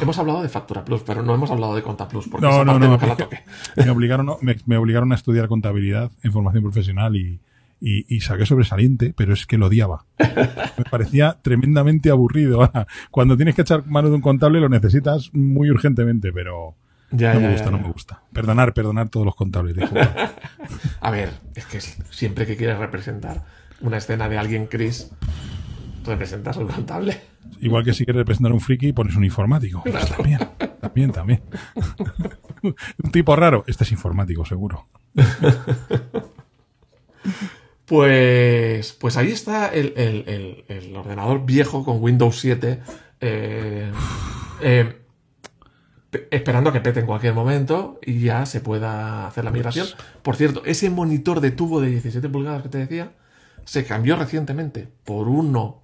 Hemos 0.00 0.18
hablado 0.18 0.42
de 0.42 0.48
Factura 0.48 0.84
Plus, 0.84 1.02
pero 1.02 1.22
no 1.22 1.34
hemos 1.34 1.50
hablado 1.50 1.74
de 1.74 1.82
Conta 1.82 2.06
Plus, 2.08 2.28
porque 2.28 2.46
No, 2.46 2.52
esa 2.52 2.64
no, 2.64 2.72
parte 2.72 2.86
no. 2.86 2.92
nunca 2.92 3.06
la 3.06 3.16
toqué. 3.16 3.42
Me 3.76 3.90
obligaron, 3.90 4.28
me, 4.42 4.56
me 4.66 4.76
obligaron 4.76 5.12
a 5.12 5.14
estudiar 5.14 5.48
contabilidad 5.48 6.10
en 6.22 6.32
formación 6.32 6.62
profesional 6.62 7.16
y, 7.16 7.40
y, 7.80 8.14
y 8.14 8.20
saqué 8.20 8.46
sobresaliente, 8.46 9.12
pero 9.16 9.32
es 9.32 9.46
que 9.46 9.58
lo 9.58 9.66
odiaba. 9.66 10.06
Me 10.18 10.84
parecía 10.90 11.38
tremendamente 11.42 12.10
aburrido. 12.10 12.62
Ahora, 12.62 12.86
Cuando 13.10 13.36
tienes 13.36 13.54
que 13.54 13.62
echar 13.62 13.86
mano 13.86 14.08
de 14.08 14.14
un 14.14 14.20
contable 14.22 14.60
lo 14.60 14.68
necesitas 14.68 15.30
muy 15.32 15.70
urgentemente, 15.70 16.32
pero 16.32 16.74
Ya, 17.10 17.34
no 17.34 17.40
ya, 17.40 17.46
me 17.46 17.52
gusta, 17.52 17.64
ya, 17.66 17.70
no 17.70 17.78
me 17.78 17.92
gusta. 17.92 18.22
Perdonar, 18.32 18.74
perdonar 18.74 19.08
todos 19.08 19.26
los 19.26 19.34
contables. 19.34 19.76
A 21.00 21.10
ver, 21.10 21.30
es 21.54 21.66
que 21.66 21.80
siempre 21.80 22.46
que 22.46 22.56
quieres 22.56 22.78
representar 22.78 23.44
una 23.80 23.98
escena 23.98 24.28
de 24.28 24.38
alguien 24.38 24.66
Chris, 24.66 25.10
representas 26.04 26.56
al 26.56 26.66
contable. 26.66 27.20
Igual 27.60 27.84
que 27.84 27.92
si 27.92 28.04
quieres 28.04 28.20
representar 28.20 28.52
un 28.52 28.60
friki, 28.60 28.92
pones 28.92 29.16
un 29.16 29.24
informático. 29.24 29.82
Pues 29.82 30.08
también, 30.10 30.40
también, 30.80 31.12
también. 31.12 31.42
un 32.62 33.10
tipo 33.12 33.36
raro, 33.36 33.64
este 33.66 33.84
es 33.84 33.92
informático, 33.92 34.44
seguro. 34.44 34.88
Pues, 37.86 38.92
pues 38.94 39.16
ahí 39.16 39.30
está 39.30 39.68
el, 39.68 39.94
el- 39.96 40.24
el- 40.28 40.64
el 40.68 40.96
ordenador 40.96 41.46
viejo 41.46 41.84
con 41.84 42.02
Windows 42.02 42.38
7, 42.40 42.80
eh, 43.20 43.90
eh, 44.60 44.96
pe- 46.10 46.28
esperando 46.30 46.70
a 46.70 46.72
que 46.72 46.80
pete 46.80 47.00
en 47.00 47.06
cualquier 47.06 47.32
momento 47.34 47.98
y 48.04 48.20
ya 48.20 48.44
se 48.44 48.60
pueda 48.60 49.26
hacer 49.28 49.44
la 49.44 49.50
migración. 49.52 49.86
Por 50.22 50.36
cierto, 50.36 50.62
ese 50.64 50.90
monitor 50.90 51.40
de 51.40 51.52
tubo 51.52 51.80
de 51.80 51.88
17 51.90 52.28
pulgadas 52.28 52.62
que 52.62 52.68
te 52.68 52.78
decía, 52.78 53.12
se 53.64 53.84
cambió 53.84 54.16
recientemente 54.16 54.88
por 55.04 55.28
uno 55.28 55.82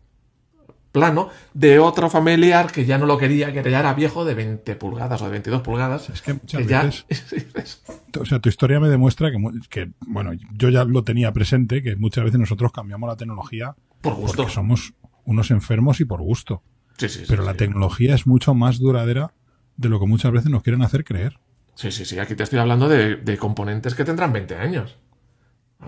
plano 0.93 1.31
de 1.55 1.79
otro 1.79 2.09
familiar 2.11 2.71
que 2.71 2.85
ya 2.85 2.99
no 2.99 3.07
lo 3.07 3.17
quería, 3.19 3.53
que 3.53 3.69
ya 3.71 3.81
era 3.81 3.95
viejo 3.95 4.25
de 4.25 4.35
20 4.35 4.77
pulgadas 4.77 5.21
o 5.23 5.25
de 5.25 5.31
22 5.33 5.63
pulgadas. 5.63 6.11
Es 6.11 6.21
que 6.23 6.35
muchas 6.35 6.61
que 6.63 6.67
ya- 6.69 6.83
veces- 6.85 7.83
O 8.21 8.25
sea, 8.27 8.39
tu 8.41 8.49
historia 8.51 8.79
me 8.79 8.89
demuestra 8.91 9.31
que, 9.31 9.39
que, 9.71 9.91
bueno, 10.07 10.33
yo 10.55 10.69
ya 10.69 10.85
lo 10.85 11.03
tenía 11.03 11.33
presente, 11.33 11.83
que 11.83 11.97
muchas 11.97 12.25
veces 12.25 12.39
nosotros 12.39 12.71
cambiamos 12.73 13.09
la 13.09 13.17
tecnología 13.17 13.75
por 14.03 14.15
gusto. 14.15 14.37
porque 14.37 14.53
somos 14.53 14.93
unos 15.25 15.51
enfermos 15.51 16.01
y 16.01 16.05
por 16.05 16.21
gusto. 16.21 16.63
Sí, 16.99 17.09
sí, 17.09 17.21
sí, 17.21 17.25
Pero 17.27 17.43
la 17.43 17.55
tecnología 17.55 18.15
es 18.15 18.27
mucho 18.27 18.55
más 18.55 18.79
duradera 18.79 19.33
de 19.79 19.89
lo 19.89 19.99
que 19.99 20.07
muchas 20.07 20.31
veces 20.31 20.51
nos 20.51 20.63
quieren 20.63 20.83
hacer 20.83 21.05
creer. 21.05 21.39
Sí, 21.75 21.91
sí, 21.91 22.05
sí. 22.05 22.19
Aquí 22.19 22.35
te 22.35 22.43
estoy 22.43 22.59
hablando 22.59 22.87
de, 22.89 23.17
de 23.17 23.39
componentes 23.39 23.95
que 23.95 24.05
tendrán 24.05 24.31
20 24.33 24.57
años. 24.57 24.99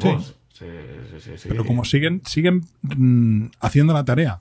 Vamos. 0.00 0.34
Sí, 0.48 0.64
sí, 1.10 1.20
sí, 1.20 1.30
sí. 1.36 1.48
Pero 1.48 1.66
como 1.66 1.84
siguen, 1.84 2.22
siguen 2.24 2.62
mm, 2.82 3.46
haciendo 3.60 3.92
la 3.92 4.04
tarea 4.04 4.40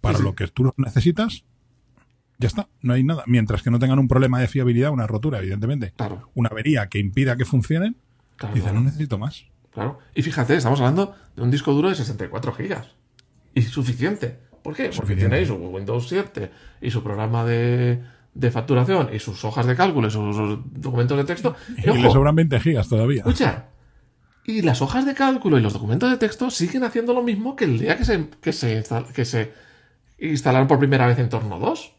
para 0.00 0.16
Sí, 0.16 0.22
sí. 0.22 0.28
lo 0.28 0.34
que 0.34 0.46
tú 0.48 0.64
lo 0.64 0.74
necesitas, 0.76 1.44
ya 2.38 2.48
está, 2.48 2.68
no 2.82 2.92
hay 2.94 3.02
nada. 3.04 3.24
Mientras 3.26 3.62
que 3.62 3.70
no 3.70 3.78
tengan 3.78 3.98
un 3.98 4.08
problema 4.08 4.40
de 4.40 4.48
fiabilidad, 4.48 4.90
una 4.90 5.06
rotura, 5.06 5.38
evidentemente, 5.38 5.92
Claro, 5.96 6.30
una 6.34 6.48
avería 6.50 6.88
que 6.88 6.98
impida 6.98 7.36
que 7.36 7.44
funcionen, 7.44 7.96
claro. 8.36 8.54
dicen, 8.54 8.70
claro. 8.70 8.80
no 8.80 8.86
necesito 8.86 9.18
más. 9.18 9.44
Claro. 9.72 9.98
Y 10.14 10.22
fíjate, 10.22 10.54
estamos 10.56 10.80
hablando 10.80 11.14
de 11.34 11.42
un 11.42 11.50
disco 11.50 11.72
duro 11.72 11.88
de 11.88 11.94
64 11.94 12.52
gigas. 12.52 12.88
Y 13.54 13.62
suficiente. 13.62 14.38
¿Por 14.62 14.74
qué? 14.74 14.84
Porque 14.84 14.96
Suficiente. 14.96 15.22
tiene 15.22 15.36
ahí 15.36 15.46
su 15.46 15.54
Windows 15.54 16.08
7 16.08 16.50
y 16.82 16.90
su 16.90 17.02
programa 17.02 17.44
de, 17.44 18.02
de 18.34 18.50
facturación 18.50 19.10
y 19.14 19.18
sus 19.18 19.44
hojas 19.44 19.64
de 19.66 19.76
cálculo 19.76 20.08
y 20.08 20.10
sus, 20.10 20.34
sus 20.36 20.58
documentos 20.72 21.16
de 21.16 21.24
texto. 21.24 21.54
Y, 21.78 21.86
Y 21.86 21.90
ojo, 21.90 21.98
le 22.00 22.10
sobran 22.10 22.34
20 22.34 22.58
gigas 22.60 22.88
todavía. 22.88 23.18
escucha. 23.18 23.66
Y 24.44 24.62
las 24.62 24.80
hojas 24.82 25.04
de 25.06 25.14
cálculo 25.14 25.58
y 25.58 25.60
los 25.62 25.72
documentos 25.72 26.10
de 26.10 26.16
texto 26.18 26.50
siguen 26.50 26.84
haciendo 26.84 27.12
lo 27.14 27.22
mismo 27.22 27.54
que 27.56 27.64
el 27.64 27.78
día 27.78 27.96
que 27.96 28.04
se, 28.04 28.28
que 28.40 28.52
se, 28.52 28.82
que 29.14 29.24
se 29.24 29.52
instalaron 30.18 30.68
por 30.68 30.78
primera 30.78 31.06
vez 31.06 31.18
en 31.18 31.28
torno 31.28 31.58
2. 31.58 31.94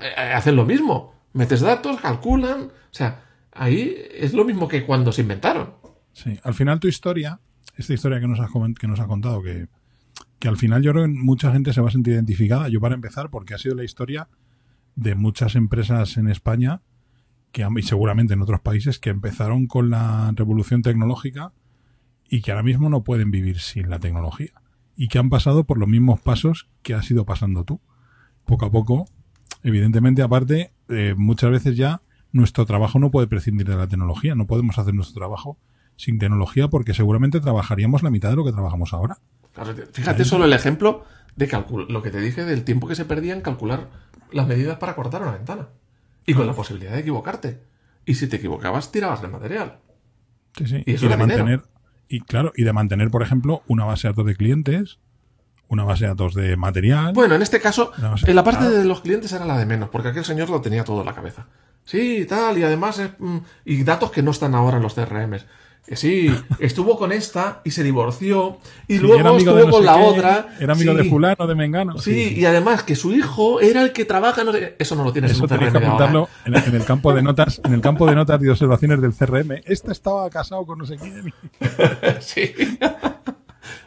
Eh, 0.00 0.32
Hacen 0.34 0.56
lo 0.56 0.64
mismo. 0.64 1.14
Metes 1.32 1.60
datos, 1.60 2.00
calculan. 2.00 2.62
O 2.62 2.92
sea, 2.92 3.24
ahí 3.52 3.94
es 4.12 4.34
lo 4.34 4.44
mismo 4.44 4.68
que 4.68 4.84
cuando 4.84 5.12
se 5.12 5.22
inventaron. 5.22 5.74
Sí, 6.12 6.38
al 6.42 6.54
final 6.54 6.80
tu 6.80 6.88
historia, 6.88 7.40
esta 7.76 7.94
historia 7.94 8.20
que 8.20 8.28
nos 8.28 8.40
has, 8.40 8.50
que 8.78 8.88
nos 8.88 9.00
has 9.00 9.06
contado, 9.06 9.42
que, 9.42 9.68
que 10.38 10.48
al 10.48 10.56
final 10.56 10.82
yo 10.82 10.92
creo 10.92 11.04
que 11.04 11.12
mucha 11.12 11.52
gente 11.52 11.72
se 11.72 11.80
va 11.80 11.88
a 11.88 11.92
sentir 11.92 12.14
identificada, 12.14 12.68
yo 12.68 12.80
para 12.80 12.94
empezar, 12.94 13.30
porque 13.30 13.54
ha 13.54 13.58
sido 13.58 13.74
la 13.76 13.84
historia 13.84 14.28
de 14.96 15.14
muchas 15.14 15.54
empresas 15.54 16.16
en 16.16 16.28
España 16.28 16.82
que, 17.52 17.66
y 17.76 17.82
seguramente 17.82 18.34
en 18.34 18.42
otros 18.42 18.60
países 18.60 18.98
que 18.98 19.10
empezaron 19.10 19.66
con 19.66 19.90
la 19.90 20.32
revolución 20.34 20.82
tecnológica 20.82 21.52
y 22.28 22.42
que 22.42 22.50
ahora 22.50 22.62
mismo 22.62 22.90
no 22.90 23.02
pueden 23.02 23.30
vivir 23.30 23.60
sin 23.60 23.88
la 23.88 23.98
tecnología 23.98 24.59
y 25.00 25.08
que 25.08 25.18
han 25.18 25.30
pasado 25.30 25.64
por 25.64 25.78
los 25.78 25.88
mismos 25.88 26.20
pasos 26.20 26.68
que 26.82 26.92
has 26.92 27.10
ido 27.10 27.24
pasando 27.24 27.64
tú. 27.64 27.80
Poco 28.44 28.66
a 28.66 28.70
poco, 28.70 29.06
evidentemente, 29.62 30.20
aparte, 30.20 30.72
eh, 30.90 31.14
muchas 31.16 31.50
veces 31.50 31.74
ya 31.74 32.02
nuestro 32.32 32.66
trabajo 32.66 32.98
no 32.98 33.10
puede 33.10 33.26
prescindir 33.26 33.66
de 33.66 33.76
la 33.76 33.86
tecnología, 33.86 34.34
no 34.34 34.46
podemos 34.46 34.78
hacer 34.78 34.92
nuestro 34.92 35.18
trabajo 35.18 35.56
sin 35.96 36.18
tecnología 36.18 36.68
porque 36.68 36.92
seguramente 36.92 37.40
trabajaríamos 37.40 38.02
la 38.02 38.10
mitad 38.10 38.28
de 38.28 38.36
lo 38.36 38.44
que 38.44 38.52
trabajamos 38.52 38.92
ahora. 38.92 39.16
Claro, 39.54 39.74
fíjate 39.90 40.26
solo 40.26 40.44
el 40.44 40.52
ejemplo 40.52 41.06
de 41.34 41.48
lo 41.88 42.02
que 42.02 42.10
te 42.10 42.20
dije 42.20 42.44
del 42.44 42.64
tiempo 42.64 42.86
que 42.86 42.94
se 42.94 43.06
perdía 43.06 43.32
en 43.32 43.40
calcular 43.40 43.88
las 44.32 44.46
medidas 44.46 44.76
para 44.76 44.94
cortar 44.96 45.22
una 45.22 45.32
ventana. 45.32 45.68
Y 46.26 46.34
con 46.34 46.46
la 46.46 46.52
posibilidad 46.52 46.92
de 46.92 47.00
equivocarte. 47.00 47.58
Y 48.04 48.16
si 48.16 48.26
te 48.26 48.36
equivocabas, 48.36 48.92
tirabas 48.92 49.22
el 49.22 49.30
material. 49.30 49.78
Sí, 50.58 50.66
sí. 50.66 50.82
Y 50.84 50.92
eso 50.92 51.08
de 51.08 51.16
dinero. 51.16 51.62
Y 52.10 52.20
claro, 52.20 52.52
y 52.56 52.64
de 52.64 52.72
mantener, 52.72 53.10
por 53.10 53.22
ejemplo, 53.22 53.62
una 53.68 53.84
base 53.84 54.08
de 54.08 54.12
datos 54.12 54.26
de 54.26 54.34
clientes, 54.34 54.98
una 55.68 55.84
base 55.84 56.04
de 56.04 56.10
datos 56.10 56.34
de 56.34 56.56
material. 56.56 57.14
Bueno, 57.14 57.36
en 57.36 57.42
este 57.42 57.60
caso, 57.60 57.92
en 58.26 58.34
la 58.34 58.42
parte 58.42 58.68
de 58.68 58.84
los 58.84 59.00
clientes 59.00 59.32
era 59.32 59.46
la 59.46 59.56
de 59.56 59.64
menos, 59.64 59.88
porque 59.90 60.08
aquel 60.08 60.24
señor 60.24 60.50
lo 60.50 60.60
tenía 60.60 60.84
todo 60.84 61.00
en 61.00 61.06
la 61.06 61.14
cabeza. 61.14 61.46
Sí, 61.84 62.26
tal, 62.28 62.58
y 62.58 62.64
además, 62.64 62.98
es, 62.98 63.10
mm, 63.16 63.38
y 63.64 63.84
datos 63.84 64.10
que 64.10 64.24
no 64.24 64.32
están 64.32 64.56
ahora 64.56 64.78
en 64.78 64.82
los 64.82 64.94
CRMs. 64.94 65.46
Que 65.86 65.96
sí, 65.96 66.32
estuvo 66.60 66.96
con 66.96 67.10
esta 67.10 67.62
y 67.64 67.72
se 67.72 67.82
divorció, 67.82 68.58
y 68.86 68.94
Sí, 68.94 69.00
luego 69.00 69.36
estuvo 69.36 69.58
no 69.58 69.70
con 69.70 69.80
sé 69.80 69.86
la 69.86 69.94
qué, 69.96 70.02
otra. 70.04 70.48
Era 70.60 70.72
amigo 70.74 70.92
sí, 70.92 70.98
de 70.98 71.04
fulano, 71.10 71.46
de 71.48 71.54
mengano. 71.56 71.98
Sí, 71.98 72.34
y 72.36 72.44
además 72.44 72.84
que 72.84 72.94
su 72.94 73.12
hijo 73.12 73.60
era 73.60 73.82
el 73.82 73.92
que 73.92 74.04
trabaja, 74.04 74.44
no 74.44 74.52
sé- 74.52 74.76
eso 74.78 74.94
no 74.94 75.02
lo 75.02 75.12
tienes 75.12 75.32
Eso 75.32 75.46
en 75.50 75.58
que 75.72 75.78
apuntarlo 75.78 76.28
en, 76.44 76.54
en 76.54 76.74
el 76.76 76.84
campo 76.84 77.12
de 77.12 77.22
notas, 77.22 77.60
en 77.64 77.74
el 77.74 77.80
campo 77.80 78.06
de 78.06 78.14
notas 78.14 78.40
y 78.40 78.48
observaciones 78.48 79.00
del 79.02 79.12
CRM. 79.14 79.62
Este 79.64 79.90
estaba 79.90 80.30
casado 80.30 80.64
con 80.64 80.78
no 80.78 80.86
sé 80.86 80.96
quién. 80.96 81.34
Sí. 82.20 82.52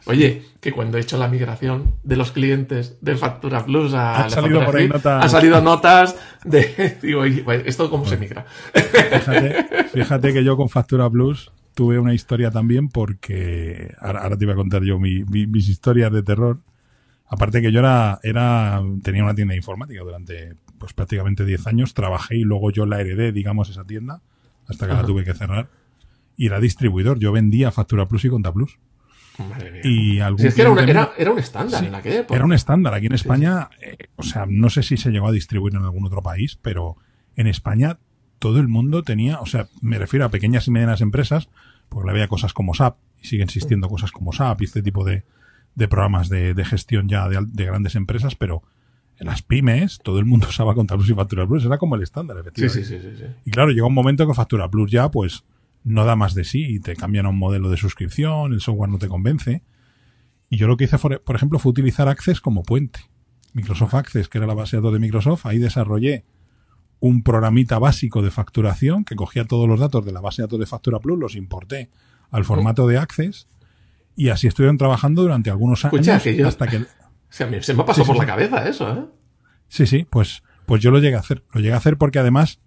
Oye, 0.05 0.43
que 0.59 0.71
cuando 0.73 0.97
he 0.97 1.01
hecho 1.01 1.17
la 1.17 1.27
migración 1.29 1.95
de 2.03 2.17
los 2.17 2.31
clientes 2.31 2.97
de 3.01 3.15
Factura 3.15 3.63
Plus 3.65 3.93
a 3.93 4.23
Han 4.25 4.29
salido 4.29 4.65
por 4.65 4.75
ahí 4.75 4.89
notas. 4.89 5.23
han 5.23 5.29
salido 5.29 5.61
notas 5.61 6.15
de 6.43 6.97
digo, 7.01 7.21
bueno, 7.45 7.63
esto 7.65 7.89
cómo 7.89 8.05
se 8.05 8.17
migra. 8.17 8.45
Fíjate, 8.73 9.65
fíjate 9.93 10.33
que 10.33 10.43
yo 10.43 10.57
con 10.57 10.67
Factura 10.69 11.09
Plus 11.09 11.51
tuve 11.73 11.99
una 11.99 12.13
historia 12.13 12.51
también 12.51 12.89
porque 12.89 13.93
ahora, 13.99 14.21
ahora 14.21 14.37
te 14.37 14.45
iba 14.45 14.53
a 14.53 14.57
contar 14.57 14.83
yo 14.83 14.99
mi- 14.99 15.23
mi- 15.25 15.47
mis 15.47 15.67
historias 15.69 16.11
de 16.11 16.23
terror. 16.23 16.59
Aparte 17.27 17.61
que 17.61 17.71
yo 17.71 17.79
era, 17.79 18.19
era 18.23 18.81
tenía 19.03 19.23
una 19.23 19.33
tienda 19.35 19.53
de 19.53 19.57
informática 19.57 20.01
durante 20.01 20.55
pues 20.77 20.93
prácticamente 20.93 21.45
10 21.45 21.65
años, 21.67 21.93
trabajé 21.93 22.35
y 22.37 22.41
luego 22.43 22.69
yo 22.71 22.85
la 22.85 22.99
heredé, 22.99 23.31
digamos, 23.31 23.69
esa 23.69 23.85
tienda, 23.85 24.21
hasta 24.67 24.85
que 24.87 24.93
la 24.93 25.05
tuve 25.05 25.23
que 25.23 25.33
cerrar. 25.33 25.69
Y 26.35 26.47
era 26.47 26.59
distribuidor, 26.59 27.19
yo 27.19 27.31
vendía 27.31 27.71
Factura 27.71 28.07
Plus 28.07 28.25
y 28.25 28.29
Conta 28.29 28.51
Plus. 28.51 28.77
Madre 29.39 29.71
mía. 29.71 29.81
Y 29.83 30.19
algún 30.19 30.39
Si 30.39 30.47
es 30.47 30.53
que 30.55 30.61
era, 30.61 30.71
una- 30.71 30.81
cliente 30.83 30.99
era, 31.01 31.11
era 31.17 31.31
un 31.31 31.39
estándar 31.39 31.79
Sí, 31.79 31.85
en 31.87 31.95
aquella 31.95 32.19
época. 32.19 32.35
Era 32.35 32.45
un 32.45 32.53
estándar. 32.53 32.93
Aquí 32.93 33.05
en 33.07 33.13
España, 33.13 33.69
eh, 33.81 33.95
o 34.17 34.23
sea, 34.23 34.45
no 34.47 34.69
sé 34.69 34.83
si 34.83 34.97
se 34.97 35.09
llegó 35.09 35.27
a 35.27 35.31
distribuir 35.31 35.73
en 35.75 35.83
algún 35.83 36.05
otro 36.05 36.21
país, 36.21 36.59
pero 36.61 36.97
en 37.35 37.47
España 37.47 37.97
todo 38.43 38.59
el 38.59 38.67
mundo 38.67 39.03
tenía, 39.03 39.39
o 39.39 39.45
sea, 39.45 39.69
me 39.79 39.97
refiero 39.97 40.25
a 40.25 40.29
pequeñas 40.29 40.67
y 40.67 40.71
medianas 40.71 40.99
empresas, 40.99 41.47
porque 41.87 42.09
había 42.09 42.27
cosas 42.27 42.51
como 42.51 42.73
SAP, 42.73 42.97
y 43.21 43.27
sigue 43.27 43.41
existiendo 43.41 43.87
cosas 43.87 44.11
como 44.11 44.33
SAP 44.33 44.63
y 44.63 44.65
este 44.65 44.83
tipo 44.83 45.05
de, 45.05 45.23
de 45.75 45.87
programas 45.87 46.27
de, 46.27 46.53
de 46.53 46.65
gestión 46.65 47.07
ya 47.07 47.29
de, 47.29 47.65
grandes 47.65 47.95
empresas, 47.95 48.35
pero 48.35 48.61
en 49.17 49.27
las 49.27 49.43
pymes 49.43 49.99
todo 50.03 50.19
el 50.19 50.25
mundo 50.25 50.47
usaba 50.49 50.75
Conta 50.75 50.95
Plus 50.95 51.11
y 51.11 51.13
Factura 51.13 51.47
Plus, 51.47 51.63
era 51.63 51.77
como 51.77 51.95
el 51.95 52.03
estándar, 52.03 52.37
efectivamente. 52.37 52.83
sí, 52.83 52.97
sí, 52.97 53.01
sí, 53.01 53.15
sí. 53.15 53.23
Y 53.45 53.51
claro, 53.51 53.71
llega 53.71 53.87
un 53.87 53.93
momento 53.93 54.27
que 54.27 54.33
Factura 54.33 54.69
Plus 54.69 54.91
ya, 54.91 55.09
pues, 55.09 55.45
no 55.85 56.03
da 56.03 56.17
más 56.17 56.35
de 56.35 56.43
sí 56.43 56.65
y 56.65 56.79
te 56.81 56.97
cambian 56.97 57.25
a 57.25 57.29
un 57.29 57.39
modelo 57.39 57.69
de 57.69 57.77
suscripción, 57.77 58.51
el 58.51 58.59
software 58.59 58.89
no 58.89 58.97
te 58.97 59.07
convence. 59.07 59.63
Y 60.49 60.57
yo 60.57 60.67
lo 60.67 60.75
que 60.75 60.83
hice, 60.83 60.97
fue, 60.97 61.17
por 61.17 61.37
ejemplo, 61.37 61.59
fue 61.59 61.69
utilizar 61.69 62.09
Access 62.09 62.41
como 62.41 62.63
puente. 62.63 62.99
Microsoft 63.53 63.93
Access, 63.93 64.27
que 64.27 64.37
era 64.39 64.47
la 64.47 64.53
base 64.53 64.75
de 64.75 64.81
datos 64.81 64.93
de 64.95 64.99
Microsoft, 64.99 65.45
ahí 65.45 65.59
desarrollé 65.59 66.25
un 67.05 67.21
programita 67.21 67.79
básico 67.79 68.21
de 68.21 68.31
facturación 68.31 69.03
que 69.03 69.17
cogía 69.17 69.43
todos 69.43 69.67
los 69.67 69.77
datos 69.77 70.05
de 70.05 70.13
la 70.13 70.21
base 70.21 70.41
de 70.41 70.45
datos 70.47 70.59
de 70.59 70.65
Factura 70.65 70.99
Plus, 70.99 71.19
los 71.19 71.35
importé 71.35 71.89
al 72.31 72.45
formato 72.45 72.87
de 72.87 72.97
Access 72.97 73.47
y 74.15 74.29
así 74.29 74.47
estuvieron 74.47 74.77
trabajando 74.77 75.21
durante 75.21 75.49
algunos 75.49 75.83
años 75.83 75.95
Escucha, 76.07 76.23
que 76.23 76.37
yo- 76.37 76.47
hasta 76.47 76.65
que 76.67 76.77
O 76.77 76.85
sea, 77.29 77.61
se 77.61 77.73
me 77.73 77.81
ha 77.81 77.85
pasado 77.85 78.05
Sí, 78.05 78.11
sí, 78.11 78.17
por 78.17 78.17
la 78.17 78.25
cabeza 78.25 78.69
eso, 78.69 78.89
¿eh? 78.89 79.05
Sí, 79.67 79.85
sí, 79.85 80.07
pues, 80.09 80.43
pues 80.65 80.81
yo 80.81 80.91
lo 80.91 80.99
llegué 80.99 81.15
a 81.17 81.19
hacer. 81.19 81.43
Lo 81.51 81.59
llegué 81.59 81.73
a 81.73 81.77
hacer 81.77 81.97
porque 81.97 82.19
además, 82.19 82.61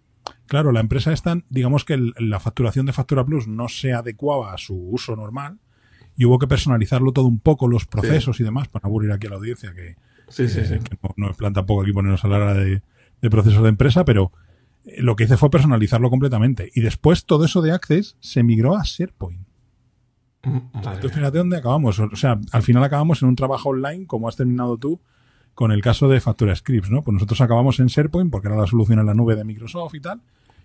claro, 0.46 0.70
la 0.70 0.80
empresa 0.80 1.14
esta, 1.14 1.38
digamos 1.48 1.86
que 1.86 1.94
el- 1.94 2.12
la 2.18 2.38
facturación 2.38 2.84
de 2.84 2.92
Factura 2.92 3.24
Plus 3.24 3.46
no 3.48 3.68
se 3.68 3.94
adecuaba 3.94 4.52
a 4.52 4.58
su 4.58 4.74
uso 4.76 5.16
normal 5.16 5.60
y 6.14 6.26
hubo 6.26 6.38
que 6.38 6.46
personalizarlo 6.46 7.12
todo 7.12 7.24
un 7.26 7.38
poco, 7.40 7.68
los 7.68 7.86
procesos 7.86 8.38
y 8.40 8.44
demás, 8.44 8.68
para 8.68 8.82
no 8.82 8.88
aburrir 8.88 9.12
aquí 9.12 9.28
a 9.28 9.30
la 9.30 9.36
audiencia, 9.36 9.72
que, 9.72 9.96
Sí, 10.28 10.46
sí, 10.46 10.56
que- 10.60 10.66
sí. 10.66 10.78
que 10.80 10.98
no, 11.02 11.14
no 11.16 11.30
es 11.30 11.36
plan 11.38 11.54
tampoco 11.54 11.80
aquí 11.82 11.92
ponernos 11.92 12.22
a 12.22 12.26
hablar 12.26 12.54
de, 12.54 12.82
de 13.22 13.30
procesos 13.30 13.62
de 13.62 13.68
empresa, 13.68 14.04
pero 14.04 14.32
eh, 14.84 15.02
lo 15.02 15.16
que 15.16 15.24
hice 15.24 15.36
fue 15.36 15.50
personalizarlo 15.50 16.10
completamente. 16.10 16.70
Y 16.74 16.80
después 16.80 17.24
todo 17.24 17.44
eso 17.44 17.62
de 17.62 17.72
Access 17.72 18.16
se 18.20 18.42
migró 18.42 18.76
a 18.76 18.82
SharePoint. 18.84 19.40
Mm, 20.44 20.58
Entonces, 20.74 21.12
fíjate 21.12 21.38
dónde 21.38 21.56
acabamos. 21.56 21.98
O 21.98 22.16
sea, 22.16 22.38
al 22.52 22.62
final 22.62 22.84
acabamos 22.84 23.22
en 23.22 23.28
un 23.28 23.36
trabajo 23.36 23.70
online, 23.70 24.06
como 24.06 24.28
has 24.28 24.36
terminado 24.36 24.76
tú, 24.78 25.00
con 25.54 25.72
el 25.72 25.80
caso 25.80 26.08
de 26.08 26.20
Factura 26.20 26.54
Scripts, 26.54 26.90
¿no? 26.90 27.02
Pues 27.02 27.14
nosotros 27.14 27.40
acabamos 27.40 27.80
en 27.80 27.86
SharePoint 27.86 28.30
porque 28.30 28.48
era 28.48 28.56
la 28.56 28.66
solución 28.66 29.00
en 29.00 29.06
la 29.06 29.14
nube 29.14 29.36
de 29.36 29.44
Microsoft 29.44 29.94
y 29.94 30.00
tal, 30.00 30.20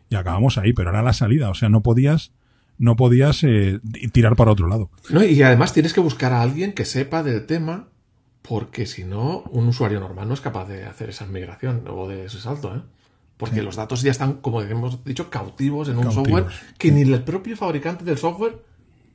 y 0.10 0.16
acabamos 0.16 0.58
ahí, 0.58 0.74
pero 0.74 0.90
era 0.90 1.02
la 1.02 1.14
salida. 1.14 1.50
O 1.50 1.54
sea, 1.54 1.70
no 1.70 1.82
podías, 1.82 2.34
no 2.78 2.98
podías 2.98 3.44
eh, 3.44 3.80
tirar 4.12 4.36
para 4.36 4.52
otro 4.52 4.68
lado. 4.68 4.90
No, 5.10 5.24
y 5.24 5.42
además 5.42 5.74
tienes 5.74 5.94
que 5.94 6.02
buscar 6.02 6.34
a 6.34 6.42
alguien 6.42 6.74
que 6.74 6.84
sepa 6.84 7.24
del 7.24 7.46
tema, 7.46 7.88
porque 8.42 8.86
si 8.86 9.04
no, 9.04 9.44
un 9.52 9.68
usuario 9.68 10.00
normal 10.00 10.28
no 10.28 10.34
es 10.34 10.42
capaz 10.42 10.68
de 10.68 10.86
hacer 10.86 11.10
esa 11.10 11.26
migración 11.26 11.84
o 11.88 12.08
de 12.08 12.26
ese 12.26 12.40
salto, 12.40 12.76
¿eh? 12.76 12.82
Porque 13.38 13.64
los 13.64 13.76
datos 13.76 14.04
ya 14.04 14.12
están, 14.12 14.34
como 14.34 14.62
hemos 14.62 15.04
dicho, 15.04 15.32
cautivos 15.32 15.90
en 15.90 15.98
un 15.98 16.04
Cautivos. 16.04 16.28
software 16.28 16.46
que 16.78 16.92
ni 16.92 17.02
el 17.02 17.24
propio 17.24 17.58
fabricante 17.58 18.06
del 18.06 18.20
software 18.20 18.62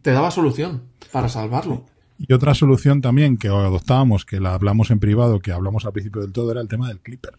te 0.02 0.10
daba 0.10 0.32
solución 0.32 0.82
para 1.12 1.28
salvarlo. 1.28 1.84
Y 2.18 2.32
otra 2.32 2.54
solución 2.54 3.02
también 3.02 3.36
que 3.36 3.48
adoptábamos, 3.48 4.24
que 4.24 4.40
la 4.40 4.54
hablamos 4.54 4.90
en 4.90 4.98
privado, 4.98 5.38
que 5.38 5.52
hablamos 5.52 5.84
al 5.84 5.92
principio 5.92 6.22
del 6.22 6.32
todo, 6.32 6.50
era 6.50 6.60
el 6.60 6.66
tema 6.66 6.88
del 6.88 7.00
Clipper. 7.00 7.34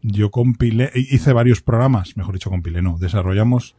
Yo 0.00 0.30
compilé, 0.30 0.90
hice 0.94 1.34
varios 1.34 1.60
programas, 1.60 2.16
mejor 2.16 2.34
dicho, 2.34 2.48
compilé, 2.48 2.80
no, 2.80 2.96
desarrollamos 2.98 3.76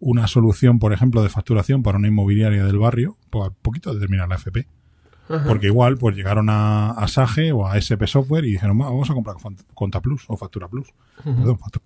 una 0.00 0.26
solución, 0.26 0.78
por 0.78 0.92
ejemplo, 0.92 1.22
de 1.22 1.28
facturación 1.28 1.82
para 1.82 1.98
una 1.98 2.08
inmobiliaria 2.08 2.64
del 2.64 2.78
barrio, 2.78 3.16
poquito 3.62 3.94
de 3.94 4.00
terminar 4.00 4.28
la 4.28 4.36
FP. 4.36 4.66
Ajá. 5.30 5.44
Porque 5.46 5.68
igual, 5.68 5.96
pues 5.96 6.16
llegaron 6.16 6.48
a, 6.50 6.90
a 6.90 7.06
Sage 7.08 7.52
o 7.52 7.66
a 7.66 7.78
SP 7.78 8.02
Software 8.06 8.44
y 8.44 8.52
dijeron, 8.52 8.80
"Va, 8.80 8.86
vamos 8.86 9.08
a 9.10 9.14
comprar 9.14 9.36
Conta 9.74 10.00
Plus 10.00 10.24
o 10.28 10.36
Factura 10.36 10.66
Plus. 10.68 10.88
Perdón, 11.24 11.58
Factura. 11.58 11.84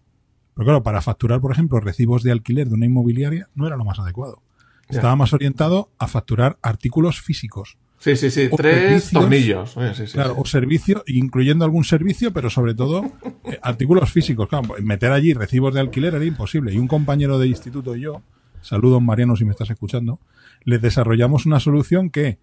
Pero 0.55 0.65
claro, 0.65 0.83
para 0.83 1.03
facturar, 1.03 1.41
por 1.41 1.53
ejemplo, 1.53 1.79
recibos 1.81 2.23
de 2.23 2.33
alquiler 2.33 2.69
de 2.69 2.75
una 2.75 2.87
inmobiliaria 2.87 3.49
no 3.55 3.67
era 3.67 3.77
lo 3.77 3.85
más 3.85 3.99
adecuado. 3.99 4.41
Ya. 4.89 4.97
Estaba 4.99 5.17
más 5.17 5.33
orientado 5.33 5.91
a 5.99 6.07
facturar 6.09 6.59
artículos 6.63 7.21
físicos. 7.21 7.77
Sí, 7.99 8.17
sí, 8.17 8.31
sí. 8.31 8.49
Tres 8.57 9.11
tornillos. 9.11 9.77
Oye, 9.77 9.95
sí, 9.95 10.07
sí, 10.07 10.13
Claro, 10.13 10.35
sí. 10.35 10.41
o 10.43 10.45
servicio, 10.47 11.03
incluyendo 11.07 11.65
algún 11.65 11.85
servicio, 11.85 12.33
pero 12.33 12.51
sobre 12.51 12.75
todo 12.75 13.03
eh, 13.45 13.59
artículos 13.63 14.13
físicos. 14.13 14.49
Claro, 14.49 14.69
pues, 14.69 14.83
meter 14.85 15.11
allí 15.11 15.33
recibos 15.35 15.75
de 15.75 15.81
alquiler 15.81 16.15
era 16.15 16.25
imposible. 16.25 16.73
Y 16.73 16.79
un 16.79 16.87
compañero 16.87 17.39
de 17.39 17.49
instituto 17.49 17.97
y 17.97 18.01
yo, 18.03 18.23
saludos 18.61 19.03
Mariano 19.03 19.37
si 19.37 19.45
me 19.45 19.51
estás 19.53 19.71
escuchando, 19.71 20.21
les 20.65 20.81
desarrollamos 20.83 21.47
una 21.47 21.61
solución 21.61 22.11
que 22.11 22.39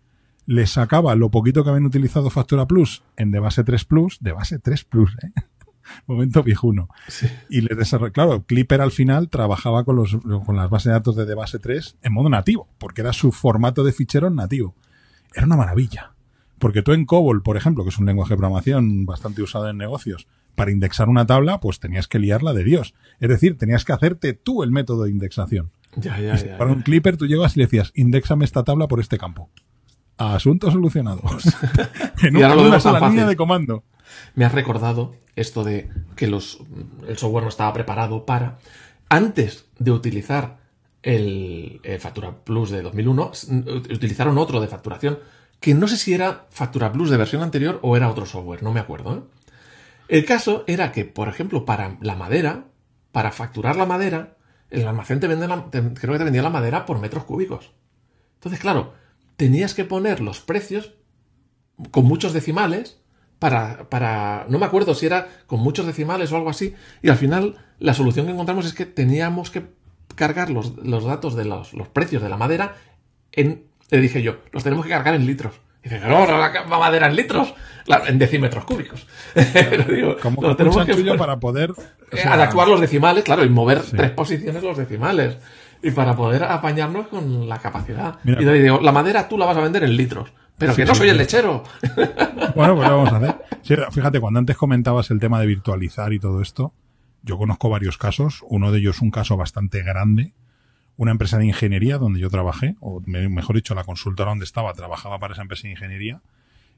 les 0.46 0.72
sacaba 0.72 1.16
lo 1.16 1.30
poquito 1.30 1.64
que 1.64 1.70
habían 1.70 1.86
utilizado 1.86 2.30
Factura 2.30 2.68
Plus 2.68 3.04
en 3.18 3.32
de 3.32 3.40
base 3.40 3.64
3 3.64 3.86
Plus, 3.86 4.18
de 4.22 4.32
base 4.32 4.60
3 4.60 4.84
Plus, 4.86 5.16
¿eh? 5.24 5.32
Momento 6.08 6.44
viejuno. 6.44 6.90
Sí. 7.08 7.28
Y 7.50 7.62
les 7.62 7.78
desarrolló, 7.78 8.14
claro, 8.14 8.44
Clipper 8.44 8.82
al 8.82 8.92
final 8.92 9.30
trabajaba 9.30 9.84
con, 9.84 9.96
los, 9.96 10.18
con 10.46 10.56
las 10.56 10.70
bases 10.70 10.86
de 10.86 10.92
datos 10.92 11.16
de, 11.16 11.26
de 11.26 11.36
base 11.36 11.60
3 11.60 11.98
en 12.02 12.14
modo 12.14 12.30
nativo, 12.30 12.68
porque 12.78 13.02
era 13.02 13.14
su 13.14 13.32
formato 13.32 13.84
de 13.84 13.92
ficheros 13.92 14.32
nativo. 14.32 14.76
Era 15.34 15.46
una 15.46 15.58
maravilla. 15.58 16.14
Porque 16.60 16.84
tú 16.84 16.94
en 16.94 17.06
COBOL, 17.06 17.42
por 17.42 17.58
ejemplo, 17.58 17.84
que 17.84 17.90
es 17.90 17.98
un 17.98 18.06
lenguaje 18.06 18.34
de 18.34 18.38
programación 18.38 19.06
bastante 19.06 19.42
usado 19.42 19.68
en 19.70 19.78
negocios, 19.78 20.28
para 20.56 20.72
indexar 20.72 21.10
una 21.10 21.26
tabla, 21.26 21.60
pues 21.60 21.80
tenías 21.80 22.08
que 22.08 22.20
liarla 22.20 22.54
de 22.54 22.64
Dios. 22.64 22.94
Es 23.20 23.30
decir, 23.30 23.58
tenías 23.58 23.84
que 23.86 23.94
hacerte 23.94 24.34
tú 24.34 24.64
el 24.64 24.72
método 24.72 25.04
de 25.04 25.12
indexación. 25.12 25.72
Ya, 25.96 26.20
ya, 26.20 26.36
Y 26.36 26.38
si 26.38 26.46
ya. 26.48 26.58
para 26.58 26.72
un 26.72 26.84
Clipper 26.84 27.18
tú 27.18 27.26
llegas 27.26 27.56
y 27.56 27.60
le 27.60 27.66
decías, 27.66 27.92
indexame 27.96 28.46
esta 28.46 28.64
tabla 28.64 28.88
por 28.88 29.00
este 29.00 29.18
campo. 29.18 29.50
Asunto 30.22 30.70
solucionado. 30.72 31.22
en 32.24 32.38
Y 32.38 32.42
ahora 32.44 32.56
lo 32.56 32.68
una 32.68 32.80
sola 32.80 33.00
fácil. 33.00 33.16
línea 33.16 33.30
de 33.30 33.36
comando. 33.36 33.84
Me 34.36 34.46
has 34.46 34.52
recordado 34.54 35.16
esto 35.36 35.64
de 35.64 35.90
que 36.16 36.28
los, 36.28 36.60
el 37.08 37.18
software 37.18 37.44
no 37.44 37.50
estaba 37.50 37.74
preparado 37.74 38.26
para. 38.26 38.58
Antes 39.10 39.66
de 39.80 39.92
utilizar 39.92 40.58
el, 41.04 41.80
el 41.84 42.00
Factura 42.00 42.32
Plus 42.44 42.70
de 42.70 42.82
2001, 42.82 43.32
s- 43.34 43.54
utilizaron 43.94 44.38
otro 44.38 44.62
de 44.62 44.68
facturación, 44.68 45.20
que 45.60 45.74
no 45.74 45.88
sé 45.88 45.98
si 45.98 46.14
era 46.14 46.46
Factura 46.50 46.92
Plus 46.92 47.10
de 47.10 47.18
versión 47.18 47.42
anterior 47.42 47.80
o 47.82 47.98
era 47.98 48.10
otro 48.10 48.26
software, 48.26 48.64
no 48.64 48.72
me 48.72 48.80
acuerdo. 48.80 49.16
¿eh? 49.16 49.22
El 50.08 50.26
caso 50.26 50.64
era 50.68 50.92
que, 50.92 51.06
por 51.06 51.28
ejemplo, 51.28 51.66
para 51.66 51.98
la 52.02 52.16
madera, 52.16 52.66
para 53.12 53.32
facturar 53.32 53.76
la 53.76 53.86
madera, 53.86 54.36
el 54.70 54.88
almacén 54.88 55.20
te 55.20 55.28
vende 55.28 55.48
la- 55.48 55.66
te- 55.70 55.94
creo 55.94 56.14
que 56.14 56.20
te 56.20 56.24
vendía 56.26 56.42
la 56.44 56.50
madera 56.50 56.86
por 56.86 57.00
metros 57.00 57.24
cúbicos. 57.26 57.72
Entonces, 58.36 58.60
claro, 58.60 58.94
tenías 59.42 59.74
que 59.74 59.86
poner 59.86 60.20
los 60.20 60.40
precios 60.40 60.94
con 61.90 62.06
muchos 62.06 62.32
decimales 62.32 63.02
para, 63.40 63.90
para, 63.90 64.46
no 64.50 64.60
me 64.60 64.68
acuerdo 64.68 64.94
si 64.94 65.08
era 65.08 65.30
con 65.48 65.62
muchos 65.62 65.88
decimales 65.88 66.32
o 66.32 66.36
algo 66.36 66.52
así, 66.52 66.76
y 67.02 67.10
al 67.10 67.18
final 67.18 67.56
la 67.80 67.96
solución 67.96 68.28
que 68.28 68.34
encontramos 68.34 68.68
es 68.68 68.76
que 68.76 68.86
teníamos 68.86 69.50
que 69.50 69.64
cargar 70.14 70.52
los, 70.52 70.78
los 70.86 71.06
datos 71.06 71.34
de 71.34 71.46
los, 71.46 71.74
los 71.74 71.88
precios 71.88 72.22
de 72.22 72.30
la 72.30 72.38
madera 72.38 72.76
en, 73.32 73.64
le 73.90 73.98
dije 74.00 74.22
yo, 74.22 74.36
los 74.52 74.64
tenemos 74.64 74.86
que 74.86 74.92
cargar 74.92 75.16
en 75.16 75.26
litros. 75.26 75.56
Y 75.84 75.90
dice, 75.90 76.08
no, 76.08 76.28
la 76.28 76.64
madera 76.78 77.08
en 77.08 77.16
litros, 77.16 77.56
Claro, 77.86 78.06
en 78.08 78.20
decímetros 78.20 78.64
cúbicos. 78.66 79.08
Digo, 79.90 80.18
Como 80.22 80.42
lo 80.44 80.50
un 80.50 80.56
tenemos 80.56 80.86
que 80.86 81.16
para 81.18 81.40
poder... 81.40 81.72
o 81.72 81.76
sea, 82.14 82.52
los 82.68 82.80
decimales, 82.80 83.24
claro, 83.24 83.44
y 83.44 83.50
mover 83.50 83.82
Sí. 83.82 83.98
tres 83.98 84.12
posiciones 84.12 84.62
los 84.62 84.78
decimales. 84.78 85.38
Y 85.84 85.92
para 85.92 86.16
poder 86.16 86.44
apañarnos 86.44 87.08
con 87.08 87.50
la 87.50 87.58
capacidad. 87.60 88.20
Mira. 88.24 88.42
y 88.42 88.46
le 88.46 88.62
digo, 88.64 88.80
la 88.82 88.92
madera 88.92 89.28
tú 89.28 89.38
la 89.38 89.46
vas 89.46 89.58
a 89.58 89.62
vender 89.62 89.84
en 89.84 89.96
litros. 89.98 90.32
Pero 90.58 90.74
Sí, 90.74 90.82
que 90.82 90.86
no 90.86 90.94
sí, 90.94 91.00
soy 91.00 91.10
el 91.10 91.18
lechero. 91.18 91.64
Bueno, 92.56 92.76
pues 92.76 92.88
lo 92.90 92.98
vamos 92.98 93.14
a 93.14 93.18
hacer. 93.18 93.36
Sí, 93.64 93.76
fíjate, 93.92 94.20
cuando 94.20 94.40
antes 94.40 94.58
comentabas 94.58 95.12
el 95.12 95.20
tema 95.20 95.40
de 95.40 95.46
virtualizar 95.46 96.14
y 96.14 96.20
todo 96.20 96.42
esto, 96.42 96.74
yo 97.24 97.38
conozco 97.38 97.70
varios 97.70 97.98
casos. 97.98 98.44
Uno 98.50 98.72
de 98.72 98.80
ellos 98.80 99.02
un 99.02 99.12
caso 99.12 99.38
bastante 99.38 99.84
grande. 99.84 100.34
Una 100.98 101.12
empresa 101.12 101.38
de 101.38 101.46
ingeniería 101.46 101.98
donde 101.98 102.20
yo 102.20 102.30
trabajé, 102.30 102.76
o 102.80 103.02
me- 103.06 103.30
mejor 103.30 103.56
dicho, 103.56 103.74
la 103.76 103.84
consultora 103.84 104.30
donde 104.32 104.46
estaba 104.46 104.74
trabajaba 104.74 105.20
para 105.20 105.34
esa 105.34 105.42
empresa 105.44 105.64
de 105.64 105.72
ingeniería. 105.72 106.22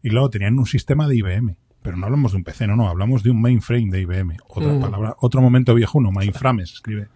Y 0.01 0.09
luego 0.09 0.29
tenían 0.29 0.59
un 0.59 0.65
sistema 0.65 1.07
de 1.07 1.15
IBM. 1.17 1.55
Pero 1.81 1.97
no 1.97 2.05
hablamos 2.05 2.31
de 2.33 2.37
un 2.37 2.43
PC, 2.45 2.67
no, 2.67 2.75
no, 2.77 2.87
hablamos 2.89 3.23
de 3.23 3.31
un 3.31 3.41
mainframe 3.41 3.89
de 3.89 4.01
IBM. 4.01 4.37
Otra 4.47 4.71
Mm. 4.71 4.79
palabra, 4.81 5.15
otro 5.19 5.41
momento 5.41 5.73
viejuno, 5.73 6.11
mainframe 6.11 6.65
se 6.65 6.75
escribe. 6.75 7.07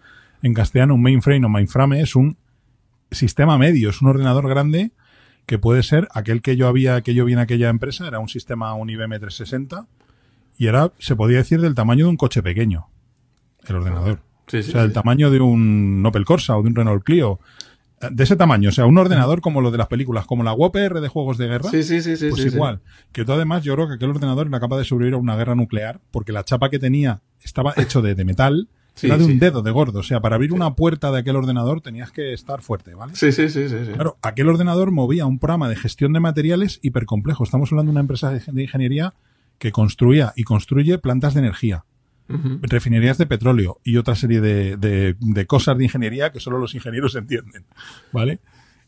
En 0.42 0.54
castellano, 0.54 0.94
un 0.94 1.02
mainframe 1.02 1.44
o 1.46 1.48
mainframe 1.48 2.00
es 2.00 2.14
un 2.16 2.36
sistema 3.10 3.58
medio, 3.58 3.90
es 3.90 4.02
un 4.02 4.08
ordenador 4.08 4.48
grande 4.48 4.92
que 5.46 5.58
puede 5.58 5.82
ser 5.82 6.08
aquel 6.12 6.42
que 6.42 6.56
yo 6.56 6.68
había, 6.68 7.00
que 7.00 7.14
yo 7.14 7.24
vi 7.24 7.32
en 7.32 7.38
aquella 7.38 7.70
empresa, 7.70 8.06
era 8.06 8.18
un 8.18 8.28
sistema, 8.28 8.74
un 8.74 8.90
IBM 8.90 9.18
360, 9.18 9.86
y 10.58 10.66
era, 10.66 10.92
se 10.98 11.16
podía 11.16 11.38
decir, 11.38 11.60
del 11.60 11.74
tamaño 11.74 12.04
de 12.04 12.10
un 12.10 12.16
coche 12.16 12.42
pequeño, 12.42 12.88
el 13.66 13.76
ordenador. 13.76 14.20
Sí, 14.46 14.62
sí, 14.62 14.70
o 14.70 14.72
sea, 14.72 14.82
del 14.82 14.90
sí. 14.90 14.94
tamaño 14.94 15.30
de 15.30 15.40
un 15.40 16.02
Opel 16.06 16.24
Corsa 16.24 16.56
o 16.56 16.62
de 16.62 16.68
un 16.68 16.74
Renault 16.74 17.02
Clio. 17.02 17.38
Eh, 18.00 18.08
De 18.10 18.24
ese 18.24 18.36
tamaño, 18.36 18.68
o 18.68 18.72
sea, 18.72 18.86
un 18.86 18.98
ordenador 18.98 19.40
como 19.40 19.60
lo 19.60 19.70
de 19.70 19.78
las 19.78 19.88
películas, 19.88 20.26
como 20.26 20.42
la 20.42 20.52
UOPR 20.52 21.00
de 21.00 21.08
juegos 21.08 21.38
de 21.38 21.48
guerra. 21.48 21.70
Sí, 21.70 21.82
sí, 21.82 22.02
sí, 22.02 22.16
sí. 22.16 22.28
Pues 22.30 22.44
igual. 22.44 22.80
Que 23.12 23.24
tú 23.24 23.32
además, 23.32 23.62
yo 23.62 23.74
creo 23.74 23.88
que 23.88 23.94
aquel 23.94 24.10
ordenador 24.10 24.46
era 24.48 24.60
capaz 24.60 24.78
de 24.78 24.84
sobrevivir 24.84 25.14
a 25.14 25.18
una 25.18 25.36
guerra 25.36 25.54
nuclear, 25.54 26.00
porque 26.10 26.32
la 26.32 26.44
chapa 26.44 26.70
que 26.70 26.78
tenía 26.78 27.22
estaba 27.42 27.72
hecho 27.76 28.02
de, 28.02 28.14
de 28.14 28.24
metal, 28.24 28.68
Sí, 28.98 29.06
era 29.06 29.16
de 29.18 29.24
un 29.24 29.30
sí. 29.32 29.38
dedo 29.38 29.62
de 29.62 29.70
gordo. 29.70 30.00
O 30.00 30.02
sea, 30.02 30.20
para 30.20 30.36
abrir 30.36 30.52
una 30.52 30.74
puerta 30.74 31.10
de 31.12 31.18
aquel 31.20 31.36
ordenador 31.36 31.80
tenías 31.80 32.10
que 32.12 32.32
estar 32.32 32.60
fuerte, 32.62 32.94
¿vale? 32.94 33.14
Sí, 33.16 33.32
sí, 33.32 33.48
sí, 33.48 33.68
sí. 33.68 33.76
sí. 33.86 33.92
Claro, 33.92 34.18
aquel 34.22 34.48
ordenador 34.48 34.90
movía 34.90 35.24
un 35.26 35.38
programa 35.38 35.68
de 35.68 35.76
gestión 35.76 36.12
de 36.12 36.20
materiales 36.20 36.80
hipercomplejo. 36.82 37.44
Estamos 37.44 37.70
hablando 37.72 37.90
de 37.90 37.92
una 37.94 38.00
empresa 38.00 38.30
de 38.32 38.62
ingeniería 38.62 39.14
que 39.58 39.72
construía 39.72 40.32
y 40.36 40.44
construye 40.44 40.98
plantas 40.98 41.34
de 41.34 41.40
energía, 41.40 41.84
refinerías 42.62 43.18
de 43.18 43.26
petróleo 43.26 43.80
y 43.84 43.96
otra 43.96 44.14
serie 44.14 44.40
de, 44.40 44.76
de- 44.76 45.16
de 45.18 45.46
cosas 45.46 45.78
de 45.78 45.84
ingeniería 45.84 46.30
que 46.30 46.40
solo 46.40 46.58
los 46.58 46.74
ingenieros 46.74 47.14
entienden, 47.16 47.64
¿vale? 48.12 48.40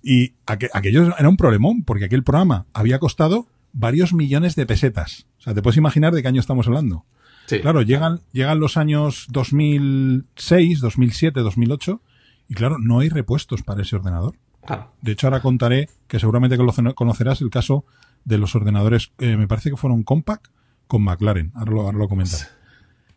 Y 0.02 0.34
aqu- 0.46 0.70
aquello 0.72 1.14
era 1.18 1.28
un 1.28 1.36
problemón, 1.36 1.82
porque 1.84 2.04
aquel 2.06 2.22
programa 2.22 2.66
había 2.72 2.98
costado 2.98 3.46
varios 3.72 4.12
millones 4.12 4.56
de 4.56 4.66
pesetas. 4.66 5.26
O 5.38 5.42
sea, 5.42 5.54
te 5.54 5.62
puedes 5.62 5.76
imaginar 5.76 6.12
de 6.14 6.22
qué 6.22 6.28
año 6.28 6.40
estamos 6.40 6.66
hablando. 6.66 7.04
Sí. 7.50 7.60
Claro, 7.60 7.82
llegan, 7.82 8.20
llegan 8.32 8.60
los 8.60 8.76
años 8.76 9.26
2006, 9.30 10.80
2007, 10.80 11.40
2008 11.40 12.00
y 12.48 12.54
claro, 12.54 12.78
no 12.78 13.00
hay 13.00 13.08
repuestos 13.08 13.62
para 13.62 13.82
ese 13.82 13.96
ordenador. 13.96 14.34
Claro. 14.64 14.92
De 15.02 15.12
hecho, 15.12 15.26
ahora 15.26 15.40
contaré 15.40 15.88
que 16.06 16.18
seguramente 16.18 16.56
conocerás 16.94 17.40
el 17.40 17.50
caso 17.50 17.84
de 18.24 18.38
los 18.38 18.54
ordenadores, 18.54 19.12
eh, 19.18 19.36
me 19.36 19.48
parece 19.48 19.70
que 19.70 19.76
fueron 19.76 20.02
Compaq 20.02 20.50
con 20.86 21.02
McLaren. 21.02 21.52
Ahora 21.54 21.72
lo, 21.72 21.80
ahora 21.82 21.98
lo 21.98 22.08
comentaré. 22.08 22.44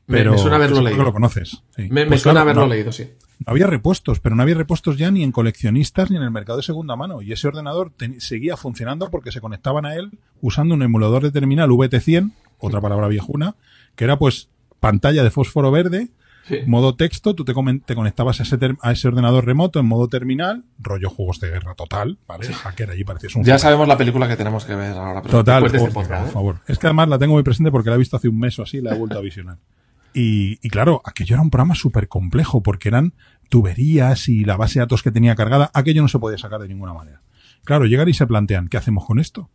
Me- 0.07 0.17
Pero 0.17 0.31
me 0.33 0.37
suena 0.37 0.57
haberlo 0.57 0.81
leído. 0.81 1.03
lo 1.03 1.13
conoces. 1.13 1.63
sí. 1.75 1.83
Me, 1.89 2.01
me 2.01 2.05
Pues 2.07 2.21
suena 2.21 2.41
claro, 2.41 2.49
haberlo 2.51 2.61
no, 2.63 2.73
leído, 2.73 2.91
sí. 2.91 3.03
no 3.39 3.51
había 3.51 3.67
repuestos, 3.67 4.19
pero 4.19 4.35
no 4.35 4.43
había 4.43 4.55
repuestos 4.55 4.97
ya 4.97 5.11
ni 5.11 5.23
en 5.23 5.31
coleccionistas 5.31 6.09
ni 6.11 6.17
en 6.17 6.23
el 6.23 6.31
mercado 6.31 6.57
de 6.57 6.63
segunda 6.63 6.95
mano. 6.95 7.21
Y 7.21 7.31
ese 7.33 7.47
ordenador 7.47 7.91
seguía 8.19 8.57
funcionando 8.57 9.09
porque 9.09 9.31
se 9.31 9.41
conectaban 9.41 9.85
a 9.85 9.95
él 9.95 10.11
usando 10.41 10.73
un 10.75 10.83
emulador 10.83 11.23
de 11.23 11.31
terminal 11.31 11.69
VT100, 11.69 12.31
otra 12.59 12.81
palabra 12.81 13.07
viejuna, 13.07 13.55
que 13.95 14.03
era 14.05 14.17
pues 14.17 14.49
pantalla 14.79 15.23
de 15.23 15.31
fósforo 15.31 15.71
verde, 15.71 16.09
Sí. 16.45 16.57
modo 16.67 16.93
texto, 16.95 17.35
tú 17.35 17.45
te, 17.45 17.53
te 17.85 17.95
conectabas 17.95 18.41
a 18.41 18.43
ese, 18.43 18.57
a 18.81 18.91
ese 18.91 19.07
ordenador 19.07 19.45
remoto 19.45 19.79
en 19.79 19.85
modo 19.85 20.09
terminal, 20.09 20.65
rollo 20.77 21.09
juegos 21.09 21.39
de 21.39 21.49
guerra 21.49 21.73
total, 21.73 22.17
¿vale? 22.27 22.51
Hacker 22.53 22.89
allí 22.89 23.05
parecías 23.05 23.33
un 23.37 23.45
Ya 23.45 23.57
sabemos 23.57 23.87
la 23.87 23.97
película 23.97 24.27
que 24.27 24.35
tenemos 24.35 24.65
que 24.65 24.75
ver 24.75 24.91
ahora. 24.91 25.21
pero 25.21 25.37
Total, 25.37 25.65
este 25.65 25.79
por, 25.79 25.93
podcast, 25.93 26.21
por 26.23 26.29
¿eh? 26.29 26.33
favor. 26.33 26.59
Es 26.67 26.77
que 26.79 26.87
además 26.87 27.07
la 27.07 27.17
tengo 27.17 27.35
muy 27.35 27.43
presente 27.43 27.71
porque 27.71 27.89
la 27.89 27.95
he 27.95 27.99
visto 27.99 28.17
hace 28.17 28.27
un 28.27 28.37
mes 28.39 28.59
o 28.59 28.63
así 28.63 28.81
la 28.81 28.93
he 28.93 28.97
vuelto 28.97 29.17
a 29.17 29.21
visionar. 29.21 29.57
Y, 30.13 30.59
y 30.61 30.69
claro, 30.69 31.01
aquello 31.05 31.35
era 31.35 31.41
un 31.41 31.49
programa 31.49 31.75
súper 31.75 32.09
complejo 32.09 32.61
porque 32.61 32.89
eran 32.89 33.13
tuberías 33.47 34.27
y 34.27 34.43
la 34.43 34.57
base 34.57 34.79
de 34.79 34.81
datos 34.81 35.01
que 35.01 35.11
tenía 35.11 35.35
cargada. 35.35 35.71
Aquello 35.73 36.01
no 36.01 36.09
se 36.09 36.19
podía 36.19 36.37
sacar 36.37 36.59
de 36.59 36.67
ninguna 36.67 36.93
manera. 36.93 37.21
Claro, 37.63 37.85
llegan 37.85 38.09
y 38.09 38.13
se 38.13 38.27
plantean, 38.27 38.67
¿qué 38.67 38.75
hacemos 38.75 39.05
con 39.05 39.17
esto? 39.17 39.49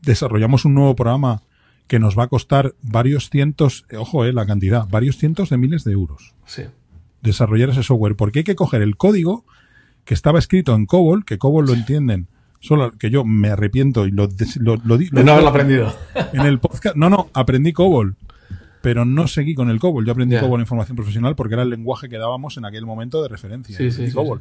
Desarrollamos 0.00 0.64
un 0.64 0.74
nuevo 0.74 0.94
programa 0.94 1.42
que 1.86 1.98
nos 1.98 2.18
va 2.18 2.24
a 2.24 2.28
costar 2.28 2.74
varios 2.82 3.28
cientos, 3.30 3.84
eh, 3.90 3.96
ojo, 3.96 4.24
eh, 4.24 4.32
la 4.32 4.46
cantidad, 4.46 4.88
varios 4.88 5.16
cientos 5.18 5.50
de 5.50 5.58
miles 5.58 5.84
de 5.84 5.92
euros 5.92 6.34
Sí. 6.46 6.62
desarrollar 7.22 7.70
ese 7.70 7.82
software, 7.82 8.16
porque 8.16 8.40
hay 8.40 8.44
que 8.44 8.54
coger 8.54 8.82
el 8.82 8.96
código 8.96 9.44
que 10.04 10.14
estaba 10.14 10.38
escrito 10.38 10.74
en 10.74 10.86
COBOL, 10.86 11.24
que 11.24 11.38
COBOL 11.38 11.66
lo 11.66 11.74
entienden, 11.74 12.26
solo 12.60 12.90
que 12.92 13.10
yo 13.10 13.24
me 13.24 13.48
arrepiento 13.50 14.06
y 14.06 14.10
lo, 14.10 14.28
lo, 14.60 14.76
lo 14.84 14.98
De 14.98 15.24
no 15.24 15.32
haberlo 15.32 15.50
aprendido. 15.50 15.94
en 16.32 16.40
el 16.42 16.58
podcast. 16.58 16.96
No, 16.96 17.08
no, 17.10 17.28
aprendí 17.34 17.72
COBOL, 17.72 18.16
pero 18.80 19.04
no 19.04 19.28
seguí 19.28 19.54
con 19.54 19.70
el 19.70 19.78
COBOL. 19.78 20.04
Yo 20.04 20.12
aprendí. 20.12 20.36
COBOL 20.38 20.60
en 20.60 20.66
formación 20.66 20.96
profesional 20.96 21.36
porque 21.36 21.54
era 21.54 21.62
el 21.62 21.70
lenguaje 21.70 22.08
que 22.08 22.18
dábamos 22.18 22.56
en 22.56 22.64
aquel 22.64 22.84
momento 22.86 23.22
de 23.22 23.28
referencia. 23.28 23.76
Sí, 23.76 23.84
sí, 23.84 23.90
aprendí 23.90 24.10
sí, 24.10 24.16
COBOL. 24.16 24.40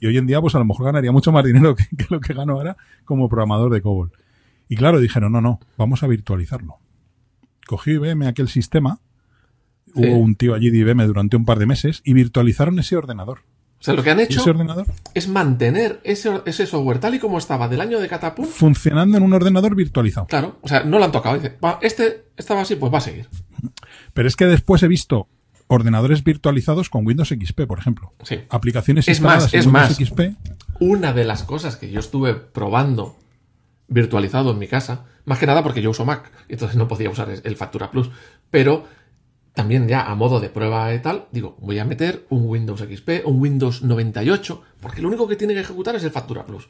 Y 0.00 0.06
hoy 0.06 0.16
en 0.16 0.26
día, 0.26 0.40
pues 0.40 0.54
a 0.54 0.58
lo 0.58 0.64
mejor 0.64 0.86
ganaría 0.86 1.10
mucho 1.12 1.32
más 1.32 1.44
dinero 1.44 1.74
que, 1.76 1.84
que 1.96 2.06
lo 2.08 2.20
que 2.20 2.32
gano 2.34 2.52
ahora 2.54 2.76
como 3.04 3.28
programador 3.28 3.72
de 3.72 3.80
COBOL. 3.82 4.12
Y 4.70 4.76
claro, 4.76 5.00
dijeron, 5.00 5.32
no, 5.32 5.40
no, 5.42 5.60
vamos 5.76 6.02
a 6.02 6.06
virtualizarlo. 6.06 6.78
Cogí 7.66 7.90
IBM 7.92 8.26
aquel 8.26 8.48
sistema, 8.48 9.00
Sí. 9.86 9.92
hubo 9.96 10.18
un 10.18 10.36
tío 10.36 10.54
allí 10.54 10.70
de 10.70 10.78
IBM 10.78 11.04
durante 11.06 11.36
un 11.36 11.44
par 11.44 11.58
de 11.58 11.66
meses 11.66 12.00
y 12.04 12.12
virtualizaron 12.14 12.78
ese 12.78 12.96
ordenador. 12.96 13.40
O 13.80 13.82
sea, 13.82 13.94
lo 13.94 14.02
que 14.04 14.10
han 14.10 14.20
¿Y 14.20 14.24
hecho 14.24 14.40
ese 14.40 14.50
ordenador? 14.50 14.86
es 15.14 15.26
mantener 15.26 16.00
ese, 16.04 16.42
ese 16.46 16.66
software 16.66 17.00
tal 17.00 17.14
y 17.16 17.18
como 17.18 17.38
estaba 17.38 17.66
del 17.66 17.80
año 17.80 17.98
de 17.98 18.06
Catapult. 18.08 18.48
Funcionando 18.48 19.16
en 19.16 19.24
un 19.24 19.32
ordenador 19.32 19.74
virtualizado. 19.74 20.26
Claro, 20.28 20.58
o 20.62 20.68
sea, 20.68 20.84
no 20.84 20.98
lo 20.98 21.04
han 21.06 21.10
tocado. 21.12 21.34
Dice, 21.36 21.56
"Va, 21.64 21.78
este 21.82 22.26
estaba 22.36 22.60
así, 22.60 22.76
pues 22.76 22.92
va 22.92 22.98
a 22.98 23.00
seguir. 23.00 23.28
Pero 24.14 24.28
es 24.28 24.36
que 24.36 24.44
después 24.46 24.82
he 24.84 24.88
visto 24.88 25.26
ordenadores 25.66 26.22
virtualizados 26.22 26.90
con 26.90 27.04
Windows 27.06 27.30
XP, 27.30 27.66
por 27.66 27.78
ejemplo. 27.80 28.12
Sí. 28.22 28.38
Aplicaciones 28.50 29.08
Es 29.08 29.18
instaladas 29.18 29.44
más, 29.44 29.54
en 29.54 29.60
es 29.60 29.66
Windows 29.66 29.88
más. 29.88 30.08
XP. 30.08 30.36
Una 30.78 31.12
de 31.12 31.24
las 31.24 31.42
cosas 31.42 31.76
que 31.76 31.90
yo 31.90 31.98
estuve 32.00 32.34
probando 32.34 33.16
virtualizado 33.90 34.52
en 34.52 34.58
mi 34.58 34.68
casa, 34.68 35.04
más 35.26 35.38
que 35.38 35.46
nada 35.46 35.62
porque 35.62 35.82
yo 35.82 35.90
uso 35.90 36.06
Mac, 36.06 36.30
entonces 36.48 36.76
no 36.76 36.88
podía 36.88 37.10
usar 37.10 37.28
el 37.42 37.56
Factura 37.56 37.90
Plus, 37.90 38.10
pero 38.50 38.84
también 39.52 39.88
ya 39.88 40.10
a 40.10 40.14
modo 40.14 40.40
de 40.40 40.48
prueba 40.48 40.94
y 40.94 41.00
tal, 41.00 41.26
digo, 41.32 41.56
voy 41.60 41.78
a 41.78 41.84
meter 41.84 42.24
un 42.30 42.46
Windows 42.46 42.80
XP, 42.80 43.26
un 43.26 43.40
Windows 43.40 43.82
98, 43.82 44.62
porque 44.80 45.02
lo 45.02 45.08
único 45.08 45.26
que 45.28 45.36
tiene 45.36 45.54
que 45.54 45.60
ejecutar 45.60 45.96
es 45.96 46.04
el 46.04 46.12
Factura 46.12 46.46
Plus. 46.46 46.68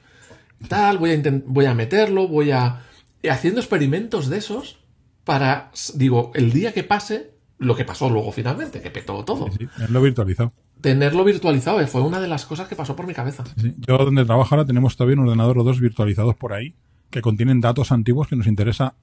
Tal, 0.67 0.99
voy 0.99 1.13
a, 1.13 1.21
voy 1.47 1.67
a 1.67 1.75
meterlo, 1.75 2.27
voy 2.27 2.51
a... 2.51 2.81
y 3.23 3.29
haciendo 3.29 3.61
experimentos 3.61 4.29
de 4.29 4.39
esos 4.39 4.79
para, 5.25 5.71
digo, 5.95 6.33
el 6.35 6.53
día 6.53 6.73
que 6.73 6.83
pase, 6.83 7.35
lo 7.59 7.77
que 7.77 7.85
pasó 7.85 8.09
luego 8.09 8.33
finalmente, 8.33 8.81
que 8.81 8.91
petó 8.91 9.25
todo. 9.25 9.49
Sí, 9.53 9.69
es 9.83 9.91
lo 9.91 10.01
virtualizado. 10.01 10.53
Tenerlo 10.81 11.25
virtualizado 11.25 11.81
eh, 11.83 11.87
fue 11.87 12.01
una 12.01 12.21
de 12.21 12.29
las 12.29 12.47
cosas 12.47 12.67
que 12.67 12.77
pasó 12.77 12.97
por 12.97 13.07
mi 13.07 13.13
cabeza. 13.13 13.45
Sí. 13.59 13.75
Yo 13.87 13.99
donde 13.99 14.25
trabajo 14.25 14.55
ahora 14.55 14.67
tenemos 14.67 14.97
todavía 14.97 15.21
un 15.21 15.29
ordenador 15.29 15.59
o 15.59 15.65
dos 15.65 15.79
virtualizados 15.79 16.35
por 16.37 16.55
ahí 16.55 16.75
que 17.11 17.21
contienen 17.23 17.61
datos 17.61 17.93
antiguos 17.93 18.29
que 18.29 18.37
nos 18.37 18.47
interesa 18.47 18.95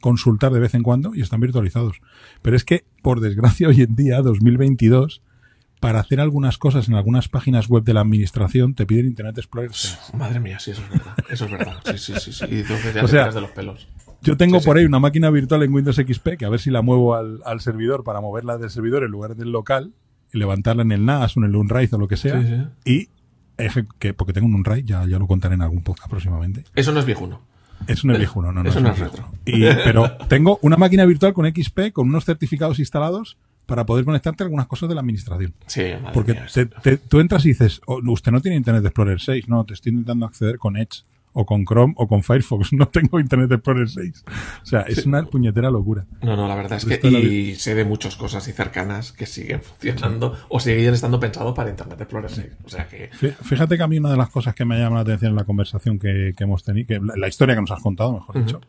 consultar 0.00 0.52
de 0.52 0.60
vez 0.60 0.74
en 0.74 0.82
cuando 0.82 1.14
y 1.14 1.22
están 1.22 1.40
virtualizados. 1.40 2.00
Pero 2.42 2.56
es 2.56 2.64
que, 2.64 2.84
por 3.02 3.20
desgracia, 3.20 3.68
hoy 3.68 3.80
en 3.82 3.94
día, 3.96 4.20
2022, 4.22 5.22
para 5.80 6.00
hacer 6.00 6.20
algunas 6.20 6.58
cosas 6.58 6.88
en 6.88 6.94
algunas 6.94 7.28
páginas 7.28 7.68
web 7.68 7.84
de 7.84 7.94
la 7.94 8.00
administración 8.00 8.74
te 8.74 8.86
piden 8.86 9.06
Internet 9.06 9.36
Explorer 9.38 9.70
6. 9.72 9.98
Madre 10.14 10.40
mía, 10.40 10.58
sí, 10.58 10.70
eso 10.72 10.82
es 10.82 10.90
verdad. 10.90 11.14
Eso 11.28 11.44
es 11.46 11.50
verdad. 11.50 11.74
Sí, 11.84 11.98
sí, 11.98 12.12
sí. 12.20 12.32
sí. 12.32 12.44
Y 12.50 12.60
entonces 12.60 12.94
ya 12.94 13.00
O 13.02 13.04
te 13.06 13.10
sea, 13.10 13.30
de 13.30 13.40
los 13.40 13.50
pelos. 13.50 13.88
Yo 14.22 14.36
tengo 14.38 14.60
Sí, 14.60 14.66
por 14.66 14.76
sí. 14.76 14.80
ahí 14.80 14.86
una 14.86 14.98
máquina 14.98 15.28
virtual 15.30 15.62
en 15.62 15.74
Windows 15.74 15.96
XP 15.96 16.36
que 16.38 16.46
a 16.46 16.48
ver 16.48 16.60
si 16.60 16.70
la 16.70 16.80
muevo 16.80 17.14
al, 17.14 17.40
al 17.44 17.60
servidor 17.60 18.04
para 18.04 18.20
moverla 18.22 18.56
del 18.56 18.70
servidor 18.70 19.04
en 19.04 19.10
lugar 19.10 19.36
del 19.36 19.52
local 19.52 19.92
y 20.32 20.38
levantarla 20.38 20.82
en 20.82 20.92
el 20.92 21.04
NAS 21.04 21.36
o 21.36 21.40
en 21.40 21.46
el 21.46 21.56
Unraid 21.56 21.92
o 21.94 21.98
lo 21.98 22.08
que 22.08 22.16
sea. 22.16 22.40
Sí, 22.40 22.48
sí. 22.48 22.64
Y 22.90 23.08
que 23.98 24.14
porque 24.14 24.32
tengo 24.32 24.46
un 24.46 24.54
Unraid, 24.54 24.84
ya, 24.84 25.06
ya 25.06 25.18
lo 25.18 25.26
contaré 25.26 25.54
en 25.54 25.62
algún 25.62 25.82
podcast 25.82 26.08
próximamente. 26.10 26.64
Eso 26.74 26.92
no 26.92 27.00
es 27.00 27.06
viejuno. 27.06 27.42
Es 27.86 28.02
viejo, 28.02 28.40
no, 28.42 28.52
no, 28.52 28.62
no. 28.62 28.68
Eso 28.70 28.80
no 28.80 28.90
es 28.90 28.98
retro. 28.98 29.28
Y, 29.44 29.62
pero 29.84 30.16
tengo 30.28 30.58
una 30.62 30.76
máquina 30.76 31.04
virtual 31.04 31.32
con 31.34 31.46
XP 31.46 31.92
con 31.92 32.08
unos 32.08 32.24
certificados 32.24 32.78
instalados 32.78 33.36
para 33.66 33.84
poder 33.86 34.04
conectarte 34.04 34.42
a 34.42 34.46
algunas 34.46 34.66
cosas 34.66 34.88
de 34.88 34.94
la 34.94 35.00
administración. 35.00 35.54
Sí, 35.66 35.82
Porque 36.12 36.32
mía, 36.32 36.46
te- 36.52 36.66
te- 36.66 36.96
tú 36.98 37.20
entras 37.20 37.44
y 37.46 37.48
dices, 37.48 37.80
"Oh, 37.86 38.00
usted 38.10 38.30
no 38.32 38.40
tiene 38.40 38.56
Internet 38.56 38.84
Explorer 38.84 39.20
6, 39.20 39.48
no, 39.48 39.64
te 39.64 39.74
estoy 39.74 39.90
intentando 39.90 40.26
acceder 40.26 40.58
con 40.58 40.76
Edge 40.76 41.02
o 41.36 41.44
con 41.44 41.64
Chrome 41.66 41.92
o 41.96 42.08
con 42.08 42.22
Firefox, 42.22 42.72
no 42.72 42.88
tengo 42.88 43.20
Internet 43.20 43.52
Explorer 43.52 43.88
6. 43.88 44.24
O 44.62 44.64
sea, 44.66 44.80
es 44.82 45.04
una 45.04 45.24
puñetera 45.26 45.70
locura. 45.70 46.06
No, 46.22 46.36
no, 46.36 46.48
la 46.48 46.54
verdad 46.54 46.78
es 46.78 46.84
que 46.86 47.06
y 47.08 47.54
sé 47.56 47.74
de 47.74 47.84
muchas 47.84 48.16
cosas 48.16 48.46
y 48.48 48.52
cercanas 48.52 49.12
que 49.12 49.26
siguen 49.26 49.60
funcionando 49.62 50.36
o 50.48 50.60
siguen 50.60 50.94
estando 50.94 51.20
pensados 51.20 51.54
para 51.54 51.70
Internet 51.70 52.00
Explorer 52.00 52.30
6. 52.30 52.46
O 52.64 52.68
sea 52.68 52.88
que 52.88 53.10
Fí- 53.10 53.34
Fíjate 53.34 53.76
que 53.76 53.82
a 53.82 53.88
mí 53.88 53.98
una 53.98 54.10
de 54.12 54.16
las 54.16 54.30
cosas 54.30 54.54
que 54.54 54.64
me 54.64 54.76
ha 54.76 54.78
llamado 54.78 54.96
la 54.96 55.00
atención 55.02 55.30
en 55.30 55.36
la 55.36 55.44
conversación 55.44 55.98
que, 55.98 56.32
que 56.36 56.44
hemos 56.44 56.62
tenido, 56.64 56.86
que 56.86 57.00
la, 57.00 57.14
la 57.16 57.28
historia 57.28 57.54
que 57.54 57.60
nos 57.60 57.70
has 57.72 57.82
contado, 57.82 58.12
mejor 58.14 58.44
dicho, 58.44 58.60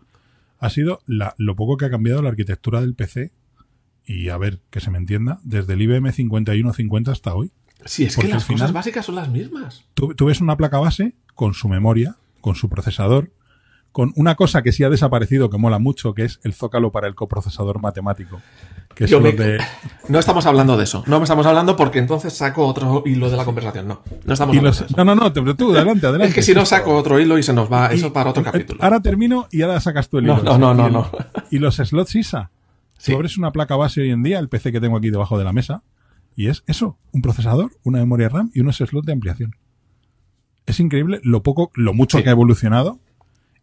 ha 0.59 0.69
sido 0.69 1.01
la- 1.05 1.35
lo 1.37 1.55
poco 1.55 1.77
que 1.77 1.85
ha 1.85 1.89
cambiado 1.89 2.21
la 2.21 2.29
arquitectura 2.29 2.81
del 2.81 2.95
PC 2.95 3.31
y 4.07 4.29
a 4.29 4.37
ver, 4.37 4.59
que 4.69 4.79
se 4.79 4.89
me 4.91 4.97
entienda, 4.97 5.39
desde 5.43 5.73
el 5.73 5.81
IBM 5.81 6.11
5150 6.11 7.11
hasta 7.11 7.33
hoy. 7.35 7.51
sí, 7.85 8.05
es 8.05 8.15
Porque 8.15 8.29
que 8.29 8.33
las 8.35 8.45
cosas 8.45 8.71
básicas 8.73 9.05
son 9.05 9.15
las 9.15 9.29
mismas. 9.29 9.83
Tú, 9.93 10.13
tú 10.15 10.25
ves 10.25 10.41
una 10.41 10.55
placa 10.57 10.77
base 10.79 11.13
con 11.33 11.53
su 11.53 11.67
memoria, 11.69 12.15
con 12.45 12.55
su 12.55 12.69
procesador, 12.69 13.31
con 13.91 14.13
una 14.17 14.35
cosa 14.35 14.61
que 14.61 14.71
sí 14.71 14.83
ha 14.83 14.89
desaparecido, 14.91 15.49
que 15.49 15.57
mola 15.57 15.79
mucho, 15.79 16.13
que 16.13 16.25
es 16.25 16.39
el 16.43 16.53
zócalo 16.53 16.91
para 16.91 17.07
el 17.07 17.15
coprocesador 17.15 17.81
matemático. 17.81 18.39
Que 18.93 19.05
es 19.05 19.19
me- 19.19 19.31
de, 19.31 19.57
No 20.09 20.19
estamos 20.19 20.45
hablando 20.45 20.77
de 20.77 20.83
eso. 20.83 21.03
No 21.07 21.23
estamos 21.23 21.45
hablando 21.47 21.75
porque 21.75 21.97
entonces 21.97 22.33
saco 22.33 22.67
otro 22.67 23.01
hilo 23.05 23.31
de 23.31 23.37
la 23.37 23.45
conversación. 23.45 23.87
No, 23.87 24.01
no 24.25 24.33
estamos 24.33 24.55
hablando 24.55 24.69
los- 24.69 24.79
de 24.79 24.85
eso. 24.85 24.95
no, 24.95 25.05
no, 25.05 25.15
no, 25.15 25.33
pero 25.33 25.55
tú, 25.55 25.71
adelante, 25.75 26.05
adelante. 26.05 26.29
Es 26.29 26.35
que 26.35 26.43
si 26.43 26.53
no 26.53 26.67
saco 26.67 26.95
otro 26.95 27.19
hilo 27.19 27.37
y 27.39 27.41
se 27.43 27.51
nos 27.51 27.71
va, 27.71 27.87
eso 27.87 28.13
para 28.13 28.29
otro 28.29 28.43
eh, 28.43 28.45
capítulo. 28.45 28.83
Ahora 28.83 28.99
termino 28.99 29.47
y 29.51 29.63
ahora 29.63 29.79
sacas 29.79 30.07
tú 30.07 30.19
el 30.19 30.25
No, 30.27 30.33
hilo. 30.39 30.43
no, 30.43 30.57
no, 30.59 30.73
no, 30.75 30.85
el- 30.87 30.93
no. 30.93 31.09
Y 31.49 31.57
los 31.57 31.77
slots 31.77 32.13
ISA. 32.15 32.51
Sí. 32.99 33.11
Tú 33.11 33.15
abres 33.17 33.37
una 33.39 33.51
placa 33.51 33.75
base 33.75 34.01
hoy 34.01 34.11
en 34.11 34.21
día, 34.21 34.37
el 34.37 34.49
PC 34.49 34.71
que 34.71 34.79
tengo 34.79 34.97
aquí 34.97 35.09
debajo 35.09 35.37
de 35.39 35.45
la 35.45 35.51
mesa, 35.51 35.81
y 36.35 36.49
es 36.49 36.63
eso, 36.67 36.97
un 37.11 37.21
procesador, 37.23 37.71
una 37.83 37.97
memoria 37.99 38.29
RAM 38.29 38.51
y 38.53 38.59
unos 38.61 38.77
slots 38.77 39.05
de 39.07 39.13
ampliación. 39.13 39.55
Es 40.65 40.79
increíble 40.79 41.19
lo 41.23 41.43
poco, 41.43 41.71
lo 41.75 41.93
mucho 41.93 42.17
Sí. 42.17 42.23
que 42.23 42.29
ha 42.29 42.33
evolucionado 42.33 42.99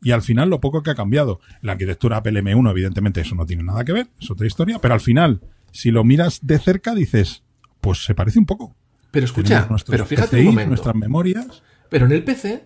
y 0.02 0.12
al 0.12 0.22
final 0.22 0.50
lo 0.50 0.60
poco 0.60 0.82
que 0.82 0.90
ha 0.90 0.94
cambiado. 0.94 1.40
La 1.60 1.72
arquitectura 1.72 2.18
Apple 2.18 2.40
M1, 2.42 2.70
evidentemente, 2.70 3.20
eso 3.20 3.34
no 3.34 3.46
tiene 3.46 3.62
nada 3.62 3.84
que 3.84 3.92
ver, 3.92 4.08
es 4.20 4.30
otra 4.30 4.46
historia, 4.46 4.78
pero 4.80 4.94
al 4.94 5.00
final, 5.00 5.40
si 5.70 5.90
lo 5.90 6.04
miras 6.04 6.40
de 6.42 6.58
cerca, 6.58 6.94
dices, 6.94 7.42
pues 7.80 8.04
se 8.04 8.14
parece 8.14 8.38
un 8.38 8.46
poco. 8.46 8.74
Pero 9.10 9.26
escucha, 9.26 9.68
pero 9.86 10.06
fíjate 10.06 10.28
PCI, 10.36 10.40
un 10.40 10.46
momento. 10.46 10.68
nuestras 10.70 10.94
memorias. 10.94 11.62
Pero 11.90 12.06
en 12.06 12.12
el 12.12 12.24
PC, 12.24 12.64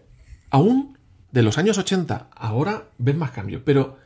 aún 0.51 0.97
de 1.33 1.43
los 1.43 1.59
años 1.59 1.77
80, 1.79 2.31
ahora 2.35 2.85
ves 2.99 3.17
más 3.17 3.33
cambio. 3.33 3.63
Pero 3.65 3.99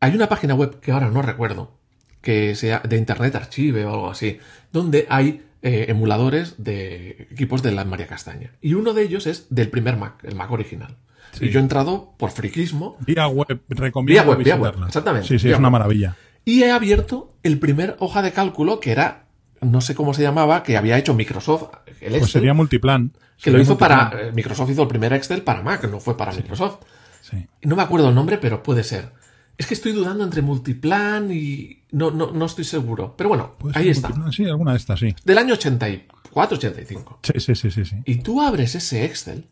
hay 0.00 0.14
una 0.14 0.28
página 0.28 0.54
web 0.54 0.80
que 0.80 0.92
ahora 0.92 1.08
no 1.10 1.22
recuerdo, 1.22 1.78
que 2.20 2.54
sea 2.54 2.80
de 2.80 2.96
Internet 2.98 3.34
Archive 3.36 3.84
o 3.86 3.94
algo 3.94 4.10
así, 4.10 4.38
donde 4.72 5.06
hay 5.08 5.42
eh, 5.64 5.86
emuladores 5.88 6.54
de 6.62 7.26
equipos 7.32 7.62
de 7.62 7.72
la 7.72 7.84
María 7.84 8.06
Castaña. 8.06 8.52
Y 8.60 8.74
uno 8.74 8.92
de 8.92 9.02
ellos 9.02 9.26
es 9.26 9.46
del 9.50 9.68
primer 9.70 9.96
Mac, 9.96 10.22
el 10.22 10.34
Mac 10.36 10.50
original. 10.52 10.96
Y 11.40 11.48
yo 11.48 11.58
he 11.58 11.62
entrado 11.62 12.12
por 12.16 12.30
friquismo 12.30 12.96
Vía 13.00 13.26
web, 13.26 13.60
recomiendo 13.68 14.22
Vía 14.22 14.30
web, 14.30 14.44
vía 14.44 14.54
web, 14.56 14.74
exactamente, 14.86 15.26
Sí, 15.26 15.38
sí, 15.40 15.50
es 15.50 15.58
una 15.58 15.70
maravilla. 15.70 16.14
y 16.44 16.62
he 16.62 16.70
abierto 16.70 17.32
el 17.42 17.58
primer 17.58 17.96
hoja 17.98 18.22
de 18.22 18.30
cálculo 18.30 18.78
que 18.78 18.92
era, 18.92 19.24
no 19.60 19.80
sé 19.80 19.96
cómo 19.96 20.14
se 20.14 20.22
llamaba, 20.22 20.62
que 20.62 20.76
había 20.76 20.96
hecho 20.96 21.12
Microsoft, 21.14 21.70
el 22.00 22.18
Pues 22.20 22.30
sería 22.30 22.54
multiplan. 22.54 23.08
que 23.08 23.18
Sería 23.44 23.56
lo 23.56 23.62
hizo 23.64 23.72
multiplan. 23.72 24.10
para... 24.10 24.22
eh, 24.28 24.32
Microsoft 24.32 24.70
hizo 24.70 24.82
el 24.82 24.88
primer 24.88 25.12
Excel 25.12 25.42
para 25.42 25.62
Mac, 25.62 25.88
no 25.90 25.98
fue 25.98 26.16
para 26.16 26.30
Microsoft. 26.32 26.76
No 27.62 27.74
me 27.74 27.82
acuerdo 27.82 28.10
el 28.10 28.14
nombre, 28.14 28.38
pero 28.38 28.62
puede 28.62 28.84
ser. 28.84 29.08
Es 29.56 29.66
que 29.66 29.74
estoy 29.74 29.92
dudando 29.92 30.24
entre 30.24 30.42
Multiplan 30.42 31.30
y... 31.32 31.84
No, 31.92 32.10
no, 32.10 32.32
no 32.32 32.46
estoy 32.46 32.64
seguro. 32.64 33.14
Pero 33.16 33.28
bueno, 33.28 33.54
ahí 33.74 33.88
está. 33.88 34.08
multiplan, 34.08 34.32
Sí, 34.32 34.44
alguna 34.46 34.72
de 34.72 34.78
estas, 34.78 34.98
sí. 35.00 35.14
Del 35.24 35.38
año 35.38 35.54
84, 35.54 36.56
85. 36.56 37.20
Sí, 37.22 37.40
sí, 37.40 37.54
sí, 37.54 37.70
sí. 37.70 37.84
sí. 37.84 37.96
Y 38.04 38.16
tú 38.16 38.42
abres 38.42 38.74
ese 38.74 39.04
Excel 39.04 39.46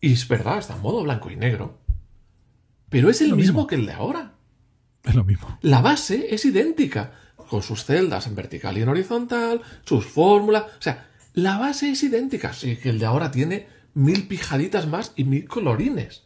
y 0.00 0.12
es 0.12 0.26
verdad, 0.26 0.58
está 0.58 0.74
en 0.74 0.82
modo 0.82 1.02
blanco 1.02 1.30
y 1.30 1.36
negro. 1.36 1.78
Pero 2.88 3.08
es 3.08 3.20
el 3.20 3.28
mismo 3.28 3.36
mismo. 3.36 3.66
que 3.68 3.76
el 3.76 3.86
de 3.86 3.92
ahora. 3.92 4.32
Es 5.04 5.14
lo 5.14 5.24
mismo. 5.24 5.58
La 5.62 5.80
base 5.80 6.34
es 6.34 6.44
idéntica, 6.44 7.12
con 7.36 7.62
sus 7.62 7.84
celdas 7.84 8.26
en 8.26 8.34
vertical 8.34 8.76
y 8.76 8.82
en 8.82 8.88
horizontal, 8.88 9.60
sus 9.84 10.06
fórmulas. 10.06 10.64
O 10.64 10.82
sea, 10.82 11.08
la 11.34 11.56
base 11.58 11.90
es 11.90 12.02
idéntica. 12.02 12.52
Sí, 12.52 12.76
que 12.76 12.90
el 12.90 12.98
de 12.98 13.06
ahora 13.06 13.30
tiene 13.30 13.68
mil 13.94 14.26
pijaditas 14.26 14.88
más 14.88 15.12
y 15.14 15.22
mil 15.24 15.46
colorines. 15.46 16.24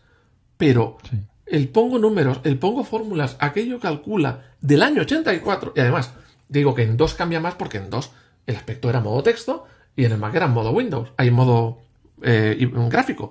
Pero 0.57 0.97
Sí. 1.11 1.19
El 1.47 1.69
pongo 1.69 1.99
números, 1.99 2.41
el 2.45 2.59
pongo 2.59 2.85
fórmulas, 2.85 3.37
aquello 3.41 3.79
calcula 3.81 4.53
del 4.61 4.83
año 4.83 5.03
84. 5.03 5.73
Y 5.77 5.81
además, 5.81 6.15
digo 6.49 6.75
que 6.75 6.83
en 6.83 6.97
dos 6.97 7.15
cambia 7.15 7.41
más 7.41 7.55
porque 7.55 7.79
en 7.79 7.91
dos 7.91 8.11
el 8.47 8.57
aspecto 8.57 8.89
era 8.91 9.01
modo 9.01 9.23
texto 9.23 9.65
y 9.97 10.05
en 10.05 10.13
el 10.13 10.19
Mac 10.19 10.35
era 10.35 10.47
modo 10.49 10.71
Windows. 10.73 11.11
Hay 11.17 11.31
modo 11.31 11.79
eh, 12.23 12.57
y- 12.59 12.67
gráfico. 12.89 13.25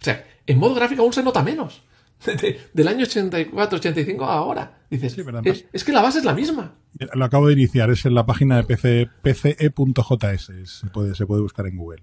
O 0.00 0.04
sea, 0.04 0.24
en 0.46 0.58
modo 0.58 0.74
gráfico 0.74 1.02
aún 1.02 1.12
se 1.12 1.22
nota 1.22 1.42
menos. 1.42 1.82
De- 2.26 2.60
del 2.72 2.88
año 2.88 3.04
84, 3.04 3.78
85 3.78 4.24
a 4.24 4.34
ahora. 4.34 4.78
Dices, 4.88 5.12
Sí, 5.14 5.22
es, 5.44 5.66
es 5.72 5.84
que 5.84 5.92
la 5.92 6.00
base 6.02 6.18
es 6.20 6.24
la 6.24 6.32
misma. 6.34 6.74
Lo 7.14 7.24
acabo 7.24 7.48
de 7.48 7.52
iniciar, 7.54 7.90
es 7.90 8.06
en 8.06 8.14
la 8.14 8.24
página 8.24 8.56
de 8.56 8.64
PC, 8.64 9.08
pce.js, 9.22 10.78
se 10.80 10.86
puede, 10.86 11.14
se 11.14 11.26
puede 11.26 11.42
buscar 11.42 11.66
en 11.66 11.76
Google. 11.76 12.02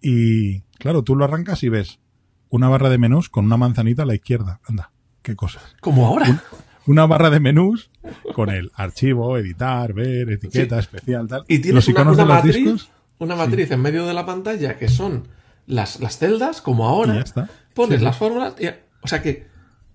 Y 0.00 0.60
claro, 0.78 1.02
tú 1.04 1.14
lo 1.16 1.24
arrancas 1.24 1.62
y 1.62 1.68
ves 1.68 2.00
una 2.48 2.68
barra 2.68 2.88
de 2.90 2.98
menús 2.98 3.28
con 3.28 3.44
una 3.44 3.56
manzanita 3.56 4.02
a 4.02 4.06
la 4.06 4.14
izquierda. 4.14 4.60
Anda, 4.64 4.90
qué 5.24 5.34
cosas. 5.34 5.74
Como 5.80 6.06
ahora. 6.06 6.40
Una 6.86 7.06
barra 7.06 7.30
de 7.30 7.40
menús 7.40 7.90
con 8.34 8.50
el 8.50 8.70
archivo, 8.74 9.36
editar, 9.38 9.92
ver, 9.94 10.30
etiqueta, 10.30 10.78
especial, 10.78 11.26
tal. 11.26 11.44
Y 11.48 11.58
tienes 11.58 11.74
Los 11.86 11.88
una, 11.88 12.00
iconos 12.02 12.14
una 12.14 12.22
de 12.22 12.28
los 12.28 12.36
matriz, 12.36 12.56
discos. 12.56 12.90
una 13.18 13.34
matriz 13.36 13.70
en 13.70 13.80
medio 13.80 14.06
de 14.06 14.12
la 14.14 14.26
pantalla 14.26 14.76
que 14.76 14.88
son 14.88 15.26
las, 15.66 15.98
las 16.00 16.18
celdas, 16.18 16.60
como 16.60 16.86
ahora. 16.86 17.14
Y 17.14 17.16
ya 17.16 17.22
está. 17.22 17.48
Pones 17.74 17.98
Sí. 18.00 18.04
las 18.04 18.16
fórmulas. 18.18 18.54
y- 18.60 18.66
o 19.02 19.08
sea 19.08 19.22
que 19.22 19.46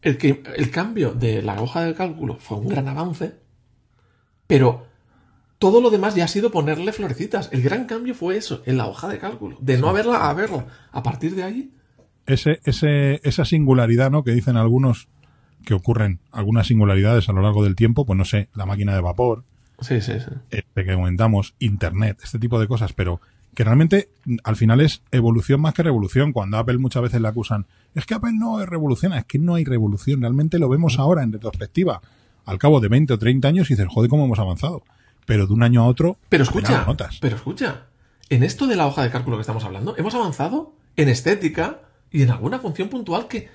el, 0.01 0.17
que 0.17 0.41
el 0.55 0.71
cambio 0.71 1.13
de 1.13 1.41
la 1.43 1.61
hoja 1.61 1.81
de 1.83 1.93
cálculo 1.93 2.37
fue 2.39 2.57
un 2.57 2.67
gran 2.67 2.87
avance, 2.87 3.35
pero 4.47 4.87
todo 5.59 5.81
lo 5.81 5.89
demás 5.91 6.15
ya 6.15 6.25
ha 6.25 6.27
sido 6.27 6.51
ponerle 6.51 6.91
florecitas. 6.93 7.49
El 7.51 7.61
gran 7.61 7.85
cambio 7.85 8.15
fue 8.15 8.37
eso, 8.37 8.63
en 8.65 8.77
la 8.77 8.87
hoja 8.87 9.07
de 9.09 9.19
cálculo. 9.19 9.57
De 9.61 9.77
no 9.77 9.89
haberla 9.89 10.29
a 10.29 10.33
verla. 10.33 10.65
A 10.91 11.03
partir 11.03 11.35
de 11.35 11.43
ahí, 11.43 11.73
ese, 12.25 12.59
ese, 12.63 13.19
esa 13.23 13.45
singularidad, 13.45 14.09
¿no? 14.09 14.23
Que 14.23 14.31
dicen 14.31 14.57
algunos 14.57 15.07
que 15.65 15.73
ocurren 15.73 16.19
algunas 16.31 16.67
singularidades 16.67 17.29
a 17.29 17.33
lo 17.33 17.41
largo 17.41 17.63
del 17.63 17.75
tiempo, 17.75 18.05
pues 18.05 18.17
no 18.17 18.25
sé, 18.25 18.49
la 18.55 18.65
máquina 18.65 18.93
de 18.93 19.01
vapor, 19.01 19.43
sí, 19.81 20.01
sí, 20.01 20.13
sí. 20.19 20.31
este 20.49 20.85
que 20.85 20.93
comentamos, 20.93 21.53
internet, 21.59 22.19
este 22.23 22.39
tipo 22.39 22.59
de 22.59 22.67
cosas, 22.67 22.93
pero 22.93 23.21
que 23.53 23.63
realmente 23.63 24.09
al 24.43 24.55
final 24.55 24.79
es 24.79 25.01
evolución 25.11 25.59
más 25.61 25.73
que 25.73 25.83
revolución. 25.83 26.31
Cuando 26.31 26.57
Apple 26.57 26.77
muchas 26.77 27.03
veces 27.03 27.19
le 27.21 27.27
acusan, 27.27 27.65
es 27.95 28.05
que 28.05 28.13
Apple 28.13 28.33
no 28.33 28.61
es 28.61 28.69
revolución, 28.69 29.13
es 29.13 29.25
que 29.25 29.39
no 29.39 29.55
hay 29.55 29.65
revolución, 29.65 30.21
realmente 30.21 30.59
lo 30.59 30.69
vemos 30.69 30.99
ahora 30.99 31.23
en 31.23 31.33
retrospectiva, 31.33 32.01
al 32.45 32.57
cabo 32.57 32.79
de 32.79 32.87
20 32.87 33.13
o 33.13 33.19
30 33.19 33.47
años 33.47 33.69
y 33.69 33.75
dices, 33.75 33.87
joder, 33.91 34.09
cómo 34.09 34.25
hemos 34.25 34.39
avanzado. 34.39 34.83
Pero 35.25 35.45
de 35.45 35.53
un 35.53 35.61
año 35.61 35.81
a 35.81 35.87
otro, 35.87 36.17
Pero 36.29 36.43
escucha, 36.43 36.85
notas. 36.85 37.19
pero 37.21 37.35
escucha, 37.35 37.83
en 38.29 38.43
esto 38.43 38.65
de 38.65 38.75
la 38.75 38.87
hoja 38.87 39.03
de 39.03 39.11
cálculo 39.11 39.37
que 39.37 39.41
estamos 39.41 39.63
hablando, 39.63 39.95
hemos 39.97 40.15
avanzado 40.15 40.73
en 40.95 41.09
estética 41.09 41.81
y 42.11 42.23
en 42.23 42.31
alguna 42.31 42.59
función 42.59 42.89
puntual 42.89 43.27
que 43.27 43.49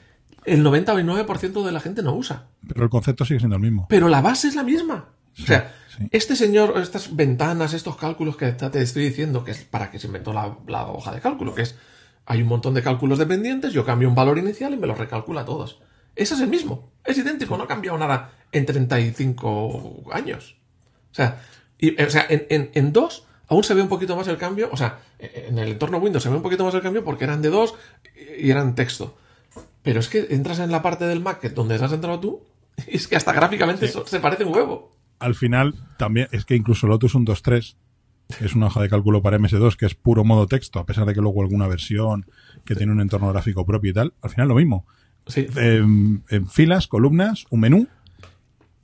el 0.45 0.65
99% 0.65 1.65
de 1.65 1.73
la 1.73 1.81
gente 1.81 2.03
no 2.03 2.15
usa. 2.15 2.47
Pero 2.67 2.85
el 2.85 2.91
concepto 2.91 3.25
sigue 3.25 3.41
siendo 3.41 3.57
el 3.57 3.63
mismo. 3.63 3.87
Pero 3.89 4.09
la 4.09 4.21
base 4.21 4.49
es 4.49 4.55
la 4.55 4.63
misma. 4.63 5.11
o 5.43 5.47
sea, 5.47 5.75
sí. 5.97 6.09
este 6.11 6.37
señor, 6.37 6.75
estas 6.81 7.15
ventanas, 7.15 7.75
estos 7.75 7.97
cálculos 7.97 8.37
que 8.37 8.53
te 8.53 8.83
estoy 8.83 9.05
diciendo, 9.05 9.45
que 9.45 9.53
es 9.53 9.65
para 9.65 9.91
que 9.91 9.99
se 9.99 10.07
inventó 10.07 10.33
la, 10.33 10.57
la 10.67 10.87
hoja 10.87 11.13
de 11.13 11.21
cálculo, 11.21 11.55
que 11.55 11.63
es, 11.63 11.77
hay 12.27 12.43
un 12.43 12.49
montón 12.49 12.75
de 12.75 12.83
cálculos 12.83 13.19
dependientes, 13.19 13.73
yo 13.73 13.85
cambio 13.85 14.09
un 14.09 14.15
valor 14.15 14.39
inicial 14.39 14.73
y 14.75 14.77
me 14.77 14.87
los 14.87 14.99
recalcula 14.99 15.45
todos. 15.45 15.81
Ese 16.17 16.35
es 16.35 16.41
el 16.41 16.49
mismo, 16.49 16.93
es 17.05 17.19
idéntico, 17.19 17.57
no 17.57 17.65
ha 17.65 17.69
cambiado 17.69 17.99
nada 17.99 18.31
en 18.53 18.67
35 18.67 20.05
años. 20.13 20.57
O 21.11 21.15
sea, 21.15 21.43
y, 21.79 22.01
o 22.01 22.11
sea 22.11 22.25
en, 22.29 22.47
en, 22.51 22.71
en 22.75 22.93
dos 22.93 23.27
aún 23.49 23.65
se 23.65 23.75
ve 23.75 23.83
un 23.83 23.89
poquito 23.89 24.17
más 24.17 24.29
el 24.29 24.37
cambio, 24.37 24.69
o 24.73 24.77
sea, 24.77 25.01
en 25.19 25.59
el 25.59 25.73
entorno 25.73 25.99
Windows 25.99 26.23
se 26.23 26.29
ve 26.29 26.37
un 26.37 26.43
poquito 26.43 26.65
más 26.65 26.75
el 26.75 26.83
cambio 26.83 27.05
porque 27.05 27.25
eran 27.25 27.43
de 27.43 27.51
dos 27.51 27.75
y 28.39 28.51
eran 28.51 28.75
texto. 28.75 29.17
Pero 29.85 30.01
es 30.01 30.09
que 30.09 30.27
entras 30.31 30.59
en 30.59 30.73
la 30.73 30.83
parte 30.83 31.05
del 31.05 31.21
Mac 31.21 31.41
donde 31.55 31.77
has 31.77 31.93
entrado 31.93 32.19
tú, 32.19 32.43
y 32.89 32.97
es 32.97 33.07
que 33.07 33.15
hasta 33.15 33.33
gráficamente 33.33 33.87
se 33.87 34.19
parece 34.21 34.43
un 34.45 34.53
huevo. 34.55 34.91
Al 35.21 35.37
final, 35.37 35.75
también 35.97 36.27
es 36.33 36.45
que 36.45 36.57
incluso 36.57 36.89
Lotus 36.89 37.15
1.2.3 37.15 37.77
que 38.39 38.47
es 38.47 38.55
una 38.55 38.67
hoja 38.69 38.81
de 38.81 38.89
cálculo 38.89 39.21
para 39.23 39.39
MS2 39.39 39.77
que 39.77 39.85
es 39.85 39.95
puro 39.95 40.25
modo 40.25 40.47
texto, 40.47 40.79
a 40.79 40.87
pesar 40.87 41.05
de 41.05 41.13
que 41.13 41.21
luego 41.21 41.43
alguna 41.43 41.69
versión 41.69 42.25
que 42.65 42.75
tiene 42.75 42.91
un 42.91 43.03
entorno 43.03 43.29
gráfico 43.31 43.67
propio 43.67 43.91
y 43.91 43.95
tal, 43.95 44.15
al 44.23 44.31
final 44.31 44.49
lo 44.49 44.55
mismo. 44.55 44.87
Sí. 45.27 45.47
En, 45.57 46.25
en 46.31 46.49
filas, 46.49 46.89
columnas, 46.89 47.45
un 47.51 47.61
menú 47.61 47.87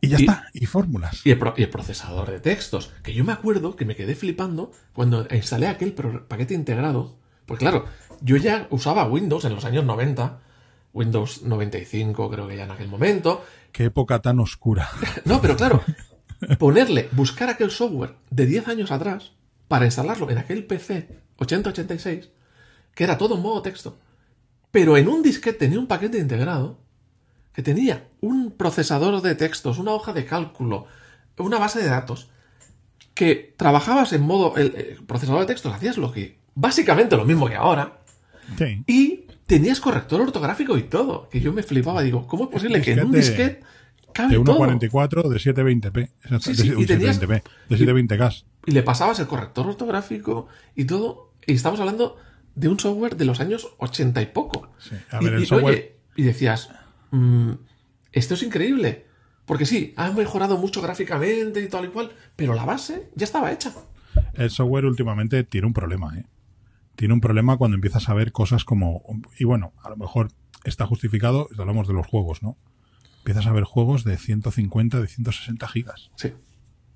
y 0.02 0.08
ya 0.08 0.18
Y- 0.18 0.22
está, 0.24 0.44
y 0.52 0.66
fórmulas. 0.66 1.24
Y 1.24 1.30
el, 1.30 1.38
pro- 1.38 1.54
y 1.56 1.62
el 1.62 1.70
procesador 1.70 2.30
de 2.30 2.38
textos. 2.40 2.92
Que 3.02 3.14
yo 3.14 3.24
me 3.24 3.32
acuerdo 3.32 3.76
que 3.76 3.86
me 3.86 3.96
quedé 3.96 4.14
flipando 4.14 4.72
cuando 4.92 5.26
instalé 5.30 5.68
aquel 5.68 5.94
paquete 5.94 6.52
integrado. 6.52 7.16
Porque 7.46 7.64
claro, 7.64 7.86
yo 8.20 8.36
ya 8.36 8.66
usaba 8.70 9.06
Windows 9.06 9.46
en 9.46 9.54
los 9.54 9.64
años 9.64 9.84
90. 9.86 10.38
Windows 10.92 11.42
95 11.42 12.30
creo 12.30 12.48
que 12.48 12.56
ya 12.56 12.64
en 12.64 12.70
aquel 12.70 12.88
momento. 12.88 13.44
Qué 13.72 13.84
época 13.84 14.20
tan 14.20 14.40
oscura. 14.40 14.88
No, 15.24 15.40
pero 15.40 15.56
claro, 15.56 15.82
ponerle, 16.58 17.08
buscar 17.12 17.48
aquel 17.48 17.70
software 17.70 18.14
de 18.30 18.46
10 18.46 18.68
años 18.68 18.90
atrás 18.90 19.32
para 19.68 19.84
instalarlo 19.84 20.30
en 20.30 20.38
aquel 20.38 20.64
PC 20.64 21.08
8086, 21.38 22.30
que 22.94 23.04
era 23.04 23.16
todo 23.18 23.36
en 23.36 23.42
modo 23.42 23.62
texto, 23.62 23.98
pero 24.70 24.96
en 24.96 25.08
un 25.08 25.22
disquete 25.22 25.58
tenía 25.60 25.78
un 25.78 25.86
paquete 25.86 26.18
integrado 26.18 26.78
que 27.52 27.62
tenía 27.62 28.08
un 28.20 28.52
procesador 28.52 29.20
de 29.22 29.34
textos, 29.34 29.78
una 29.78 29.92
hoja 29.92 30.12
de 30.12 30.24
cálculo, 30.24 30.86
una 31.38 31.58
base 31.58 31.80
de 31.80 31.88
datos, 31.88 32.30
que 33.14 33.54
trabajabas 33.56 34.12
en 34.12 34.22
modo 34.22 34.56
el, 34.56 34.74
el 34.76 35.04
procesador 35.04 35.40
de 35.40 35.46
textos, 35.46 35.72
hacías 35.74 35.98
lo 35.98 36.12
que 36.12 36.38
básicamente 36.54 37.16
lo 37.16 37.24
mismo 37.24 37.48
que 37.48 37.56
ahora, 37.56 37.98
Sí. 38.58 38.82
y 38.86 39.26
tenías 39.50 39.80
corrector 39.80 40.20
ortográfico 40.20 40.78
y 40.78 40.84
todo, 40.84 41.28
que 41.28 41.40
yo 41.40 41.52
me 41.52 41.62
flipaba, 41.62 42.02
digo, 42.02 42.26
¿cómo 42.26 42.44
es 42.44 42.50
posible 42.50 42.80
que 42.80 42.92
en 42.92 43.04
un 43.04 43.12
Disquete 43.12 43.60
cabe 44.12 44.38
De 44.38 44.44
todo? 44.44 44.60
1.44 44.60 45.28
de 45.28 45.36
720p. 45.38 46.10
Exacto, 46.22 46.40
Sí, 46.40 46.54
sí, 46.54 46.68
de, 46.70 46.80
y 46.80 46.86
tenías- 46.86 47.20
720p, 47.20 47.42
de 47.68 47.76
720K. 47.76 48.44
y 48.66 48.70
le 48.70 48.82
pasabas 48.82 49.18
el 49.20 49.26
corrector 49.26 49.66
ortográfico 49.66 50.46
y 50.76 50.84
todo. 50.84 51.32
Y 51.46 51.54
estamos 51.54 51.80
hablando 51.80 52.16
de 52.54 52.68
un 52.68 52.78
software 52.78 53.16
de 53.16 53.24
los 53.24 53.40
años 53.40 53.68
80 53.78 54.22
y 54.22 54.26
poco. 54.26 54.70
Sí, 54.78 54.94
a 55.10 55.20
y, 55.20 55.24
ver, 55.24 55.34
el 55.34 55.42
y, 55.42 55.46
software- 55.46 55.74
oye, 55.74 55.96
y 56.16 56.22
decías, 56.22 56.70
mm, 57.10 57.50
esto 58.12 58.34
es 58.34 58.42
increíble. 58.44 59.06
Porque 59.46 59.66
sí, 59.66 59.94
ha 59.96 60.12
mejorado 60.12 60.58
mucho 60.58 60.80
gráficamente 60.80 61.60
y 61.60 61.66
tal 61.68 61.86
y 61.86 61.88
cual, 61.88 62.12
pero 62.36 62.54
la 62.54 62.64
base 62.64 63.10
ya 63.16 63.24
estaba 63.24 63.50
hecha. 63.50 63.72
El 64.34 64.48
software 64.50 64.84
últimamente 64.84 65.42
tiene 65.42 65.66
un 65.66 65.72
problema, 65.72 66.16
¿eh? 66.16 66.24
Tiene 67.00 67.14
un 67.14 67.22
problema 67.22 67.56
cuando 67.56 67.76
empiezas 67.76 68.10
a 68.10 68.14
ver 68.14 68.30
cosas 68.30 68.64
como. 68.66 69.02
Y 69.38 69.44
bueno, 69.44 69.72
a 69.82 69.88
lo 69.88 69.96
mejor 69.96 70.28
está 70.64 70.84
justificado, 70.84 71.48
hablamos 71.58 71.88
de 71.88 71.94
los 71.94 72.06
juegos, 72.06 72.42
¿no? 72.42 72.58
Empiezas 73.20 73.46
a 73.46 73.52
ver 73.52 73.64
juegos 73.64 74.04
de 74.04 74.18
150, 74.18 75.00
de 75.00 75.06
160 75.06 75.66
gigas. 75.68 76.10
Sí. 76.16 76.34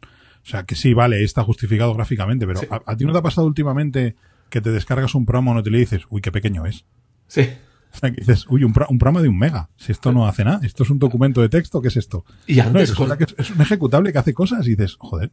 O 0.03 0.47
sea, 0.47 0.65
que 0.65 0.75
sí, 0.75 0.93
vale, 0.93 1.25
está 1.25 1.43
justificado 1.43 1.95
gráficamente, 1.95 2.47
pero 2.47 2.61
Sí. 2.61 2.67
¿a, 2.71 2.83
a 2.85 2.97
ti 2.99 3.07
no 3.07 3.13
te 3.13 3.19
ha 3.19 3.23
pasado 3.23 3.47
últimamente 3.47 4.15
que 4.51 4.61
te 4.61 4.71
descargas 4.73 5.15
un 5.15 5.25
programa 5.25 5.53
o 5.53 5.55
no 5.55 5.63
te 5.63 5.71
le 5.71 5.79
dices, 5.79 6.03
uy, 6.11 6.21
qué 6.21 6.31
pequeño 6.31 6.67
es? 6.67 6.85
Sí. 7.27 7.49
O 7.95 7.97
sea, 7.97 8.11
que 8.11 8.17
dices, 8.23 8.45
uy, 8.51 8.65
un, 8.65 8.73
pro- 8.73 8.89
un 8.91 8.99
programa 8.99 9.23
de 9.23 9.29
un 9.29 9.39
mega. 9.39 9.71
Si 9.77 9.93
esto 9.93 10.11
no 10.11 10.27
hace 10.27 10.45
nada, 10.45 10.59
esto 10.67 10.83
es 10.83 10.91
un 10.91 10.99
documento 10.99 11.41
de 11.41 11.49
texto, 11.49 11.81
¿qué 11.81 11.87
es 11.89 11.97
esto? 11.97 12.25
Y 12.49 12.57
No, 12.57 12.65
antes 12.65 12.91
resulta 12.91 13.17
con- 13.17 13.19
que 13.19 13.33
es, 13.33 13.35
es 13.39 13.55
un 13.55 13.63
ejecutable 13.63 14.13
que 14.13 14.19
hace 14.19 14.35
cosas 14.35 14.67
y 14.67 14.71
dices, 14.71 14.97
joder. 14.99 15.31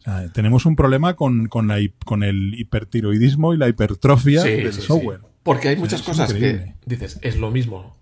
O 0.00 0.02
sea, 0.02 0.32
tenemos 0.32 0.64
un 0.66 0.76
problema 0.76 1.14
con, 1.14 1.46
con, 1.48 1.68
la, 1.68 1.78
con 2.04 2.22
el 2.22 2.54
hipertiroidismo 2.58 3.52
y 3.54 3.58
la 3.58 3.68
hipertrofia 3.68 4.42
Sí, 4.42 4.48
del 4.50 4.72
sí, 4.72 4.80
sí. 4.80 4.86
software. 4.86 5.20
Porque 5.42 5.68
hay 5.68 5.76
muchas 5.76 6.00
Es 6.00 6.06
cosas 6.06 6.30
increíble. 6.30 6.76
que 6.80 6.90
dices, 6.96 7.18
es 7.22 7.36
lo 7.36 7.50
mismo 7.50 7.96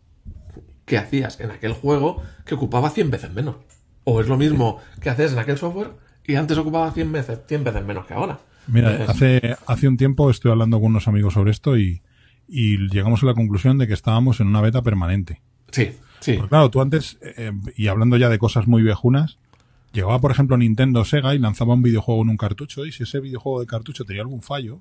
que 0.85 0.97
hacías 0.99 1.39
en 1.41 1.51
aquel 1.51 1.73
juego 1.73 2.23
que 2.45 2.55
ocupaba 2.55 2.91
100 2.91 3.11
veces 3.11 3.33
menos. 3.33 3.57
O 4.05 4.21
es 4.21 4.29
lo 4.29 4.37
mismo 4.39 4.79
que 5.01 5.11
hacías 5.11 5.33
en 5.33 5.39
aquel 5.39 5.59
software 5.59 5.91
y 6.27 6.35
antes 6.37 6.57
ocupaba 6.59 6.91
100 6.93 7.13
veces, 7.13 7.41
100 7.47 7.65
veces 7.65 7.85
menos 7.85 8.07
que 8.07 8.15
ahora. 8.15 8.39
Mira, 8.67 8.93
Entonces, 8.93 9.17
hace, 9.17 9.57
hace 9.67 9.89
un 9.89 9.97
tiempo 9.97 10.31
estoy 10.31 10.51
hablando 10.51 10.79
con 10.81 10.91
unos 10.91 11.09
amigos 11.09 11.35
sobre 11.35 11.51
esto 11.51 11.77
y, 11.79 12.03
y 12.47 12.79
llegamos 12.89 13.23
a 13.23 13.27
la 13.27 13.35
conclusión 13.35 13.77
de 13.79 13.87
que 13.87 13.95
estábamos 13.95 14.41
en 14.41 14.47
una 14.47 14.61
beta 14.61 14.83
permanente. 14.83 15.41
Sí, 15.71 15.93
sí. 16.21 16.35
Porque 16.35 16.49
claro, 16.51 16.71
tú 16.71 16.81
antes, 16.81 17.19
eh, 17.23 17.53
y 17.77 17.89
hablando 17.89 18.17
ya 18.17 18.29
de 18.29 18.39
cosas 18.39 18.67
muy 18.67 18.83
viejunas, 18.83 19.39
llegaba 19.93 20.21
por 20.21 20.31
ejemplo 20.31 20.57
Nintendo 20.57 21.05
Sega 21.05 21.35
y 21.35 21.39
lanzaba 21.39 21.75
un 21.75 21.83
videojuego 21.83 22.23
en 22.23 22.29
un 22.31 22.37
cartucho 22.37 22.85
y 22.87 22.93
si 22.93 23.03
ese 23.05 23.21
videojuego 23.21 23.61
de 23.61 23.67
cartucho 23.67 24.05
tenía 24.05 24.23
algún 24.23 24.43
fallo, 24.43 24.81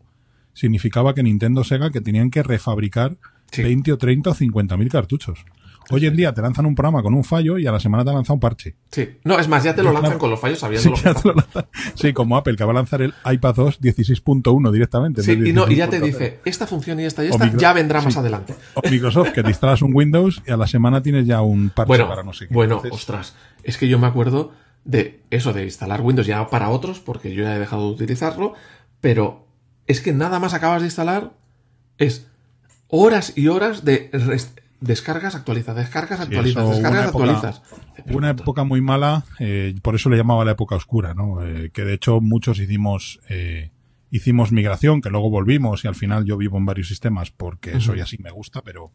significaba 0.54 1.14
que 1.14 1.24
Nintendo 1.24 1.64
Sega 1.64 1.92
que 1.92 2.02
tenían 2.02 2.30
que 2.30 2.44
refabricar 2.44 3.18
Sí. 3.52 3.64
20 3.64 3.94
o 3.94 3.98
30 3.98 4.30
o 4.32 4.34
50 4.34 4.76
mil 4.76 4.90
cartuchos. 4.90 5.46
Hoy 5.90 6.06
en 6.06 6.18
día 6.18 6.34
te 6.34 6.42
lanzan 6.42 6.66
un 6.66 6.76
programa 6.76 7.02
con 7.02 7.14
un 7.14 7.24
fallo 7.24 7.58
y 7.58 7.66
a 7.66 7.72
la 7.72 7.80
semana 7.80 8.04
te 8.04 8.10
han 8.10 8.18
lanzado 8.18 8.34
un 8.34 8.40
parche. 8.42 8.76
Sí. 8.92 9.08
No, 9.24 9.40
es 9.40 9.48
más, 9.48 9.64
ya 9.64 9.74
te 9.74 9.82
lo 9.82 9.94
lanzan 9.94 10.18
con 10.20 10.30
los 10.30 10.38
fallos 10.38 10.60
sabiendo 10.60 10.94
Sí, 10.98 11.02
lo 11.06 11.14
lo 11.24 11.34
lanzan. 11.36 12.12
Como 12.14 12.36
Apple, 12.36 12.58
que 12.58 12.66
va 12.66 12.72
a 12.72 12.76
lanzar 12.76 13.02
el 13.04 13.14
iPad 13.24 13.58
OS 13.60 13.80
16.1 13.80 14.70
directamente. 14.74 15.22
en 15.22 15.26
Sí, 15.26 15.50
y, 15.50 15.54
no, 15.54 15.66
y 15.72 15.76
ya 15.76 15.90
te 15.90 16.02
16.0. 16.02 16.04
dice, 16.06 16.40
esta 16.44 16.68
función 16.68 17.00
y 17.00 17.06
esta 17.06 17.24
y 17.24 17.30
esta 17.30 17.46
micro- 17.46 17.58
ya 17.58 17.72
vendrá 17.72 18.02
más 18.02 18.18
adelante. 18.18 18.54
O 18.74 18.82
Microsoft, 18.90 19.32
que 19.32 19.44
te 19.44 19.48
instalas 19.50 19.82
un 19.82 19.96
Windows 19.96 20.42
y 20.46 20.52
a 20.52 20.58
la 20.58 20.68
semana 20.68 21.02
tienes 21.02 21.26
ya 21.26 21.40
un 21.40 21.70
parche 21.70 21.88
Bueno, 21.88 22.10
para 22.10 22.24
no 22.24 22.34
sé 22.34 22.50
qué. 22.50 22.54
bueno, 22.54 22.76
Entonces, 22.84 22.92
ostras, 23.00 23.36
es 23.64 23.78
que 23.78 23.88
yo 23.88 23.98
me 23.98 24.08
acuerdo 24.08 24.52
de 24.88 25.22
eso, 25.30 25.54
de 25.54 25.66
instalar 25.66 26.02
Windows 26.02 26.26
ya 26.26 26.48
para 26.48 26.70
otros, 26.70 27.00
porque 27.00 27.34
yo 27.36 27.44
ya 27.44 27.56
he 27.56 27.60
dejado 27.60 27.88
de 27.90 27.94
utilizarlo, 27.94 28.54
pero 29.02 29.46
es 29.86 30.02
que 30.02 30.14
nada 30.14 30.40
más 30.40 30.54
acabas 30.56 30.82
de 30.82 30.88
instalar, 30.88 31.34
es 32.00 32.26
horas 32.88 33.34
y 33.36 33.48
horas 33.50 33.84
de 33.86 34.10
descargas, 34.80 35.36
actualizas, 35.36 35.76
descargas, 35.76 36.20
actualizas, 36.22 36.64
eso, 36.64 36.72
descargas, 36.74 37.10
época- 37.10 37.24
actualizas. 37.32 37.62
Una 38.10 38.30
época 38.30 38.64
muy 38.64 38.80
mala, 38.82 39.26
eh, 39.40 39.76
por 39.82 39.96
eso 39.96 40.10
le 40.10 40.18
llamaba 40.18 40.46
la 40.46 40.52
época 40.52 40.76
oscura, 40.76 41.14
¿no? 41.14 41.46
Eh, 41.46 41.70
que 41.74 41.84
de 41.84 41.94
hecho 41.94 42.22
muchos 42.22 42.60
hicimos 42.60 43.20
eh, 43.30 43.72
hicimos 44.10 44.52
migración, 44.54 45.02
que 45.02 45.10
luego 45.10 45.30
volvimos 45.30 45.84
y 45.84 45.88
al 45.90 45.96
final 45.96 46.24
yo 46.24 46.38
vivo 46.38 46.58
en 46.58 46.66
varios 46.66 46.88
sistemas 46.88 47.32
porque 47.32 47.76
eso 47.78 47.94
ya 47.94 48.06
sí 48.06 48.18
me 48.24 48.32
gusta, 48.32 48.62
pero 48.62 48.92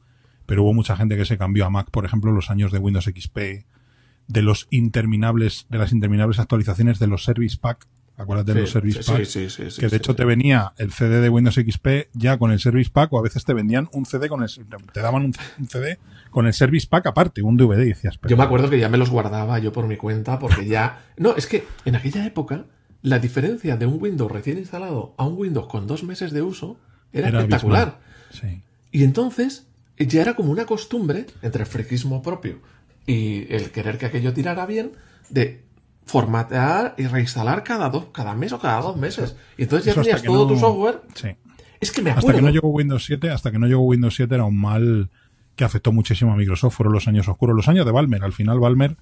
pero 0.46 0.62
hubo 0.64 0.72
mucha 0.72 0.96
gente 0.96 1.16
que 1.16 1.24
se 1.26 1.36
cambió 1.38 1.66
a 1.66 1.70
Mac, 1.70 1.90
por 1.90 2.04
ejemplo, 2.06 2.32
los 2.32 2.50
años 2.50 2.72
de 2.72 2.78
Windows 2.78 3.04
XP, 3.04 3.66
de 4.32 4.42
los 4.42 4.66
interminables 4.70 5.66
de 5.68 5.78
las 5.78 5.92
interminables 5.92 6.38
actualizaciones 6.38 6.98
de 6.98 7.06
los 7.06 7.24
Service 7.24 7.56
Pack, 7.60 7.86
acuérdate 8.16 8.54
de 8.54 8.60
los 8.62 8.70
Service 8.70 9.02
sí, 9.02 9.12
Pack, 9.12 9.24
sí, 9.24 9.50
sí, 9.50 9.70
sí, 9.70 9.80
que 9.80 9.88
de 9.88 9.96
hecho 9.96 10.14
te 10.14 10.24
venía 10.24 10.72
el 10.78 10.92
CD 10.92 11.20
de 11.20 11.28
Windows 11.28 11.56
XP 11.56 12.08
ya 12.14 12.38
con 12.38 12.50
el 12.50 12.60
Service 12.60 12.90
Pack 12.90 13.12
o 13.12 13.18
a 13.18 13.22
veces 13.22 13.44
te 13.44 13.54
vendían 13.54 13.88
un 13.92 14.06
CD 14.06 14.28
con 14.28 14.42
el 14.42 14.50
te 14.92 15.00
daban 15.00 15.24
un, 15.24 15.34
un 15.58 15.68
CD 15.68 15.98
con 16.30 16.46
el 16.46 16.54
Service 16.54 16.86
Pack 16.88 17.06
aparte, 17.06 17.42
un 17.42 17.56
DVD 17.56 17.84
decías, 17.84 18.18
pero 18.18 18.30
Yo 18.30 18.36
me 18.36 18.42
acuerdo 18.42 18.70
que 18.70 18.78
ya 18.78 18.88
me 18.88 18.98
los 18.98 19.10
guardaba 19.10 19.58
yo 19.58 19.72
por 19.72 19.86
mi 19.86 19.96
cuenta, 19.96 20.38
porque 20.38 20.66
ya... 20.66 21.04
No, 21.16 21.36
es 21.36 21.46
que 21.46 21.64
en 21.84 21.94
aquella 21.94 22.26
época 22.26 22.64
la 23.02 23.18
diferencia 23.18 23.76
de 23.76 23.86
un 23.86 24.00
Windows 24.00 24.32
recién 24.32 24.58
instalado 24.58 25.14
a 25.18 25.26
un 25.26 25.38
Windows 25.38 25.66
con 25.68 25.86
dos 25.86 26.02
meses 26.04 26.32
de 26.32 26.42
uso 26.42 26.78
era, 27.12 27.28
Era 27.28 27.40
espectacular. 27.40 28.00
Y 28.90 29.04
entonces 29.04 29.66
ya 29.98 30.22
era 30.22 30.34
como 30.34 30.50
una 30.50 30.64
costumbre 30.64 31.26
entre 31.42 31.62
el 31.62 31.68
friquismo 31.68 32.22
propio 32.22 32.60
y 33.06 33.52
el 33.52 33.70
querer 33.70 33.98
que 33.98 34.06
aquello 34.06 34.32
tirara 34.32 34.66
bien 34.66 34.92
de 35.30 35.64
formatear 36.04 36.94
y 36.98 37.06
reinstalar 37.06 37.64
cada 37.64 37.88
dos, 37.88 38.06
cada 38.12 38.34
mes 38.34 38.52
o 38.52 38.58
cada 38.58 38.80
dos 38.80 38.96
meses. 38.96 39.36
Y 39.56 39.62
entonces 39.64 39.86
ya 39.86 39.92
Eso 39.92 40.00
tenías 40.02 40.22
todo 40.22 40.46
no- 40.46 40.52
tu 40.52 40.58
software. 40.58 41.00
Sí. 41.14 41.28
Es 41.80 41.90
que 41.90 42.02
me 42.02 42.10
Hasta 42.10 42.32
que 42.32 42.42
no 42.42 42.50
llegó 42.50 42.68
Windows 42.68 43.04
7, 43.04 43.30
hasta 43.30 43.50
que 43.50 43.58
no 43.58 43.66
llegó 43.66 43.80
Windows 43.82 44.14
7 44.14 44.34
era 44.34 44.44
un 44.44 44.60
mal 44.60 45.10
que 45.56 45.64
afectó 45.64 45.90
muchísimo 45.92 46.32
a 46.32 46.36
Microsoft. 46.36 46.74
Fueron 46.76 46.92
los 46.92 47.08
años 47.08 47.26
oscuros, 47.28 47.56
los 47.56 47.68
años 47.68 47.84
de 47.86 47.92
Balmer. 47.92 48.22
Al 48.24 48.32
final 48.32 48.60
Balmer 48.60 48.96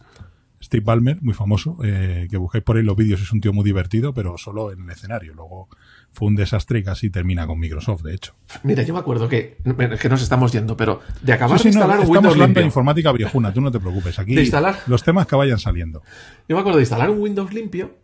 Steve 0.62 0.82
Ballmer, 0.84 1.22
muy 1.22 1.32
famoso, 1.32 1.78
eh, 1.82 2.26
que 2.30 2.36
busquéis 2.36 2.62
por 2.64 2.76
ahí 2.76 2.82
los 2.82 2.94
vídeos, 2.96 3.20
es 3.22 3.32
un 3.32 3.40
tío 3.40 3.52
muy 3.52 3.64
divertido, 3.64 4.12
pero 4.12 4.36
solo 4.36 4.70
en 4.72 4.82
el 4.82 4.90
escenario. 4.90 5.32
Luego 5.34 5.68
fue 6.12 6.28
un 6.28 6.36
desastre 6.36 6.80
y 6.80 6.82
casi 6.82 7.08
termina 7.10 7.46
con 7.46 7.58
Microsoft, 7.58 8.02
de 8.02 8.14
hecho. 8.14 8.34
Mira, 8.62 8.82
yo 8.82 8.92
me 8.94 9.00
acuerdo 9.00 9.28
que, 9.28 9.58
que 10.00 10.08
nos 10.08 10.22
estamos 10.22 10.52
yendo, 10.52 10.76
pero 10.76 11.00
de 11.22 11.32
acabar 11.32 11.58
Sí, 11.58 11.64
sí, 11.64 11.68
de 11.70 11.74
no, 11.76 11.80
instalar 11.80 11.96
un 11.98 12.02
estamos 12.02 12.16
Windows 12.32 12.38
limpio. 12.46 12.60
de 12.62 12.66
informática 12.66 13.12
viejuna, 13.12 13.52
tú 13.52 13.60
no 13.60 13.70
te 13.70 13.78
preocupes. 13.80 14.18
Aquí 14.18 14.34
De 14.34 14.42
instalar. 14.42 14.76
los 14.86 15.02
temas 15.02 15.26
que 15.26 15.36
vayan 15.36 15.58
saliendo. 15.58 16.02
Yo 16.48 16.56
me 16.56 16.60
acuerdo 16.60 16.78
de 16.78 16.82
instalar 16.82 17.10
un 17.10 17.20
Windows 17.20 17.52
limpio. 17.52 17.94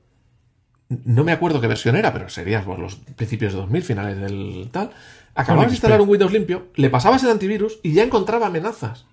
No 0.89 1.25
me 1.25 1.33
acuerdo 1.33 1.61
qué 1.61 1.67
versión 1.67 1.97
era, 1.97 2.13
pero 2.13 2.29
sería 2.29 2.63
por 2.65 2.79
los 2.79 2.95
principios 2.95 3.53
de 3.53 3.59
2000, 3.59 3.83
finales 3.83 4.19
del 4.21 4.69
tal. 4.71 4.91
Acababas 5.35 5.67
de 5.69 5.75
instalar 5.75 6.01
un 6.01 6.09
Windows 6.09 6.33
limpio, 6.33 6.69
le 6.77 6.89
pasabas 6.91 7.23
el 7.25 7.31
antivirus 7.31 7.81
y 7.83 7.93
ya 7.93 8.05
encontraba 8.05 8.47
amenazas. 8.47 9.05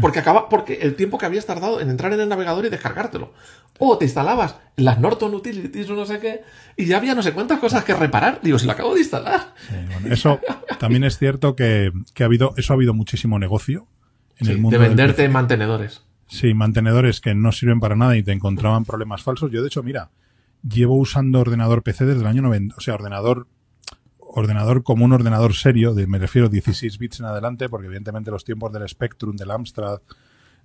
Porque 0.00 0.18
acaba, 0.18 0.48
porque 0.48 0.74
el 0.82 0.94
tiempo 0.94 1.16
que 1.16 1.26
habías 1.26 1.46
tardado 1.46 1.80
en 1.80 1.88
entrar 1.88 2.12
en 2.12 2.20
el 2.20 2.28
navegador 2.28 2.66
y 2.66 2.68
descargártelo. 2.68 3.32
O 3.78 3.96
te 3.96 4.04
instalabas 4.04 4.56
las 4.76 5.00
Norton 5.00 5.34
Utilities 5.34 5.88
o 5.88 5.94
no 5.94 6.04
sé 6.04 6.20
qué, 6.20 6.42
y 6.76 6.84
ya 6.84 6.98
había 6.98 7.14
no 7.14 7.22
sé 7.22 7.32
cuántas 7.32 7.60
cosas 7.60 7.82
que 7.84 7.94
reparar. 7.94 8.40
Digo, 8.42 8.58
si 8.58 8.66
lo 8.66 8.72
acabo 8.72 8.94
de 8.94 9.00
instalar. 9.00 9.54
Bueno, 9.70 10.14
eso 10.14 10.38
también 10.78 11.04
es 11.04 11.18
cierto 11.18 11.56
que, 11.56 11.92
que 12.12 12.22
ha 12.22 12.26
habido, 12.26 12.52
eso 12.56 12.72
ha 12.72 12.76
habido 12.76 12.92
muchísimo 12.92 13.38
negocio 13.38 13.86
en 14.38 14.46
Sí, 14.46 14.52
el 14.52 14.58
mundo 14.58 14.78
de 14.78 14.86
venderte 14.86 15.28
mantenedores. 15.28 16.02
Sí, 16.26 16.52
mantenedores 16.54 17.20
que 17.20 17.34
no 17.34 17.50
sirven 17.50 17.80
para 17.80 17.96
nada 17.96 18.16
y 18.16 18.22
te 18.22 18.32
encontraban 18.32 18.84
problemas 18.84 19.22
falsos. 19.22 19.50
Yo, 19.50 19.62
de 19.62 19.68
hecho, 19.68 19.82
mira, 19.82 20.10
llevo 20.62 20.96
usando 20.96 21.40
ordenador 21.40 21.82
PC 21.82 22.04
desde 22.04 22.20
el 22.20 22.26
año 22.26 22.42
90, 22.42 22.76
o 22.76 22.80
sea, 22.80 22.94
ordenador 22.94 23.46
ordenador 24.32 24.82
como 24.82 25.04
un 25.04 25.12
ordenador 25.12 25.54
serio, 25.54 25.94
de, 25.94 26.06
me 26.06 26.18
refiero 26.18 26.48
16 26.48 26.98
bits 26.98 27.20
en 27.20 27.26
adelante, 27.26 27.68
porque 27.68 27.86
evidentemente 27.86 28.30
los 28.30 28.44
tiempos 28.44 28.72
del 28.72 28.88
Spectrum, 28.88 29.36
del 29.36 29.50
Amstrad, 29.50 30.00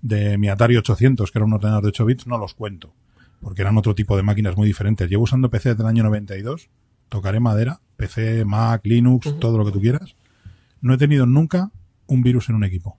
de 0.02 0.38
mi 0.38 0.50
Atari 0.50 0.78
800, 0.78 1.32
que 1.32 1.38
era 1.38 1.46
un 1.46 1.54
ordenador 1.54 1.84
de 1.84 1.90
8 1.90 2.06
bits, 2.06 2.28
no 2.28 2.38
los 2.38 2.54
cuento, 2.54 2.94
porque 3.42 3.62
eran 3.62 3.78
otro 3.78 3.96
tipo 3.96 4.16
de 4.16 4.24
máquinas 4.24 4.56
muy 4.56 4.68
diferentes. 4.68 5.10
Llevo 5.10 5.24
usando 5.24 5.50
PC 5.50 5.70
desde 5.70 5.84
el 5.84 5.90
año 5.90 6.04
92, 6.04 6.70
tocaré 7.10 7.40
madera, 7.40 7.82
PC, 7.98 8.46
Mac, 8.46 8.82
Linux, 8.84 9.40
todo 9.40 9.58
lo 9.58 9.66
que 9.66 9.72
tú 9.72 9.82
quieras. 9.82 10.16
No 10.82 10.94
he 10.94 10.98
tenido 10.98 11.26
nunca 11.26 11.72
un 12.08 12.22
virus 12.22 12.50
en 12.50 12.56
un 12.56 12.64
equipo. 12.64 12.98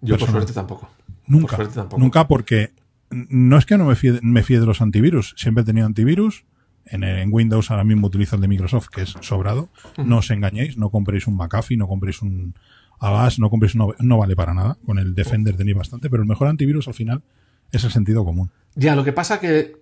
Yo, 0.00 0.18
por 0.18 0.30
suerte, 0.30 0.52
tampoco. 0.52 0.90
Nunca. 1.26 1.56
suerte 1.56 1.74
tampoco. 1.74 2.00
Nunca 2.00 2.28
porque 2.28 2.72
no 3.10 3.56
es 3.56 3.66
que 3.66 3.78
no 3.78 3.86
me 3.86 3.94
fíe, 3.94 4.18
me 4.22 4.42
fíe 4.42 4.60
de 4.60 4.66
los 4.66 4.82
antivirus. 4.82 5.34
Siempre 5.36 5.62
he 5.62 5.64
tenido 5.64 5.86
antivirus. 5.86 6.44
En, 6.86 7.04
en 7.04 7.28
Windows 7.32 7.70
ahora 7.70 7.84
mismo 7.84 8.08
utilizo 8.08 8.36
el 8.36 8.42
de 8.42 8.48
Microsoft, 8.48 8.88
que 8.88 9.02
es 9.02 9.14
sobrado. 9.20 9.70
No 9.96 10.18
os 10.18 10.30
engañéis, 10.30 10.76
no 10.76 10.90
compréis 10.90 11.26
un 11.26 11.36
McAfee, 11.36 11.76
no 11.76 11.86
compréis 11.86 12.22
un 12.22 12.54
Avast, 12.98 13.38
no 13.38 13.50
compréis 13.50 13.74
un... 13.74 13.94
No 13.98 14.18
vale 14.18 14.36
para 14.36 14.54
nada. 14.54 14.78
Con 14.84 14.98
el 14.98 15.14
Defender 15.14 15.56
tenéis 15.56 15.76
bastante, 15.76 16.10
pero 16.10 16.22
el 16.22 16.28
mejor 16.28 16.48
antivirus 16.48 16.88
al 16.88 16.94
final 16.94 17.22
es 17.70 17.84
el 17.84 17.90
sentido 17.90 18.24
común. 18.24 18.50
Ya, 18.74 18.94
lo 18.96 19.04
que 19.04 19.12
pasa 19.12 19.40
que 19.40 19.76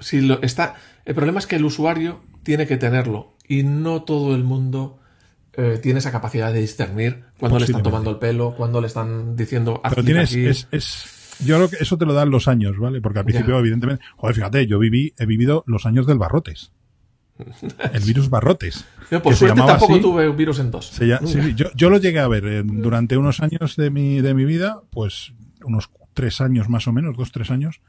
si 0.00 0.20
lo 0.20 0.42
está, 0.42 0.74
el 1.04 1.14
problema 1.14 1.38
es 1.38 1.46
que 1.46 1.56
el 1.56 1.64
usuario 1.64 2.20
tiene 2.42 2.66
que 2.66 2.76
tenerlo 2.76 3.34
y 3.46 3.62
no 3.62 4.02
todo 4.02 4.34
el 4.34 4.44
mundo 4.44 4.98
eh, 5.54 5.78
tiene 5.82 5.98
esa 5.98 6.10
capacidad 6.10 6.52
de 6.52 6.60
discernir 6.60 7.24
cuando 7.38 7.58
le 7.58 7.66
están 7.66 7.82
tomando 7.82 8.10
el 8.10 8.18
pelo, 8.18 8.54
cuando 8.56 8.80
le 8.80 8.86
están 8.86 9.36
diciendo 9.36 9.80
Pero 9.88 10.04
tienes, 10.04 10.30
aquí. 10.30 10.46
es, 10.46 10.68
es, 10.70 11.04
yo 11.40 11.56
creo 11.56 11.68
que 11.70 11.76
eso 11.80 11.98
te 11.98 12.06
lo 12.06 12.12
dan 12.14 12.30
los 12.30 12.48
años, 12.48 12.78
¿vale? 12.78 13.00
Porque 13.00 13.20
al 13.20 13.24
principio, 13.24 13.54
Ya. 13.54 13.60
evidentemente, 13.60 14.04
joder, 14.16 14.34
fíjate, 14.34 14.66
yo 14.66 14.78
viví, 14.78 15.14
he 15.18 15.26
vivido 15.26 15.64
los 15.66 15.86
años 15.86 16.06
del 16.06 16.18
barrotes. 16.18 16.72
El 17.92 18.02
virus 18.04 18.28
barrotes. 18.30 18.84
Yo, 19.10 19.22
por 19.22 19.34
suerte 19.34 19.56
tampoco 19.60 19.94
así. 19.94 20.02
tuve 20.02 20.28
un 20.28 20.36
virus 20.36 20.58
en 20.60 20.70
dos. 20.70 20.88
Se 20.88 21.18
sí, 21.26 21.54
yo, 21.56 21.66
yo 21.74 21.90
lo 21.90 21.98
llegué 21.98 22.20
a 22.20 22.28
ver 22.28 22.44
eh, 22.46 22.62
durante 22.64 23.16
unos 23.16 23.40
años 23.40 23.74
de 23.76 23.90
mi, 23.90 24.20
de 24.20 24.34
mi 24.34 24.44
vida, 24.44 24.82
pues 24.90 25.32
unos 25.64 25.90
tres 26.14 26.40
años 26.40 26.68
más 26.68 26.86
o 26.86 26.92
menos, 26.92 27.16
dos, 27.16 27.32
tres 27.32 27.50
años, 27.50 27.80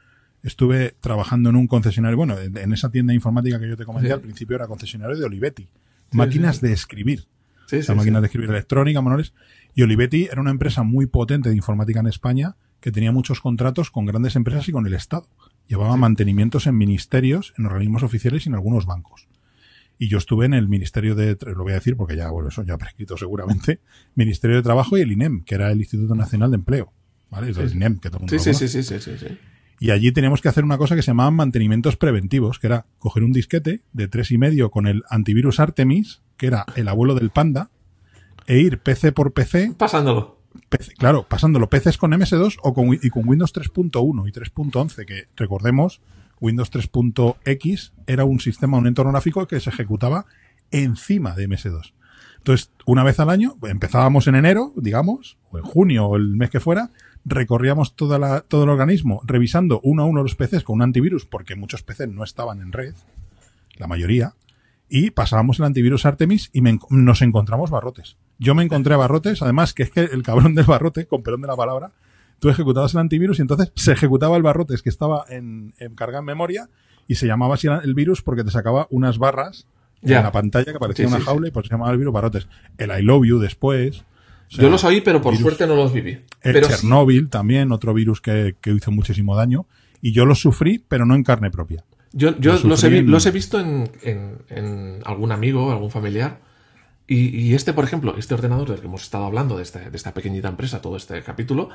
estuve 0.42 0.96
trabajando 1.00 1.50
en 1.50 1.56
un 1.56 1.66
concesionario, 1.66 2.16
bueno, 2.16 2.36
en, 2.38 2.72
esa 2.72 2.90
tienda 2.90 3.12
informática 3.14 3.60
que 3.60 3.68
yo 3.68 3.76
te 3.76 3.84
comenté 3.84 4.08
Sí. 4.08 4.12
al 4.14 4.20
principio 4.20 4.56
era 4.56 4.66
concesionario 4.66 5.16
de 5.16 5.24
Olivetti, 5.24 5.68
máquinas 6.12 6.60
de 6.60 6.72
escribir, 6.72 7.26
Sí, 7.66 7.76
o 7.76 7.82
sea, 7.82 7.94
máquinas 7.94 8.22
de 8.22 8.26
escribir 8.26 8.50
electrónica, 8.50 9.00
manuales, 9.00 9.34
y 9.74 9.82
Olivetti 9.82 10.24
era 10.30 10.40
una 10.40 10.50
empresa 10.50 10.82
muy 10.82 11.06
potente 11.06 11.48
de 11.48 11.56
informática 11.56 12.00
en 12.00 12.06
España 12.06 12.56
que 12.84 12.92
tenía 12.92 13.12
muchos 13.12 13.40
contratos 13.40 13.90
con 13.90 14.04
grandes 14.04 14.36
empresas 14.36 14.68
y 14.68 14.72
con 14.72 14.86
el 14.86 14.92
Estado. 14.92 15.26
Llevaba 15.66 15.96
mantenimientos 15.96 16.66
en 16.66 16.76
ministerios, 16.76 17.54
en 17.56 17.64
organismos 17.64 18.02
oficiales 18.02 18.44
y 18.44 18.50
en 18.50 18.56
algunos 18.56 18.84
bancos. 18.84 19.26
Y 19.98 20.10
yo 20.10 20.18
estuve 20.18 20.44
en 20.44 20.52
el 20.52 20.68
Ministerio 20.68 21.14
de, 21.14 21.34
lo 21.46 21.62
voy 21.62 21.72
a 21.72 21.76
decir 21.76 21.96
porque 21.96 22.14
ya, 22.14 22.28
bueno, 22.28 22.50
eso 22.50 22.62
ya 22.62 22.76
prescrito 22.78 23.16
seguramente, 23.16 23.80
Ministerio 24.16 24.56
de 24.56 24.62
Trabajo 24.62 24.98
y 24.98 25.00
el 25.00 25.12
INEM, 25.12 25.44
que 25.44 25.54
era 25.54 25.72
el 25.72 25.78
Instituto 25.78 26.14
Nacional 26.14 26.50
de 26.50 26.56
Empleo. 26.56 26.92
¿Vale? 27.30 27.52
Es 27.52 27.56
el. 27.56 27.72
INEM, 27.72 28.00
que 28.00 28.10
todo 28.10 28.18
el 28.18 28.30
mundo 28.30 28.38
Sí, 28.38 28.52
sí, 28.52 28.68
sí, 28.68 28.82
sí, 28.82 29.00
sí, 29.00 29.12
sí. 29.18 29.38
Y 29.80 29.90
allí 29.90 30.12
teníamos 30.12 30.42
que 30.42 30.50
hacer 30.50 30.62
una 30.62 30.76
cosa 30.76 30.94
que 30.94 31.00
se 31.00 31.06
llamaban 31.06 31.36
mantenimientos 31.36 31.96
preventivos, 31.96 32.58
que 32.58 32.66
era 32.66 32.84
coger 32.98 33.22
un 33.22 33.32
disquete 33.32 33.80
de 33.94 34.08
tres 34.08 34.30
y 34.30 34.36
medio 34.36 34.70
con 34.70 34.86
el 34.86 35.04
antivirus 35.08 35.58
Artemis, 35.58 36.20
que 36.36 36.48
era 36.48 36.66
el 36.76 36.88
abuelo 36.88 37.14
del 37.14 37.30
Panda, 37.30 37.70
e 38.46 38.58
ir 38.58 38.80
PC 38.80 39.12
por 39.12 39.32
PC, 39.32 39.72
Pasándolo. 39.78 40.43
PC 40.68 40.94
claro, 40.94 41.26
pasándolo 41.28 41.68
PCs 41.68 41.98
con 41.98 42.12
MS2 42.12 42.58
o 42.62 42.74
con, 42.74 42.94
y 42.94 43.10
con 43.10 43.28
Windows 43.28 43.54
3.1 43.54 44.28
y 44.28 44.32
3.11, 44.32 45.04
que 45.04 45.26
recordemos, 45.36 46.00
Windows 46.40 46.72
3.x 46.72 47.92
era 48.06 48.24
un 48.24 48.40
sistema, 48.40 48.78
un 48.78 48.86
entorno 48.86 49.12
gráfico 49.12 49.46
que 49.46 49.60
se 49.60 49.70
ejecutaba 49.70 50.26
encima 50.70 51.34
de 51.34 51.48
MS2. 51.48 51.92
Entonces, 52.38 52.70
una 52.84 53.02
vez 53.04 53.20
al 53.20 53.30
año, 53.30 53.56
empezábamos 53.62 54.26
en 54.26 54.34
enero, 54.34 54.72
digamos, 54.76 55.38
o 55.50 55.58
en 55.58 55.64
junio 55.64 56.06
o 56.06 56.16
el 56.16 56.36
mes 56.36 56.50
que 56.50 56.60
fuera, 56.60 56.90
recorríamos 57.24 57.96
todo 57.96 58.16
el 58.16 58.68
organismo 58.68 59.22
revisando 59.24 59.80
uno 59.82 60.02
a 60.02 60.06
uno 60.06 60.22
los 60.22 60.34
PCs 60.34 60.62
con 60.62 60.74
un 60.76 60.82
antivirus, 60.82 61.24
porque 61.24 61.56
muchos 61.56 61.82
PCs 61.82 62.08
no 62.08 62.22
estaban 62.22 62.60
en 62.60 62.72
red, 62.72 62.94
la 63.76 63.86
mayoría, 63.86 64.34
y 64.90 65.10
pasábamos 65.10 65.58
el 65.58 65.64
antivirus 65.64 66.04
Artemis 66.04 66.50
y 66.52 66.60
nos 66.60 67.22
encontramos 67.22 67.70
barrotes. 67.70 68.18
Yo 68.38 68.54
me 68.54 68.62
encontré 68.64 68.96
barrotes, 68.96 69.42
además 69.42 69.74
que 69.74 69.84
es 69.84 69.90
que 69.90 70.00
el 70.00 70.22
cabrón 70.22 70.54
del 70.54 70.64
barrote, 70.66 71.06
con 71.06 71.22
perdón 71.22 71.42
de 71.42 71.48
la 71.48 71.56
palabra, 71.56 71.92
tú 72.40 72.48
ejecutabas 72.48 72.92
el 72.94 73.00
antivirus 73.00 73.38
y 73.38 73.42
entonces 73.42 73.72
se 73.76 73.92
ejecutaba 73.92 74.36
el 74.36 74.42
barrotes 74.42 74.82
que 74.82 74.88
estaba 74.90 75.24
en, 75.28 75.72
en 75.78 75.94
carga 75.94 76.18
en 76.18 76.24
memoria 76.24 76.68
y 77.06 77.14
se 77.14 77.26
llamaba 77.26 77.54
así 77.54 77.68
el 77.68 77.94
virus 77.94 78.22
porque 78.22 78.44
te 78.44 78.50
sacaba 78.50 78.86
unas 78.90 79.18
barras 79.18 79.66
Ya. 80.02 80.18
en 80.18 80.24
la 80.24 80.32
pantalla 80.32 80.72
que 80.72 80.78
parecía 80.78 81.06
Sí, 81.06 81.10
una 81.12 81.20
sí, 81.20 81.26
jaula 81.26 81.48
y 81.48 81.50
pues 81.50 81.66
se 81.66 81.72
llamaba 81.72 81.92
el 81.92 81.98
virus 81.98 82.12
barrotes. 82.12 82.48
El 82.76 82.90
I 82.90 83.02
love 83.02 83.24
you 83.26 83.38
después. 83.38 84.00
o 84.00 84.50
sea, 84.50 84.64
Yo 84.64 84.70
los 84.70 84.82
oí, 84.84 85.00
pero 85.00 85.22
por 85.22 85.32
virus. 85.32 85.42
suerte 85.46 85.66
no 85.66 85.76
los 85.76 85.92
viví. 85.92 86.12
El 86.42 86.52
Pero 86.54 86.66
sí- 86.68 86.74
Chernobyl 86.74 87.28
también, 87.28 87.72
otro 87.72 87.94
virus 87.94 88.20
que, 88.20 88.56
que 88.60 88.70
hizo 88.72 88.90
muchísimo 88.90 89.36
daño. 89.36 89.66
Y 90.02 90.12
yo 90.12 90.26
los 90.26 90.40
sufrí, 90.40 90.84
pero 90.86 91.06
no 91.06 91.14
en 91.14 91.22
carne 91.22 91.50
propia. 91.50 91.84
Yo, 92.12 92.38
yo 92.38 92.52
he, 92.54 92.56
en- 92.98 93.10
los 93.10 93.24
he 93.26 93.30
visto 93.30 93.58
en, 93.60 93.90
en- 94.02 94.38
en 94.48 95.00
algún 95.04 95.32
amigo, 95.32 95.72
algún 95.72 95.90
familiar. 95.90 96.40
Y, 97.06 97.54
este, 97.54 97.74
por 97.74 97.84
ejemplo, 97.84 98.14
este 98.16 98.32
ordenador 98.34 98.70
del 98.70 98.80
que 98.80 98.86
hemos 98.86 99.02
estado 99.02 99.24
hablando, 99.26 99.56
de, 99.58 99.62
este- 99.62 99.90
de 99.90 99.96
esta 99.96 100.14
pequeñita 100.14 100.48
empresa, 100.48 100.80
todo 100.80 100.96
este 100.96 101.22
capítulo, 101.22 101.68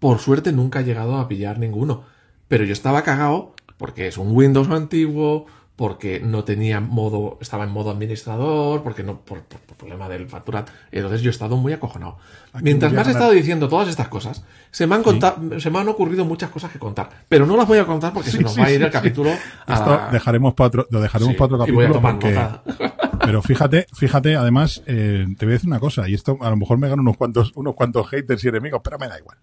por 0.00 0.18
suerte 0.18 0.52
nunca 0.52 0.80
ha 0.80 0.82
llegado 0.82 1.16
a 1.18 1.28
pillar 1.28 1.58
ninguno. 1.58 2.04
Pero 2.48 2.64
yo 2.64 2.72
estaba 2.72 3.02
cagado 3.02 3.54
porque 3.78 4.08
es 4.08 4.18
un 4.18 4.34
Windows 4.36 4.68
antiguo, 4.70 5.46
porque 5.76 6.20
no 6.20 6.44
tenía 6.44 6.80
modo, 6.80 7.38
estaba 7.40 7.64
en 7.64 7.70
modo 7.70 7.90
administrador, 7.90 8.82
porque 8.82 9.02
no, 9.02 9.20
por, 9.20 9.40
por- 9.42 9.60
por 9.60 9.76
problema 9.76 10.08
del 10.08 10.28
facturat. 10.28 10.68
Entonces 10.92 11.22
yo 11.22 11.30
he 11.30 11.32
estado 11.32 11.56
muy 11.56 11.72
acojonado. 11.72 12.18
Aquí 12.52 12.64
Mientras 12.64 12.92
me 12.92 13.00
has 13.00 13.06
ganar- 13.06 13.18
estado 13.20 13.32
diciendo 13.32 13.68
todas 13.68 13.88
estas 13.88 14.08
cosas, 14.08 14.44
se 14.70 14.86
me 14.86 14.94
han 14.94 15.02
contado, 15.02 15.58
se 15.58 15.70
me 15.70 15.78
han 15.80 15.88
ocurrido 15.88 16.24
muchas 16.24 16.50
cosas 16.50 16.70
que 16.70 16.78
contar. 16.78 17.08
Pero 17.28 17.46
no 17.46 17.56
las 17.56 17.66
voy 17.66 17.78
a 17.78 17.86
contar 17.86 18.12
porque 18.12 18.30
Sí, 18.30 18.36
se 18.36 18.42
nos 18.42 18.54
sí, 18.54 18.60
va 18.60 18.66
a 18.66 18.70
ir 18.70 18.78
sí, 18.78 18.84
el 18.84 18.90
sí. 18.90 18.92
capítulo 18.92 19.30
a 19.66 19.74
Esto 19.74 19.90
la- 19.90 20.08
dejaremos 20.10 20.54
para 20.54 20.66
otro, 20.68 20.86
lo 20.90 21.00
dejaremos 21.00 21.32
Sí, 21.32 21.38
para 21.38 21.54
otro 21.56 21.66
y 21.66 21.70
voy 21.72 21.84
a 21.86 21.88
capítulo 21.88 21.94
tomar 21.94 22.62
porque, 22.62 22.78
nota. 22.78 23.18
pero 23.26 23.42
fíjate, 23.42 23.86
fíjate, 23.94 24.36
además, 24.36 24.82
eh, 24.86 25.26
te 25.38 25.46
voy 25.46 25.52
a 25.52 25.56
decir 25.56 25.68
una 25.68 25.80
cosa, 25.80 26.08
y 26.08 26.14
esto 26.14 26.36
a 26.42 26.50
lo 26.50 26.56
mejor 26.56 26.78
me 26.78 26.88
ganan 26.88 27.00
unos 27.00 27.16
cuantos, 27.16 27.50
unos 27.56 27.74
cuantos 27.74 28.06
haters 28.08 28.44
y 28.44 28.48
enemigos, 28.48 28.82
pero 28.84 28.98
me 28.98 29.08
da 29.08 29.18
igual. 29.18 29.38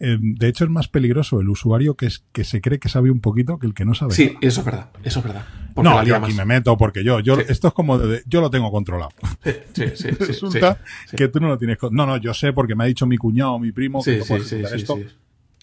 Eh, 0.00 0.16
de 0.20 0.48
hecho, 0.48 0.64
es 0.64 0.70
más 0.70 0.86
peligroso 0.88 1.40
el 1.40 1.48
usuario 1.48 1.96
que, 1.96 2.06
es, 2.06 2.24
que 2.32 2.44
se 2.44 2.60
cree 2.60 2.78
que 2.78 2.88
sabe 2.88 3.10
un 3.10 3.20
poquito 3.20 3.58
que 3.58 3.66
el 3.66 3.74
que 3.74 3.84
no 3.84 3.94
sabe. 3.94 4.14
Sí, 4.14 4.36
eso 4.40 4.60
es 4.60 4.64
verdad, 4.66 4.90
eso 5.02 5.18
es 5.18 5.24
verdad. 5.24 5.44
Porque 5.74 5.90
No, 5.90 6.02
yo 6.04 6.16
aquí 6.16 6.26
más. 6.28 6.36
me 6.36 6.44
meto 6.44 6.76
porque 6.76 7.02
yo, 7.02 7.18
yo 7.20 7.36
Sí. 7.36 7.42
esto 7.48 7.68
es 7.68 7.74
como 7.74 7.98
de, 7.98 8.22
yo 8.26 8.40
lo 8.40 8.48
tengo 8.50 8.70
controlado. 8.70 9.10
Sí, 9.74 9.84
sí, 9.94 10.10
Resulta 10.20 10.78
sí. 11.06 11.16
que 11.16 11.26
tú 11.28 11.40
no 11.40 11.48
lo 11.48 11.58
tienes. 11.58 11.78
No, 11.90 12.06
no, 12.06 12.16
yo 12.16 12.32
sé 12.32 12.52
porque 12.52 12.74
me 12.76 12.84
ha 12.84 12.86
dicho 12.86 13.06
mi 13.06 13.16
cuñado 13.16 13.58
mi 13.58 13.72
primo 13.72 14.02
que 14.02 14.12
Sí, 14.12 14.18
no 14.18 14.24
sí, 14.24 14.28
puedes 14.28 14.48
sí, 14.48 14.54
ejecutar 14.56 14.78
sí, 14.78 14.82
esto. 14.82 14.96
sí. 14.96 15.06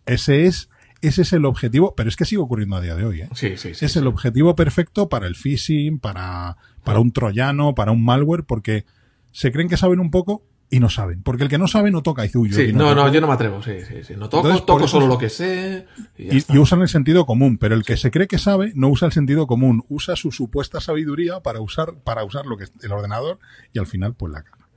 Ese 0.06 0.46
es, 0.46 0.70
ese 1.02 1.22
es 1.24 1.34
el 1.34 1.46
objetivo, 1.46 1.94
pero 1.96 2.10
es 2.10 2.16
que 2.16 2.26
sigue 2.26 2.42
ocurriendo 2.42 2.76
a 2.76 2.82
día 2.82 2.96
de 2.96 3.06
hoy. 3.06 3.22
¿eh? 3.22 3.30
Sí, 3.34 3.58
sí, 3.58 3.74
sí, 3.74 3.86
es 3.86 3.96
el 3.96 4.06
objetivo 4.08 4.56
perfecto 4.56 5.08
para 5.10 5.28
el 5.28 5.36
phishing, 5.36 6.00
para, 6.00 6.58
para 6.84 7.00
un 7.00 7.12
troyano, 7.12 7.74
para 7.74 7.92
un 7.92 8.04
malware, 8.04 8.44
porque 8.44 8.86
se 9.32 9.52
creen 9.52 9.68
que 9.70 9.78
saben 9.78 10.00
un 10.00 10.12
poco 10.12 10.44
y 10.70 10.80
no 10.80 10.90
saben. 10.90 11.22
Porque 11.24 11.44
el 11.44 11.50
que 11.50 11.58
no 11.58 11.68
sabe 11.68 11.92
no 11.92 12.02
toca 12.02 12.24
y 12.24 12.28
dice, 12.28 12.38
uy, 12.38 12.50
yo 12.50 12.58
Sí, 12.58 12.74
no, 12.74 12.94
no, 12.96 13.04
toco. 13.04 13.14
yo 13.14 13.22
no 13.22 13.28
me 13.28 13.34
atrevo, 13.34 13.62
sí, 13.62 13.74
sí, 13.88 14.04
sí. 14.04 14.14
No 14.18 14.30
toco, 14.30 14.48
Entonces, 14.48 14.66
toco 14.66 14.88
solo 14.88 15.06
es- 15.06 15.10
lo 15.10 15.18
que 15.18 15.30
sé 15.30 15.86
y 16.18 16.26
ya 16.28 16.34
Y, 16.34 16.38
está. 16.38 16.54
y 16.54 16.58
usan 16.58 16.82
el 16.82 16.88
sentido 16.90 17.26
común, 17.26 17.58
pero 17.58 17.76
el 17.76 17.84
que 17.84 17.98
se 17.98 18.12
cree 18.12 18.28
que 18.28 18.38
sabe 18.38 18.72
no 18.76 18.90
usa 18.90 19.06
el 19.08 19.12
sentido 19.12 19.48
común, 19.48 19.84
usa 19.90 20.16
su 20.16 20.32
supuesta 20.32 20.82
sabiduría 20.82 21.40
para 21.42 21.62
usar, 21.62 21.94
para 22.04 22.24
usar 22.24 22.46
lo 22.46 22.58
que 22.58 22.66
es 22.66 22.74
el 22.82 22.92
ordenador 22.92 23.40
y 23.74 23.80
al 23.80 23.88
final 23.88 24.14
pues 24.16 24.34
la 24.34 24.44
caga. 24.44 24.68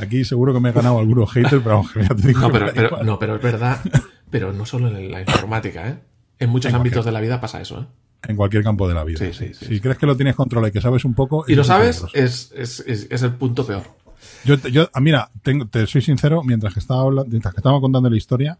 Aquí 0.00 0.24
seguro 0.24 0.52
que 0.54 0.60
me 0.60 0.68
he 0.68 0.72
ganado 0.72 0.98
algunos 0.98 1.30
haters, 1.32 1.62
pero 1.62 1.76
vamos, 1.76 1.92
ya 1.94 2.08
te 2.14 2.28
digo 2.28 2.40
No, 2.40 2.52
pero, 2.52 3.02
no, 3.04 3.18
pero 3.18 3.36
es 3.36 3.42
verdad, 3.42 3.80
pero 4.30 4.52
no 4.52 4.64
solo 4.66 4.88
en 4.88 5.10
la 5.10 5.20
informática, 5.20 5.88
¿eh? 5.88 5.98
En 6.40 6.50
muchos 6.50 6.70
En 6.70 6.76
ámbitos 6.76 7.04
de 7.04 7.10
la 7.12 7.20
vida 7.20 7.40
pasa 7.40 7.60
eso, 7.60 7.80
¿eh? 7.80 7.86
En 8.28 8.36
cualquier 8.36 8.64
campo 8.64 8.88
de 8.88 8.94
la 8.94 9.04
vida. 9.04 9.18
Sí, 9.18 9.32
sí, 9.32 9.54
sí, 9.54 9.64
si 9.66 9.74
sí. 9.76 9.80
crees 9.80 9.96
que 9.96 10.04
lo 10.06 10.16
tienes 10.16 10.34
controlado 10.34 10.68
y 10.68 10.72
que 10.72 10.80
sabes 10.80 11.04
un 11.04 11.14
poco. 11.14 11.44
Y 11.46 11.54
lo 11.54 11.62
es 11.62 11.68
sabes, 11.68 12.04
es, 12.14 12.52
es, 12.56 12.80
es 13.10 13.22
el 13.22 13.32
punto 13.34 13.64
peor. 13.64 13.82
Yo, 14.44 14.56
yo 14.68 14.88
ah, 14.92 15.00
mira, 15.00 15.30
tengo- 15.42 15.66
te 15.66 15.86
soy 15.86 16.02
sincero, 16.02 16.42
mientras 16.44 16.74
que 16.74 16.80
estaba 16.80 17.02
hablando, 17.02 17.30
mientras 17.30 17.54
que 17.54 17.60
estaba 17.60 17.80
contando 17.80 18.08
la 18.10 18.16
historia, 18.16 18.58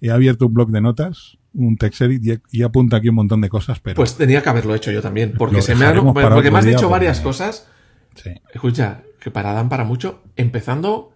he 0.00 0.10
abierto 0.10 0.46
un 0.46 0.54
blog 0.54 0.70
de 0.70 0.80
notas, 0.80 1.38
un 1.54 1.76
text 1.76 2.02
edit 2.02 2.42
y, 2.50 2.58
y 2.58 2.62
apunta 2.62 2.98
aquí 2.98 3.08
un 3.08 3.16
montón 3.16 3.40
de 3.40 3.48
cosas, 3.48 3.80
pero 3.80 3.96
Pues 3.96 4.16
tenía 4.16 4.42
que 4.42 4.48
haberlo 4.48 4.74
hecho 4.74 4.90
yo 4.92 5.02
también, 5.02 5.34
porque 5.36 5.60
se 5.62 5.74
me 5.74 5.86
porque 5.92 6.50
me 6.50 6.58
has 6.58 6.64
dicho 6.64 6.78
porque- 6.82 6.90
varias 6.92 7.20
cosas. 7.20 7.66
sí. 8.14 8.30
Escucha, 8.52 9.02
que 9.20 9.30
para 9.30 9.52
dan 9.52 9.68
para 9.68 9.84
mucho. 9.84 10.22
Empezando, 10.36 11.12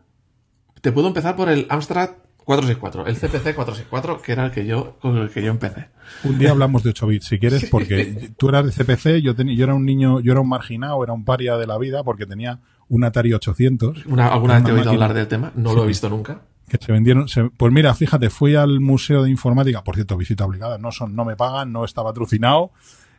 te 0.81 0.91
puedo 0.93 1.07
empezar 1.09 1.37
por 1.37 1.49
el 1.49 1.67
Amstrad 1.69 2.11
464, 2.45 3.07
el 3.07 3.15
CPC 3.17 3.55
464, 3.55 4.21
que 4.21 4.33
era 4.33 4.47
el 4.47 4.51
que 4.51 4.67
yo, 4.67 4.99
con 5.01 5.17
el 5.17 5.31
que 5.31 5.43
yo 5.43 5.51
empecé. 5.53 5.87
Un 6.25 6.41
día 6.41 6.51
hablamos 6.51 6.83
de 6.83 6.91
8 6.91 7.07
bits, 7.07 7.27
si 7.27 7.39
quieres, 7.39 7.67
porque 7.71 8.31
tú 8.37 8.49
eras 8.49 8.65
de 8.67 8.73
CPC, 8.73 9.23
yo, 9.23 9.37
tenía, 9.37 9.55
yo 9.55 9.63
era 9.65 9.75
un 9.75 9.85
niño, 9.87 10.19
yo 10.19 10.33
era 10.33 10.41
un 10.41 10.49
marginado, 10.49 11.03
era 11.05 11.13
un 11.13 11.25
paria 11.25 11.57
de 11.57 11.69
la 11.69 11.79
vida, 11.79 12.03
porque 12.03 12.27
tenía 12.27 12.59
un 12.93 13.05
Atari 13.05 13.33
800. 13.33 14.07
Una, 14.07 14.29
¿Alguna 14.29 14.55
vez 14.55 14.65
te 14.65 14.71
he 14.71 14.75
oído 14.75 14.91
hablar 14.91 15.15
del 15.15 15.27
tema? 15.29 15.51
No 15.57 15.73
lo 15.75 15.85
he 15.85 15.87
visto 15.87 16.09
nunca. 16.11 16.43
que 16.69 16.79
se 16.81 16.91
vendieron. 16.93 17.29
se- 17.29 17.51
pues 17.57 17.73
mira, 17.73 17.93
fíjate, 17.95 18.31
fui 18.31 18.55
al 18.55 18.81
Museo 18.81 19.23
de 19.25 19.31
Informática, 19.31 19.83
por 19.85 19.95
cierto, 19.95 20.17
visita 20.17 20.45
obligada, 20.47 20.79
no 20.79 20.91
son, 20.93 21.15
no 21.15 21.25
me 21.25 21.37
pagan, 21.37 21.71
no 21.73 21.85
está 21.85 22.03
patrocinado. 22.03 22.71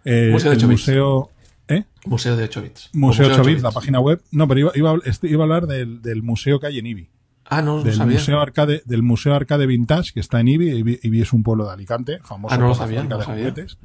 Eh, 0.05 0.29
Museo 0.31 0.49
de 0.51 0.55
el 0.55 0.59
8 0.59 0.67
bits. 0.69 0.81
museo, 0.81 1.29
¿eh? 1.67 1.83
Museo 2.05 2.35
de 2.35 2.43
8 2.45 2.61
bits. 2.61 2.89
O 2.93 2.97
Museo 2.97 3.27
8 3.27 3.41
de 3.43 3.47
bits, 3.49 3.61
la 3.63 3.71
página 3.71 3.99
web. 3.99 4.21
No, 4.31 4.47
pero 4.47 4.59
iba, 4.61 4.71
iba, 4.75 4.95
este- 5.05 5.27
iba 5.29 5.41
a 5.41 5.45
hablar 5.45 5.67
del, 5.67 6.01
del 6.01 6.23
museo 6.23 6.59
que 6.59 6.67
hay 6.67 6.79
en 6.79 6.87
Ibi. 6.87 7.09
Ah, 7.45 7.61
no, 7.61 7.77
no 7.77 7.83
Del 7.83 7.93
sabía. 7.95 8.17
museo 8.17 8.39
arcade, 8.39 8.81
del 8.85 9.03
museo 9.03 9.35
arcade 9.35 9.65
vintage 9.67 10.13
que 10.13 10.19
está 10.19 10.39
en 10.39 10.47
Ibi. 10.47 10.69
Ibi, 10.71 10.99
Ibi 11.03 11.21
es 11.21 11.33
un 11.33 11.43
pueblo 11.43 11.65
de 11.67 11.73
Alicante, 11.73 12.19
famoso 12.23 12.55
Ah, 12.55 12.57
no 12.57 12.63
lo 12.63 12.69
por 12.69 12.77
sabía, 12.77 13.03
no 13.03 13.17
de 13.17 13.23
sabía. 13.25 13.49
juguetes. 13.51 13.77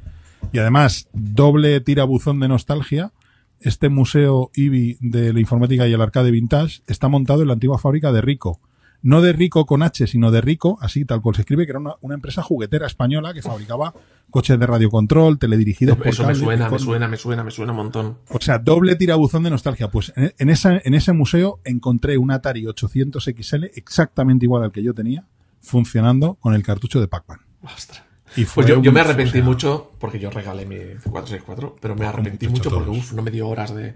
Y 0.53 0.59
además, 0.59 1.09
doble 1.13 1.81
tirabuzón 1.81 2.41
de 2.41 2.49
nostalgia. 2.49 3.13
Este 3.61 3.89
museo 3.89 4.51
Ibi 4.55 4.99
de 5.01 5.33
la 5.33 5.41
informática 5.41 5.87
y 5.89 5.93
el 5.93 6.01
arcade 6.01 6.31
vintage 6.31 6.83
está 6.87 7.09
montado 7.09 7.43
en 7.43 7.49
la 7.49 7.55
antigua 7.55 7.79
fábrica 7.79 8.13
de 8.13 8.21
Rico. 8.21 8.61
No 9.01 9.23
de 9.23 9.33
Rico 9.33 9.65
con 9.65 9.83
H, 9.83 10.09
sino 10.09 10.31
de 10.33 10.41
Rico, 10.41 10.77
así 10.81 11.05
tal 11.05 11.23
cual 11.23 11.37
se 11.37 11.43
escribe, 11.43 11.67
que 11.67 11.71
era 11.71 11.79
una, 11.79 11.95
una 12.01 12.15
empresa 12.15 12.43
juguetera 12.43 12.87
española 12.87 13.33
que 13.33 13.43
fabricaba 13.43 13.95
coches 14.31 14.59
de 14.59 14.67
radiocontrol, 14.67 15.39
teledirigidos 15.39 15.97
por 15.97 16.09
Eso 16.09 16.27
me 16.27 16.35
suena, 16.35 16.69
me 16.69 16.79
suena, 16.79 17.09
me 17.09 17.17
suena, 17.17 17.45
me 17.45 17.51
suena 17.51 17.73
un 17.73 17.77
montón. 17.77 18.19
o 18.29 18.41
sea, 18.41 18.59
doble 18.59 18.97
tirabuzón 18.97 19.45
de 19.45 19.51
nostalgia. 19.51 19.89
Pues 19.89 20.13
en, 20.17 20.35
en 20.37 20.51
esa, 20.51 20.79
en 20.83 20.95
ese 20.95 21.13
museo 21.13 21.61
encontré 21.65 22.19
un 22.19 22.33
Atari 22.33 22.67
800 22.67 23.25
XL 23.25 23.65
exactamente 23.75 24.47
igual 24.47 24.65
al 24.65 24.73
que 24.73 24.83
yo 24.83 24.95
tenía, 24.95 25.25
funcionando 25.61 26.35
con 26.35 26.55
el 26.55 26.63
cartucho 26.63 27.01
de 27.01 27.07
Pac-Man. 27.09 27.39
Ostras. 27.63 28.08
Y 28.37 28.45
fue 28.45 28.65
Pues 28.65 28.83
yo, 28.83 28.93
me 28.93 29.01
arrepentí 29.01 29.31
o 29.39 29.43
sea, 29.43 29.45
mucho, 29.45 29.93
porque 29.99 30.19
yo 30.19 30.31
regalé 30.31 30.67
mi 30.67 30.77
464, 30.77 31.77
pero 31.81 31.97
me 31.97 32.07
arrepentí 32.07 32.49
mucho 32.49 32.71
porque 32.71 32.91
uf, 32.91 33.13
no 33.13 33.23
me 33.23 33.31
dio 33.31 33.49
horas 33.49 33.75
de... 33.75 33.95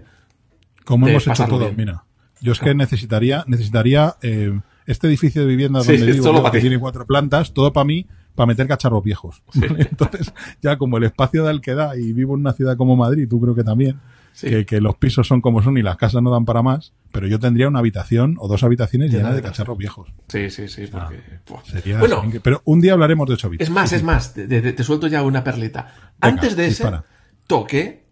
Como 0.85 1.05
de 1.05 1.13
hemos 1.13 1.27
hecho 1.27 1.45
todo, 1.45 1.59
bien. 1.59 1.75
mira. 1.77 2.03
Yo 2.41 2.51
es 2.51 2.59
que 2.59 2.75
necesitaría, 2.75 3.45
necesitaría 3.47 4.15
eh, 4.21 4.59
este 4.85 5.07
edificio 5.07 5.41
de 5.41 5.47
vivienda 5.47 5.81
Sí, 5.81 5.95
donde 5.97 6.11
vivo, 6.11 6.23
solo 6.23 6.37
yo, 6.39 6.43
para 6.43 6.51
que 6.51 6.57
ti. 6.57 6.63
tiene 6.63 6.79
cuatro 6.79 7.05
plantas, 7.05 7.53
todo 7.53 7.71
para 7.71 7.85
mí, 7.85 8.05
para 8.35 8.47
meter 8.47 8.67
cacharros 8.67 9.03
viejos. 9.03 9.41
Entonces, 9.53 10.33
ya 10.61 10.77
como 10.77 10.97
el 10.97 11.05
espacio 11.05 11.43
da 11.43 11.51
el 11.51 11.61
que 11.61 11.73
da 11.73 11.95
y 11.97 12.11
vivo 12.11 12.33
en 12.33 12.41
una 12.41 12.53
ciudad 12.53 12.75
como 12.75 12.95
Madrid, 12.95 13.27
tú 13.29 13.39
creo 13.39 13.55
que 13.55 13.63
también, 13.63 13.99
Sí. 14.33 14.49
que, 14.49 14.65
que 14.65 14.81
los 14.81 14.95
pisos 14.95 15.27
son 15.27 15.41
como 15.41 15.61
son 15.61 15.77
y 15.77 15.83
las 15.83 15.95
casas 15.95 16.21
no 16.23 16.31
dan 16.31 16.43
para 16.45 16.61
más, 16.63 16.93
pero 17.11 17.27
yo 17.27 17.39
tendría 17.39 17.67
una 17.67 17.79
habitación 17.79 18.35
o 18.39 18.47
dos 18.47 18.63
habitaciones 18.63 19.09
Llena 19.11 19.19
llenas 19.29 19.35
de 19.35 19.41
de 19.41 19.47
cacharros 19.47 19.77
viejos. 19.77 20.09
Sí, 20.27 20.49
sí, 20.49 20.67
sí, 20.67 20.87
porque... 20.91 21.21
Sería 21.69 21.99
bueno, 21.99 22.23
pero 22.41 22.61
un 22.65 22.81
día 22.81 22.93
hablaremos 22.93 23.27
de 23.27 23.35
8 23.35 23.49
bits. 23.51 23.63
es 23.63 23.69
más, 23.69 23.93
es 23.93 24.01
más, 24.03 24.33
te, 24.33 24.47
te- 24.47 24.73
te 24.73 24.83
suelto 24.83 25.07
ya 25.07 25.21
una 25.23 25.43
perlita. 25.43 26.13
Antes 26.19 26.55
de 26.55 26.63
ese, 26.67 26.83
dispara. 26.83 27.05
toqué, 27.47 28.05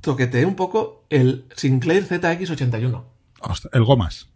toqueteé 0.00 0.46
un 0.46 0.54
poco 0.54 1.04
el 1.10 1.46
Sinclair 1.56 2.06
ZX81. 2.08 3.04
Ostras, 3.40 3.72
el 3.74 3.84
Gomas. 3.84 4.28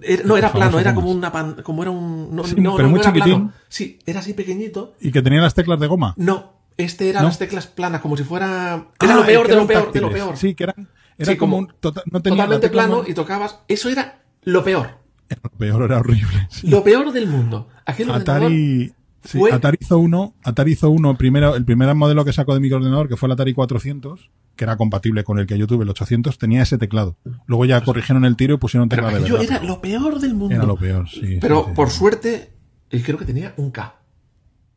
Era- 0.00 0.24
no, 0.24 0.36
era 0.36 0.52
plano, 0.52 0.78
era 0.80 0.94
como 0.94 1.10
una 1.10 1.30
pan- 1.32 1.62
como 1.62 1.82
era 1.82 1.90
un... 1.92 2.34
No, 2.34 2.44
Sí, 2.44 2.56
no, 2.58 2.74
pero 2.76 2.88
no, 2.88 2.92
muy 2.96 3.00
chiquitín. 3.00 3.22
plano. 3.24 3.52
Sí, 3.68 3.98
era 4.04 4.20
así 4.20 4.34
pequeñito. 4.34 4.94
Y 5.00 5.12
que 5.12 5.22
tenía 5.22 5.40
las 5.40 5.54
teclas 5.54 5.78
de 5.80 5.86
goma. 5.86 6.14
No, 6.16 6.60
este 6.76 7.08
era 7.10 7.20
¿No? 7.20 7.28
las 7.28 7.38
teclas 7.38 7.66
planas, 7.66 8.00
como 8.00 8.16
si 8.16 8.24
fuera... 8.24 8.88
Era 9.00 9.14
Ah, 9.14 9.16
lo 9.16 9.26
peor 9.26 9.46
de 9.48 9.54
lo 9.54 9.62
eran 9.62 9.66
peor, 9.68 9.92
de 9.92 10.00
lo 10.00 10.10
peor. 10.10 10.36
Sí, 10.36 10.54
que 10.54 10.64
eran, 10.64 10.88
era 11.18 11.32
Sí, 11.32 11.38
como, 11.38 11.56
un 11.58 11.68
tota- 11.80 12.02
no 12.10 12.20
tenía 12.22 12.38
la 12.46 12.54
Totalmente 12.56 12.70
plano 12.70 13.04
y 13.06 13.14
tocabas... 13.14 13.60
Eso 13.68 13.88
era 13.88 14.22
lo 14.42 14.64
peor. 14.64 15.02
Lo 15.42 15.50
peor 15.50 15.82
era 15.84 15.98
horrible. 15.98 16.46
sí. 16.50 16.68
Lo 16.68 16.84
peor 16.84 17.10
del 17.12 17.26
mundo. 17.26 17.68
Aquel 17.86 18.10
Atari, 18.10 18.92
sí, 19.24 19.38
fue- 19.38 19.50
Atari 19.52 19.78
hizo 19.80 19.98
uno, 19.98 20.34
Atari 20.42 20.72
hizo 20.72 20.90
uno, 20.90 21.16
primero, 21.16 21.56
el 21.56 21.64
primer 21.64 21.94
modelo 21.94 22.24
que 22.24 22.32
sacó 22.34 22.52
de 22.54 22.60
microordenador, 22.60 23.08
que 23.08 23.16
fue 23.16 23.28
el 23.28 23.32
Atari 23.32 23.54
400, 23.54 24.30
que 24.56 24.64
era 24.64 24.76
compatible 24.76 25.24
con 25.24 25.38
el 25.38 25.46
que 25.46 25.56
yo 25.56 25.66
tuve, 25.66 25.84
el 25.84 25.90
800, 25.90 26.36
tenía 26.36 26.62
ese 26.62 26.76
teclado. 26.76 27.16
Luego 27.46 27.64
ya 27.64 27.80
corrigieron 27.82 28.26
el 28.26 28.36
tiro 28.36 28.54
y 28.54 28.58
pusieron 28.58 28.90
teclado 28.90 29.14
de 29.16 29.20
verdad. 29.22 29.42
era 29.42 29.62
lo 29.62 29.80
peor 29.80 30.18
del 30.20 30.34
mundo. 30.34 30.54
Era 30.54 30.64
lo 30.66 30.76
peor, 30.76 31.08
sí. 31.08 31.38
Pero 31.40 31.64
sí, 31.66 31.72
por 31.74 31.88
suerte, 31.88 32.52
y 32.90 33.00
creo 33.00 33.16
que 33.16 33.24
tenía 33.24 33.54
un 33.56 33.70
K. 33.70 33.94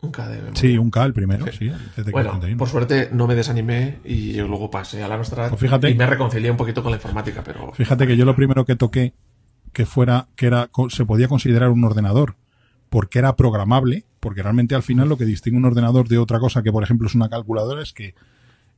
Un 0.02 0.12
K 0.12 0.28
de 0.28 0.36
memoria. 0.38 0.56
Sí, 0.62 0.78
un 0.78 0.92
K 0.92 1.04
el 1.06 1.14
primero, 1.14 1.46
sí. 1.52 1.66
el 1.68 2.04
Bueno, 2.12 2.30
81. 2.30 2.58
por 2.58 2.70
suerte 2.70 3.10
no 3.12 3.28
me 3.28 3.36
desanimé 3.36 4.00
y 4.04 4.34
yo 4.34 4.48
luego 4.48 4.70
pasé 4.70 5.04
a 5.04 5.08
la 5.08 5.18
nuestra 5.18 5.50
Pues 5.50 5.62
fíjate. 5.62 5.90
y 5.90 5.96
me 5.96 6.06
reconcilié 6.06 6.52
un 6.52 6.58
poquito 6.58 6.84
con 6.84 6.92
la 6.92 6.98
informática, 6.98 7.42
pero 7.44 7.72
Fíjate 7.74 8.06
que 8.06 8.16
yo 8.18 8.26
lo 8.26 8.36
primero 8.36 8.66
que 8.66 8.76
toqué 8.76 9.14
que 9.74 9.86
fuera, 9.86 10.28
que 10.36 10.46
era, 10.48 10.70
se 10.90 11.06
podía 11.06 11.28
considerar 11.28 11.70
un 11.70 11.84
ordenador, 11.84 12.36
porque 12.90 13.20
era 13.20 13.36
programable, 13.36 14.06
porque 14.22 14.42
realmente 14.42 14.74
al 14.74 14.84
final 14.84 15.10
lo 15.10 15.18
que 15.18 15.26
distingue 15.26 15.58
un 15.58 15.66
ordenador 15.66 16.08
de 16.08 16.18
otra 16.18 16.40
cosa 16.40 16.64
que, 16.64 16.72
por 16.72 16.82
ejemplo, 16.84 17.08
es 17.08 17.16
una 17.16 17.28
calculadora, 17.28 17.82
es 17.84 17.92
que 17.92 18.16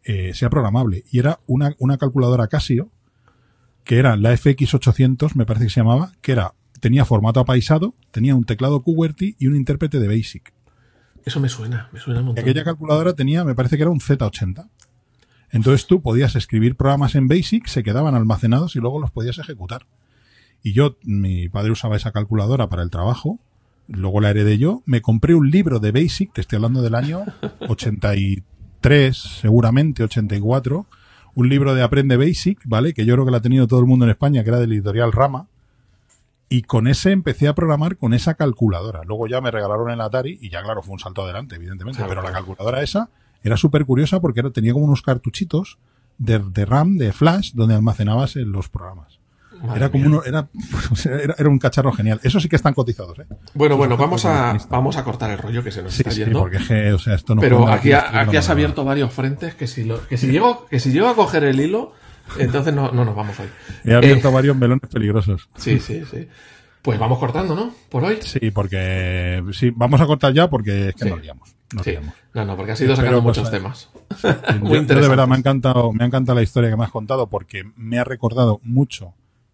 eh, 0.04 0.34
sea 0.34 0.50
programable. 0.50 1.04
Y 1.12 1.20
era 1.20 1.40
una, 1.46 1.76
una 1.78 1.98
calculadora 1.98 2.48
Casio, 2.48 2.90
que 3.84 4.00
era 4.00 4.16
la 4.18 4.34
FX800, 4.34 5.36
me 5.36 5.46
parece 5.46 5.66
que 5.66 5.72
se 5.72 5.82
llamaba, 5.82 6.14
que 6.22 6.32
era, 6.32 6.54
tenía 6.80 7.06
formato 7.06 7.40
apaisado, 7.40 7.94
tenía 8.10 8.34
un 8.34 8.46
teclado 8.46 8.82
QWERTY 8.82 9.36
y 9.38 9.48
un 9.48 9.56
intérprete 9.56 10.00
de 10.00 10.08
BASIC. 10.08 10.52
Eso 11.28 11.40
me 11.40 11.50
suena, 11.50 11.90
me 11.92 12.00
suena 12.00 12.20
un 12.20 12.28
montón. 12.28 12.44
aquella 12.44 12.64
calculadora 12.64 13.14
tenía, 13.14 13.44
me 13.44 13.56
parece 13.56 13.78
que 13.78 13.84
era 13.84 13.92
un 13.92 14.00
Z80. 14.00 14.70
Entonces 15.52 15.88
tú 15.88 16.02
podías 16.02 16.36
escribir 16.36 16.76
programas 16.76 17.16
en 17.16 17.28
BASIC, 17.28 17.68
se 17.68 17.84
quedaban 17.84 18.16
almacenados 18.16 18.76
y 18.76 18.80
luego 18.80 19.00
los 19.00 19.12
podías 19.12 19.38
ejecutar. 19.40 19.86
Y 20.62 20.74
yo, 20.74 20.98
mi 21.04 21.50
padre 21.50 21.72
usaba 21.72 21.96
esa 21.96 22.12
calculadora 22.12 22.68
para 22.68 22.84
el 22.84 22.90
trabajo, 22.90 23.40
luego 23.88 24.20
la 24.20 24.32
heredé 24.32 24.58
yo, 24.58 24.84
me 24.86 25.02
compré 25.02 25.36
un 25.36 25.50
libro 25.50 25.80
de 25.80 25.92
BASIC, 25.92 26.34
te 26.34 26.42
estoy 26.42 26.58
hablando 26.58 26.82
del 26.82 26.96
año 26.96 27.24
83, 27.68 29.18
seguramente 29.18 30.04
84, 30.04 30.86
un 31.38 31.50
libro 31.50 31.76
de 31.76 31.84
Aprende 31.84 32.18
Basic, 32.18 32.60
¿vale? 32.66 32.96
Que 32.96 33.06
yo 33.06 33.14
creo 33.14 33.26
que 33.26 33.30
lo 33.30 33.38
ha 33.38 33.42
tenido 33.42 33.68
todo 33.68 33.80
el 33.80 33.86
mundo 33.86 34.06
en 34.06 34.12
España, 34.12 34.44
que 34.44 34.50
era 34.50 34.60
del 34.60 34.72
editorial 34.72 35.12
Rama. 35.12 35.48
Y 36.50 36.62
con 36.62 36.88
ese 36.88 37.12
empecé 37.12 37.48
a 37.48 37.56
programar 37.56 37.98
con 37.98 38.14
esa 38.14 38.36
calculadora. 38.36 39.02
Luego 39.06 39.28
ya 39.28 39.42
me 39.42 39.52
regalaron 39.52 39.90
el 39.92 40.00
Atari 40.00 40.38
y 40.42 40.50
ya, 40.50 40.64
claro, 40.64 40.82
fue 40.82 40.94
un 40.94 41.00
salto 41.00 41.24
adelante, 41.24 41.56
evidentemente. 41.56 41.98
Claro, 41.98 42.10
Pero 42.12 42.22
la 42.22 42.32
calculadora 42.32 42.82
esa 42.82 43.10
era 43.44 43.58
súper 43.58 43.86
curiosa 43.86 44.20
porque 44.22 44.40
era- 44.40 44.50
tenía 44.52 44.72
como 44.74 44.86
unos 44.86 45.02
cartuchitos 45.02 45.78
de, 46.18 46.40
de 46.40 46.66
RAM, 46.66 46.98
de 46.98 47.12
flash, 47.12 47.52
donde 47.54 47.76
almacenabas 47.76 48.36
los 48.38 48.70
programas. 48.70 49.20
Madre 49.62 49.78
Era 49.78 49.90
como 49.90 50.06
uno, 50.06 50.24
era, 50.24 50.48
era, 51.24 51.36
era 51.38 51.50
un 51.50 51.58
cacharro 51.60 51.92
genial. 51.92 52.20
Eso 52.24 52.40
sí 52.40 52.48
que 52.48 52.56
están 52.56 52.74
cotizados, 52.76 53.18
¿eh? 53.20 53.26
Bueno, 53.56 53.76
bueno, 53.76 53.98
vamos 53.98 54.24
a, 54.26 54.56
vamos 54.70 54.98
a 54.98 55.04
cortar 55.04 55.32
el 55.32 55.40
rollo 55.40 55.64
que 55.64 55.72
se 55.72 55.82
nos 55.84 55.94
Sí, 55.94 56.02
está 56.04 56.12
sí, 56.12 56.20
yendo. 56.24 56.40
porque 56.40 56.94
o 56.94 57.00
sea, 57.00 57.16
esto 57.16 57.34
no 57.36 57.42
pero 57.42 57.68
aquí, 57.68 57.92
aquí 57.92 58.16
ha- 58.16 58.22
aquí 58.22 58.38
has 58.38 58.50
abierto 58.50 58.86
varios 58.86 59.12
frentes 59.12 59.56
que 59.56 59.66
si, 59.68 59.84
lo, 59.84 60.06
que 60.08 60.18
si 60.18 60.28
llego 60.28 60.66
que 60.68 60.80
si 60.80 60.92
llego 60.92 61.08
a 61.10 61.16
coger 61.16 61.44
el 61.44 61.60
hilo, 61.60 61.94
entonces 62.40 62.74
no, 62.74 62.92
no 62.92 63.06
nos 63.06 63.16
vamos 63.16 63.40
hoy. 63.40 63.48
He 63.84 63.94
abierto 63.94 64.30
Eh, 64.30 64.34
varios 64.34 64.56
melones 64.58 64.90
peligrosos. 64.92 65.50
sí, 65.56 65.80
sí, 65.80 66.04
sí. 66.10 66.28
Pues 66.82 67.00
vamos 67.00 67.20
cortando, 67.20 67.54
¿no? 67.56 67.74
Por 67.90 68.06
hoy. 68.06 68.20
Sí, 68.22 68.52
porque 68.52 69.44
sí, 69.52 69.72
vamos 69.76 70.00
a 70.00 70.06
cortar 70.06 70.34
ya 70.34 70.50
porque 70.50 70.90
es 70.90 70.96
que 70.96 71.04
Sí. 71.04 71.10
nos 71.10 71.22
liamos. 71.22 71.56
Nos 71.74 71.84
Sí. 71.84 71.92
liamos. 71.92 72.14
No, 72.34 72.46
no, 72.46 72.56
porque 72.56 72.72
has 72.74 72.82
ido 72.82 72.96
sacando 72.96 73.22
pues, 73.22 73.38
muchos 73.38 73.52
temas. 73.52 73.90
Yo- 74.24 74.30
Muy 74.60 74.70
yo, 74.70 74.74
de 74.76 74.78
interesante. 74.80 75.10
verdad 75.10 75.28
me 75.28 75.36
ha 75.36 75.38
encantado, 75.40 75.92
me 75.92 76.04
ha 76.04 76.08
encantado 76.08 76.36
la 76.38 76.44
historia 76.44 76.70
que 76.70 76.78
me 76.78 76.84
has 76.86 76.92
contado 76.92 77.28
porque 77.28 77.64
me 77.76 78.00
ha 78.00 78.04
recordado 78.06 78.62
mucho 78.64 79.14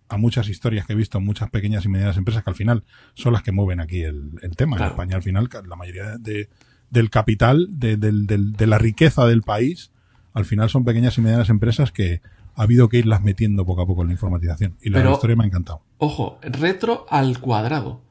a 0.10 0.18
muchas 0.18 0.48
historias 0.48 0.86
que 0.86 0.94
he 0.94 0.96
visto 0.96 1.18
en 1.18 1.26
muchas 1.26 1.50
pequeñas 1.50 1.86
y 1.86 1.90
medianas 1.90 2.18
empresas 2.18 2.44
que 2.44 2.50
al 2.52 2.56
final 2.56 2.84
son 3.16 3.34
las 3.34 3.42
que 3.42 3.52
mueven 3.52 3.80
aquí 3.80 4.04
el, 4.04 4.30
el 4.44 4.56
tema. 4.56 4.78
Claro. 4.78 4.92
En 4.92 4.94
España 4.96 5.16
al 5.16 5.24
final 5.24 5.50
la 5.68 5.76
mayoría 5.76 6.18
de, 6.20 6.50
del 6.92 7.10
capital, 7.10 7.68
de, 7.72 7.98
del- 7.98 8.28
de 8.28 8.68
la 8.68 8.78
riqueza 8.78 9.26
del 9.26 9.42
país, 9.42 9.92
al 10.34 10.46
final 10.46 10.70
son 10.70 10.84
pequeñas 10.84 11.18
y 11.18 11.22
medianas 11.22 11.50
empresas 11.50 11.92
que 11.92 12.22
ha 12.56 12.64
habido 12.64 12.90
que 12.90 12.98
irlas 12.98 13.22
metiendo 13.24 13.66
poco 13.66 13.82
a 13.82 13.88
poco 13.88 14.02
en 14.02 14.08
la 14.10 14.14
informatización. 14.14 14.76
Y 14.82 14.90
la 14.90 15.00
Pero- 15.00 15.14
historia 15.14 15.36
me 15.36 15.44
ha 15.44 15.48
encantado. 15.48 15.82
Ojo, 15.98 16.40
retro 16.42 17.06
al 17.10 17.40
cuadrado. 17.40 18.02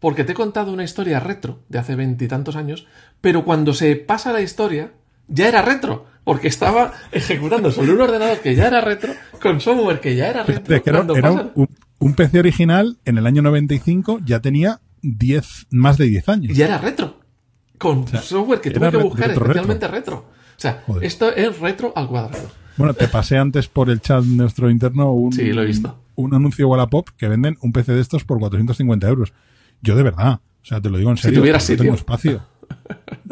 Porque 0.00 0.24
te 0.24 0.32
he 0.32 0.34
contado 0.34 0.72
una 0.72 0.82
historia 0.84 1.20
retro 1.20 1.60
de 1.68 1.78
hace 1.78 1.94
veintitantos 1.94 2.56
años, 2.56 2.86
pero 3.20 3.44
cuando 3.44 3.72
se 3.72 3.94
pasa 3.94 4.32
la 4.32 4.40
historia, 4.40 4.92
ya 5.28 5.46
era 5.48 5.62
retro. 5.62 6.06
Porque 6.24 6.48
estaba 6.48 6.92
ejecutando 7.12 7.70
sobre 7.70 7.92
un 7.92 8.00
ordenador 8.00 8.38
que 8.40 8.54
ya 8.56 8.66
era 8.66 8.80
retro, 8.80 9.12
con 9.40 9.60
software 9.60 10.00
que 10.00 10.16
ya 10.16 10.28
era 10.28 10.42
retro. 10.42 10.74
Era, 10.74 10.82
cuando 10.98 11.14
era 11.16 11.30
pasa- 11.32 11.50
un, 11.54 11.68
un 12.00 12.14
PC 12.14 12.38
original 12.40 12.98
en 13.04 13.18
el 13.18 13.26
año 13.26 13.42
95 13.42 14.20
ya 14.24 14.40
tenía 14.40 14.80
10, 15.02 15.66
más 15.70 15.98
de 15.98 16.06
10 16.06 16.28
años. 16.28 16.56
Ya 16.56 16.66
era 16.66 16.78
retro. 16.78 17.20
con 17.78 18.06
software 18.06 18.60
que 18.60 18.70
tuve 18.70 18.90
que 18.90 18.96
buscar 18.98 19.28
retro, 19.28 19.44
especialmente 19.44 19.88
retro. 19.88 20.16
O 20.56 20.60
sea, 20.62 20.82
Joder. 20.86 21.04
esto 21.04 21.32
es 21.34 21.58
retro 21.58 21.92
al 21.96 22.06
cuadrado. 22.08 22.48
Bueno, 22.76 22.94
te 22.94 23.08
pasé 23.08 23.38
antes 23.38 23.68
por 23.68 23.90
el 23.90 24.00
chat 24.00 24.24
nuestro 24.24 24.70
interno 24.70 25.12
un, 25.12 25.32
Sí, 25.32 25.52
lo 25.52 25.62
he 25.62 25.66
visto. 25.66 25.98
un 26.14 26.34
anuncio 26.34 26.68
Wallapop 26.68 27.10
que 27.16 27.28
venden 27.28 27.56
un 27.60 27.72
PC 27.72 27.92
de 27.92 28.00
estos 28.00 28.24
por 28.24 28.38
450 28.38 29.08
euros. 29.08 29.32
Yo 29.82 29.96
de 29.96 30.02
verdad, 30.02 30.34
o 30.62 30.64
sea, 30.64 30.80
te 30.80 30.88
lo 30.90 30.98
digo 30.98 31.10
en 31.10 31.16
Si 31.16 31.22
serio. 31.24 31.40
no 31.40 31.44
tengo 31.44 31.60
sitio. 31.60 31.94
espacio. 31.94 32.42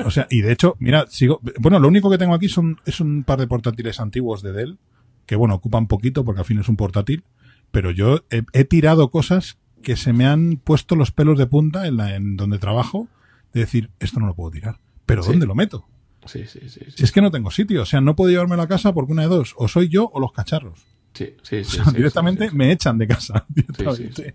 O 0.04 0.10
sea, 0.10 0.26
y 0.30 0.42
de 0.42 0.52
hecho, 0.52 0.76
mira, 0.78 1.06
sigo. 1.08 1.40
Bueno, 1.58 1.78
lo 1.78 1.88
único 1.88 2.10
que 2.10 2.18
tengo 2.18 2.34
aquí 2.34 2.48
son 2.48 2.78
es 2.86 3.00
un 3.00 3.22
par 3.24 3.38
de 3.38 3.46
portátiles 3.46 4.00
antiguos 4.00 4.42
de 4.42 4.52
Dell 4.52 4.78
que, 5.26 5.36
bueno, 5.36 5.54
ocupan 5.54 5.86
poquito 5.86 6.24
porque 6.24 6.40
al 6.40 6.44
fin 6.46 6.58
es 6.58 6.68
un 6.68 6.76
portátil. 6.76 7.24
Pero 7.70 7.90
yo 7.90 8.24
he, 8.30 8.42
he 8.52 8.64
tirado 8.64 9.10
cosas 9.10 9.58
que 9.82 9.96
se 9.96 10.12
me 10.12 10.26
han 10.26 10.60
puesto 10.62 10.96
los 10.96 11.10
pelos 11.12 11.38
de 11.38 11.46
punta 11.46 11.86
en, 11.86 11.96
la, 11.98 12.14
en 12.16 12.36
donde 12.36 12.58
trabajo 12.58 13.08
de 13.52 13.60
decir, 13.60 13.90
esto 14.00 14.20
no 14.20 14.26
lo 14.26 14.34
puedo 14.34 14.50
tirar. 14.50 14.78
Pero 15.06 15.22
Sí. 15.22 15.30
¿dónde 15.30 15.46
lo 15.46 15.54
meto? 15.54 15.86
Sí, 16.26 16.44
sí, 16.46 16.60
sí. 16.68 16.80
Si 16.94 17.04
es 17.04 17.12
que 17.12 17.20
no 17.22 17.30
tengo 17.30 17.50
sitio, 17.50 17.82
o 17.82 17.86
sea, 17.86 18.00
no 18.00 18.14
puedo 18.14 18.30
llevarme 18.30 18.54
a 18.54 18.58
la 18.58 18.68
casa 18.68 18.92
porque 18.92 19.12
una 19.12 19.22
de 19.22 19.28
dos, 19.28 19.54
o 19.56 19.68
soy 19.68 19.88
yo 19.88 20.10
o 20.12 20.20
los 20.20 20.32
cacharros. 20.32 20.80
sí, 21.14 21.34
sí, 21.42 21.56
O 21.60 21.64
sí, 21.64 21.76
sea, 21.82 21.92
directamente 21.92 22.50
me 22.52 22.70
echan 22.72 22.98
de 22.98 23.06
casa. 23.06 23.46
sí, 23.54 23.54
directamente. 23.62 24.24
sí. 24.24 24.32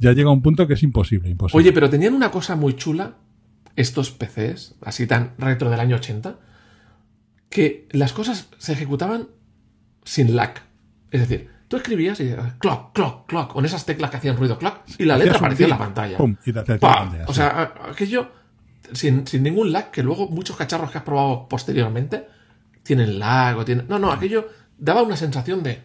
Ya 0.00 0.12
llega 0.12 0.30
un 0.30 0.42
punto 0.42 0.66
que 0.66 0.74
es 0.74 0.82
imposible, 0.82 1.30
imposible. 1.30 1.62
Oye, 1.62 1.72
pero 1.72 1.88
tenían 1.88 2.14
una 2.14 2.30
cosa 2.30 2.56
muy 2.56 2.74
chula, 2.74 3.14
estos 3.76 4.10
PCs, 4.10 4.76
así 4.82 5.06
tan 5.06 5.34
retro 5.38 5.70
del 5.70 5.80
año 5.80 5.96
80, 5.96 6.38
que 7.48 7.86
las 7.92 8.12
cosas 8.12 8.48
se 8.58 8.72
ejecutaban 8.72 9.28
sin 10.04 10.34
lag. 10.34 10.54
Es 11.10 11.20
decir, 11.20 11.48
tú 11.68 11.76
escribías 11.76 12.18
y 12.20 12.34
clock, 12.58 12.92
clock, 12.92 13.26
clock, 13.28 13.52
con 13.52 13.64
esas 13.64 13.86
teclas 13.86 14.10
que 14.10 14.16
hacían 14.16 14.36
ruido 14.36 14.58
clock, 14.58 14.80
y 14.98 15.04
la 15.04 15.16
letra 15.16 15.36
aparecía 15.36 15.66
en 15.66 15.70
la 15.70 15.78
pantalla. 15.78 16.16
pum, 16.16 16.36
y 16.44 16.52
te 16.52 16.78
O 17.26 17.32
sea, 17.34 17.74
aquello 17.90 18.30
sin, 18.92 19.26
sin 19.26 19.42
ningún 19.42 19.72
lag, 19.72 19.90
que 19.90 20.02
luego 20.02 20.28
muchos 20.28 20.56
cacharros 20.56 20.90
que 20.90 20.98
has 20.98 21.04
probado 21.04 21.48
posteriormente 21.48 22.26
tienen 22.82 23.18
lag 23.18 23.56
o 23.58 23.64
tienen... 23.64 23.86
No, 23.88 23.98
no, 23.98 24.12
aquello 24.12 24.48
daba 24.78 25.02
una 25.02 25.16
sensación 25.16 25.62
de... 25.62 25.82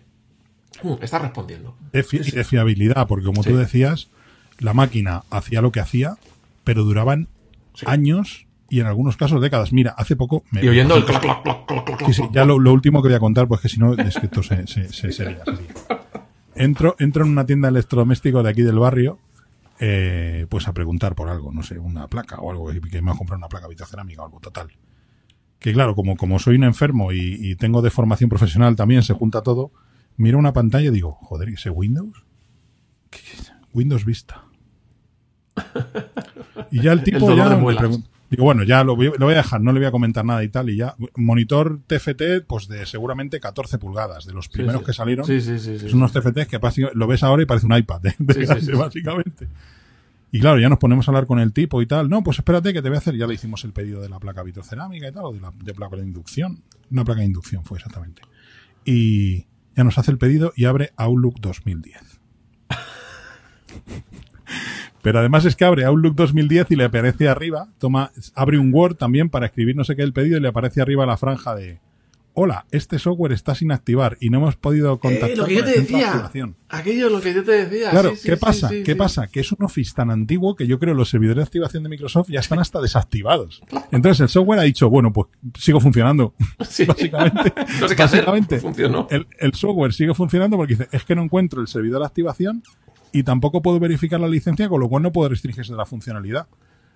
"Mm, 0.84 0.94
está 1.02 1.20
respondiendo. 1.20 1.76
de, 1.94 2.04
fi- 2.04 2.22
y 2.26 2.32
de 2.32 2.44
fiabilidad, 2.44 3.08
porque 3.08 3.26
como 3.26 3.44
Sí. 3.44 3.50
tú 3.50 3.58
decías, 3.58 4.10
la 4.60 4.74
máquina 4.74 5.24
hacía 5.30 5.62
lo 5.62 5.72
que 5.72 5.80
hacía, 5.80 6.18
pero 6.64 6.84
duraban 6.84 7.28
años 7.86 8.46
y 8.70 8.82
en 8.82 8.86
algunos 8.88 9.18
casos 9.18 9.42
décadas. 9.42 9.72
Mira, 9.74 9.92
hace 9.98 10.16
poco... 10.16 10.44
me- 10.52 10.64
Y 10.64 10.68
oyendo 10.68 10.96
el 10.96 11.06
clock, 11.06 11.22
clock, 11.22 11.44
clock, 11.44 11.86
clock, 11.86 12.06
Sí, 12.06 12.14
sí, 12.14 12.24
ya 12.34 12.46
lo, 12.46 12.60
lo 12.60 12.72
último 12.74 13.02
que 13.02 13.08
voy 13.10 13.16
a 13.16 13.20
contar, 13.20 13.48
pues 13.48 13.62
que 13.62 13.70
si 13.70 13.80
no, 13.80 13.94
es 13.94 14.16
que 14.20 14.26
esto 14.28 14.44
se, 14.44 14.68
se, 14.68 14.90
se 14.90 15.12
sería, 15.12 15.44
sería. 15.46 15.74
Entro, 16.56 16.96
entro 17.00 17.24
en 17.24 17.32
una 17.32 17.46
tienda 17.46 17.68
de 17.70 17.80
electrodomésticos 17.80 18.44
de 18.44 18.50
aquí 18.50 18.64
del 18.64 18.78
barrio, 18.80 19.18
eh, 19.80 20.46
pues 20.50 20.68
a 20.68 20.74
preguntar 20.74 21.16
por 21.16 21.30
algo, 21.30 21.52
no 21.52 21.64
sé, 21.64 21.80
una 21.80 22.08
placa 22.08 22.38
o 22.38 22.52
algo, 22.52 22.70
que, 22.90 23.02
me 23.02 23.12
ha 23.12 23.16
comprado 23.16 23.38
una 23.40 23.50
placa 23.50 23.68
vitrocerámica 23.68 24.22
o 24.22 24.26
algo 24.26 24.40
total. 24.40 24.70
Que 25.60 25.74
claro, 25.74 25.96
como, 25.96 26.16
como 26.16 26.40
soy 26.40 26.56
un 26.56 26.64
enfermo 26.64 27.12
y, 27.12 27.38
y 27.40 27.56
tengo 27.56 27.82
de 27.82 27.90
formación 27.90 28.30
profesional 28.30 28.76
también, 28.76 29.04
se 29.04 29.14
junta 29.14 29.42
todo, 29.42 29.72
miro 30.18 30.38
una 30.38 30.54
pantalla 30.54 30.88
y 30.90 30.92
digo, 30.92 31.14
joder, 31.22 31.50
¿y 31.50 31.54
ese 31.54 31.70
Windows? 31.70 32.26
¿Qué 33.10 33.20
es? 33.20 33.54
Windows 33.74 34.06
Vista. 34.06 34.46
Y 36.72 36.82
ya 36.82 36.92
el 36.92 37.02
tipo 37.04 37.36
ya 37.36 37.50
me 37.50 37.64
pregun- 37.76 38.06
Digo, 38.30 38.44
bueno, 38.44 38.64
ya 38.64 38.84
lo 38.84 38.96
voy, 38.96 39.12
lo 39.18 39.26
voy 39.26 39.34
a 39.34 39.38
dejar, 39.38 39.62
no 39.62 39.72
le 39.72 39.80
voy 39.80 39.88
a 39.88 39.92
comentar 39.92 40.24
nada 40.24 40.44
y 40.44 40.50
tal. 40.50 40.70
Y 40.70 40.78
ya, 40.78 40.96
monitor 41.16 41.80
TFT, 41.88 42.46
pues 42.48 42.68
de 42.68 42.86
seguramente 42.86 43.40
14 43.40 43.80
pulgadas, 43.80 44.26
de 44.26 44.34
los 44.34 44.50
primeros 44.50 44.82
sí. 44.82 44.86
que 44.86 44.94
salieron. 44.94 45.26
Sí, 45.26 45.42
sí, 45.42 45.58
sí. 45.58 45.80
sí, 45.80 45.90
Son 45.90 46.00
unos 46.00 46.12
TFTs 46.12 46.48
que 46.48 46.60
lo 46.94 47.08
ves 47.08 47.24
ahora 47.24 47.42
y 47.42 47.46
parece 47.46 47.66
un 47.66 47.76
iPad 47.76 48.02
de, 48.02 48.16
de 48.20 48.34
Sí, 48.34 48.40
sí, 48.42 48.46
grande, 48.46 48.74
básicamente. 48.74 49.48
Y 50.32 50.40
claro, 50.40 50.60
ya 50.60 50.70
nos 50.70 50.78
ponemos 50.78 51.08
a 51.08 51.12
hablar 51.12 51.26
con 51.26 51.40
el 51.40 51.54
tipo 51.54 51.82
y 51.82 51.88
tal. 51.88 52.08
No, 52.08 52.24
pues 52.24 52.38
espérate 52.38 52.72
que 52.72 52.84
te 52.84 52.90
voy 52.90 52.98
a 52.98 53.00
hacer. 53.00 53.16
Ya 53.16 53.26
le 53.26 53.34
hicimos 53.34 53.64
el 53.64 53.74
pedido 53.74 54.02
de 54.02 54.10
la 54.10 54.20
placa 54.20 54.44
vitrocerámica 54.44 55.08
y 55.08 55.12
tal, 55.12 55.26
o 55.26 55.34
de 55.34 55.42
la 55.42 55.52
de 55.64 55.74
placa 55.74 55.96
de 55.96 56.04
inducción. 56.04 56.62
Una 56.92 57.04
placa 57.04 57.22
de 57.22 57.28
inducción 57.28 57.66
fue 57.66 57.78
exactamente. 57.78 58.22
Y 58.86 59.48
ya 59.76 59.84
nos 59.84 59.98
hace 59.98 60.12
el 60.12 60.20
pedido 60.20 60.54
y 60.56 60.66
abre 60.66 60.92
Outlook 60.98 61.40
2010. 61.42 62.20
Pero 65.02 65.20
además 65.20 65.46
es 65.46 65.56
que 65.56 65.66
abre 65.66 65.86
Outlook 65.86 66.16
2010 66.16 66.72
y 66.72 66.76
le 66.76 66.84
aparece 66.86 67.28
arriba, 67.30 67.68
toma, 67.78 68.12
abre 68.36 68.58
un 68.60 68.74
Word 68.74 68.96
también 68.96 69.30
para 69.30 69.46
escribir 69.48 69.76
no 69.76 69.84
sé 69.84 69.96
qué 69.96 70.02
el 70.04 70.14
pedido 70.14 70.38
y 70.38 70.42
le 70.42 70.50
aparece 70.50 70.82
arriba 70.82 71.06
la 71.06 71.18
franja 71.18 71.56
de 71.56 71.80
Hola, 72.42 72.66
este 72.72 73.00
software 73.00 73.34
está 73.34 73.54
sin 73.54 73.72
activar 73.72 74.16
y 74.22 74.30
no 74.30 74.38
hemos 74.38 74.56
podido 74.56 74.98
contactar 75.00 75.32
Eh, 75.32 75.36
lo 75.36 75.46
que 75.46 75.56
yo 75.56 75.64
te 75.66 75.80
decía. 75.82 76.10
activación". 76.12 76.56
Aquello 76.70 77.08
es 77.08 77.12
lo 77.12 77.20
que 77.20 77.34
yo 77.34 77.44
te 77.44 77.52
decía. 77.66 77.90
Claro, 77.90 78.12
sí, 78.12 78.16
sí, 78.18 78.28
¿qué 78.30 78.36
sí, 78.36 78.40
pasa? 78.40 78.70
¿Qué 78.86 78.96
pasa? 78.96 79.28
Que 79.28 79.40
es 79.42 79.52
un 79.52 79.64
Office 79.66 79.94
tan 79.94 80.10
antiguo 80.10 80.56
que 80.56 80.66
yo 80.66 80.80
creo 80.80 80.94
los 80.94 81.10
servidores 81.10 81.38
de 81.38 81.44
activación 81.44 81.84
de 81.84 81.90
Microsoft 81.90 82.30
ya 82.30 82.40
están 82.40 82.60
hasta 82.60 82.80
desactivados. 82.80 83.62
Entonces 83.92 84.22
el 84.22 84.30
software 84.30 84.60
ha 84.60 84.64
dicho, 84.64 84.90
bueno, 84.90 85.12
pues 85.12 85.28
sigo 85.58 85.82
funcionando. 85.82 86.34
Sí. 86.70 86.86
Básicamente, 86.86 87.52
No 87.82 87.88
sé 87.90 87.96
qué 87.96 88.04
hacer. 88.04 88.20
básicamente 88.20 88.60
Funcionó. 88.60 89.08
el, 89.10 89.28
el 89.40 89.54
software 89.54 89.92
sigue 89.92 90.14
funcionando 90.14 90.56
porque 90.56 90.76
dice, 90.76 90.88
es 90.94 91.04
que 91.04 91.16
no 91.16 91.24
encuentro 91.24 91.60
el 91.62 91.68
servidor 91.68 92.00
de 92.02 92.06
activación 92.06 92.64
y 93.12 93.24
tampoco 93.24 93.62
puedo 93.62 93.80
verificar 93.80 94.20
la 94.20 94.28
licencia, 94.28 94.70
con 94.70 94.80
lo 94.80 94.90
cual 94.90 95.04
no 95.04 95.12
puedo 95.12 95.30
restringirse 95.30 95.72
de 95.72 95.78
la 95.78 95.86
funcionalidad. 95.86 96.48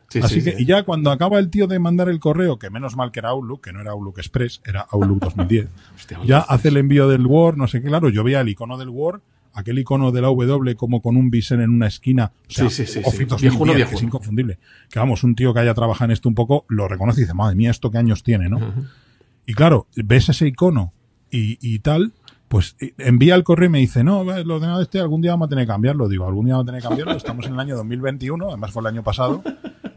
Sí, 0.09 0.19
Así 0.19 0.41
sí, 0.41 0.43
que, 0.51 0.57
sí. 0.57 0.63
y 0.63 0.65
ya 0.65 0.83
cuando 0.83 1.09
acaba 1.11 1.39
el 1.39 1.49
tío 1.49 1.65
de 1.65 1.79
mandar 1.79 2.07
el 2.09 2.19
correo, 2.19 2.59
que 2.59 2.69
menos 2.69 2.95
mal 2.95 3.11
que 3.11 3.19
era 3.19 3.29
Outlook, 3.29 3.61
que 3.63 3.73
no 3.73 3.81
era 3.81 3.91
Outlook 3.91 4.19
Express, 4.19 4.61
era 4.63 4.85
Outlook 4.91 5.19
2010, 5.21 5.67
Hostia, 5.95 6.19
ya 6.25 6.39
hace 6.39 6.67
el 6.67 6.77
envío 6.77 7.07
del 7.07 7.25
Word, 7.25 7.57
no 7.57 7.67
sé 7.67 7.81
qué, 7.81 7.87
claro, 7.87 8.09
yo 8.09 8.23
veía 8.23 8.41
el 8.41 8.49
icono 8.49 8.77
del 8.77 8.89
Word, 8.89 9.21
aquel 9.53 9.79
icono 9.79 10.11
de 10.11 10.21
la 10.21 10.27
W 10.27 10.75
como 10.75 11.01
con 11.01 11.17
un 11.17 11.31
bisen 11.31 11.61
en 11.61 11.71
una 11.71 11.87
esquina, 11.87 12.31
o 12.47 12.51
sea, 12.51 12.69
Sí, 12.69 12.85
sí, 12.85 12.93
sí, 12.93 12.99
Office 12.99 13.17
sí. 13.17 13.25
2010, 13.25 13.41
Viejuno, 13.41 13.73
que 13.73 13.95
es 13.95 14.03
inconfundible. 14.03 14.59
Que 14.91 14.99
vamos, 14.99 15.23
un 15.23 15.35
tío 15.35 15.53
que 15.53 15.61
haya 15.61 15.73
trabajado 15.73 16.05
en 16.05 16.11
esto 16.11 16.29
un 16.29 16.35
poco, 16.35 16.65
lo 16.67 16.87
reconoce 16.87 17.21
y 17.21 17.23
dice, 17.23 17.33
madre 17.33 17.55
mía, 17.55 17.71
¿esto 17.71 17.89
qué 17.89 17.97
años 17.97 18.21
tiene, 18.21 18.49
no? 18.49 18.59
Y 19.47 19.53
claro, 19.53 19.87
ves 19.95 20.29
ese 20.29 20.47
icono 20.47 20.93
y, 21.31 21.57
y 21.59 21.79
tal, 21.79 22.13
pues 22.53 22.75
eh, 22.79 22.93
envía 22.99 23.33
el 23.33 23.43
correo 23.43 23.65
y 23.65 23.71
me 23.71 23.79
dice, 23.79 24.03
no, 24.03 24.31
el 24.31 24.51
ordenador 24.51 24.83
este 24.83 24.99
algún 24.99 25.23
día 25.23 25.31
vamos 25.31 25.47
a 25.47 25.49
tener 25.49 25.65
que 25.65 25.71
cambiarlo. 25.71 26.07
Digo, 26.07 26.27
algún 26.27 26.45
día 26.45 26.53
vamos 26.53 26.65
a 26.65 26.67
tener 26.67 26.81
que 26.83 26.87
cambiarlo. 26.87 27.13
Estamos 27.13 27.47
en 27.47 27.53
el 27.53 27.59
año 27.59 27.75
2021, 27.77 28.47
además 28.47 28.71
fue 28.71 28.81
el 28.81 28.85
año 28.85 29.01
pasado. 29.01 29.41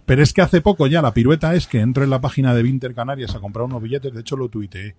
Pero 0.06 0.22
es 0.22 0.32
que 0.32 0.40
hace 0.40 0.62
poco 0.62 0.86
ya 0.86 1.02
la 1.02 1.12
pirueta 1.12 1.54
es 1.54 1.66
que 1.66 1.80
entro 1.80 2.02
en 2.02 2.08
la 2.08 2.22
página 2.22 2.54
de 2.54 2.62
Vinter 2.62 2.94
Canarias 2.94 3.34
a 3.34 3.40
comprar 3.40 3.66
unos 3.66 3.82
billetes, 3.82 4.10
de 4.14 4.20
hecho 4.20 4.38
lo 4.38 4.48
tuiteé. 4.48 4.96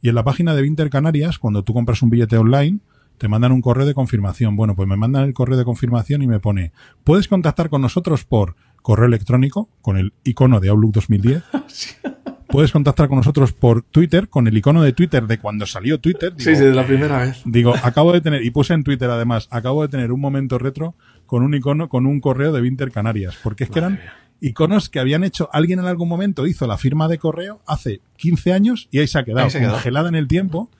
Y 0.00 0.08
en 0.08 0.14
la 0.14 0.24
página 0.24 0.54
de 0.54 0.62
Vinter 0.62 0.88
Canarias, 0.88 1.38
cuando 1.38 1.64
tú 1.64 1.74
compras 1.74 2.00
un 2.00 2.08
billete 2.08 2.38
online, 2.38 2.78
te 3.18 3.28
mandan 3.28 3.52
un 3.52 3.60
correo 3.60 3.84
de 3.84 3.92
confirmación. 3.92 4.56
Bueno, 4.56 4.74
pues 4.74 4.88
me 4.88 4.96
mandan 4.96 5.24
el 5.24 5.34
correo 5.34 5.58
de 5.58 5.66
confirmación 5.66 6.22
y 6.22 6.26
me 6.26 6.40
pone, 6.40 6.72
puedes 7.04 7.28
contactar 7.28 7.68
con 7.68 7.82
nosotros 7.82 8.24
por 8.24 8.56
correo 8.80 9.04
electrónico, 9.04 9.68
con 9.82 9.98
el 9.98 10.14
icono 10.24 10.60
de 10.60 10.70
Outlook 10.70 10.94
2010. 10.94 11.42
Puedes 12.48 12.72
contactar 12.72 13.08
con 13.08 13.16
nosotros 13.18 13.52
por 13.52 13.82
Twitter, 13.82 14.28
con 14.28 14.46
el 14.46 14.56
icono 14.56 14.82
de 14.82 14.92
Twitter 14.92 15.26
de 15.26 15.38
cuando 15.38 15.66
salió 15.66 15.98
Twitter. 16.00 16.32
Sí, 16.36 16.50
Digo, 16.50 16.58
sí, 16.58 16.64
de 16.64 16.74
la 16.74 16.86
primera 16.86 17.18
vez. 17.18 17.42
Digo, 17.44 17.74
acabo 17.82 18.12
de 18.12 18.20
tener, 18.20 18.44
y 18.44 18.50
puse 18.50 18.72
en 18.74 18.84
Twitter 18.84 19.10
además, 19.10 19.48
acabo 19.50 19.82
de 19.82 19.88
tener 19.88 20.12
un 20.12 20.20
momento 20.20 20.58
retro 20.58 20.94
con 21.26 21.42
un 21.42 21.54
icono, 21.54 21.88
con 21.88 22.06
un 22.06 22.20
correo 22.20 22.52
de 22.52 22.60
Vinter 22.60 22.92
Canarias, 22.92 23.36
porque 23.42 23.64
es 23.64 23.70
que 23.70 23.80
eran 23.80 23.94
mía. 23.94 24.14
iconos 24.40 24.88
que 24.88 25.00
habían 25.00 25.24
hecho, 25.24 25.48
alguien 25.52 25.80
en 25.80 25.86
algún 25.86 26.08
momento 26.08 26.46
hizo 26.46 26.66
la 26.66 26.78
firma 26.78 27.08
de 27.08 27.18
correo 27.18 27.60
hace 27.66 28.00
15 28.16 28.52
años 28.52 28.88
y 28.92 29.00
ahí 29.00 29.08
se 29.08 29.18
ha 29.18 29.24
quedado, 29.24 29.44
Ahí 29.46 29.50
se 29.50 29.58
ha 29.58 29.60
quedado. 29.60 29.74
congelada 29.76 30.08
en 30.08 30.14
el 30.14 30.28
tiempo. 30.28 30.70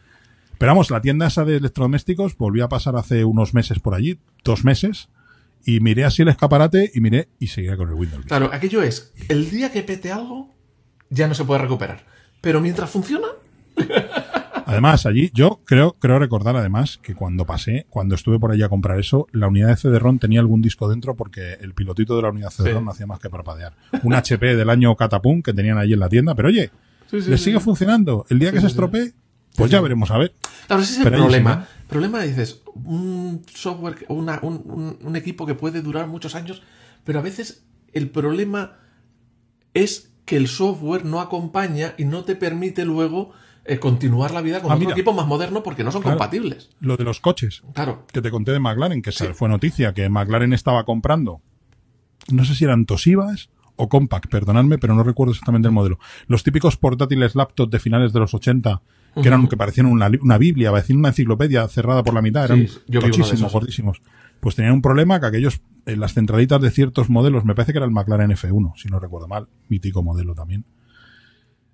Pero 0.58 0.70
vamos, 0.70 0.90
la 0.90 1.00
tienda 1.02 1.26
esa 1.26 1.44
de 1.44 1.56
electrodomésticos 1.56 2.36
volvió 2.38 2.64
a 2.64 2.68
pasar 2.68 2.96
hace 2.96 3.24
unos 3.24 3.52
meses 3.52 3.78
por 3.80 3.94
allí, 3.94 4.18
dos 4.44 4.64
meses, 4.64 5.08
y 5.66 5.80
miré 5.80 6.04
así 6.04 6.22
el 6.22 6.28
escaparate 6.28 6.90
y 6.94 7.00
miré 7.00 7.28
y 7.38 7.48
seguía 7.48 7.76
con 7.76 7.88
el 7.88 7.94
Windows. 7.94 8.24
Claro, 8.24 8.48
aquello 8.52 8.82
es, 8.82 9.12
el 9.28 9.50
día 9.50 9.70
que 9.72 9.82
pete 9.82 10.12
algo, 10.12 10.54
ya 11.10 11.28
no 11.28 11.34
se 11.34 11.44
puede 11.44 11.60
recuperar. 11.62 12.04
Pero 12.40 12.60
mientras 12.60 12.90
funciona, 12.90 13.26
Además, 14.68 15.06
allí 15.06 15.30
yo 15.32 15.60
creo, 15.64 15.92
creo 16.00 16.18
recordar 16.18 16.56
además 16.56 16.98
que 17.00 17.14
cuando 17.14 17.46
pasé, 17.46 17.86
cuando 17.88 18.16
estuve 18.16 18.40
por 18.40 18.50
allí 18.50 18.62
a 18.64 18.68
comprar 18.68 18.98
eso, 18.98 19.28
la 19.30 19.46
unidad 19.46 19.68
de 19.68 19.76
CD-ROM 19.76 20.18
tenía 20.18 20.40
algún 20.40 20.60
disco 20.60 20.88
dentro 20.88 21.14
porque 21.14 21.52
el 21.60 21.72
pilotito 21.72 22.16
de 22.16 22.22
la 22.22 22.30
unidad 22.30 22.50
CD-ROM 22.50 22.80
Sí. 22.80 22.84
no 22.86 22.90
hacía 22.90 23.06
más 23.06 23.20
que 23.20 23.30
parpadear. 23.30 23.74
Un 24.02 24.14
HP 24.14 24.56
del 24.56 24.68
año 24.68 24.96
Catapum 24.96 25.40
que 25.42 25.52
tenían 25.52 25.78
allí 25.78 25.92
en 25.92 26.00
la 26.00 26.08
tienda, 26.08 26.34
pero 26.34 26.48
oye, 26.48 26.70
Sí, 27.08 27.38
sigue 27.38 27.60
funcionando. 27.60 28.26
El 28.28 28.40
día 28.40 28.50
que 28.50 28.60
se 28.60 28.66
estropee, 28.66 29.12
pues 29.54 29.70
ya 29.70 29.80
veremos 29.80 30.10
a 30.10 30.18
ver. 30.18 30.34
Claro, 30.66 30.82
ese 30.82 30.92
es 30.94 30.98
el 30.98 31.04
Pero 31.04 31.18
problema. 31.18 31.68
problema 31.86 32.20
dices, 32.22 32.62
un 32.74 33.42
software, 33.54 34.04
una- 34.08 34.40
un, 34.42 34.62
un- 34.64 34.98
un 35.00 35.14
equipo 35.16 35.46
que 35.46 35.54
puede 35.54 35.80
durar 35.82 36.08
muchos 36.08 36.34
años, 36.34 36.64
pero 37.04 37.20
a 37.20 37.22
veces 37.22 37.64
el 37.92 38.10
problema 38.10 38.78
es 39.74 40.10
que 40.26 40.36
el 40.36 40.48
software 40.48 41.04
no 41.06 41.20
acompaña 41.20 41.94
y 41.96 42.04
no 42.04 42.24
te 42.24 42.36
permite 42.36 42.84
luego 42.84 43.32
eh, 43.64 43.78
continuar 43.80 44.30
la 44.32 44.42
vida 44.42 44.60
con 44.60 44.70
Ah, 44.70 44.74
otro 44.74 44.84
mira. 44.86 44.92
equipo 44.92 45.12
más 45.12 45.26
moderno 45.26 45.62
porque 45.64 45.82
no 45.82 45.90
son 45.90 46.02
Claro. 46.02 46.18
compatibles. 46.18 46.70
Lo 46.78 46.96
de 46.96 47.02
los 47.04 47.18
coches 47.20 47.62
Claro. 47.74 48.04
que 48.12 48.20
te 48.22 48.30
conté 48.30 48.52
de 48.52 48.60
McLaren, 48.60 49.02
que 49.02 49.10
Sí. 49.10 49.24
fue 49.34 49.48
noticia, 49.48 49.92
que 49.92 50.08
McLaren 50.08 50.52
estaba 50.52 50.84
comprando, 50.84 51.40
no 52.30 52.44
sé 52.44 52.54
si 52.54 52.64
eran 52.64 52.86
Toshibas 52.86 53.48
o 53.74 53.88
Compaq, 53.88 54.28
perdonadme, 54.28 54.78
pero 54.78 54.94
no 54.94 55.02
recuerdo 55.02 55.32
exactamente 55.32 55.66
el 55.68 55.74
modelo. 55.74 55.98
Los 56.28 56.42
típicos 56.44 56.76
portátiles 56.76 57.34
laptop 57.34 57.68
de 57.70 57.78
finales 57.80 58.12
de 58.12 58.20
los 58.20 58.34
80, 58.34 58.82
que 59.20 59.26
eran 59.28 59.40
Ujú. 59.40 59.48
que 59.50 59.56
parecían 59.56 59.86
una, 59.86 60.10
una 60.20 60.38
Biblia, 60.38 60.70
parecían 60.70 60.98
una 61.00 61.08
enciclopedia 61.08 61.66
cerrada 61.68 62.02
por 62.04 62.14
la 62.14 62.22
mitad, 62.22 62.44
eran 62.44 62.68
Sí, 62.68 62.78
yo 62.86 63.00
gordísimos. 63.00 64.00
Pues 64.40 64.54
tenían 64.54 64.74
un 64.74 64.82
problema 64.82 65.18
que 65.20 65.26
aquellos 65.26 65.60
en 65.86 66.00
las 66.00 66.14
centralitas 66.14 66.60
de 66.60 66.70
ciertos 66.70 67.08
modelos, 67.08 67.44
me 67.44 67.54
parece 67.54 67.72
que 67.72 67.78
era 67.78 67.86
el 67.86 67.92
McLaren 67.92 68.30
F1, 68.30 68.74
si 68.76 68.88
no 68.88 68.98
recuerdo 68.98 69.28
mal, 69.28 69.48
mítico 69.68 70.02
modelo 70.02 70.34
también, 70.34 70.64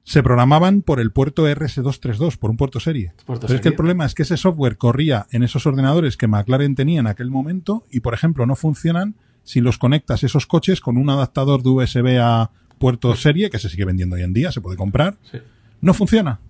se 0.05 0.23
programaban 0.23 0.83
por 0.83 1.01
el 1.01 1.13
puerto 1.13 1.49
RS232, 1.49 2.37
por 2.37 2.51
un 2.51 2.57
puerto 2.57 2.81
serie. 2.81 3.13
Puerto 3.25 3.47
Pero 3.47 3.57
es 3.57 3.63
que 3.63 3.69
el 3.69 3.77
problema 3.77 4.05
es 4.05 4.15
que 4.15 4.23
ese 4.23 4.37
software 4.37 4.77
corría 4.77 5.27
en 5.31 5.43
esos 5.43 5.65
ordenadores 5.67 6.17
que 6.17 6.27
McLaren 6.27 6.75
tenía 6.75 7.01
en 7.01 7.07
aquel 7.07 7.31
momento 7.31 7.87
y, 7.91 8.01
por 8.01 8.13
ejemplo, 8.15 8.45
no 8.45 8.57
funcionan 8.57 9.15
si 9.45 9.61
los 9.61 9.79
conectas 9.79 10.25
esos 10.25 10.47
coches 10.47 10.81
con 10.81 10.97
un 10.97 11.09
adaptador 11.11 11.63
de 11.63 11.71
USB 11.71 12.19
a 12.21 12.51
puerto 12.79 13.15
serie, 13.15 13.49
que 13.49 13.61
se 13.61 13.69
sigue 13.69 13.85
vendiendo 13.85 14.17
hoy 14.17 14.23
en 14.23 14.33
día, 14.33 14.51
se 14.51 14.61
puede 14.61 14.77
comprar. 14.77 15.17
Sí. 15.31 15.39
No 15.81 15.95
funciona. 15.95 16.41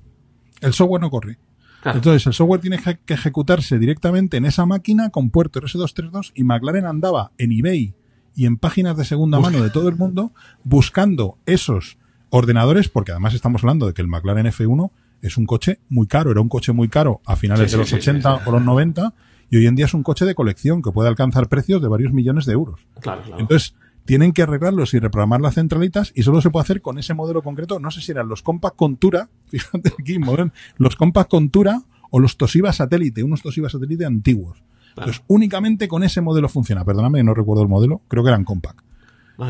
El 0.60 0.72
software 0.72 1.02
no 1.02 1.10
corre. 1.10 1.38
Claro. 1.82 1.98
Entonces, 1.98 2.26
el 2.28 2.32
software 2.32 2.60
tiene 2.60 2.78
que 3.04 3.14
ejecutarse 3.14 3.78
directamente 3.78 4.36
en 4.36 4.44
esa 4.44 4.64
máquina 4.66 5.10
con 5.10 5.30
puerto 5.30 5.60
RS232 5.60 6.30
y 6.34 6.44
McLaren 6.44 6.86
andaba 6.86 7.32
en 7.38 7.50
eBay 7.50 7.92
y 8.36 8.46
en 8.46 8.56
páginas 8.56 8.96
de 8.96 9.04
segunda 9.04 9.40
mano 9.40 9.60
de 9.60 9.68
todo 9.68 9.88
el 9.88 9.96
mundo 9.96 10.32
buscando 10.64 11.38
esos 11.44 11.98
ordenadores, 12.30 12.88
porque 12.88 13.10
además 13.10 13.34
estamos 13.34 13.62
hablando 13.62 13.86
de 13.86 13.94
que 13.94 14.00
el 14.00 14.08
McLaren 14.08 14.46
F1 14.46 14.90
es 15.22 15.36
un 15.36 15.44
coche 15.44 15.80
muy 15.88 16.06
caro, 16.06 16.30
era 16.30 16.40
un 16.40 16.48
coche 16.48 16.72
muy 16.72 16.88
caro 16.88 17.20
a 17.26 17.36
finales 17.36 17.70
Sí, 17.70 17.76
de 17.76 17.80
los 17.80 17.88
sí, 17.88 17.96
80 17.96 18.32
sí, 18.32 18.38
sí. 18.42 18.48
o 18.48 18.52
los 18.52 18.62
90 18.62 19.12
y 19.50 19.56
hoy 19.56 19.66
en 19.66 19.74
día 19.74 19.84
es 19.86 19.94
un 19.94 20.02
coche 20.02 20.24
de 20.24 20.34
colección 20.34 20.82
que 20.82 20.92
puede 20.92 21.08
alcanzar 21.08 21.48
precios 21.48 21.82
de 21.82 21.88
varios 21.88 22.12
millones 22.12 22.46
de 22.46 22.52
euros. 22.54 22.80
Claro, 23.00 23.22
claro. 23.22 23.40
Entonces, 23.40 23.74
tienen 24.04 24.32
que 24.32 24.42
arreglarlos 24.42 24.94
y 24.94 24.98
reprogramar 24.98 25.40
las 25.40 25.54
centralitas 25.54 26.12
y 26.14 26.22
solo 26.22 26.40
se 26.40 26.50
puede 26.50 26.62
hacer 26.64 26.82
con 26.82 26.98
ese 26.98 27.14
modelo 27.14 27.42
concreto. 27.42 27.78
No 27.78 27.90
sé 27.90 28.00
si 28.00 28.12
eran 28.12 28.28
los 28.28 28.42
Compact 28.42 28.76
Contura, 28.76 29.28
fíjate 29.46 29.92
aquí, 29.98 30.18
modern, 30.18 30.52
los 30.76 30.96
Compact 30.96 31.30
Contura 31.30 31.82
o 32.10 32.18
los 32.20 32.36
Toshiba 32.36 32.72
Satélite, 32.72 33.22
unos 33.22 33.42
Toshiba 33.42 33.68
Satélite 33.68 34.04
antiguos. 34.04 34.62
Entonces, 34.90 35.22
únicamente 35.28 35.88
con 35.88 36.02
ese 36.02 36.20
modelo 36.20 36.48
funciona. 36.50 36.84
Perdóname, 36.84 37.22
no 37.22 37.32
recuerdo 37.32 37.62
el 37.62 37.68
modelo, 37.68 38.02
creo 38.08 38.22
que 38.22 38.28
eran 38.28 38.44
Compact. 38.44 38.80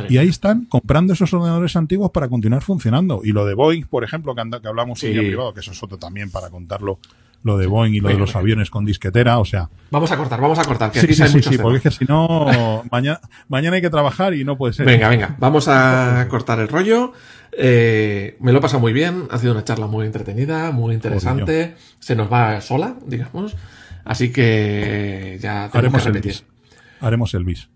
Y 0.09 0.16
ahí 0.16 0.29
están 0.29 0.65
comprando 0.66 1.12
esos 1.12 1.35
ordenadores 1.35 1.74
antiguos 1.77 2.11
para 2.12 2.29
continuar 2.29 2.62
funcionando. 2.62 3.20
Y 3.24 3.33
lo 3.33 3.45
de 3.45 3.55
Boeing, 3.55 3.83
por 3.85 4.05
ejemplo, 4.05 4.35
que, 4.35 4.41
anda- 4.41 4.61
que 4.62 4.69
hablamos 4.69 5.01
Sí. 5.01 5.09
un 5.09 5.12
día 5.15 5.23
privado, 5.23 5.53
que 5.53 5.61
eso 5.61 5.73
es 5.73 5.83
otro 5.83 5.99
también 5.99 6.31
para 6.31 6.49
contarlo, 6.49 6.99
lo 7.43 7.59
de 7.59 7.66
Boeing 7.66 7.94
y 7.94 8.01
lo 8.01 8.09
de 8.09 8.19
los 8.19 8.36
aviones 8.36 8.70
con 8.70 8.85
disquetera, 8.85 9.39
o 9.39 9.44
sea, 9.44 9.69
Vamos 9.90 10.10
a 10.10 10.16
cortar, 10.16 10.40
vamos 10.40 10.59
a 10.59 10.64
cortar, 10.64 10.90
que 10.90 11.01
sí, 11.01 11.06
aquí 11.06 11.14
sí, 11.14 11.23
hay 11.23 11.43
sí, 11.43 11.59
porque 11.59 11.77
es 11.77 11.82
que 11.82 11.90
si 11.90 12.05
no, 12.06 12.82
mañana, 12.90 13.20
mañana 13.48 13.77
hay 13.77 13.82
que 13.82 13.90
trabajar 13.90 14.32
y 14.35 14.44
no 14.44 14.56
puede 14.56 14.73
ser. 14.73 14.86
Venga, 14.86 15.09
venga, 15.09 15.36
vamos 15.39 15.69
a 15.69 16.27
cortar 16.31 16.60
el 16.60 16.69
rollo. 16.69 17.12
Eh, 17.52 18.36
me 18.40 18.52
lo 18.52 18.59
he 18.59 18.60
pasado 18.62 18.81
muy 18.81 18.94
bien, 18.94 19.24
ha 19.31 19.39
sido 19.39 19.52
una 19.52 19.64
charla 19.64 19.86
muy 19.86 20.06
entretenida, 20.06 20.70
muy 20.70 20.94
interesante. 20.94 21.74
Se 21.98 22.16
nos 22.16 22.32
va 22.32 22.60
sola, 22.60 22.97
digamos. 23.06 23.55
Así 24.05 24.32
que 24.32 25.39
ya 25.40 25.66
Haremos 25.66 26.02
que 26.02 26.09
el 26.09 26.20
bis. 26.20 26.44
Haremos 27.01 27.35
el 27.35 27.44
bis. 27.44 27.69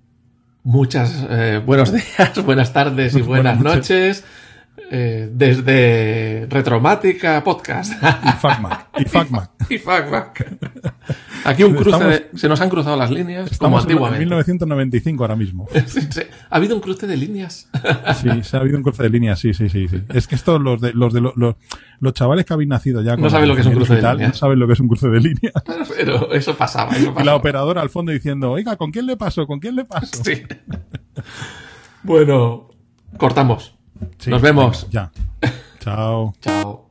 Muchas 0.65 1.27
eh, 1.29 1.61
buenos 1.65 1.93
días, 2.19 2.45
buenas 2.45 2.73
tardes 2.73 3.15
y 3.15 3.23
buenas 3.23 3.59
Buenas 3.59 3.77
noches. 3.77 4.25
Eh, 4.91 5.29
desde 5.33 6.47
Retromática 6.49 7.43
Podcast 7.43 7.93
Y 7.93 8.33
FacMac. 8.41 8.89
Y 8.99 9.05
FacMac. 9.09 9.51
y 9.71 9.79
FacMac. 9.79 10.59
Aquí 11.45 11.65
un 11.65 11.75
cruce 11.75 11.91
Estamos- 11.91 12.09
de- 12.13 12.29
se 12.39 12.49
nos 12.49 12.61
han 12.61 12.69
cruzado 12.71 12.97
las 12.97 13.11
líneas 13.11 13.43
como 13.45 13.53
Estamos 13.53 13.81
en 13.85 13.91
antiguamente. 13.91 14.19
1995 14.25 15.25
ahora 15.25 15.37
mismo. 15.37 15.67
Sí, 15.87 16.01
sí. 16.11 16.21
Ha 16.51 16.57
habido 16.57 16.75
un 16.77 16.81
cruce 16.81 17.07
de 17.07 17.17
líneas. 17.17 17.69
Sí, 18.21 18.29
se 18.43 18.57
ha 18.57 18.61
habido 18.61 18.77
un 18.77 18.83
cruce 18.83 19.03
de 19.03 19.11
líneas, 19.11 19.39
sí, 19.41 19.53
sí, 19.55 19.69
sí, 19.69 19.89
sí. 19.89 20.03
Es 20.15 20.27
que 20.29 20.35
estos, 20.37 20.61
los 20.61 20.81
de, 20.81 20.93
los 20.93 21.13
de 21.13 21.21
los, 21.21 21.37
los, 21.37 21.57
los 22.01 22.13
chavales 22.15 22.45
que 22.45 22.55
habéis 22.55 22.69
nacido 22.69 23.03
ya 23.03 23.13
con 23.13 23.23
No 23.23 23.31
saben 23.31 23.49
lo 23.49 23.55
que 23.55 23.61
es 23.63 23.67
un 23.67 23.75
cruce 23.75 23.95
de 23.97 24.03
líneas. 24.03 24.29
No 24.31 24.35
saben 24.35 24.59
lo 24.59 24.67
que 24.67 24.73
es 24.75 24.81
un 24.81 24.89
cruce 24.89 25.09
de 25.09 25.21
líneas. 25.21 25.55
Pero 25.97 26.33
eso 26.33 26.57
pasaba, 26.57 26.93
eso 26.93 27.03
Y 27.03 27.07
la 27.07 27.15
pasaba. 27.15 27.37
operadora 27.37 27.83
al 27.83 27.91
fondo 27.91 28.13
diciendo, 28.13 28.53
oiga, 28.53 28.77
¿con 28.77 28.91
quién 28.93 29.07
le 29.07 29.17
paso? 29.17 29.47
¿Con 29.47 29.59
quién 29.61 29.75
le 29.77 29.85
paso? 29.85 30.23
Sí. 30.25 30.43
Bueno, 32.03 32.69
cortamos. 33.19 33.76
Sí, 34.19 34.31
Nos 34.31 34.43
vemos. 34.43 34.87
venga, 34.91 35.11
ya. 35.43 35.51
Chao. 35.81 36.35
Chao. 36.41 36.86